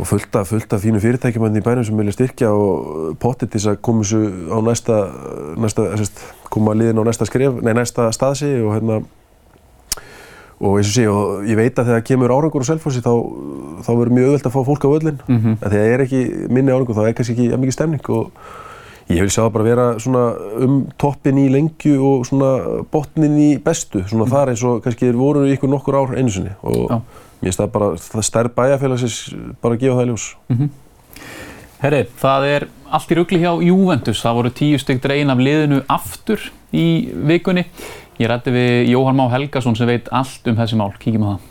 og 0.00 0.08
fullt 0.08 0.36
af, 0.40 0.48
fullt 0.48 0.72
af 0.72 0.80
fínu 0.80 1.00
fyrirtækjum 1.04 1.44
hérna 1.44 1.60
í 1.60 1.64
bænum 1.64 1.84
sem 1.84 1.98
vilja 2.00 2.14
styrkja 2.16 2.48
og 2.56 3.12
potið 3.20 3.52
til 3.52 3.60
þess 3.60 3.72
að 3.74 3.82
koma 3.84 4.02
þessu 4.02 4.22
á 4.48 4.58
næsta, 4.64 5.00
næsta 5.60 5.84
sérst, 6.00 6.22
koma 6.50 6.72
liðin 6.74 6.98
á 6.98 7.04
næsta 7.06 7.28
skref, 7.28 7.58
nei 7.60 7.74
næsta 7.76 8.08
staðsi 8.16 8.54
og 8.64 8.72
hérna 8.78 9.02
og 10.62 10.76
eins 10.78 10.90
og 10.92 10.94
sé, 10.94 11.04
og 11.10 11.44
ég 11.50 11.56
veit 11.58 11.74
að 11.82 11.88
þegar 11.90 12.04
kemur 12.06 12.30
árangur 12.36 12.62
á 12.62 12.70
Selfossi 12.70 13.02
þá, 13.02 13.12
þá 13.82 13.90
verður 13.98 14.12
mjög 14.14 14.28
auðvelt 14.30 14.46
að 14.46 14.54
fá 14.54 14.60
fólk 14.68 14.84
á 14.86 14.92
völlin 14.94 15.18
Mhm. 15.26 15.56
en 15.58 15.70
þegar 15.70 15.72
það 15.82 15.94
er 15.94 16.04
ekki 16.06 16.20
minni 16.54 16.72
árangur 16.72 16.94
þá 16.94 17.06
er 17.08 17.16
kannski 17.18 17.34
ekki 17.34 17.48
jafn 17.50 17.64
mikið 17.64 17.76
stemning 17.78 18.10
og 18.14 18.30
ég 19.10 19.20
vil 19.20 19.28
sjá 19.34 19.42
það 19.42 19.52
bara 19.52 19.64
vera 19.66 19.86
svona 19.98 20.22
um 20.62 20.76
toppin 20.96 21.36
í 21.42 21.48
lengju 21.50 21.96
og 22.06 22.26
svona 22.30 22.52
botnin 22.94 23.34
í 23.42 23.50
bestu 23.62 24.04
svona 24.08 24.28
þar 24.30 24.52
eins 24.54 24.62
og 24.64 24.82
kannski 24.84 25.08
þeir 25.10 25.18
voru 25.18 25.42
ykkur 25.50 25.68
nokkur 25.68 25.98
ár 25.98 26.14
einu 26.16 26.30
sinni 26.30 26.54
og 26.62 26.88
Já. 26.88 27.00
mér 27.42 27.50
finnst 27.50 27.58
það 27.60 27.72
bara, 27.74 27.90
það 27.98 28.22
stærð 28.30 28.54
bæjarfélagsins 28.54 29.18
bara 29.60 29.74
að 29.74 29.80
gefa 29.82 29.98
það 29.98 30.06
í 30.06 30.10
ljós 30.12 30.70
Herri, 31.82 32.04
það 32.20 32.44
er 32.46 32.64
allt 32.94 33.10
í 33.10 33.16
rugli 33.18 33.38
hjá 33.42 33.50
Juventus. 33.66 34.20
Það 34.22 34.36
voru 34.38 34.50
tíu 34.54 34.78
stygg 34.78 35.00
dregin 35.02 35.32
af 35.34 35.40
liðinu 35.42 35.80
aftur 35.90 36.38
í 36.72 36.84
vikunni. 37.26 37.64
Ég 38.20 38.28
rætti 38.30 38.52
við 38.54 38.90
Jóhann 38.92 39.16
Má 39.18 39.24
Helgason 39.32 39.76
sem 39.78 39.88
veit 39.90 40.10
allt 40.20 40.50
um 40.52 40.58
þessi 40.60 40.78
mál. 40.82 40.92
Kíkjum 41.04 41.26
á 41.26 41.30
það. 41.34 41.48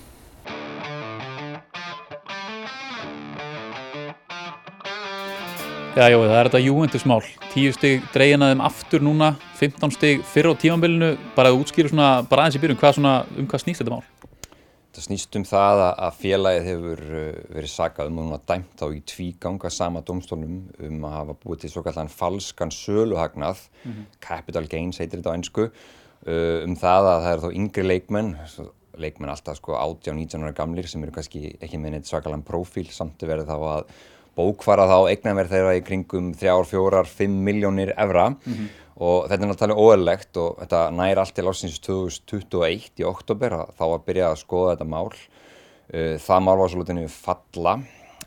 Já, 5.92 6.06
jó, 6.08 6.22
það 6.24 6.38
er 6.40 6.48
þetta 6.48 6.62
Juventus 6.64 7.04
mál. 7.10 7.20
Tíu 7.52 7.74
stygg 7.76 8.06
dregin 8.14 8.44
af 8.46 8.54
þeim 8.54 8.62
aftur 8.64 9.04
núna, 9.04 9.34
15 9.60 9.92
stygg 9.98 10.22
fyrr 10.32 10.48
á 10.48 10.60
tímanbylunu. 10.62 11.10
Bara 11.36 11.52
að 11.52 11.60
útskýra 11.66 11.92
svona, 11.92 12.08
bara 12.32 12.46
aðeins 12.46 12.58
í 12.58 12.62
byrjun, 12.64 12.80
hvað 12.80 12.96
svona, 12.98 13.14
um 13.36 13.50
hvað 13.52 13.64
snýst 13.66 13.84
þetta 13.84 13.98
mál? 13.98 14.06
Það 14.92 15.04
snýst 15.08 15.36
um 15.40 15.44
það 15.48 15.82
að- 15.84 16.00
að 16.08 16.16
félagið 16.22 16.66
hefur 16.70 17.02
uh, 17.12 17.36
verið 17.58 17.72
sakað 17.76 18.08
um 18.12 18.18
og 18.20 18.26
núna 18.30 18.40
dæmt 18.48 18.72
þá 18.80 18.86
í 18.96 19.02
tvíganga 19.08 19.70
sama 19.72 20.02
domstólnum 20.02 20.56
um 20.80 21.06
að 21.08 21.14
hafa 21.18 21.36
búið 21.44 21.60
til 21.62 21.70
svo 21.76 21.84
kallan 21.84 22.10
falskan 22.12 22.72
söluhagnað, 22.76 23.62
capital 24.20 24.66
gains 24.68 24.98
heitir 25.00 25.20
þetta 25.22 25.32
á 25.32 25.38
einsku, 25.38 25.70
um 26.28 26.76
það 26.78 27.10
að 27.10 27.20
það 27.24 27.32
eru 27.34 27.42
þá 27.42 27.60
yngri 27.62 27.84
leikmenn, 27.88 28.32
leikmenn 29.02 29.32
alltaf 29.34 29.58
sko 29.58 29.74
18-19 29.80 30.44
ára 30.46 30.56
gamlir 30.58 30.90
sem 30.90 31.04
eru 31.04 31.14
kannski 31.16 31.56
ekki 31.58 31.80
með 31.82 31.96
neitt 31.96 32.10
svakalan 32.10 32.44
prófíl 32.46 32.88
samt 32.94 33.24
að 33.24 33.32
verið 33.34 33.50
þá 33.50 33.58
að 33.58 33.96
bókfara 34.38 34.86
þá 34.88 34.98
eignarverð 35.12 35.56
þeirra 35.56 35.74
í 35.76 35.84
kringum 35.84 36.32
3, 36.38 36.54
4, 36.70 37.04
5 37.18 37.40
miljónir 37.48 37.94
evra. 38.00 38.30
Og 39.02 39.26
þetta 39.28 39.44
er 39.44 39.50
náttúrulega 39.50 39.82
óeðlegt 39.82 40.38
og 40.38 40.60
þetta 40.62 40.82
nær 40.94 41.20
allt 41.24 41.34
til 41.34 41.48
ásins 41.50 41.80
2021 41.82 43.02
í 43.02 43.08
oktober 43.10 43.56
að 43.58 43.72
þá 43.80 43.84
var 43.96 44.04
byrjað 44.06 44.36
að 44.36 44.42
skoða 44.44 44.76
þetta 44.76 44.90
mál. 44.92 45.10
Uh, 45.92 46.16
Það 46.22 46.44
mál 46.46 46.58
var 46.62 46.72
svolítið 46.72 47.00
niður 47.00 47.16
falla 47.16 47.74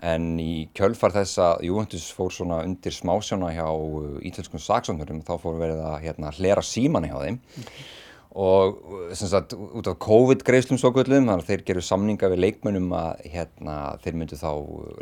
en 0.03 0.31
í 0.43 0.69
kjölfar 0.77 1.15
þess 1.15 1.41
að 1.43 1.67
Juventus 1.69 2.07
fór 2.15 2.33
svona 2.35 2.63
undir 2.67 2.95
smásjóna 2.95 3.53
hjá 3.55 3.67
uh, 3.69 4.17
ítölskum 4.25 4.63
saksóknurum 4.63 5.23
þá 5.27 5.37
fór 5.43 5.61
verið 5.61 5.85
að 5.85 6.01
hérna, 6.07 6.33
hlera 6.39 6.65
síman 6.65 7.07
hjá 7.09 7.19
þeim. 7.21 7.39
Og 8.35 8.81
uh, 8.83 9.05
sem 9.15 9.31
sagt 9.31 9.55
út 9.55 9.87
af 9.87 10.01
COVID-greiðslum 10.03 10.81
svo 10.83 10.91
gullum 10.97 11.29
þannig 11.29 11.45
að 11.45 11.53
þeir 11.53 11.65
geru 11.69 11.85
samninga 11.87 12.33
við 12.33 12.43
leikmönnum 12.43 12.91
að 12.99 13.23
hérna, 13.37 13.77
þeir 14.03 14.19
myndu 14.19 14.41
þá, 14.41 14.51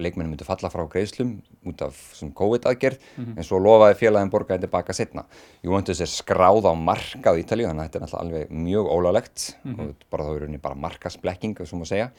leikmönnum 0.05 0.35
myndu 0.35 0.49
falla 0.51 0.73
frá 0.75 0.85
greiðslum 0.93 1.33
út 1.73 1.85
af 1.89 2.05
sem 2.19 2.35
COVID-aðgerð. 2.43 3.01
En 3.33 3.49
svo 3.49 3.63
lofaði 3.63 3.99
félagin 4.03 4.33
borgaði 4.35 4.67
tilbaka 4.67 4.93
setna. 4.97 5.25
Juventus 5.65 6.05
er 6.05 6.13
skráð 6.13 6.69
á 6.69 6.77
markað 6.77 7.41
í 7.41 7.47
Ítalíu 7.47 7.71
þannig 7.71 7.89
að 7.89 7.93
þetta 7.97 8.11
er 8.13 8.21
alveg 8.21 8.57
mjög 8.69 8.93
ólálegt 8.93 9.51
og 9.65 10.09
bara 10.13 10.29
þá 10.29 10.35
er 10.35 10.43
rauninni 10.45 10.67
bara 10.69 10.83
markasblekking, 10.87 11.57
sem 11.65 11.81
að 11.81 11.95
segja. 11.95 12.11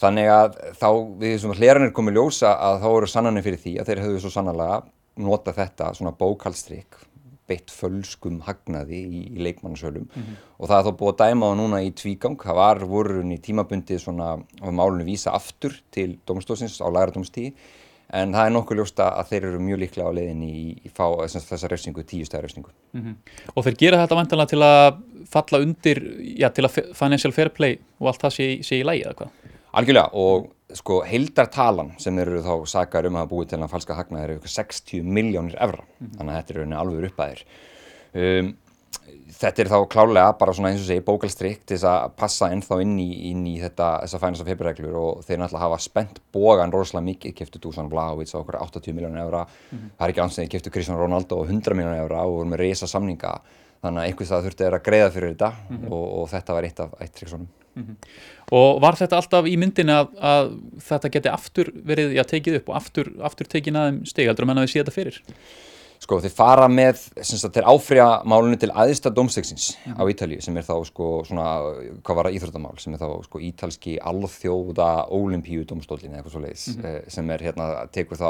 Þannig 0.00 0.28
að 0.34 0.56
þá 0.80 0.88
við 1.20 1.34
sem 1.42 1.54
hleranir 1.54 1.94
komið 1.94 2.18
ljósa 2.18 2.54
að 2.58 2.80
þá 2.82 2.88
eru 2.90 3.10
sannanir 3.10 3.44
fyrir 3.46 3.60
því 3.62 3.74
að 3.78 3.90
þeir 3.90 4.04
hefðu 4.04 4.22
svo 4.24 4.32
sannarlega 4.34 4.80
nota 5.22 5.54
þetta 5.54 5.92
svona 5.94 6.14
bókaldstrykk 6.18 7.04
beitt 7.44 7.70
fölskum 7.70 8.40
hagnaði 8.46 9.02
í, 9.04 9.22
í 9.36 9.44
leikmannasölum. 9.44 10.08
Og 10.58 10.68
það 10.70 10.78
er 10.78 10.86
þá 10.86 10.98
búið 10.98 11.12
að 11.12 11.20
dæma 11.20 11.50
það 11.50 11.58
núna 11.60 11.80
í 11.84 11.90
tvígang, 11.92 12.38
það 12.40 12.56
var 12.56 12.84
vorun 12.88 13.32
í 13.34 13.38
tímabundi 13.44 13.98
svona 14.00 14.28
á 14.40 14.68
málunni 14.72 15.04
vísa 15.04 15.34
aftur 15.36 15.76
til 15.92 16.18
domstóðsins 16.26 16.80
á 16.80 16.88
læradómstíði 16.88 17.52
en 18.14 18.32
það 18.34 18.46
er 18.46 18.52
nokkuð 18.54 18.80
ljósta 18.80 19.10
að 19.18 19.30
þeir 19.30 19.46
eru 19.50 19.60
mjög 19.64 19.80
líklega 19.82 20.08
á 20.08 20.16
leiðinni 20.16 20.50
í, 20.50 20.64
í 20.84 20.90
fá 20.92 21.04
þessa 21.28 21.70
refsingu, 21.70 22.04
tíu 22.08 22.24
stæða 22.24 22.42
refsingu. 22.46 22.72
Og 23.54 23.64
þeir 23.64 23.78
gera 23.80 24.00
þetta 24.02 24.18
vantanlega 24.18 24.52
til 24.52 24.62
að 24.64 24.98
falla 25.32 25.60
undir, 25.64 26.00
já, 26.40 26.48
til 26.54 26.64
að 26.68 26.80
financial 26.94 27.32
fair 27.32 27.50
play 27.52 27.78
og 28.00 28.08
allt 28.12 28.24
það 28.24 28.36
sé, 28.36 28.48
sé 28.64 28.80
í 28.80 28.86
lægi 28.86 29.04
eða 29.04 29.18
hvað? 29.20 29.53
Algjörlega 29.74 30.10
og 30.20 30.50
sko 30.74 31.00
heildartalan 31.06 31.92
sem 32.02 32.18
eru 32.22 32.42
þá 32.42 32.54
sakar 32.70 33.06
um 33.08 33.20
að 33.20 33.30
búið 33.30 33.52
til 33.52 33.60
að 33.60 33.70
falska 33.74 33.96
hagnaði 33.98 34.28
eru 34.28 34.36
ykkur 34.40 34.54
60 34.54 35.08
miljónir 35.16 35.56
evra. 35.62 35.86
Þannig 36.02 36.30
að 36.30 36.36
þetta 36.38 36.54
er 36.54 36.60
rauninni 36.60 36.80
alveg 36.80 37.08
uppæðir 37.10 37.44
um, 38.14 38.52
þetta 39.34 39.62
er 39.62 39.70
þá 39.70 39.78
klálega 39.90 40.34
bara 40.38 40.54
svona 40.54 40.70
eins 40.72 40.82
og 40.82 40.88
segi 40.88 41.02
bókalstrykk 41.04 41.64
til 41.64 41.76
þess 41.76 41.88
að 41.90 42.14
passa 42.20 42.50
ennþá 42.54 42.78
inn 42.84 42.94
í, 43.02 43.08
inn 43.30 43.42
í 43.50 43.54
þetta 43.62 43.88
þessa 44.04 44.20
fænast 44.22 44.44
af 44.44 44.50
februarreglur 44.50 44.98
og 45.00 45.24
þeir 45.26 45.40
náttúrulega 45.42 45.64
hafa 45.64 45.80
spennt 45.82 46.20
bógan 46.34 46.74
rosalega 46.74 47.08
mikið, 47.08 47.34
keftu 47.40 47.62
Dusan 47.62 47.90
Blahovic 47.92 48.32
á 48.34 48.38
okkur 48.40 48.60
80 48.60 48.96
miljónir 48.96 49.24
evra. 49.24 49.44
Það 49.98 50.06
er 50.06 50.14
ekki 50.14 50.24
ansið, 50.24 50.48
keftu 50.54 50.74
Cristiano 50.74 51.02
Ronaldo 51.02 51.40
á 51.42 51.44
100 51.44 51.78
miljónir 51.78 52.04
evra 52.04 52.24
og 52.24 52.38
voru 52.38 52.52
með 52.52 52.64
reysa 52.64 52.90
samninga 52.90 53.34
þannig 53.84 54.02
að 54.02 54.08
einhvers 54.08 54.32
það 54.32 54.48
þurfti 54.48 54.70
að 54.70 54.80
greiða 54.88 55.12
fyrir 55.14 55.34
þetta 55.34 55.52
og, 55.90 56.04
og 56.04 56.32
þetta 56.32 56.56
var 56.56 56.68
eitt 56.68 56.82
af 56.84 56.96
eitt 57.00 57.14
trikksonum 57.18 57.52
Og 58.54 58.80
var 58.82 58.96
þetta 58.98 59.18
alltaf 59.18 59.46
í 59.50 59.54
myndinni 59.58 59.94
að, 59.94 60.10
að 60.22 60.50
þetta 60.86 61.10
geti 61.16 61.30
aftur 61.32 61.70
verið, 61.86 62.12
já, 62.14 62.22
tekið 62.28 62.58
upp 62.60 62.70
og 62.70 62.76
aftur, 62.78 63.12
aftur 63.24 63.48
tekið 63.50 63.78
aðeim 63.80 64.02
stig, 64.06 64.28
heldur 64.30 64.46
að 64.46 64.50
menna 64.52 64.66
við 64.66 64.74
sé 64.74 64.82
þetta 64.82 64.94
fyrir? 64.94 65.20
Sko 66.04 66.18
þeir 66.20 66.34
fara 66.36 66.66
með, 66.68 67.00
sem 67.24 67.40
sagt, 67.40 67.56
þeir 67.56 67.68
áfrýja 67.70 68.08
málunni 68.28 68.58
til 68.60 68.68
aðista 68.76 69.10
dómstegsins 69.14 69.70
á 69.88 70.02
Ítalíu 70.10 70.42
sem 70.44 70.58
er 70.60 70.66
þá 70.66 70.74
sko 70.90 71.08
svona, 71.26 71.46
hvað 72.04 72.18
var 72.18 72.28
það 72.28 72.36
íþróttamál, 72.38 72.74
sem 72.82 72.94
er 72.94 73.00
þá 73.00 73.08
sko 73.24 73.40
ítalski 73.48 73.96
alþjóða 74.12 74.90
olimpíu 75.16 75.64
dómstólin 75.70 76.12
eða 76.12 76.20
eitthvað 76.20 76.36
svo 76.36 76.44
leiðis, 76.44 76.66
sem 77.16 77.32
er 77.32 77.46
hérna, 77.48 77.70
tekur 77.94 78.20
þá 78.20 78.28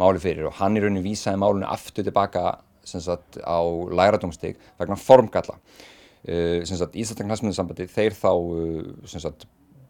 máli 0.00 0.22
fyrir 0.22 0.48
og 0.48 0.56
hann 0.62 0.78
í 0.78 0.82
rauninni 0.82 1.04
vísaði 1.04 1.42
málunni 1.42 1.68
aftur 1.68 2.06
tilbaka 2.08 2.56
sagt 2.98 3.38
á 3.38 3.60
læra 3.94 4.18
dómsteg 4.18 4.58
vegna 4.80 4.98
formgalla. 4.98 5.56
Sem 6.26 6.76
sagt 6.76 6.98
Íslandaknarsmiðsambandi 7.00 7.86
þeir 7.88 8.12
þá 8.12 8.32
sem 9.08 9.22
sagt 9.22 9.46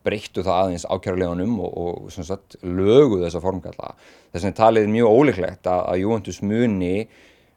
breyttu 0.06 0.44
það 0.44 0.60
aðeins 0.64 0.86
ákjærulegunum 0.88 1.56
og, 1.64 1.72
og 2.06 2.12
sagt 2.14 2.56
löguðu 2.62 3.24
þessa 3.24 3.42
formgalla. 3.42 3.94
Þess 4.30 4.46
vegna 4.46 4.58
talið 4.60 4.86
er 4.86 4.94
mjög 4.94 5.16
ólíklegt 5.16 5.70
að, 5.70 5.82
að 5.92 6.00
Juventus 6.04 6.40
muni 6.44 6.94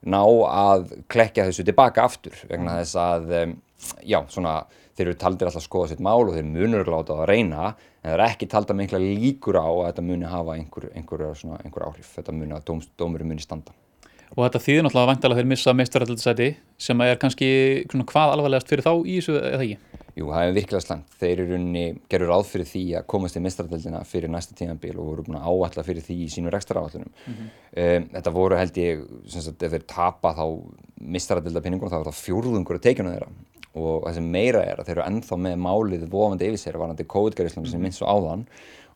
ná 0.03 0.21
að 0.49 0.89
klekja 1.11 1.47
þessu 1.47 1.65
tilbaka 1.67 2.07
aftur 2.07 2.35
vegna 2.49 2.79
þess 2.81 2.97
að 2.99 3.29
um, 3.39 3.53
já, 4.03 4.19
svona, 4.31 4.57
þeir 4.97 5.05
eru 5.07 5.19
taldir 5.21 5.49
alltaf 5.49 5.61
að 5.61 5.67
skoða 5.69 5.91
sitt 5.93 6.03
mál 6.03 6.25
og 6.25 6.33
þeir 6.35 6.49
munur 6.49 6.91
láta 6.91 7.13
það 7.13 7.23
að 7.23 7.31
reyna 7.31 7.69
en 7.69 8.09
það 8.09 8.15
er 8.17 8.25
ekki 8.25 8.49
talda 8.51 8.75
með 8.75 8.85
einhverja 8.87 9.21
líkur 9.21 9.59
á 9.63 9.69
að 9.69 9.85
þetta 9.85 10.05
muni 10.09 10.33
hafa 10.33 10.57
einhver, 10.57 10.89
einhver, 10.91 11.25
svona, 11.39 11.61
einhver 11.63 11.87
áhrif 11.87 12.11
þetta 12.17 12.35
muni 12.35 12.57
að 12.57 12.67
dóm, 12.67 12.83
dómurum 12.99 13.31
muni 13.31 13.45
standa 13.45 13.75
Og 14.33 14.47
þetta 14.47 14.61
þýðir 14.65 14.85
náttúrulega 14.87 15.09
vantalega 15.11 15.41
þeir 15.41 15.49
missa 15.51 15.73
meistaraldarsæti 15.77 16.47
sem 16.81 17.01
er 17.05 17.19
kannski 17.21 17.49
svona, 17.85 18.05
hvað 18.09 18.31
alvarlegast 18.33 18.71
fyrir 18.71 18.85
þá 18.85 18.93
í 19.05 19.17
þessu 19.19 19.35
eða 19.37 19.65
ekki? 19.67 19.99
Jú, 20.13 20.27
það 20.29 20.47
er 20.47 20.55
virkilega 20.55 20.83
slæmt. 20.83 21.13
Þeir 21.21 21.31
eru 21.33 21.45
runni, 21.51 21.83
gerur 22.09 22.29
ráð 22.29 22.43
fyrir 22.49 22.69
því 22.69 22.83
að 22.97 23.05
komast 23.13 23.37
í 23.37 23.41
mistradöldina 23.41 24.01
fyrir 24.09 24.33
næsta 24.33 24.57
tímanbíl 24.57 24.93
og 24.97 25.07
voru 25.09 25.25
búin 25.25 25.39
að 25.39 25.47
áalla 25.49 25.85
fyrir 25.85 26.05
því 26.05 26.17
í 26.25 26.29
sínu 26.33 26.53
rekstaráallunum. 26.53 27.13
Mm 27.13 27.33
-hmm. 27.37 27.47
um, 27.85 28.09
þetta 28.17 28.33
voru 28.33 28.57
held 28.57 28.77
ég, 28.77 29.05
sem 29.33 29.41
sagt, 29.41 29.63
ef 29.63 29.73
þeir 29.73 29.87
tapa 29.89 30.33
þá 30.37 30.45
mistradöldapinningum 31.01 31.89
þá 31.89 31.99
er 31.99 32.09
það 32.09 32.21
fjórðungur 32.21 32.77
að 32.77 32.85
teikjuna 32.87 33.13
þeirra 33.13 33.29
og 33.73 34.03
það 34.05 34.13
sem 34.13 34.29
meira 34.29 34.61
er 34.61 34.79
að 34.79 34.85
þeir 34.85 34.97
eru 34.97 35.07
ennþá 35.07 35.37
með 35.37 35.55
málið 35.57 36.09
vofandi 36.09 36.49
yfir 36.49 36.61
sér 36.61 36.77
varandi 36.77 37.09
COVID-gæriðslunum 37.09 37.69
sem 37.71 37.81
minnst 37.81 38.01
svo 38.01 38.09
áðan 38.09 38.45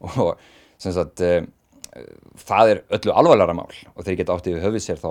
og 0.06 0.38
sem 0.78 0.94
sagt, 0.94 1.22
um, 1.26 1.48
það 2.48 2.72
er 2.72 2.82
öllu 2.98 3.14
alvarlega 3.14 3.56
mál 3.58 3.72
og 3.96 4.06
þeir 4.06 4.18
geta 4.22 4.36
áttið 4.38 4.58
við 4.58 4.66
höfið 4.68 4.84
sér 4.86 5.02
þá 5.02 5.10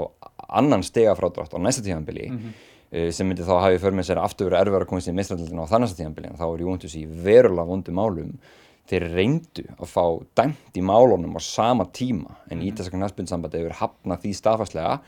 annan 0.60 0.84
stega 0.86 1.14
frádrátt 1.18 1.54
á 1.54 1.58
næsta 1.58 1.82
tímanbíli 1.84 2.28
mm 2.30 2.38
-hmm. 2.38 3.10
sem 3.12 3.26
myndi 3.28 3.42
þá 3.42 3.60
hafi 3.60 3.78
för 3.78 3.92
með 3.92 4.08
sér 4.10 4.22
aftur 4.22 4.50
verið 4.50 4.60
erfið 4.60 4.80
að 4.80 4.86
komast 4.86 5.08
í 5.08 5.12
mistrandildina 5.12 5.66
á 5.66 5.72
þannig 5.72 5.96
tímanbíli 5.96 6.30
en 6.30 6.38
þá 6.38 6.46
er 6.54 6.60
Júventus 6.60 6.96
í 6.96 7.06
verulega 7.06 7.66
vondu 7.66 7.92
málum. 7.92 8.38
Þeir 8.86 9.02
reyndu 9.14 9.64
að 9.82 9.88
fá 9.90 10.04
dæmt 10.36 10.76
í 10.78 10.82
málunum 10.82 11.34
á 11.34 11.40
sama 11.42 11.84
tíma 11.84 12.36
en 12.50 12.58
Mhm. 12.58 12.66
Ítalska 12.68 12.96
næstbundsambandi 12.96 13.58
hefur 13.58 13.72
hafnað 13.72 14.20
því 14.22 14.32
staðfarslega 14.34 15.00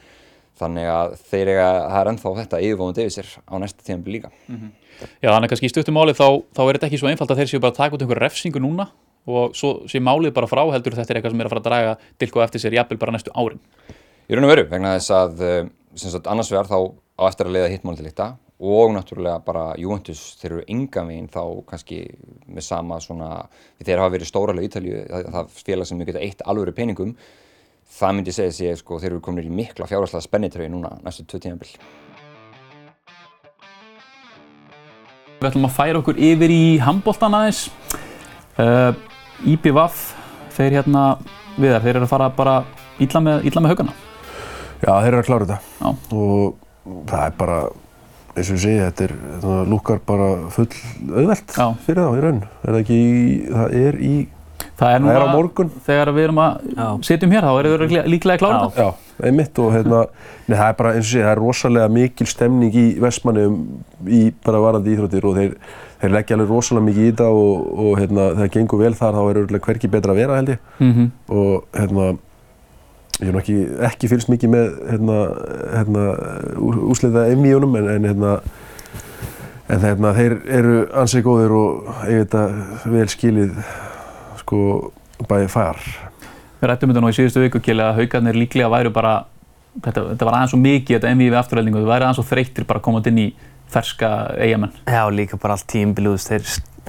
þannig 0.59 0.87
að 0.91 1.17
þeir 1.31 1.49
eiga, 1.49 1.71
það 1.89 2.01
er 2.01 2.11
ennþá 2.11 2.35
þetta 2.41 2.61
yfirvóðandi 2.67 3.05
yfir 3.07 3.15
sér 3.15 3.29
á 3.47 3.55
næsta 3.59 3.85
tímanbíli 3.87 4.19
líka. 4.19 4.31
Já, 5.23 5.31
þannig 5.31 5.47
að 5.47 5.51
kannski 5.53 5.67
í 5.67 5.71
stuttum 5.71 5.95
máli 5.95 6.13
þá, 6.13 6.43
þá 6.51 6.63
er 6.67 6.75
þetta 6.75 6.87
ekki 6.89 6.99
svo 6.99 7.09
einfalt 7.09 7.31
að 7.31 7.39
þeir 7.39 7.51
séu 7.53 7.61
bara 7.61 7.71
að 7.71 7.77
taka 7.77 7.95
út 7.95 8.03
einhver 8.03 8.19
refsingu 8.19 8.59
núna 8.59 8.89
og 9.29 9.57
svo 9.57 9.75
sé 9.91 10.01
málið 10.03 10.35
bara 10.37 10.51
frá 10.51 10.65
heldur 10.73 10.97
þetta 10.97 11.15
er 11.15 11.21
eitthvað 11.21 11.35
sem 11.35 11.43
er 11.43 11.49
að 11.49 11.55
fara 11.55 11.63
að 11.63 11.69
draga 11.69 11.95
dilko 12.23 12.45
eftir 12.45 12.65
sér 12.65 12.77
jafnvel 12.79 13.01
bara 13.01 13.15
næstu 13.15 13.35
árin. 13.35 13.63
Í 14.29 14.37
raun 14.37 14.49
og 14.49 14.53
veru, 14.53 14.67
vegna 14.69 14.97
þess 14.99 15.15
að 15.17 15.45
eh, 15.47 15.71
sem 15.95 16.13
sagt, 16.13 16.29
annars 16.31 16.53
vegar 16.53 16.69
þá 16.69 16.79
á 17.19 17.23
eftir 17.29 17.49
að 17.49 17.57
leiða 17.57 17.73
hittmál 17.73 17.97
til 17.99 18.07
líkta 18.09 18.29
og 18.59 18.91
náttúrulega 18.95 19.39
bara 19.47 19.65
Juventus, 19.79 20.35
þeir 20.41 20.57
eru 20.57 20.65
engan 20.75 21.11
veginn 21.13 21.31
þá 21.31 21.43
kannski 21.69 22.01
með 22.51 22.67
sama 22.67 22.99
svona 23.03 23.29
þeir 23.79 24.03
hafa 24.03 24.15
verið 24.17 24.31
stóralega 24.33 24.67
í 24.67 24.71
Ítalíu 24.73 25.05
það, 25.07 25.29
það 25.37 25.61
félag 25.69 25.91
sem 25.91 26.03
við 26.03 26.11
geta 26.11 26.25
eitt 26.27 26.43
alvöru 26.51 26.75
peningum 26.75 27.15
það 27.99 28.19
myndi 28.19 28.35
segja 28.35 28.57
sé 28.57 28.75
sko 28.81 28.99
þeir 28.99 29.13
eru 29.15 29.23
komin 29.25 29.47
í 29.47 29.55
mikla 29.63 29.87
fjárhærslega 29.87 30.27
spennitröyu 30.27 30.75
núna 30.75 30.97
næstu 31.05 31.27
tvö 31.29 31.43
tímabil 31.47 31.77
Við 35.39 35.53
ætlum 35.53 35.69
að 35.69 35.75
færa 35.77 35.99
okkur 36.01 36.17
yfir 36.19 36.51
í 36.51 36.63
handbóltan 36.83 37.35
aðeins. 37.39 37.69
Uh, 38.59 38.91
IBVF, 39.47 39.99
þeir 40.57 40.79
hérna 40.81 41.03
viðar, 41.59 41.83
þeir 41.85 41.97
eru 41.97 42.07
að 42.09 42.13
fara 42.13 42.31
bara 42.35 42.57
illa 43.03 43.21
með, 43.23 43.45
illa 43.51 43.63
með 43.63 43.75
haugana. 43.75 43.93
Já, 44.83 44.93
þeir 45.03 45.13
eru 45.13 45.21
að 45.23 45.29
klára 45.29 45.47
þetta 45.47 45.61
Já. 45.83 45.93
og 46.15 47.05
það 47.11 47.23
er 47.27 47.37
bara, 47.39 47.59
eins 48.39 48.51
og 48.51 48.57
ég 48.59 48.63
segi, 48.65 48.81
þetta 48.87 49.05
er, 49.09 49.15
það 49.43 49.71
lúkar 49.73 50.03
bara 50.07 50.29
full 50.55 50.69
auðvelt 51.13 51.55
Já. 51.59 51.69
fyrir 51.87 52.03
þá 52.05 52.11
í 52.19 52.25
raun. 52.27 52.43
Er 52.63 52.73
það 52.75 52.83
ekki 52.85 52.99
í, 52.99 53.23
það 53.53 53.79
er 53.85 54.03
í, 54.03 54.17
Það 54.79 54.93
er, 54.95 55.01
það 55.03 55.17
er 55.19 55.23
á 55.27 55.35
morgun. 55.35 55.71
Þegar 55.87 56.09
við 56.15 56.25
erum 56.29 56.37
að 56.39 56.99
setjum 57.07 57.33
hér, 57.35 57.43
þá 57.47 57.53
eru 57.59 57.71
þeir 57.73 57.81
líklega- 57.83 58.11
líklega 58.13 58.35
að 58.37 58.43
klára 58.45 58.59
þetta. 58.69 58.85
Já, 58.85 59.25
einmitt 59.27 59.59
og 59.59 59.73
hérna, 59.75 60.03
nei, 60.47 60.55
það 60.59 60.69
er 60.69 60.77
bara 60.79 60.93
eins 60.95 61.03
og 61.03 61.11
sé, 61.11 61.23
það 61.25 61.31
er 61.33 61.41
rosalega 61.43 61.89
mikil 61.91 62.27
stemning 62.31 62.75
í 62.79 62.85
Vestmanni 63.03 63.47
í 64.07 64.21
bara 64.47 64.61
varandi 64.63 64.95
íþróttir 64.95 65.27
og 65.27 65.35
þeir, 65.41 65.57
þeir 65.99 66.15
leggja 66.15 66.37
alveg 66.37 66.53
rosalega 66.53 66.87
mikið 66.87 67.03
í 67.03 67.11
þetta 67.11 67.29
og, 67.35 67.67
og 67.85 67.91
hérna, 67.99 68.25
þegar 68.31 68.41
það 68.41 68.55
gengur 68.55 68.83
vel 68.85 68.95
þar 68.99 69.19
þá 69.19 69.21
er 69.25 69.41
örugglega 69.43 69.67
hvergi 69.67 69.93
betra 69.93 70.15
að 70.15 70.21
vera 70.23 70.39
held 70.39 70.53
ég 70.55 70.59
Mm 70.79 70.93
-hmm. 70.93 71.11
og 71.29 71.65
hérna, 71.75 72.07
ég 73.19 73.27
hef 73.27 73.39
ekki, 73.43 73.57
ekki 73.91 74.09
fylgst 74.09 74.31
mikið 74.31 74.51
með 74.51 74.67
hérna, 74.91 75.19
hérna, 75.75 76.05
úr, 76.57 76.81
úrslita 76.93 77.27
emíunum 77.33 77.77
en, 77.77 77.89
en 77.89 78.05
hérna, 78.05 78.39
en 79.69 79.81
hérna, 79.81 80.15
þeir 80.15 80.39
eru 80.47 80.77
ansið 80.95 81.25
góðir 81.27 81.51
og 81.51 81.89
eiga 82.07 82.25
þetta 82.25 82.45
vel 82.85 83.09
skilið 83.09 83.51
sko 84.39 84.93
bæði 85.29 85.49
far. 85.49 85.83
Við 86.61 86.71
rættum 86.71 86.91
þetta 86.91 87.03
nú 87.03 87.11
í 87.11 87.17
síðustu 87.17 87.43
viku 87.43 87.61
kili 87.61 87.83
að 87.83 87.99
haugarnir 87.99 88.39
líklega 88.39 88.71
væru 88.71 88.91
bara, 88.95 89.25
þetta, 89.83 90.15
þetta 90.15 90.25
var 90.25 90.35
aðeins 90.35 90.51
svo 90.55 90.59
mikið 90.59 90.99
þetta 90.99 91.15
MV 91.15 91.29
við 91.29 91.39
afturhaldingu, 91.39 91.83
þau 91.83 91.91
væri 91.91 92.07
aðeins 92.07 92.21
svo 92.21 92.27
þreyttir 92.31 92.67
bara 92.67 92.79
að 92.79 92.87
koma 92.87 93.03
inn 93.07 93.19
í 93.19 93.29
ferska 93.73 94.11
eigamenn. 94.39 94.75
Já, 94.87 95.05
líka 95.13 95.39
bara 95.41 95.59
allt 95.59 95.69
tímbilúðist, 95.73 96.33
þeir 96.33 96.45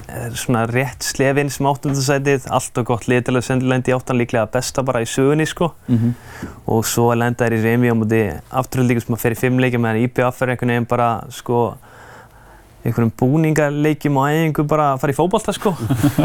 er 0.08 0.36
svona 0.38 0.64
rétt 0.70 1.04
slefinn 1.04 1.50
sem 1.52 1.66
áttundasætið, 1.68 2.46
allt 2.50 2.80
og 2.80 2.88
gott 2.88 3.06
litilega 3.10 3.46
sendilendi 3.46 3.94
áttan 3.94 4.18
líklega 4.20 4.46
besta 4.52 4.84
bara 4.86 5.02
í 5.04 5.08
sögunni 5.08 5.46
sko. 5.46 5.72
Mm 5.88 5.98
-hmm. 5.98 6.48
og 6.66 6.86
svo 6.86 7.12
lenda 7.14 7.44
þær 7.44 7.58
í 7.58 7.62
reymi 7.62 7.92
á 7.92 7.94
móti 7.94 8.22
afturhaldingu 8.50 9.00
sem 9.00 9.14
að 9.14 9.20
fer 9.20 9.32
í 9.32 9.40
fimmleikja 9.40 9.78
meðan 9.78 10.02
IPF 10.04 10.42
er 10.42 10.48
einhvern 10.48 10.68
veginn 10.70 10.86
bara 10.88 11.24
sko 11.30 11.76
einhverjum 12.84 13.12
búningaleikjum 13.20 14.16
og 14.16 14.28
æfingu 14.30 14.66
bara 14.68 14.92
að 14.94 15.00
fara 15.00 15.12
í 15.12 15.16
fótbolta 15.16 15.52
sko. 15.52 15.74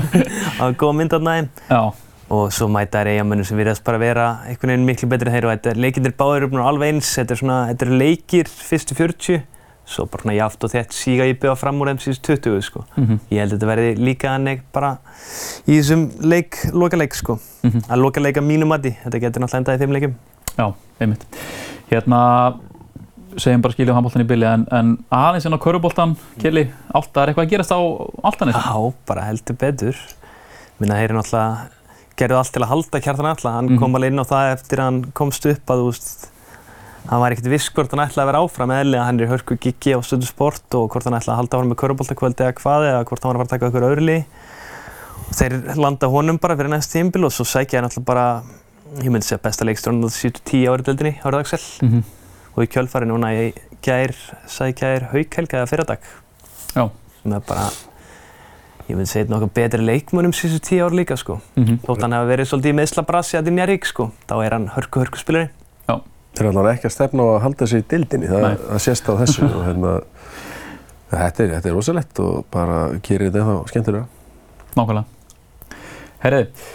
Að 0.62 0.76
góða 0.80 0.94
mynd 0.94 1.14
að 1.14 1.26
næðin 1.28 1.50
Já, 1.70 1.92
og 2.30 2.54
svo 2.54 2.68
mæta 2.72 3.02
þær 3.02 3.12
eigamönnum 3.12 3.46
sem 3.46 3.58
virðast 3.58 3.84
bara 3.84 4.00
vera 4.02 4.40
einhvern 4.48 4.72
veginn 4.72 4.86
miklu 4.86 5.10
betri 5.12 5.30
en 5.30 5.36
þeir 5.36 5.46
og 5.46 5.52
þetta 5.52 5.74
er 5.74 5.82
leikindir 5.84 6.16
báðir 6.18 6.48
upp 6.48 6.56
alveg 6.56 6.94
eins, 6.94 7.12
þetta 7.20 7.36
er 7.36 7.42
svona, 7.42 7.60
þetta 7.72 7.86
er 7.86 7.92
leikir 7.92 8.48
fyrstu 8.48 8.96
40 8.96 9.44
svo 9.86 10.06
bara 10.10 10.24
svona 10.24 10.36
jaft 10.36 10.64
og 10.66 10.72
þett 10.74 10.94
síga 10.98 11.26
í 11.30 11.34
byggja 11.38 11.56
fram 11.58 11.80
úr 11.82 11.92
síðust 12.02 12.24
20 12.26 12.62
sko. 12.66 12.86
Mhm. 12.98 13.20
Ég 13.32 13.40
held 13.44 13.54
að 13.54 13.58
þetta 13.60 13.70
verði 13.70 13.98
líka 14.02 14.30
hannig 14.34 14.62
bara 14.74 14.98
í 15.68 15.78
þessum 15.80 16.08
leik, 16.26 16.58
lokaleik 16.74 17.14
sko. 17.14 17.40
Mhm. 17.64 17.84
Að 17.90 18.02
lokaleika 18.02 18.42
mínu 18.42 18.66
mati, 18.68 18.96
þetta 19.06 19.20
getur 19.22 19.42
náttúrulega 19.42 19.62
endað 19.62 19.76
í 19.76 19.84
þeim 19.86 19.94
leikum. 19.94 20.16
já, 20.58 20.74
einmitt. 21.02 21.26
Hérna, 21.92 22.60
segjum 23.38 23.62
bara 23.62 23.74
skiljum 23.76 23.96
handbóltan 23.98 24.24
í 24.24 24.28
bylli, 24.30 24.46
en, 24.48 24.66
en 24.72 24.92
aðeins 25.12 25.46
inn 25.46 25.54
á 25.54 25.60
körubóltan, 25.62 26.16
Kili, 26.40 26.70
Álta, 26.96 27.22
er 27.24 27.34
eitthvað 27.34 27.46
að 27.46 27.50
gerast 27.52 27.74
á 27.76 27.80
Áltanis? 28.24 28.56
Já, 28.56 28.94
bara 29.06 29.26
heldur 29.28 29.58
betur. 29.60 29.96
Minna, 30.80 30.96
þeir 30.96 31.10
eru 31.12 31.18
náttúrulega, 31.20 31.68
gerðu 32.18 32.38
allt 32.40 32.54
til 32.56 32.64
að 32.64 32.72
halda 32.72 33.02
kjartan 33.04 33.28
alltaf. 33.34 33.52
Hann 33.54 33.70
Mhm. 33.70 33.80
kom 33.80 33.94
alveg 33.96 34.08
inn 34.14 34.24
á 34.24 34.26
það 34.26 34.54
eftir 34.56 34.78
að 34.80 34.84
hann 34.90 35.02
komst 35.14 35.46
upp 35.52 35.66
að, 35.68 35.82
þú 35.84 35.90
veist, 35.92 36.30
hann 37.10 37.22
var 37.22 37.34
ekkert 37.36 37.52
viss 37.52 37.70
hvort 37.70 37.92
hann 37.94 38.02
ætlaði 38.02 38.24
að 38.24 38.30
vera 38.32 38.42
áfram 38.42 38.72
eða 38.74 39.06
hann 39.06 39.20
er 39.20 39.28
í 39.28 39.30
hörku 39.30 39.58
giggi 39.62 39.94
á 39.94 40.00
stundu 40.02 40.26
sport 40.26 40.78
og 40.78 40.90
hvort 40.90 41.06
hann 41.06 41.18
ætlaði 41.18 41.36
að 41.36 41.40
halda 41.42 41.58
áfram 41.58 41.72
með 41.72 41.80
körubóltakvöldi 41.82 42.46
eða 42.46 42.56
hvað 42.58 42.86
eða 42.90 43.06
hvort 43.10 43.24
hann 43.24 43.32
var 43.32 43.36
að 43.36 43.42
fara 43.42 43.46
að 43.46 43.54
taka 43.54 43.70
okkur 43.70 43.88
öðru 43.90 44.06
lið. 44.10 44.24
Og 45.26 45.34
þeir 45.40 45.56
landa 45.82 46.10
honum 46.12 46.40
bara 46.42 46.58
fyrir 46.58 46.74
næst 46.74 46.94
tímbil 46.94 47.28
og 47.28 47.34
svo 47.34 47.46
sækja 47.46 47.80
hann 47.80 47.90
alltaf 47.90 48.06
bara, 48.06 48.26
ég 49.02 49.10
myndi 49.14 49.28
segja 49.28 49.42
besta 49.44 49.68
leikstjórn 49.68 50.02
á 50.02 50.08
þessu 50.10 50.34
10 50.42 50.66
árið 50.74 50.90
deildinni, 50.90 51.14
Hárið 51.22 51.40
Axel. 51.40 51.64
Mm 51.82 51.90
-hmm. 51.92 52.04
Og 52.56 52.64
í 52.64 52.68
kjölfari 52.74 53.06
núna 53.06 53.34
í 53.34 53.54
gær, 53.82 54.14
sækja 54.48 54.94
þér 54.94 55.10
haukhelga 55.12 55.58
eða 55.62 55.70
fyrradag. 55.70 56.00
Sem 57.22 57.34
er 57.34 57.40
bara, 57.40 57.70
ég 58.90 58.96
myndi 58.96 59.10
segja 59.10 59.30
nokkuð 59.30 59.54
betri 59.54 59.82
leikmönnum 59.82 60.34
síðustu 60.34 60.60
10 60.60 60.82
ár 60.86 60.92
líka 60.92 61.18
sko. 61.18 61.42
Mhm. 61.56 61.80
Þótt 61.86 62.04
Þeir 66.36 66.46
er 66.46 66.52
allavega 66.52 66.76
ekki 66.76 66.90
að 66.90 66.94
stefna 66.98 67.26
á 67.26 67.28
að 67.32 67.44
halda 67.46 67.68
sig 67.72 67.84
í 67.84 67.88
dildinni, 67.94 68.28
það, 68.28 68.46
það 68.68 68.82
sést 68.84 69.08
á 69.08 69.14
þessu 69.22 69.46
og 69.48 69.62
hérna, 69.70 69.92
þetta 71.14 71.46
er, 71.46 71.54
þetta 71.56 71.70
er 71.72 71.78
rosalegt 71.78 72.22
og 72.24 72.34
bara 72.52 72.80
gerir 73.06 73.30
þetta 73.30 73.44
ennþá 73.44 73.70
skemmtilega. 73.72 74.08
Nákvæmlega. 74.76 75.80
Herriði, 76.26 76.66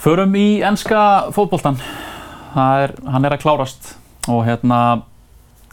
förum 0.00 0.38
í 0.40 0.46
enska 0.64 1.02
fótboltan. 1.36 1.76
Það 2.54 2.84
er, 2.86 2.94
hann 3.10 3.26
er 3.28 3.34
að 3.36 3.42
klárast 3.42 3.90
og 4.30 4.44
hérna, 4.46 4.78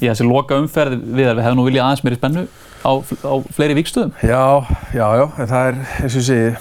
ég 0.02 0.12
þessi 0.12 0.28
loka 0.28 0.58
umferð 0.60 0.98
við 1.00 1.30
þar, 1.30 1.38
við 1.38 1.46
hefum 1.46 1.62
nú 1.62 1.68
viljað 1.70 1.88
aðeins 1.88 2.04
meiri 2.08 2.20
spennu 2.20 2.46
á, 2.84 2.92
á 3.00 3.34
fleiri 3.56 3.78
vikstöðum. 3.78 4.12
Já, 4.26 4.44
já, 4.92 5.06
já, 5.22 5.26
en 5.38 5.52
það 5.54 5.70
er, 5.70 5.82
eins 6.02 6.16
og 6.18 6.20
ég 6.24 6.28
segi, 6.28 6.52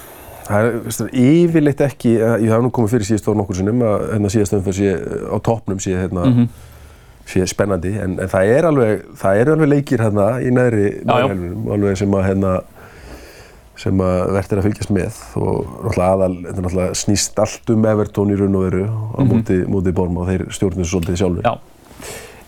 það 0.51 0.67
er 0.67 1.13
yfirleitt 1.25 1.85
ekki, 1.87 2.17
ég 2.19 2.51
hef 2.51 2.65
nú 2.65 2.71
komið 2.75 2.97
fyrir 2.97 3.09
síðast 3.11 3.29
ára 3.31 3.39
nokkur 3.41 3.59
sinnum 3.61 3.85
að 3.87 4.05
hérna, 4.15 4.33
síðast 4.35 4.57
umferð 4.59 4.81
sé 4.81 4.91
á 5.31 5.37
toppnum 5.47 5.81
sé, 5.83 5.95
hérna, 6.01 6.27
Mm 6.27 6.51
sé 7.31 7.45
spennandi, 7.47 7.93
en, 8.03 8.17
en 8.19 8.27
það 8.33 8.49
er 8.57 8.67
alveg, 8.67 9.03
það 9.21 9.37
eru 9.39 9.53
alveg 9.55 9.69
leikir 9.71 10.01
hérna 10.03 10.25
í 10.43 10.49
neðri 10.51 10.87
helminum, 11.07 11.69
alveg 11.77 11.99
sem 12.01 12.15
að 12.19 12.25
hérna, 12.27 12.55
sem 13.79 14.01
að 14.03 14.33
verður 14.35 14.59
að 14.61 14.67
fylgjast 14.67 14.91
með 14.97 15.21
og 15.39 15.61
náttúrulega 15.85 16.09
aðal, 16.17 16.33
þetta 16.41 16.57
er 16.57 16.65
náttúrulega 16.67 16.97
snýst 16.99 17.39
allt 17.45 17.71
um 17.77 17.87
Evertón 17.93 18.33
í 18.35 18.39
raun 18.41 18.57
og 18.59 18.65
veru 18.67 18.83
á 18.89 19.21
Mhm. 19.21 19.31
móti, 19.31 19.59
móti 19.77 19.93
Borm 19.95 20.19
og 20.19 20.27
þeir 20.33 20.43
stjórnum 20.51 20.83
þessu 20.83 20.97
svolítið 20.97 21.21
sjálfur. 21.23 21.47
Já. 21.47 21.55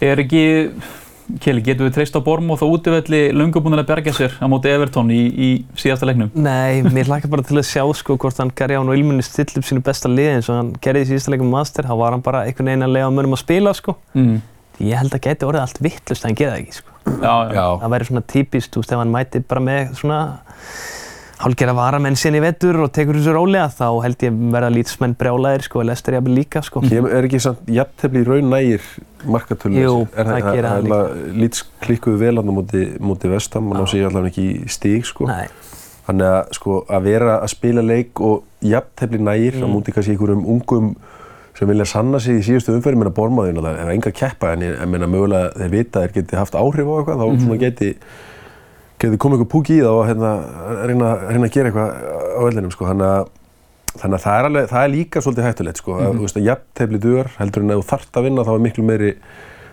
Er 0.02 0.16
ekki, 0.24 0.42
Keli, 1.42 1.62
getum 1.64 1.86
við 1.86 1.96
treyst 1.96 2.16
á 2.18 2.20
Bormóð 2.24 2.64
og 2.66 2.76
útivelli 2.76 3.20
lungubúinir 3.36 3.82
að 3.82 3.88
berga 3.92 4.14
sér 4.16 4.34
á 4.42 4.46
móti 4.50 4.70
Evertón 4.72 5.10
í, 5.14 5.20
í 5.30 5.48
síðasta 5.78 6.08
leiknum? 6.08 6.32
Nei, 6.34 6.82
mér 6.82 7.10
hlakka 7.10 7.30
bara 7.32 7.44
til 7.46 7.60
að 7.60 7.68
sjá 7.68 7.84
sko 7.96 8.16
hvort 8.20 8.40
hann 8.42 8.52
Garján 8.58 8.90
og 8.90 8.98
Ilmunni 8.98 9.24
still 9.26 9.48
upp 9.60 9.68
sínu 9.68 9.84
besta 9.86 10.10
lið 10.10 10.32
eins 10.36 10.50
og 10.50 10.58
hann 10.58 10.72
gerði 10.82 11.06
í 11.06 11.10
síðasta 11.12 11.34
leikum 11.34 11.52
Master, 11.52 11.86
þá 11.88 11.94
var 12.00 12.16
hann 12.16 12.24
bara 12.26 12.44
einhvern 12.48 12.72
veginn 12.72 12.86
að 12.88 12.96
lega 12.96 13.12
mönnum 13.14 13.36
að 13.38 13.44
spila 13.44 13.74
sko. 13.78 13.96
Mm. 14.18 14.40
ég 14.82 14.98
held 14.98 15.14
að 15.14 15.22
geti 15.28 15.46
orðið 15.46 15.62
allt 15.62 15.82
vittlust 15.84 16.24
en 16.24 16.32
hann 16.32 16.40
það 16.42 16.58
ekki 16.58 16.78
sko. 16.80 16.96
Já. 17.22 17.34
Já, 17.52 17.66
það 17.82 17.92
væri 17.94 18.08
svona 18.08 18.24
típist, 18.32 18.72
þú 18.72 18.82
veist, 18.82 18.94
ef 18.94 19.02
hann 19.02 19.14
mæti 19.14 19.42
bara 19.46 19.62
með 19.62 19.94
svona 19.98 20.18
hálfgerða 21.42 21.74
varamenn 21.74 22.16
síðan 22.18 22.38
í 22.38 22.42
vetur 22.44 22.78
og 22.84 22.92
tekur 22.94 23.16
þessu 23.18 23.32
rólega 23.34 23.66
þá 23.74 23.86
held 24.04 24.24
ég 24.26 24.36
verða 24.54 24.70
lítsmenn 24.76 25.16
brjálæðir 25.18 25.64
sko, 25.66 25.80
og 25.82 25.90
ég 25.90 26.20
að 26.22 26.30
líka 26.36 26.62
sko. 26.62 26.82
Kem, 26.86 27.06
er 27.06 27.26
ekki 27.28 27.40
samt 27.42 27.66
jafntefni 27.66 28.22
í 28.22 28.26
raun 28.28 28.50
nægir 28.52 28.86
markatölu? 29.26 29.80
Jú, 29.82 29.96
er, 30.16 30.30
það 30.30 30.46
gerir 30.48 30.68
það 30.70 30.86
líka. 30.86 31.00
Lýts 31.42 31.64
klikkuðu 31.82 32.18
vel 32.22 32.36
hann 32.38 32.50
á 32.50 32.54
móti, 32.54 32.82
móti 33.02 33.30
vestam, 33.32 33.70
hann 33.72 33.82
á 33.82 33.86
sig 33.90 34.04
allavega 34.06 34.30
ekki 34.32 34.46
í 34.62 34.68
stíg 34.70 35.06
sko. 35.10 35.26
Nei, 35.30 35.46
Þannig 36.02 36.26
að 36.26 36.54
sko 36.58 36.76
að 36.90 37.04
vera 37.06 37.34
að 37.44 37.50
spila 37.52 37.82
leik 37.86 38.20
og 38.26 38.40
jafntefni 38.66 39.20
nægir 39.22 39.54
Mm. 39.60 39.62
á 39.62 39.66
móti 39.70 39.92
kannski 39.94 40.16
einhverjum 40.16 40.46
ungum 40.50 40.96
sem 41.54 41.68
vilja 41.68 41.84
sanna 41.86 42.18
sig 42.18 42.40
í 42.40 42.42
síðustu 42.42 42.72
umferð, 42.74 42.96
menna 42.98 43.10
bormaðin 43.14 43.58
og 43.60 43.64
það 43.68 43.78
er 43.84 43.90
enga 43.92 44.10
keppa 44.10 44.52
en 44.54 44.60
ég 44.66 44.80
meina 44.88 45.06
mögulega 45.06 45.52
þeir 45.54 45.70
vita 45.70 46.00
að 46.00 46.06
þeir 46.08 46.14
geti 46.16 46.36
haft 46.40 46.54
áhrif 46.58 46.86
á 46.90 46.94
eitthvað, 46.98 47.20
þá 47.22 47.26
Mhm. 47.28 47.40
svona 47.44 47.58
geti 47.60 47.90
geti 49.02 49.20
komið 49.22 49.38
eitthvað 49.38 49.52
púki 49.52 49.76
í 49.76 49.84
það 49.84 49.98
og 49.98 50.02
hérna, 50.08 50.32
reyna, 50.88 51.12
reyna 51.28 51.48
að 51.48 51.54
gera 51.56 51.70
eitthvað 51.70 51.94
á 52.32 52.40
vellinum 52.46 52.74
sko. 52.74 52.88
þannig, 52.90 53.12
að, 53.12 53.30
þannig 54.02 54.18
að 54.18 54.26
það 54.26 54.36
er, 54.38 54.48
alveg, 54.50 54.68
það 54.72 54.84
er 54.84 54.92
líka 54.96 55.22
svolítið 55.24 55.48
hættulegt 55.48 55.82
sko. 55.82 55.96
að, 55.98 56.12
þú 56.18 56.26
veist 56.26 56.40
að 56.40 56.50
jafntefli 56.50 57.02
dugar 57.06 57.32
heldur 57.38 57.64
en 57.64 57.74
ef 57.74 57.82
þú 57.82 57.88
þarft 57.92 58.20
að 58.20 58.28
vinna 58.28 58.46
þá 58.48 58.52
er 58.54 58.66
miklu 58.66 58.86
meiri 58.88 59.14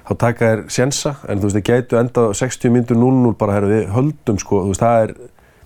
þá 0.09 0.13
taka 0.23 0.53
þér 0.53 0.63
sjensa 0.73 1.13
en 1.29 1.41
þú 1.41 1.49
veist 1.49 1.59
þeir 1.59 1.67
gætu 1.69 1.99
enda 1.99 2.25
á 2.25 2.29
60 2.39 2.73
myndur 2.73 2.97
0-0 2.97 3.35
bara 3.39 3.59
herru 3.59 3.69
við 3.73 3.91
höldum 3.93 4.41
sko, 4.41 4.63
þú 4.65 4.73
veist 4.73 4.85
það 4.85 5.03
er, 5.03 5.13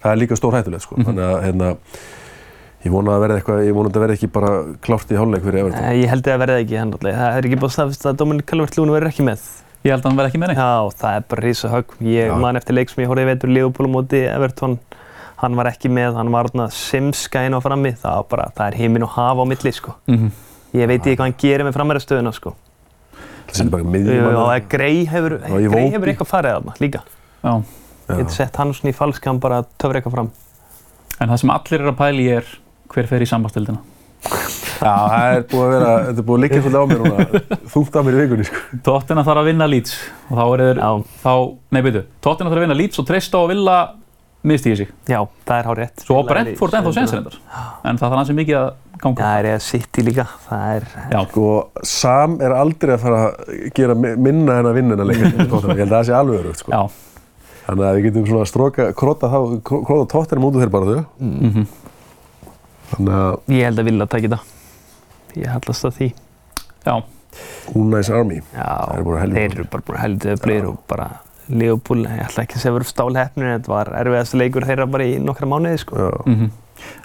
það 0.03 0.11
er 0.11 0.21
líka 0.23 0.39
stór 0.39 0.59
hættulegt 0.59 0.87
sko. 0.87 0.99
þannig 0.99 1.23
að 1.29 1.39
hérna, 1.47 1.71
ég 2.83 2.91
vona 2.91 3.15
að 3.15 3.23
verði 3.23 3.39
eitthvað, 3.39 3.61
ég 3.63 3.75
vona 3.77 3.87
að 3.87 3.93
þetta 3.93 4.03
verði 4.03 4.17
ekki 4.19 4.31
bara 4.35 4.51
klárt 4.83 5.11
í 5.13 5.19
hálfleik 5.19 5.45
fyrir 5.45 5.61
Everton 5.61 5.85
ég 6.01 6.11
held 6.11 6.25
að 6.25 6.33
það 6.33 6.41
verði 6.43 6.63
ekki 6.65 6.79
hann 6.81 6.91
alltaf. 6.91 7.19
Það 7.19 7.37
er 7.37 7.47
ekki 7.47 7.59
búið 7.61 7.69
að 7.69 7.75
staðfesta 7.77 8.09
að 8.11 8.17
Dominic 8.19 8.49
Calvert-Lewin 8.51 8.93
verður 8.97 9.13
ekki 9.13 9.27
með. 9.29 9.45
Ég 9.83 9.91
held 9.91 10.03
að 10.05 10.09
hann 10.09 10.17
verði 10.19 10.31
ekki 10.31 10.39
með 10.39 10.51
neitt. 10.53 10.59
Já, 10.63 10.99
það 11.01 11.15
er 11.17 11.23
bara 11.33 11.43
rísa 11.43 11.69
högg. 11.73 11.95
Ég 12.07 12.29
Já. 12.29 12.35
man 12.39 12.55
eftir 12.59 12.75
leik 12.77 12.89
sem 12.91 13.03
ég 13.03 13.09
horfði 13.11 13.25
í 13.25 13.29
veitur 13.33 13.51
Liverpool 13.51 13.89
á 13.89 13.91
móti 13.91 14.21
Everton. 14.31 14.77
Hann 15.43 15.57
var 15.59 15.67
ekki 15.73 15.89
með, 15.91 16.15
hann 16.15 16.31
var 16.31 16.47
svona 16.47 16.69
simska 16.71 17.41
inn 17.43 17.57
á 17.57 17.59
frammi. 17.59 17.91
Það, 17.99 18.15
var 18.21 18.27
bara, 18.31 18.45
það 18.55 18.69
er 18.69 18.77
heiminn 18.79 19.03
og 19.03 19.11
hafa 19.17 19.43
á 19.43 19.45
milli, 19.51 19.73
sko. 19.75 19.95
Mhm. 20.07 20.29
Ég 20.73 20.87
veit 20.87 21.01
ekki 21.03 21.17
hvað 21.19 21.27
hann 21.27 21.35
gerir 21.43 21.67
með 21.67 21.75
framherjastöðuna, 21.75 22.33
sko. 22.33 22.55
það 23.47 23.59
sem 23.59 23.69
bara 23.69 23.83
miðjum 23.83 24.37
að 24.39 24.69
Grey 24.71 25.03
hefur, 25.05 25.35
Vópi. 25.43 25.91
hefur 25.91 26.07
eitthvað 26.09 26.29
farið 26.31 26.55
þarna 26.55 26.73
líka. 26.79 27.01
Já. 27.43 27.53
Ég 28.09 28.17
get 28.17 28.31
sett 28.31 28.55
hann 28.55 28.73
svona 28.73 28.89
í 28.93 28.95
falsk, 28.95 29.25
hann 29.25 29.39
bara 29.39 29.63
töfra 29.77 29.99
eitthvað 29.99 30.15
fram. 30.15 30.31
En 31.19 31.29
það 31.29 31.39
sem 31.39 31.49
allir 31.49 31.79
eru 31.81 31.91
að 31.91 31.97
pæli 31.99 32.29
er 32.37 32.45
hver 32.87 33.07
fer 33.07 33.19
í 33.19 33.27
sambastildina. 33.27 33.79
Já, 34.81 34.93
það 35.13 35.33
er 35.37 35.43
búið 35.53 35.63
að 35.65 35.73
vera, 35.73 35.91
þetta 36.07 36.21
er 36.23 36.27
búið 36.29 36.37
að 36.37 36.43
liggja 36.43 36.61
svolítið 36.63 36.79
á 36.79 36.85
mér 36.89 37.01
núna, 37.03 37.41
þungt 37.73 37.97
á 37.97 38.01
mér 38.03 38.13
í 38.17 38.21
vikunni 38.23 38.45
sko. 38.49 38.61
Tottenham 38.87 39.27
þarf 39.27 39.41
að 39.43 39.49
vinna 39.51 39.67
Leeds 39.69 39.93
og 40.29 40.37
þá 40.39 40.43
er 40.55 40.63
þeir, 40.63 40.81
Já, 40.83 40.91
þá, 41.23 41.33
nei 41.77 41.81
byrju, 41.87 42.03
Tottenham 42.25 42.53
þarf 42.53 42.61
að 42.61 42.65
vinna 42.67 42.79
Leeds 42.81 42.99
og 43.03 43.07
treysta 43.09 43.37
á 43.37 43.41
að 43.43 43.51
vilja 43.53 43.77
miðstíði 44.43 44.75
sig. 44.81 44.89
já, 45.07 45.19
það 45.47 45.57
er 45.61 45.67
hár 45.69 45.77
rétt. 45.79 46.01
Svo 46.03 46.23
Brentford 46.27 46.73
ennþá 46.79 46.91
séns 46.97 47.13
reyndar. 47.15 47.37
En 47.87 47.95
það 48.01 48.09
þarf 48.09 48.17
hansi 48.19 48.33
mikið 48.35 48.57
að 48.59 48.65
Já, 48.93 48.97
ganga. 49.05 49.23
það 49.23 49.37
er 49.39 49.47
eða 49.53 49.61
City 49.63 50.03
líka. 50.03 50.25
Það 50.49 50.65
er, 50.75 50.83
Já. 51.13 51.21
Sko, 51.29 51.45
Sam 51.83 52.35
er 52.43 52.51
aldrei 52.55 52.93
að 52.97 53.01
fara 53.05 53.21
að 53.29 53.71
gera 53.75 53.95
mi- 53.95 54.15
minna 54.15 54.57
en 54.59 54.67
að 54.69 54.75
vinna 54.81 54.95
hennar 54.97 55.07
leik. 55.07 55.23
Ég 55.23 55.47
held 55.47 55.87
að 55.87 55.95
það 55.95 56.05
sé 56.09 56.13
alveg 56.19 56.39
örugt, 56.43 56.59
sko. 56.63 56.71
Já. 56.71 56.83
Þannig 57.63 57.85
að 57.87 57.95
við 57.97 58.05
getum 58.09 58.27
svona 58.27 58.47
stróka, 58.51 58.89
króta 58.99 59.29
þá, 59.31 59.39
króta 59.63 60.07
tóttinum 60.11 60.49
út 60.49 60.55
úr 60.59 60.63
þeir 60.65 60.71
bara 60.75 60.85
þau. 60.91 61.05
Mhm. 61.23 61.67
Þannig 62.93 63.13
að 63.19 63.55
ég 63.55 63.63
held 63.69 63.79
að 63.79 63.87
vilja 63.89 64.07
taka 64.11 64.27
þetta. 64.27 64.39
Ég 65.35 65.49
hallast 65.49 65.85
að 65.85 65.97
því. 65.97 66.09
Já. 66.85 66.95
Unais 67.75 68.09
Army. 68.13 68.41
Já, 68.53 68.65
Það 68.87 68.95
eru 68.95 69.05
bara 69.09 69.21
helviti 69.23 69.39
þeir 69.39 69.53
eru 69.57 69.67
bara 69.87 70.01
heldur 70.03 70.35
öflugir 70.35 70.67
og 70.69 70.81
bara 70.87 71.07
Leopold, 71.49 72.05
ég 72.07 72.21
ætla 72.23 72.43
ekki 72.45 72.55
að 72.55 72.61
segja 72.61 72.73
verið 72.77 72.87
stálheppnir 72.87 73.47
en 73.49 73.57
þetta 73.57 73.71
var 73.73 73.89
erfiðast 73.99 74.35
leikur 74.39 74.63
þeirra 74.63 74.85
bara 74.87 75.07
í 75.09 75.17
nokkra 75.19 75.49
mánuði 75.49 75.81
sko. 75.81 75.97
Já. 75.99 76.11
Mm 76.29 76.51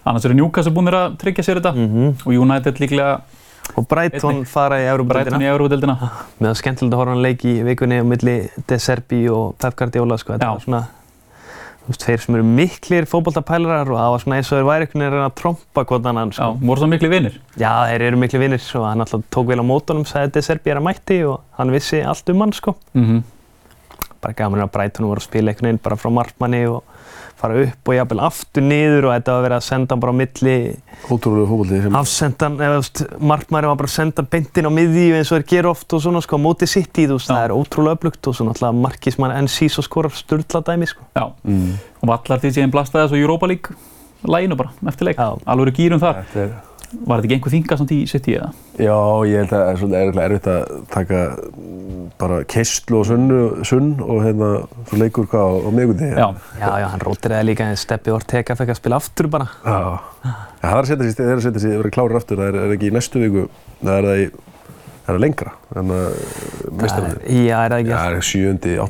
Annars 0.08 0.24
eru 0.26 0.34
Newcastle 0.34 0.72
búinir 0.74 0.94
að 0.96 1.18
tryggja 1.20 1.44
sér 1.44 1.60
þetta 1.60 1.70
-hmm. 1.76 2.14
og 2.26 2.32
United 2.34 2.80
líklega 2.80 3.20
Og 3.76 3.86
Brighton 3.88 4.44
fara 4.48 4.78
í 4.80 4.84
Brighton 4.84 4.94
Európa-deildina 4.94 5.44
í 5.44 5.50
Európa-deildina. 5.52 5.96
með 6.40 6.50
að 6.50 6.54
skemmtilegt 6.54 6.94
að 6.94 6.98
horfa 6.98 7.10
á 7.10 7.14
hann 7.14 7.22
leik 7.22 7.44
í 7.44 7.62
vikunni 7.62 8.00
á 8.00 8.04
milli 8.04 8.36
De 8.66 8.78
Serbi 8.78 9.28
og 9.28 9.54
Pep 9.58 9.76
Guardiola 9.76 10.16
sko. 10.16 10.32
Þetta 10.32 10.46
Já. 10.46 10.52
var 10.52 10.60
svona 10.60 10.82
þeir 11.96 12.20
sem 12.24 12.36
eru 12.36 12.44
miklir 12.44 13.06
fótballtapælarar 13.08 13.88
og 13.88 13.96
það 14.00 14.12
var 14.14 14.24
svona 14.24 14.36
eins 14.40 14.52
og 14.52 14.58
þeir 14.58 14.68
væri 14.68 14.86
einhvern 14.88 15.04
veginn 15.06 15.24
að 15.24 15.38
trompa 15.40 15.84
hvort 15.88 16.10
annan 16.10 16.34
Já, 16.34 16.36
sko. 16.36 16.50
voru 16.60 16.84
það 16.84 16.92
miklu 16.92 17.10
vinnir. 17.14 17.40
Já, 17.56 17.72
þeir 17.88 18.06
eru 18.10 18.20
miklir 18.20 18.44
vinnir 18.44 18.68
og 18.76 18.86
hann 18.90 19.06
alltaf 19.06 19.24
tók 19.32 19.48
vel 19.48 19.62
á 19.62 19.70
mótunum 19.70 20.04
sagði 20.08 20.44
Serbi 20.44 20.74
er 20.74 20.82
að 20.82 20.88
mætti 20.90 21.18
og 21.24 21.40
hann 21.56 21.72
vissi 21.72 22.02
allt 22.04 22.28
um 22.34 22.44
hann 22.44 22.52
sko. 22.52 22.76
Mm 22.92 23.22
bara 24.22 24.34
gaman 24.34 24.64
að 24.64 24.72
Brighton 24.74 25.08
voru 25.08 25.22
að 25.22 25.28
spila 25.28 25.52
einhvern 25.52 25.68
veginn 25.68 25.82
bara 25.82 25.98
frá 25.98 26.10
markmanni 26.10 26.62
og 26.70 26.82
fara 27.38 27.62
upp 27.62 27.90
og 27.90 27.96
jafnvel 27.96 28.22
aftur 28.26 28.64
niður 28.66 29.08
og 29.08 29.14
þetta 29.14 29.34
var 29.36 29.44
verið 29.46 29.58
að 29.58 29.66
senda 29.68 29.94
hann 29.94 30.02
bara 30.02 30.14
á 30.14 30.20
milli 30.20 30.54
Ótrúlega 31.08 31.48
fókbaldi 31.48 31.80
sem... 31.84 31.98
afsendan, 31.98 32.56
eða 32.58 32.78
þú 32.78 32.82
veist, 32.82 33.02
markmanni 33.32 33.70
var 33.70 33.80
bara 33.80 33.90
að 33.90 33.94
senda 33.94 34.24
beintin 34.34 34.68
á 34.68 34.72
miðju 34.74 35.18
eins 35.18 35.30
og 35.30 35.38
þeir 35.38 35.46
gera 35.52 35.72
oft 35.72 35.94
og 35.94 36.04
svona 36.04 36.22
sko 36.24 36.40
á 36.40 36.44
móti 36.48 36.68
sitt 36.70 36.98
í, 36.98 37.06
þú 37.06 37.18
veist, 37.20 37.30
það 37.30 37.44
er 37.44 37.54
ótrúlega 37.54 37.98
öflugt 37.98 38.30
og 38.30 38.38
svo 38.38 38.48
náttúrulega 38.48 38.82
markismann 38.84 39.36
NC 39.44 39.70
svo 39.72 39.86
skorar 39.86 40.14
sturla 40.18 40.64
dæmi 40.66 40.90
sko. 40.90 41.06
Já. 41.14 41.28
Mm. 41.46 41.76
Og 42.02 42.10
vallar 42.10 42.42
því 42.42 42.54
síðan 42.58 42.74
blastaði 42.74 43.06
þessu 43.06 43.22
Europa 43.22 43.50
League 43.50 43.78
læginu 44.26 44.58
bara 44.58 44.74
eftir 44.90 45.10
leik. 45.12 45.20
Já. 45.22 45.38
Alveg 45.46 45.78
gýrum 45.78 46.02
þar. 46.02 46.24
Þetta 46.26 46.44
er... 46.48 46.56
Var 46.88 47.20
þetta 47.20 47.26
ekki 47.28 47.36
einhver 47.36 47.52
þinga 47.52 47.76
samt 47.78 47.90
í 47.92 47.98
City 48.08 48.34
eða? 48.38 48.46
Já, 48.80 48.96
ég 49.28 49.42
held 49.42 49.50
að 49.52 49.60
það 49.60 49.70
er 49.72 49.80
svolítið 49.82 50.00
erfitt- 50.00 50.22
erfitt 50.24 50.46
að 50.48 50.62
taka 50.94 51.18
bara 52.18 52.38
keistlu 52.48 52.98
og 53.02 53.06
sunnu, 53.06 53.40
sunn 53.68 53.90
og 54.02 54.22
hérna 54.24 54.48
svo 54.88 54.98
leikur 55.02 55.26
hvað 55.28 55.44
á, 55.44 55.50
á 55.68 55.70
miðgundi. 55.76 56.08
Já. 56.16 56.28
Já, 56.58 56.70
já, 56.82 56.86
hann 56.94 57.04
rótir 57.04 57.34
eða 57.36 57.44
líka 57.46 57.66
en 57.68 57.76
Steppi 57.78 58.10
Ortega 58.14 58.56
fekk 58.58 58.72
að 58.72 58.80
spila 58.80 58.96
aftur 59.02 59.28
bara 59.30 59.46
Já. 59.62 59.78
Já, 60.24 60.32
það 60.64 60.72
er 60.72 60.80
að 60.80 60.88
setja 60.90 61.04
sig, 61.10 61.16
það 61.20 61.28
er 61.28 61.36
að 61.36 61.44
setja 61.46 61.60
sig, 61.62 61.70
það 61.74 61.82
verður 61.82 61.94
klárir 61.98 62.16
aftur, 62.22 62.40
það 62.42 62.48
er, 62.48 62.58
er 62.64 62.74
ekki 62.78 62.88
í 62.90 62.94
næstu 62.96 63.22
viku, 63.26 63.44
það 63.84 63.94
er 63.98 64.08
það 64.08 64.22
í, 64.24 64.26
það 65.08 65.14
er 65.14 65.22
lengra, 65.26 65.52
þannig 65.76 66.00
að 66.00 66.74
mestarinn. 66.82 67.20
Já, 67.44 67.58
er 67.62 67.70
það 67.74 67.78
ekki 67.78 67.92
Já, 67.92 67.98
það 68.00 68.08
er 68.08 68.18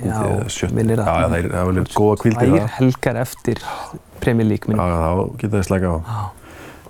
Já, 0.08 0.16
eða 0.38 0.48
sjötti. 0.54 0.72
það. 1.02 1.12
það 1.18 1.38
er, 1.42 1.50
það 1.58 1.82
er 1.82 1.92
góða 1.98 2.16
kvildi 2.22 2.38
tvær 2.46 2.58
það. 2.62 2.72
helgar 2.78 3.20
eftir 3.26 3.62
Premier 4.22 4.46
League 4.48 4.66
Já, 4.66 4.72
minn 4.72 4.80
já, 4.80 4.98
þá 5.04 5.38
geta 5.42 5.56
þið 5.58 5.68
slæka 5.68 5.92
á. 5.92 5.98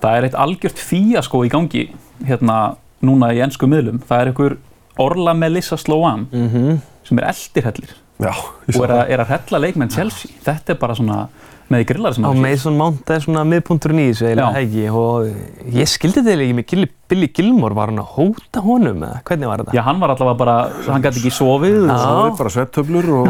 Það 0.02 0.16
er 0.16 0.28
eitt 0.28 0.38
algjört 0.38 0.82
fíaskó 0.82 1.42
í 1.46 1.52
gangi 1.52 1.88
hérna 2.26 2.58
núna 3.04 3.32
í 3.34 3.42
ennsku 3.44 3.68
miðlum. 3.70 4.02
Það 4.06 4.20
er 4.20 4.32
einhver 4.32 4.56
Orla 4.98 5.34
Melissa 5.34 5.76
Sloan 5.76 6.26
mm 6.32 6.48
-hmm. 6.48 6.78
sem 7.04 7.18
er 7.18 7.28
eldirhellir 7.32 7.94
Já, 8.18 8.34
og 8.34 8.82
er 8.84 8.90
það. 8.90 8.98
að, 8.98 9.10
er 9.10 9.20
að 9.20 9.28
hella 9.28 9.58
leikmenn 9.58 9.90
Chelsea. 9.90 10.30
Þetta 10.44 10.72
er 10.72 10.78
bara 10.78 10.94
svona 10.94 11.28
með 11.68 11.84
grillar 11.90 12.14
sem 12.16 12.24
á 12.24 12.28
er 12.30 12.36
að 12.36 12.42
Mason 12.42 12.76
Mount 12.76 13.10
er 13.12 13.20
svona 13.20 13.44
miðpunturinn 13.44 14.00
í 14.00 14.06
þessu 14.08 14.26
eiginlega 14.28 14.48
Já. 14.48 14.56
hægi 14.56 14.84
og 14.90 15.74
ég 15.76 15.90
skildi 15.90 16.22
þetta 16.24 16.44
ekki 16.46 16.78
með 16.78 16.94
Billy 17.08 17.28
Gilmore 17.36 17.76
var 17.76 17.92
hann 17.92 18.00
að 18.02 18.14
hóta 18.16 18.62
honum 18.64 19.04
eða 19.04 19.20
hvernig 19.28 19.50
var 19.50 19.62
þetta? 19.62 19.76
Já, 19.76 19.82
hann 19.82 20.00
var 20.00 20.14
allavega 20.14 20.38
bara, 20.42 20.56
hann 20.88 21.04
gæti 21.04 21.20
ekki 21.22 21.34
sofið 21.38 21.78
Já. 21.84 21.92
og 21.92 22.00
Það 22.04 22.22
er 22.22 22.38
bara 22.40 22.54
svepptöflur 22.56 23.10
og... 23.18 23.28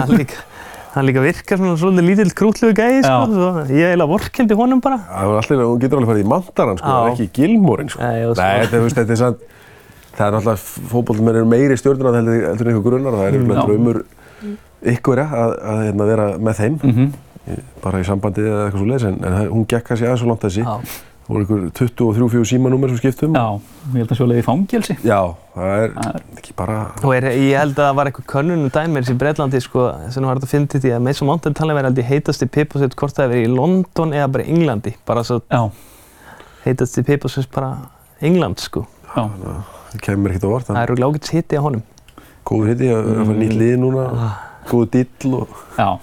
hann 0.99 1.07
líka, 1.09 1.22
virkar 1.24 1.59
svona 1.61 1.76
svolítið 1.80 2.07
lítill 2.09 2.32
krútlugu 2.38 2.74
gæði 2.78 3.01
sko, 3.07 3.18
svo 3.32 3.51
ég 3.70 3.92
eiginlega 3.92 4.11
vorkeldi 4.11 4.59
honum 4.59 4.80
bara 4.84 4.99
Það 5.07 5.28
er 5.28 5.38
alltaf, 5.40 5.62
hún 5.68 5.80
getur 5.84 6.01
alveg 6.03 6.11
farið 6.12 6.24
í 6.24 6.28
mandaran, 6.34 6.80
sko, 6.82 6.94
Já. 6.99 7.12
ekki 7.12 7.26
í 7.28 7.32
gilmórin, 7.38 7.88
sko. 7.94 8.03
Nei, 8.03 8.24
og 8.26 8.34
svo- 8.36 8.42
Nei, 8.44 8.66
þetta, 8.66 8.82
veist, 8.84 8.99
þetta 8.99 9.14
er 9.16 9.20
sann, 9.22 9.36
það 10.18 10.26
er 10.26 10.36
náttúrulega, 10.36 10.88
fótbollmenn 10.92 11.36
eru 11.42 11.46
meiri 11.55 11.76
stjórnur 11.78 12.18
heldur, 12.18 12.38
heldur 12.51 12.66
en 12.68 12.74
einhver 12.74 12.86
grunnar 12.90 13.14
og 13.14 13.20
það 13.22 13.28
er 13.28 13.38
einhverja 13.38 13.66
draumur 13.68 14.03
ykkur 14.94 15.22
að, 15.24 15.55
að 15.72 15.80
hérna, 15.88 16.07
vera 16.12 16.26
með 16.38 16.59
þeim, 16.62 16.78
Mhm. 16.82 17.12
bara 17.82 17.99
í 18.03 18.05
sambandi 18.05 18.42
eða 18.44 18.64
eitthvað 18.68 18.82
svo 18.82 18.88
leiðis, 18.90 19.07
en, 19.09 19.24
en 19.24 19.49
hún 19.51 19.66
gekk 19.66 19.84
kannski 19.88 20.05
aðeins 20.07 20.20
svo 20.22 20.28
langt 20.28 20.42
þessi. 20.44 20.64
Já. 20.64 20.80
Það 21.29 21.37
voru 21.37 21.45
einhver 21.45 21.64
23-4 21.76 22.45
símanúmer 22.49 22.89
sem 22.89 22.99
skiptum. 23.03 23.35
Já, 23.37 23.61
ég 23.93 23.97
held 24.01 24.12
að 24.14 24.16
sjólega 24.16 24.41
í 24.41 24.45
fangelsi. 24.47 24.95
Já, 25.05 25.18
það 25.53 25.72
er 25.83 25.91
Það 25.93 26.14
er- 26.14 26.22
ekki 26.41 26.55
bara, 26.57 26.76
og 27.05 27.12
er, 27.14 27.22
ég 27.37 27.59
held 27.61 27.74
að 27.76 27.85
það 27.85 27.95
var 27.99 28.07
eitthvað 28.09 28.26
könnunum 28.33 28.70
dæmir 28.72 29.03
í 29.12 29.16
Breitlandi 29.20 29.61
sko, 29.61 29.85
sem 30.11 30.24
var 30.24 30.39
þetta 30.39 30.49
að 30.49 30.55
finna 30.55 30.66
til 30.72 30.81
því 30.81 30.93
að 30.97 31.03
Mason 31.05 31.29
Mount 31.29 31.47
er 31.47 31.53
talað 31.59 31.76
verið 31.76 31.85
held 31.91 31.99
ég 32.01 32.09
heitasti 32.09 32.47
piposett 32.49 32.97
hvort 32.97 33.12
það 33.14 33.24
hefur 33.26 33.35
verið 33.37 33.45
í 33.45 33.55
London 33.59 34.12
eða 34.16 34.31
bara 34.33 34.45
Englandi. 34.45 34.95
Bara 35.05 35.22
svo 35.29 35.43
Já, 35.53 35.70
heitasti 36.64 37.03
piposett 37.05 37.51
bara 37.53 37.76
England 38.24 38.59
sko. 38.64 38.87
Já, 39.12 39.29
það 39.93 40.01
kemur 40.01 40.31
ekkert 40.33 40.49
á 40.49 40.51
vart, 40.55 40.64
það 40.66 40.74
það 40.74 40.83
er 40.83 40.89
rúglega 40.95 41.12
ágætt 41.12 41.29
hitti 41.37 41.61
á 41.61 41.62
honum. 41.68 41.83
Góður 42.49 42.68
hitti 42.72 42.89
að 42.89 43.05
að 43.05 43.26
fara 43.29 43.39
nýtt 43.45 43.59
lið 43.61 43.76
núna, 43.85 44.09
góðu 44.64 44.91
dill 44.97 45.35
og 45.35 45.49
já. 45.76 46.01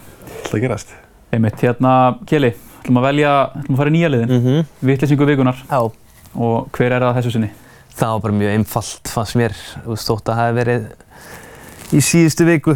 Kjeli, 2.86 2.94
ætlum 2.94 3.02
að 3.02 3.08
velja, 3.10 3.36
ætlum 3.60 3.76
að 3.76 3.80
fara 3.80 3.90
í 3.90 3.96
nýja 3.96 4.10
liðin, 4.14 4.30
mm 4.30 4.42
-hmm. 4.46 4.66
vittlisingu 4.82 5.26
vikunar 5.26 5.56
Já, 5.70 5.92
og 6.36 6.70
hver 6.72 6.92
er 6.92 7.02
það 7.02 7.16
þessu 7.18 7.32
sinni? 7.32 7.50
það 7.96 8.12
var 8.12 8.22
bara 8.22 8.34
mjög 8.34 8.54
einfalt 8.54 9.08
fannst 9.08 9.36
mér, 9.36 9.54
þú 9.86 9.90
veist, 9.90 10.08
þótt 10.10 10.30
að 10.30 10.36
það 10.36 10.46
hefði 10.46 10.60
verið 10.60 10.84
í 11.96 12.02
síðustu 12.04 12.46
viku 12.46 12.76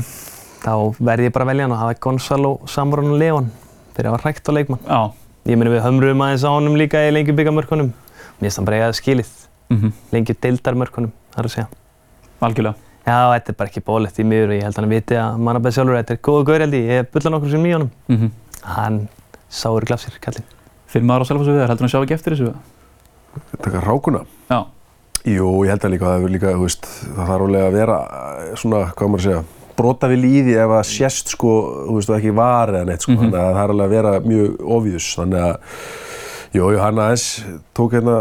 þá 0.64 0.74
verði 1.00 1.28
ég 1.28 1.34
bara 1.36 1.46
að 1.46 1.52
velja 1.52 1.64
hann 1.66 1.76
og 1.76 1.82
hafa 1.82 2.00
Gonzalo 2.00 2.52
Samron 2.68 3.18
Leon 3.20 3.52
fyrir 3.96 4.10
að 4.10 4.16
hafa 4.16 4.24
hrækt 4.24 4.50
á 4.50 4.52
leikmann. 4.56 4.84
Já, 4.88 5.12
ég 5.46 5.58
meni 5.60 5.74
við 5.74 5.84
hömruðum 5.84 6.24
aðeins 6.24 6.46
á 6.48 6.52
honum 6.56 6.78
líka 6.80 7.02
í 7.04 7.12
lengi 7.12 7.36
byggamörkunum. 7.36 7.92
Mér 8.40 8.48
finnst 8.48 8.58
hann 8.58 8.66
bara 8.66 8.78
eiga 8.78 8.90
það 8.90 9.00
skilið. 9.02 9.32
Mhm, 9.70 9.94
lengi 10.14 10.36
deildarmörkunum, 10.40 11.12
það 11.34 11.40
er 11.40 11.50
að 11.50 11.56
segja. 11.56 11.68
Algjörlega. 12.42 12.76
Já, 13.06 13.20
þetta 13.34 13.50
er 13.50 13.58
bara 13.60 13.70
ekki 13.70 13.84
bólegt 13.84 14.20
í 14.20 14.24
miður 14.24 14.54
og 14.54 14.56
ég 14.56 14.64
held 14.64 14.76
að 14.76 14.82
hann 14.84 14.90
viti 14.90 15.16
að 15.16 15.40
mannabæð 15.40 15.76
sjálfur, 15.76 15.98
þetta 16.00 16.14
er 16.16 16.24
góða 16.24 16.46
gaur 16.46 16.64
held 16.64 16.74
ég, 16.74 16.90
ég 16.90 17.12
bulla 17.12 17.32
nokkur 17.36 17.52
sem 17.52 17.66
í 17.66 17.74
honum. 17.74 17.92
Mm 18.08 18.32
Hann 18.60 19.08
sáur 19.50 19.86
glafsir, 19.88 20.16
kallinn. 20.24 20.46
Fimm 20.90 21.12
ára 21.14 21.26
á 21.26 21.28
Selfossi 21.30 21.52
við 21.54 21.62
þar, 21.64 21.72
heldur 21.74 21.86
hann 21.88 21.94
sjá 21.94 22.02
ekki 22.06 22.16
eftir 22.18 22.36
þessu? 22.36 22.54
Taka 23.62 23.82
rákuna. 23.86 24.24
Já. 24.50 24.60
Jú, 25.30 25.50
ég 25.68 25.74
held 25.74 25.84
að 25.86 25.92
líka, 25.94 26.06
það 26.08 26.18
hefur 26.20 26.34
líka, 26.34 26.52
þú 26.56 26.66
veist, 26.66 26.86
það 27.16 27.30
þarf 27.30 27.46
alveg 27.46 27.64
að 27.68 27.74
vera 27.76 27.98
eh, 28.10 28.52
svona, 28.58 28.80
hvað 28.96 29.10
maður 29.12 29.20
að 29.20 29.26
segja, 29.28 29.42
brota 29.80 30.10
við 30.12 30.22
líði 30.24 30.56
ef 30.64 30.74
að 30.80 30.84
sést 30.90 31.34
sko, 31.36 31.52
þú 31.90 31.96
veist, 31.98 32.10
og 32.14 32.18
ekki 32.20 32.34
var 32.40 32.72
eða 32.74 32.88
neitt 32.90 33.04
sko, 33.06 33.12
Mhm. 33.16 33.20
þannig 33.26 33.40
að 33.40 33.54
það 33.58 33.64
er 33.64 33.74
alveg 33.74 33.86
að 33.90 33.96
vera 33.98 34.14
mjög 34.26 34.62
obvious, 34.78 35.10
þannig 35.20 35.44
að, 35.44 35.56
jú, 36.56 36.72
jú, 36.74 36.80
hann 36.80 37.02
aðeins 37.04 37.26
tók 37.76 37.92
hérna, 37.98 38.16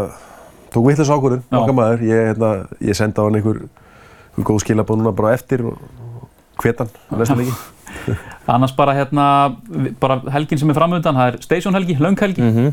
tók 0.71 0.85
vitlega 0.89 1.15
ákvörðun, 1.17 1.43
okkar 1.51 1.77
maður, 1.79 2.03
ég, 2.03 2.25
hérna, 2.33 2.51
ég 2.81 2.95
sendi 2.99 3.15
á 3.19 3.23
hann 3.25 3.35
einhver, 3.39 3.61
einhver 4.37 4.47
góð 4.51 4.61
skilabóð 4.65 4.99
núna 5.01 5.15
bara 5.15 5.33
eftir 5.39 5.65
og 5.65 5.79
hvetan, 6.63 6.91
næsta 7.15 7.37
leiki. 7.39 7.53
Annars 8.53 8.73
bara 8.77 8.95
hérna, 8.97 9.25
bara 10.01 10.19
helgin 10.33 10.59
sem 10.61 10.69
er 10.71 10.77
framöndan, 10.77 11.17
það 11.17 11.33
er 11.33 11.41
station 11.45 11.77
helgi, 11.77 11.97
löng 12.01 12.19
helgi. 12.19 12.45
Mm 12.45 12.71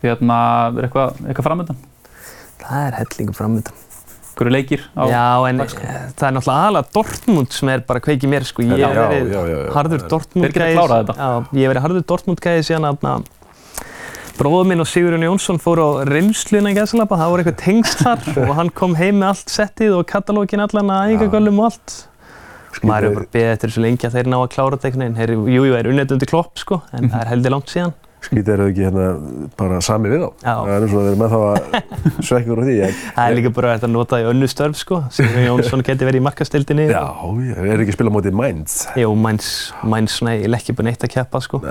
Hérna, 0.00 0.36
er 0.80 0.86
eitthvað, 0.86 1.18
eitthvað 1.28 1.44
framöndan? 1.44 1.80
Það 2.62 2.84
er 2.86 2.94
hellingu 3.02 3.34
framöndan. 3.36 3.74
Hverju 4.38 4.52
leikir 4.54 4.86
á? 4.96 5.04
Já, 5.10 5.24
en 5.50 5.58
dagskrá? 5.60 5.82
eh, 5.84 6.06
það 6.16 6.28
er 6.28 6.34
náttúrulega 6.38 6.62
aðalega 6.62 6.94
Dortmund 6.94 7.52
sem 7.52 7.68
er 7.68 7.82
bara 7.84 8.00
kveikið 8.00 8.32
mér, 8.32 8.46
sko. 8.48 8.64
Ég 8.64 8.80
Já, 8.80 8.86
hef 8.88 8.96
verið 8.96 9.34
já, 9.34 9.42
já, 9.44 9.58
já. 9.58 9.72
harður 9.74 10.06
Dortmund 10.08 10.46
Þeir 10.46 10.54
geta 10.54 10.70
klárað 10.78 11.02
þetta. 11.02 11.16
Já, 11.20 11.28
ég 11.58 11.66
hef 11.66 11.72
verið 11.74 11.84
harður 11.84 12.06
Dortmund 12.14 12.42
gæði 12.46 12.64
síðan 12.70 12.88
að 12.88 13.28
bróður 14.40 14.70
minn 14.70 14.80
og 14.80 14.88
Sigurjón 14.88 15.26
Jónsson 15.26 15.60
fóru 15.60 15.84
á 15.84 15.90
reynsluna 16.08 16.72
í 16.72 16.76
Gæsalapa, 16.78 17.18
það 17.20 17.32
voru 17.34 17.42
eitthvað 17.44 17.58
tengsl 17.60 17.98
þar 18.00 18.22
og 18.48 18.54
hann 18.56 18.70
kom 18.72 18.94
heim 18.96 19.20
með 19.20 19.34
allt 19.34 19.52
settið 19.52 19.98
og 19.98 20.06
katalógin 20.08 20.64
allan 20.64 20.94
að 20.94 21.12
ægagöllum 21.18 21.60
og 21.60 21.68
allt. 21.68 21.96
Maður 22.82 23.06
hefur 23.08 23.18
bara 23.18 23.32
beðið 23.34 23.50
eftir 23.54 23.72
þessu 23.72 23.82
lengi 23.84 24.06
að 24.06 24.14
þeir 24.16 24.30
ná 24.30 24.36
að 24.40 24.52
klára 24.54 24.76
þetta 24.76 24.88
einhvern 24.90 25.02
veginn. 25.02 25.18
Þeir, 25.20 25.32
jú, 25.56 25.64
jú, 25.66 25.74
er 25.80 25.90
unnett 25.90 26.14
undir 26.14 26.30
klopp, 26.30 26.54
sko, 26.60 26.80
en 26.96 27.10
það 27.10 27.24
er 27.24 27.30
heldur 27.34 27.54
langt 27.56 27.72
síðan. 27.72 27.96
Skrítið 28.20 28.52
eru 28.52 28.64
ekki 28.68 28.84
hérna 28.84 29.04
bara 29.56 29.78
sami 29.80 30.10
við 30.12 30.26
á. 30.28 30.30
Já. 30.44 30.54
Það 30.60 30.72
er 30.74 30.84
eins 30.84 30.94
og 30.94 31.00
að 31.00 31.06
vera 31.08 31.20
með 31.22 31.30
þá 31.32 31.38
að 31.40 31.92
svekja 32.28 32.52
úr 32.52 32.62
því. 32.66 32.74
En, 32.84 32.98
Það 33.16 33.30
er 33.30 33.36
líka 33.38 33.52
bara 33.56 33.74
að 33.78 33.86
nota 33.88 34.16
það 34.16 34.24
í 34.24 34.30
önnu 34.34 34.48
störf, 34.52 34.76
sko. 34.76 34.98
Sigurjón 35.16 35.46
Jónsson 35.48 35.84
geti 35.88 36.08
verið 36.08 36.20
í 36.20 36.24
markastildinni. 36.28 36.88
já, 36.92 37.04
ég 37.48 37.60
er 37.64 37.84
ekki 37.84 37.94
að 37.94 37.96
spila 37.96 38.12
á 38.12 38.16
mótið 38.18 38.36
Mainz. 38.36 38.76
Jú, 39.00 39.14
mæns, 39.16 39.48
mæns, 39.88 40.18
svona, 40.20 40.36
ég 40.36 40.52
lekki 40.52 40.76
bara 40.76 40.90
neitt 40.90 41.06
að 41.08 41.14
keppa, 41.16 41.40
sko. 41.40 41.62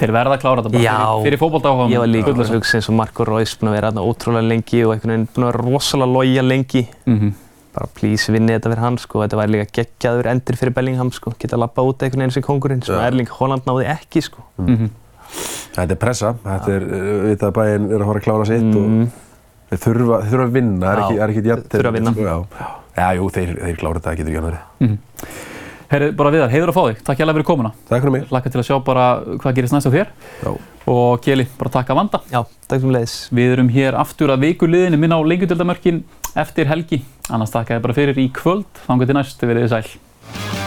Þeir 0.00 0.14
verða 0.16 0.36
að 0.38 0.42
klára 0.42 0.62
þetta 0.64 0.72
bara 0.72 0.82
Já. 0.82 0.96
fyrir, 0.96 1.24
fyrir 1.26 1.40
fótbolta 1.42 1.72
Ég 1.92 2.00
var 2.00 2.08
líka 2.08 2.32
að 2.32 2.52
hugsa 2.54 2.78
eins 2.78 2.88
og 2.88 2.96
Marco 2.96 3.26
Reus 3.28 3.52
búinn 3.60 3.68
að 3.68 3.76
vera 3.76 3.90
þarna 3.90 4.04
ótrúlega 4.08 4.48
lengi 4.48 4.80
og 4.86 4.94
einhvern 4.94 5.12
veginn 5.12 5.26
búinn 5.28 5.44
að 5.44 5.50
vera 5.50 5.64
rosalega 5.66 6.14
loja 6.14 6.44
lengi. 6.46 6.82
Mm 7.04 7.18
-hmm. 7.18 7.34
Bara 7.74 7.86
please 7.94 8.32
vinni 8.34 8.52
þetta 8.56 8.70
fyrir 8.72 8.82
hann 8.82 8.96
sko, 8.98 9.20
þetta 9.22 9.38
væri 9.38 9.52
líka 9.54 9.68
geggjaður 9.78 10.28
endur 10.32 10.56
fyrir 10.58 10.74
Bellingham 10.74 11.12
sko, 11.14 11.30
geta 11.38 11.54
að 11.54 11.62
lappa 11.64 11.84
út 11.86 12.02
einhvern 12.02 12.24
veginn 12.24 12.34
sem 12.34 12.42
kongurinn 12.42 12.82
sem 12.82 12.96
Já. 12.98 13.04
Erling 13.06 13.30
Haaland 13.36 13.68
náði 13.68 13.86
ekki 13.92 14.22
sko. 14.26 14.42
Þetta 15.76 15.94
er 15.94 16.00
pressa, 16.02 16.32
þetta 16.42 16.72
er, 16.74 16.86
við 17.28 17.36
það 17.44 17.52
bæinn 17.60 17.84
er 17.94 18.02
að 18.02 18.08
fara 18.10 18.18
að 18.22 18.24
klára 18.26 18.46
sitt 18.48 18.72
og 18.74 18.88
Mm, 18.90 19.04
þeir 19.70 19.80
þurfa, 19.84 20.16
þeir 20.24 20.32
þurfa 20.32 20.46
að 20.48 20.56
vinna, 20.56 20.80
það 20.80 20.90
er 20.90 20.98
Já, 20.98 21.04
ekki, 21.06 21.20
er 21.22 21.30
ekki 21.36 21.50
jafn. 21.52 21.62
þurfa 21.70 21.92
að 21.92 21.98
vinna. 22.00 22.12
Já. 22.18 22.66
já, 22.98 23.06
jú, 23.20 23.28
þeir, 23.36 23.52
þeir 23.60 23.76
klára 23.84 24.00
þetta, 24.00 24.08
það 24.10 24.18
getur 24.18 24.32
ekki 24.32 24.40
annað 24.40 24.50
verið. 24.50 25.06
Herri, 25.90 26.08
bara 26.14 26.30
viðar, 26.30 26.50
heiður 26.50 26.70
að 26.70 26.76
fá 26.76 26.82
þig. 26.88 26.98
Takk 27.06 27.18
hjá 27.22 27.26
fyrir 27.30 27.46
komuna. 27.46 27.70
Takk 27.88 28.02
fyrir 28.04 28.12
mig. 28.14 28.26
Laka 28.30 28.50
til 28.50 28.60
að 28.60 28.66
sjá 28.68 28.76
bara 28.86 29.06
hvað 29.42 29.54
gerist 29.56 29.74
næst 29.74 29.86
á 29.86 29.94
þér. 29.94 30.10
Já. 30.42 30.50
Og 30.90 31.22
Kjeli, 31.22 31.46
bara 31.58 31.70
takk 31.70 31.90
að 31.90 31.98
vanda. 31.98 32.20
já, 32.30 32.42
takk 32.70 32.82
fyrir 32.82 32.94
leiðis. 32.98 33.14
Við 33.34 33.54
erum 33.56 33.70
hér 33.74 33.94
aftur 33.98 34.30
að 34.34 34.44
vikuliðinu 34.46 34.98
minna 35.02 35.18
á 35.18 35.22
lengjudöldamörkin 35.22 36.02
eftir 36.38 36.66
helgi. 36.70 37.00
Annars 37.30 37.52
takk 37.54 37.70
að 37.70 37.78
þið 37.78 37.84
bara 37.84 37.94
fyrir 38.00 38.18
í 38.18 38.30
kvöld, 38.34 38.70
þangu 38.88 39.06
til 39.06 39.14
næst, 39.20 39.38
þið 39.38 39.52
verið 39.52 39.68
sæl. 39.70 40.59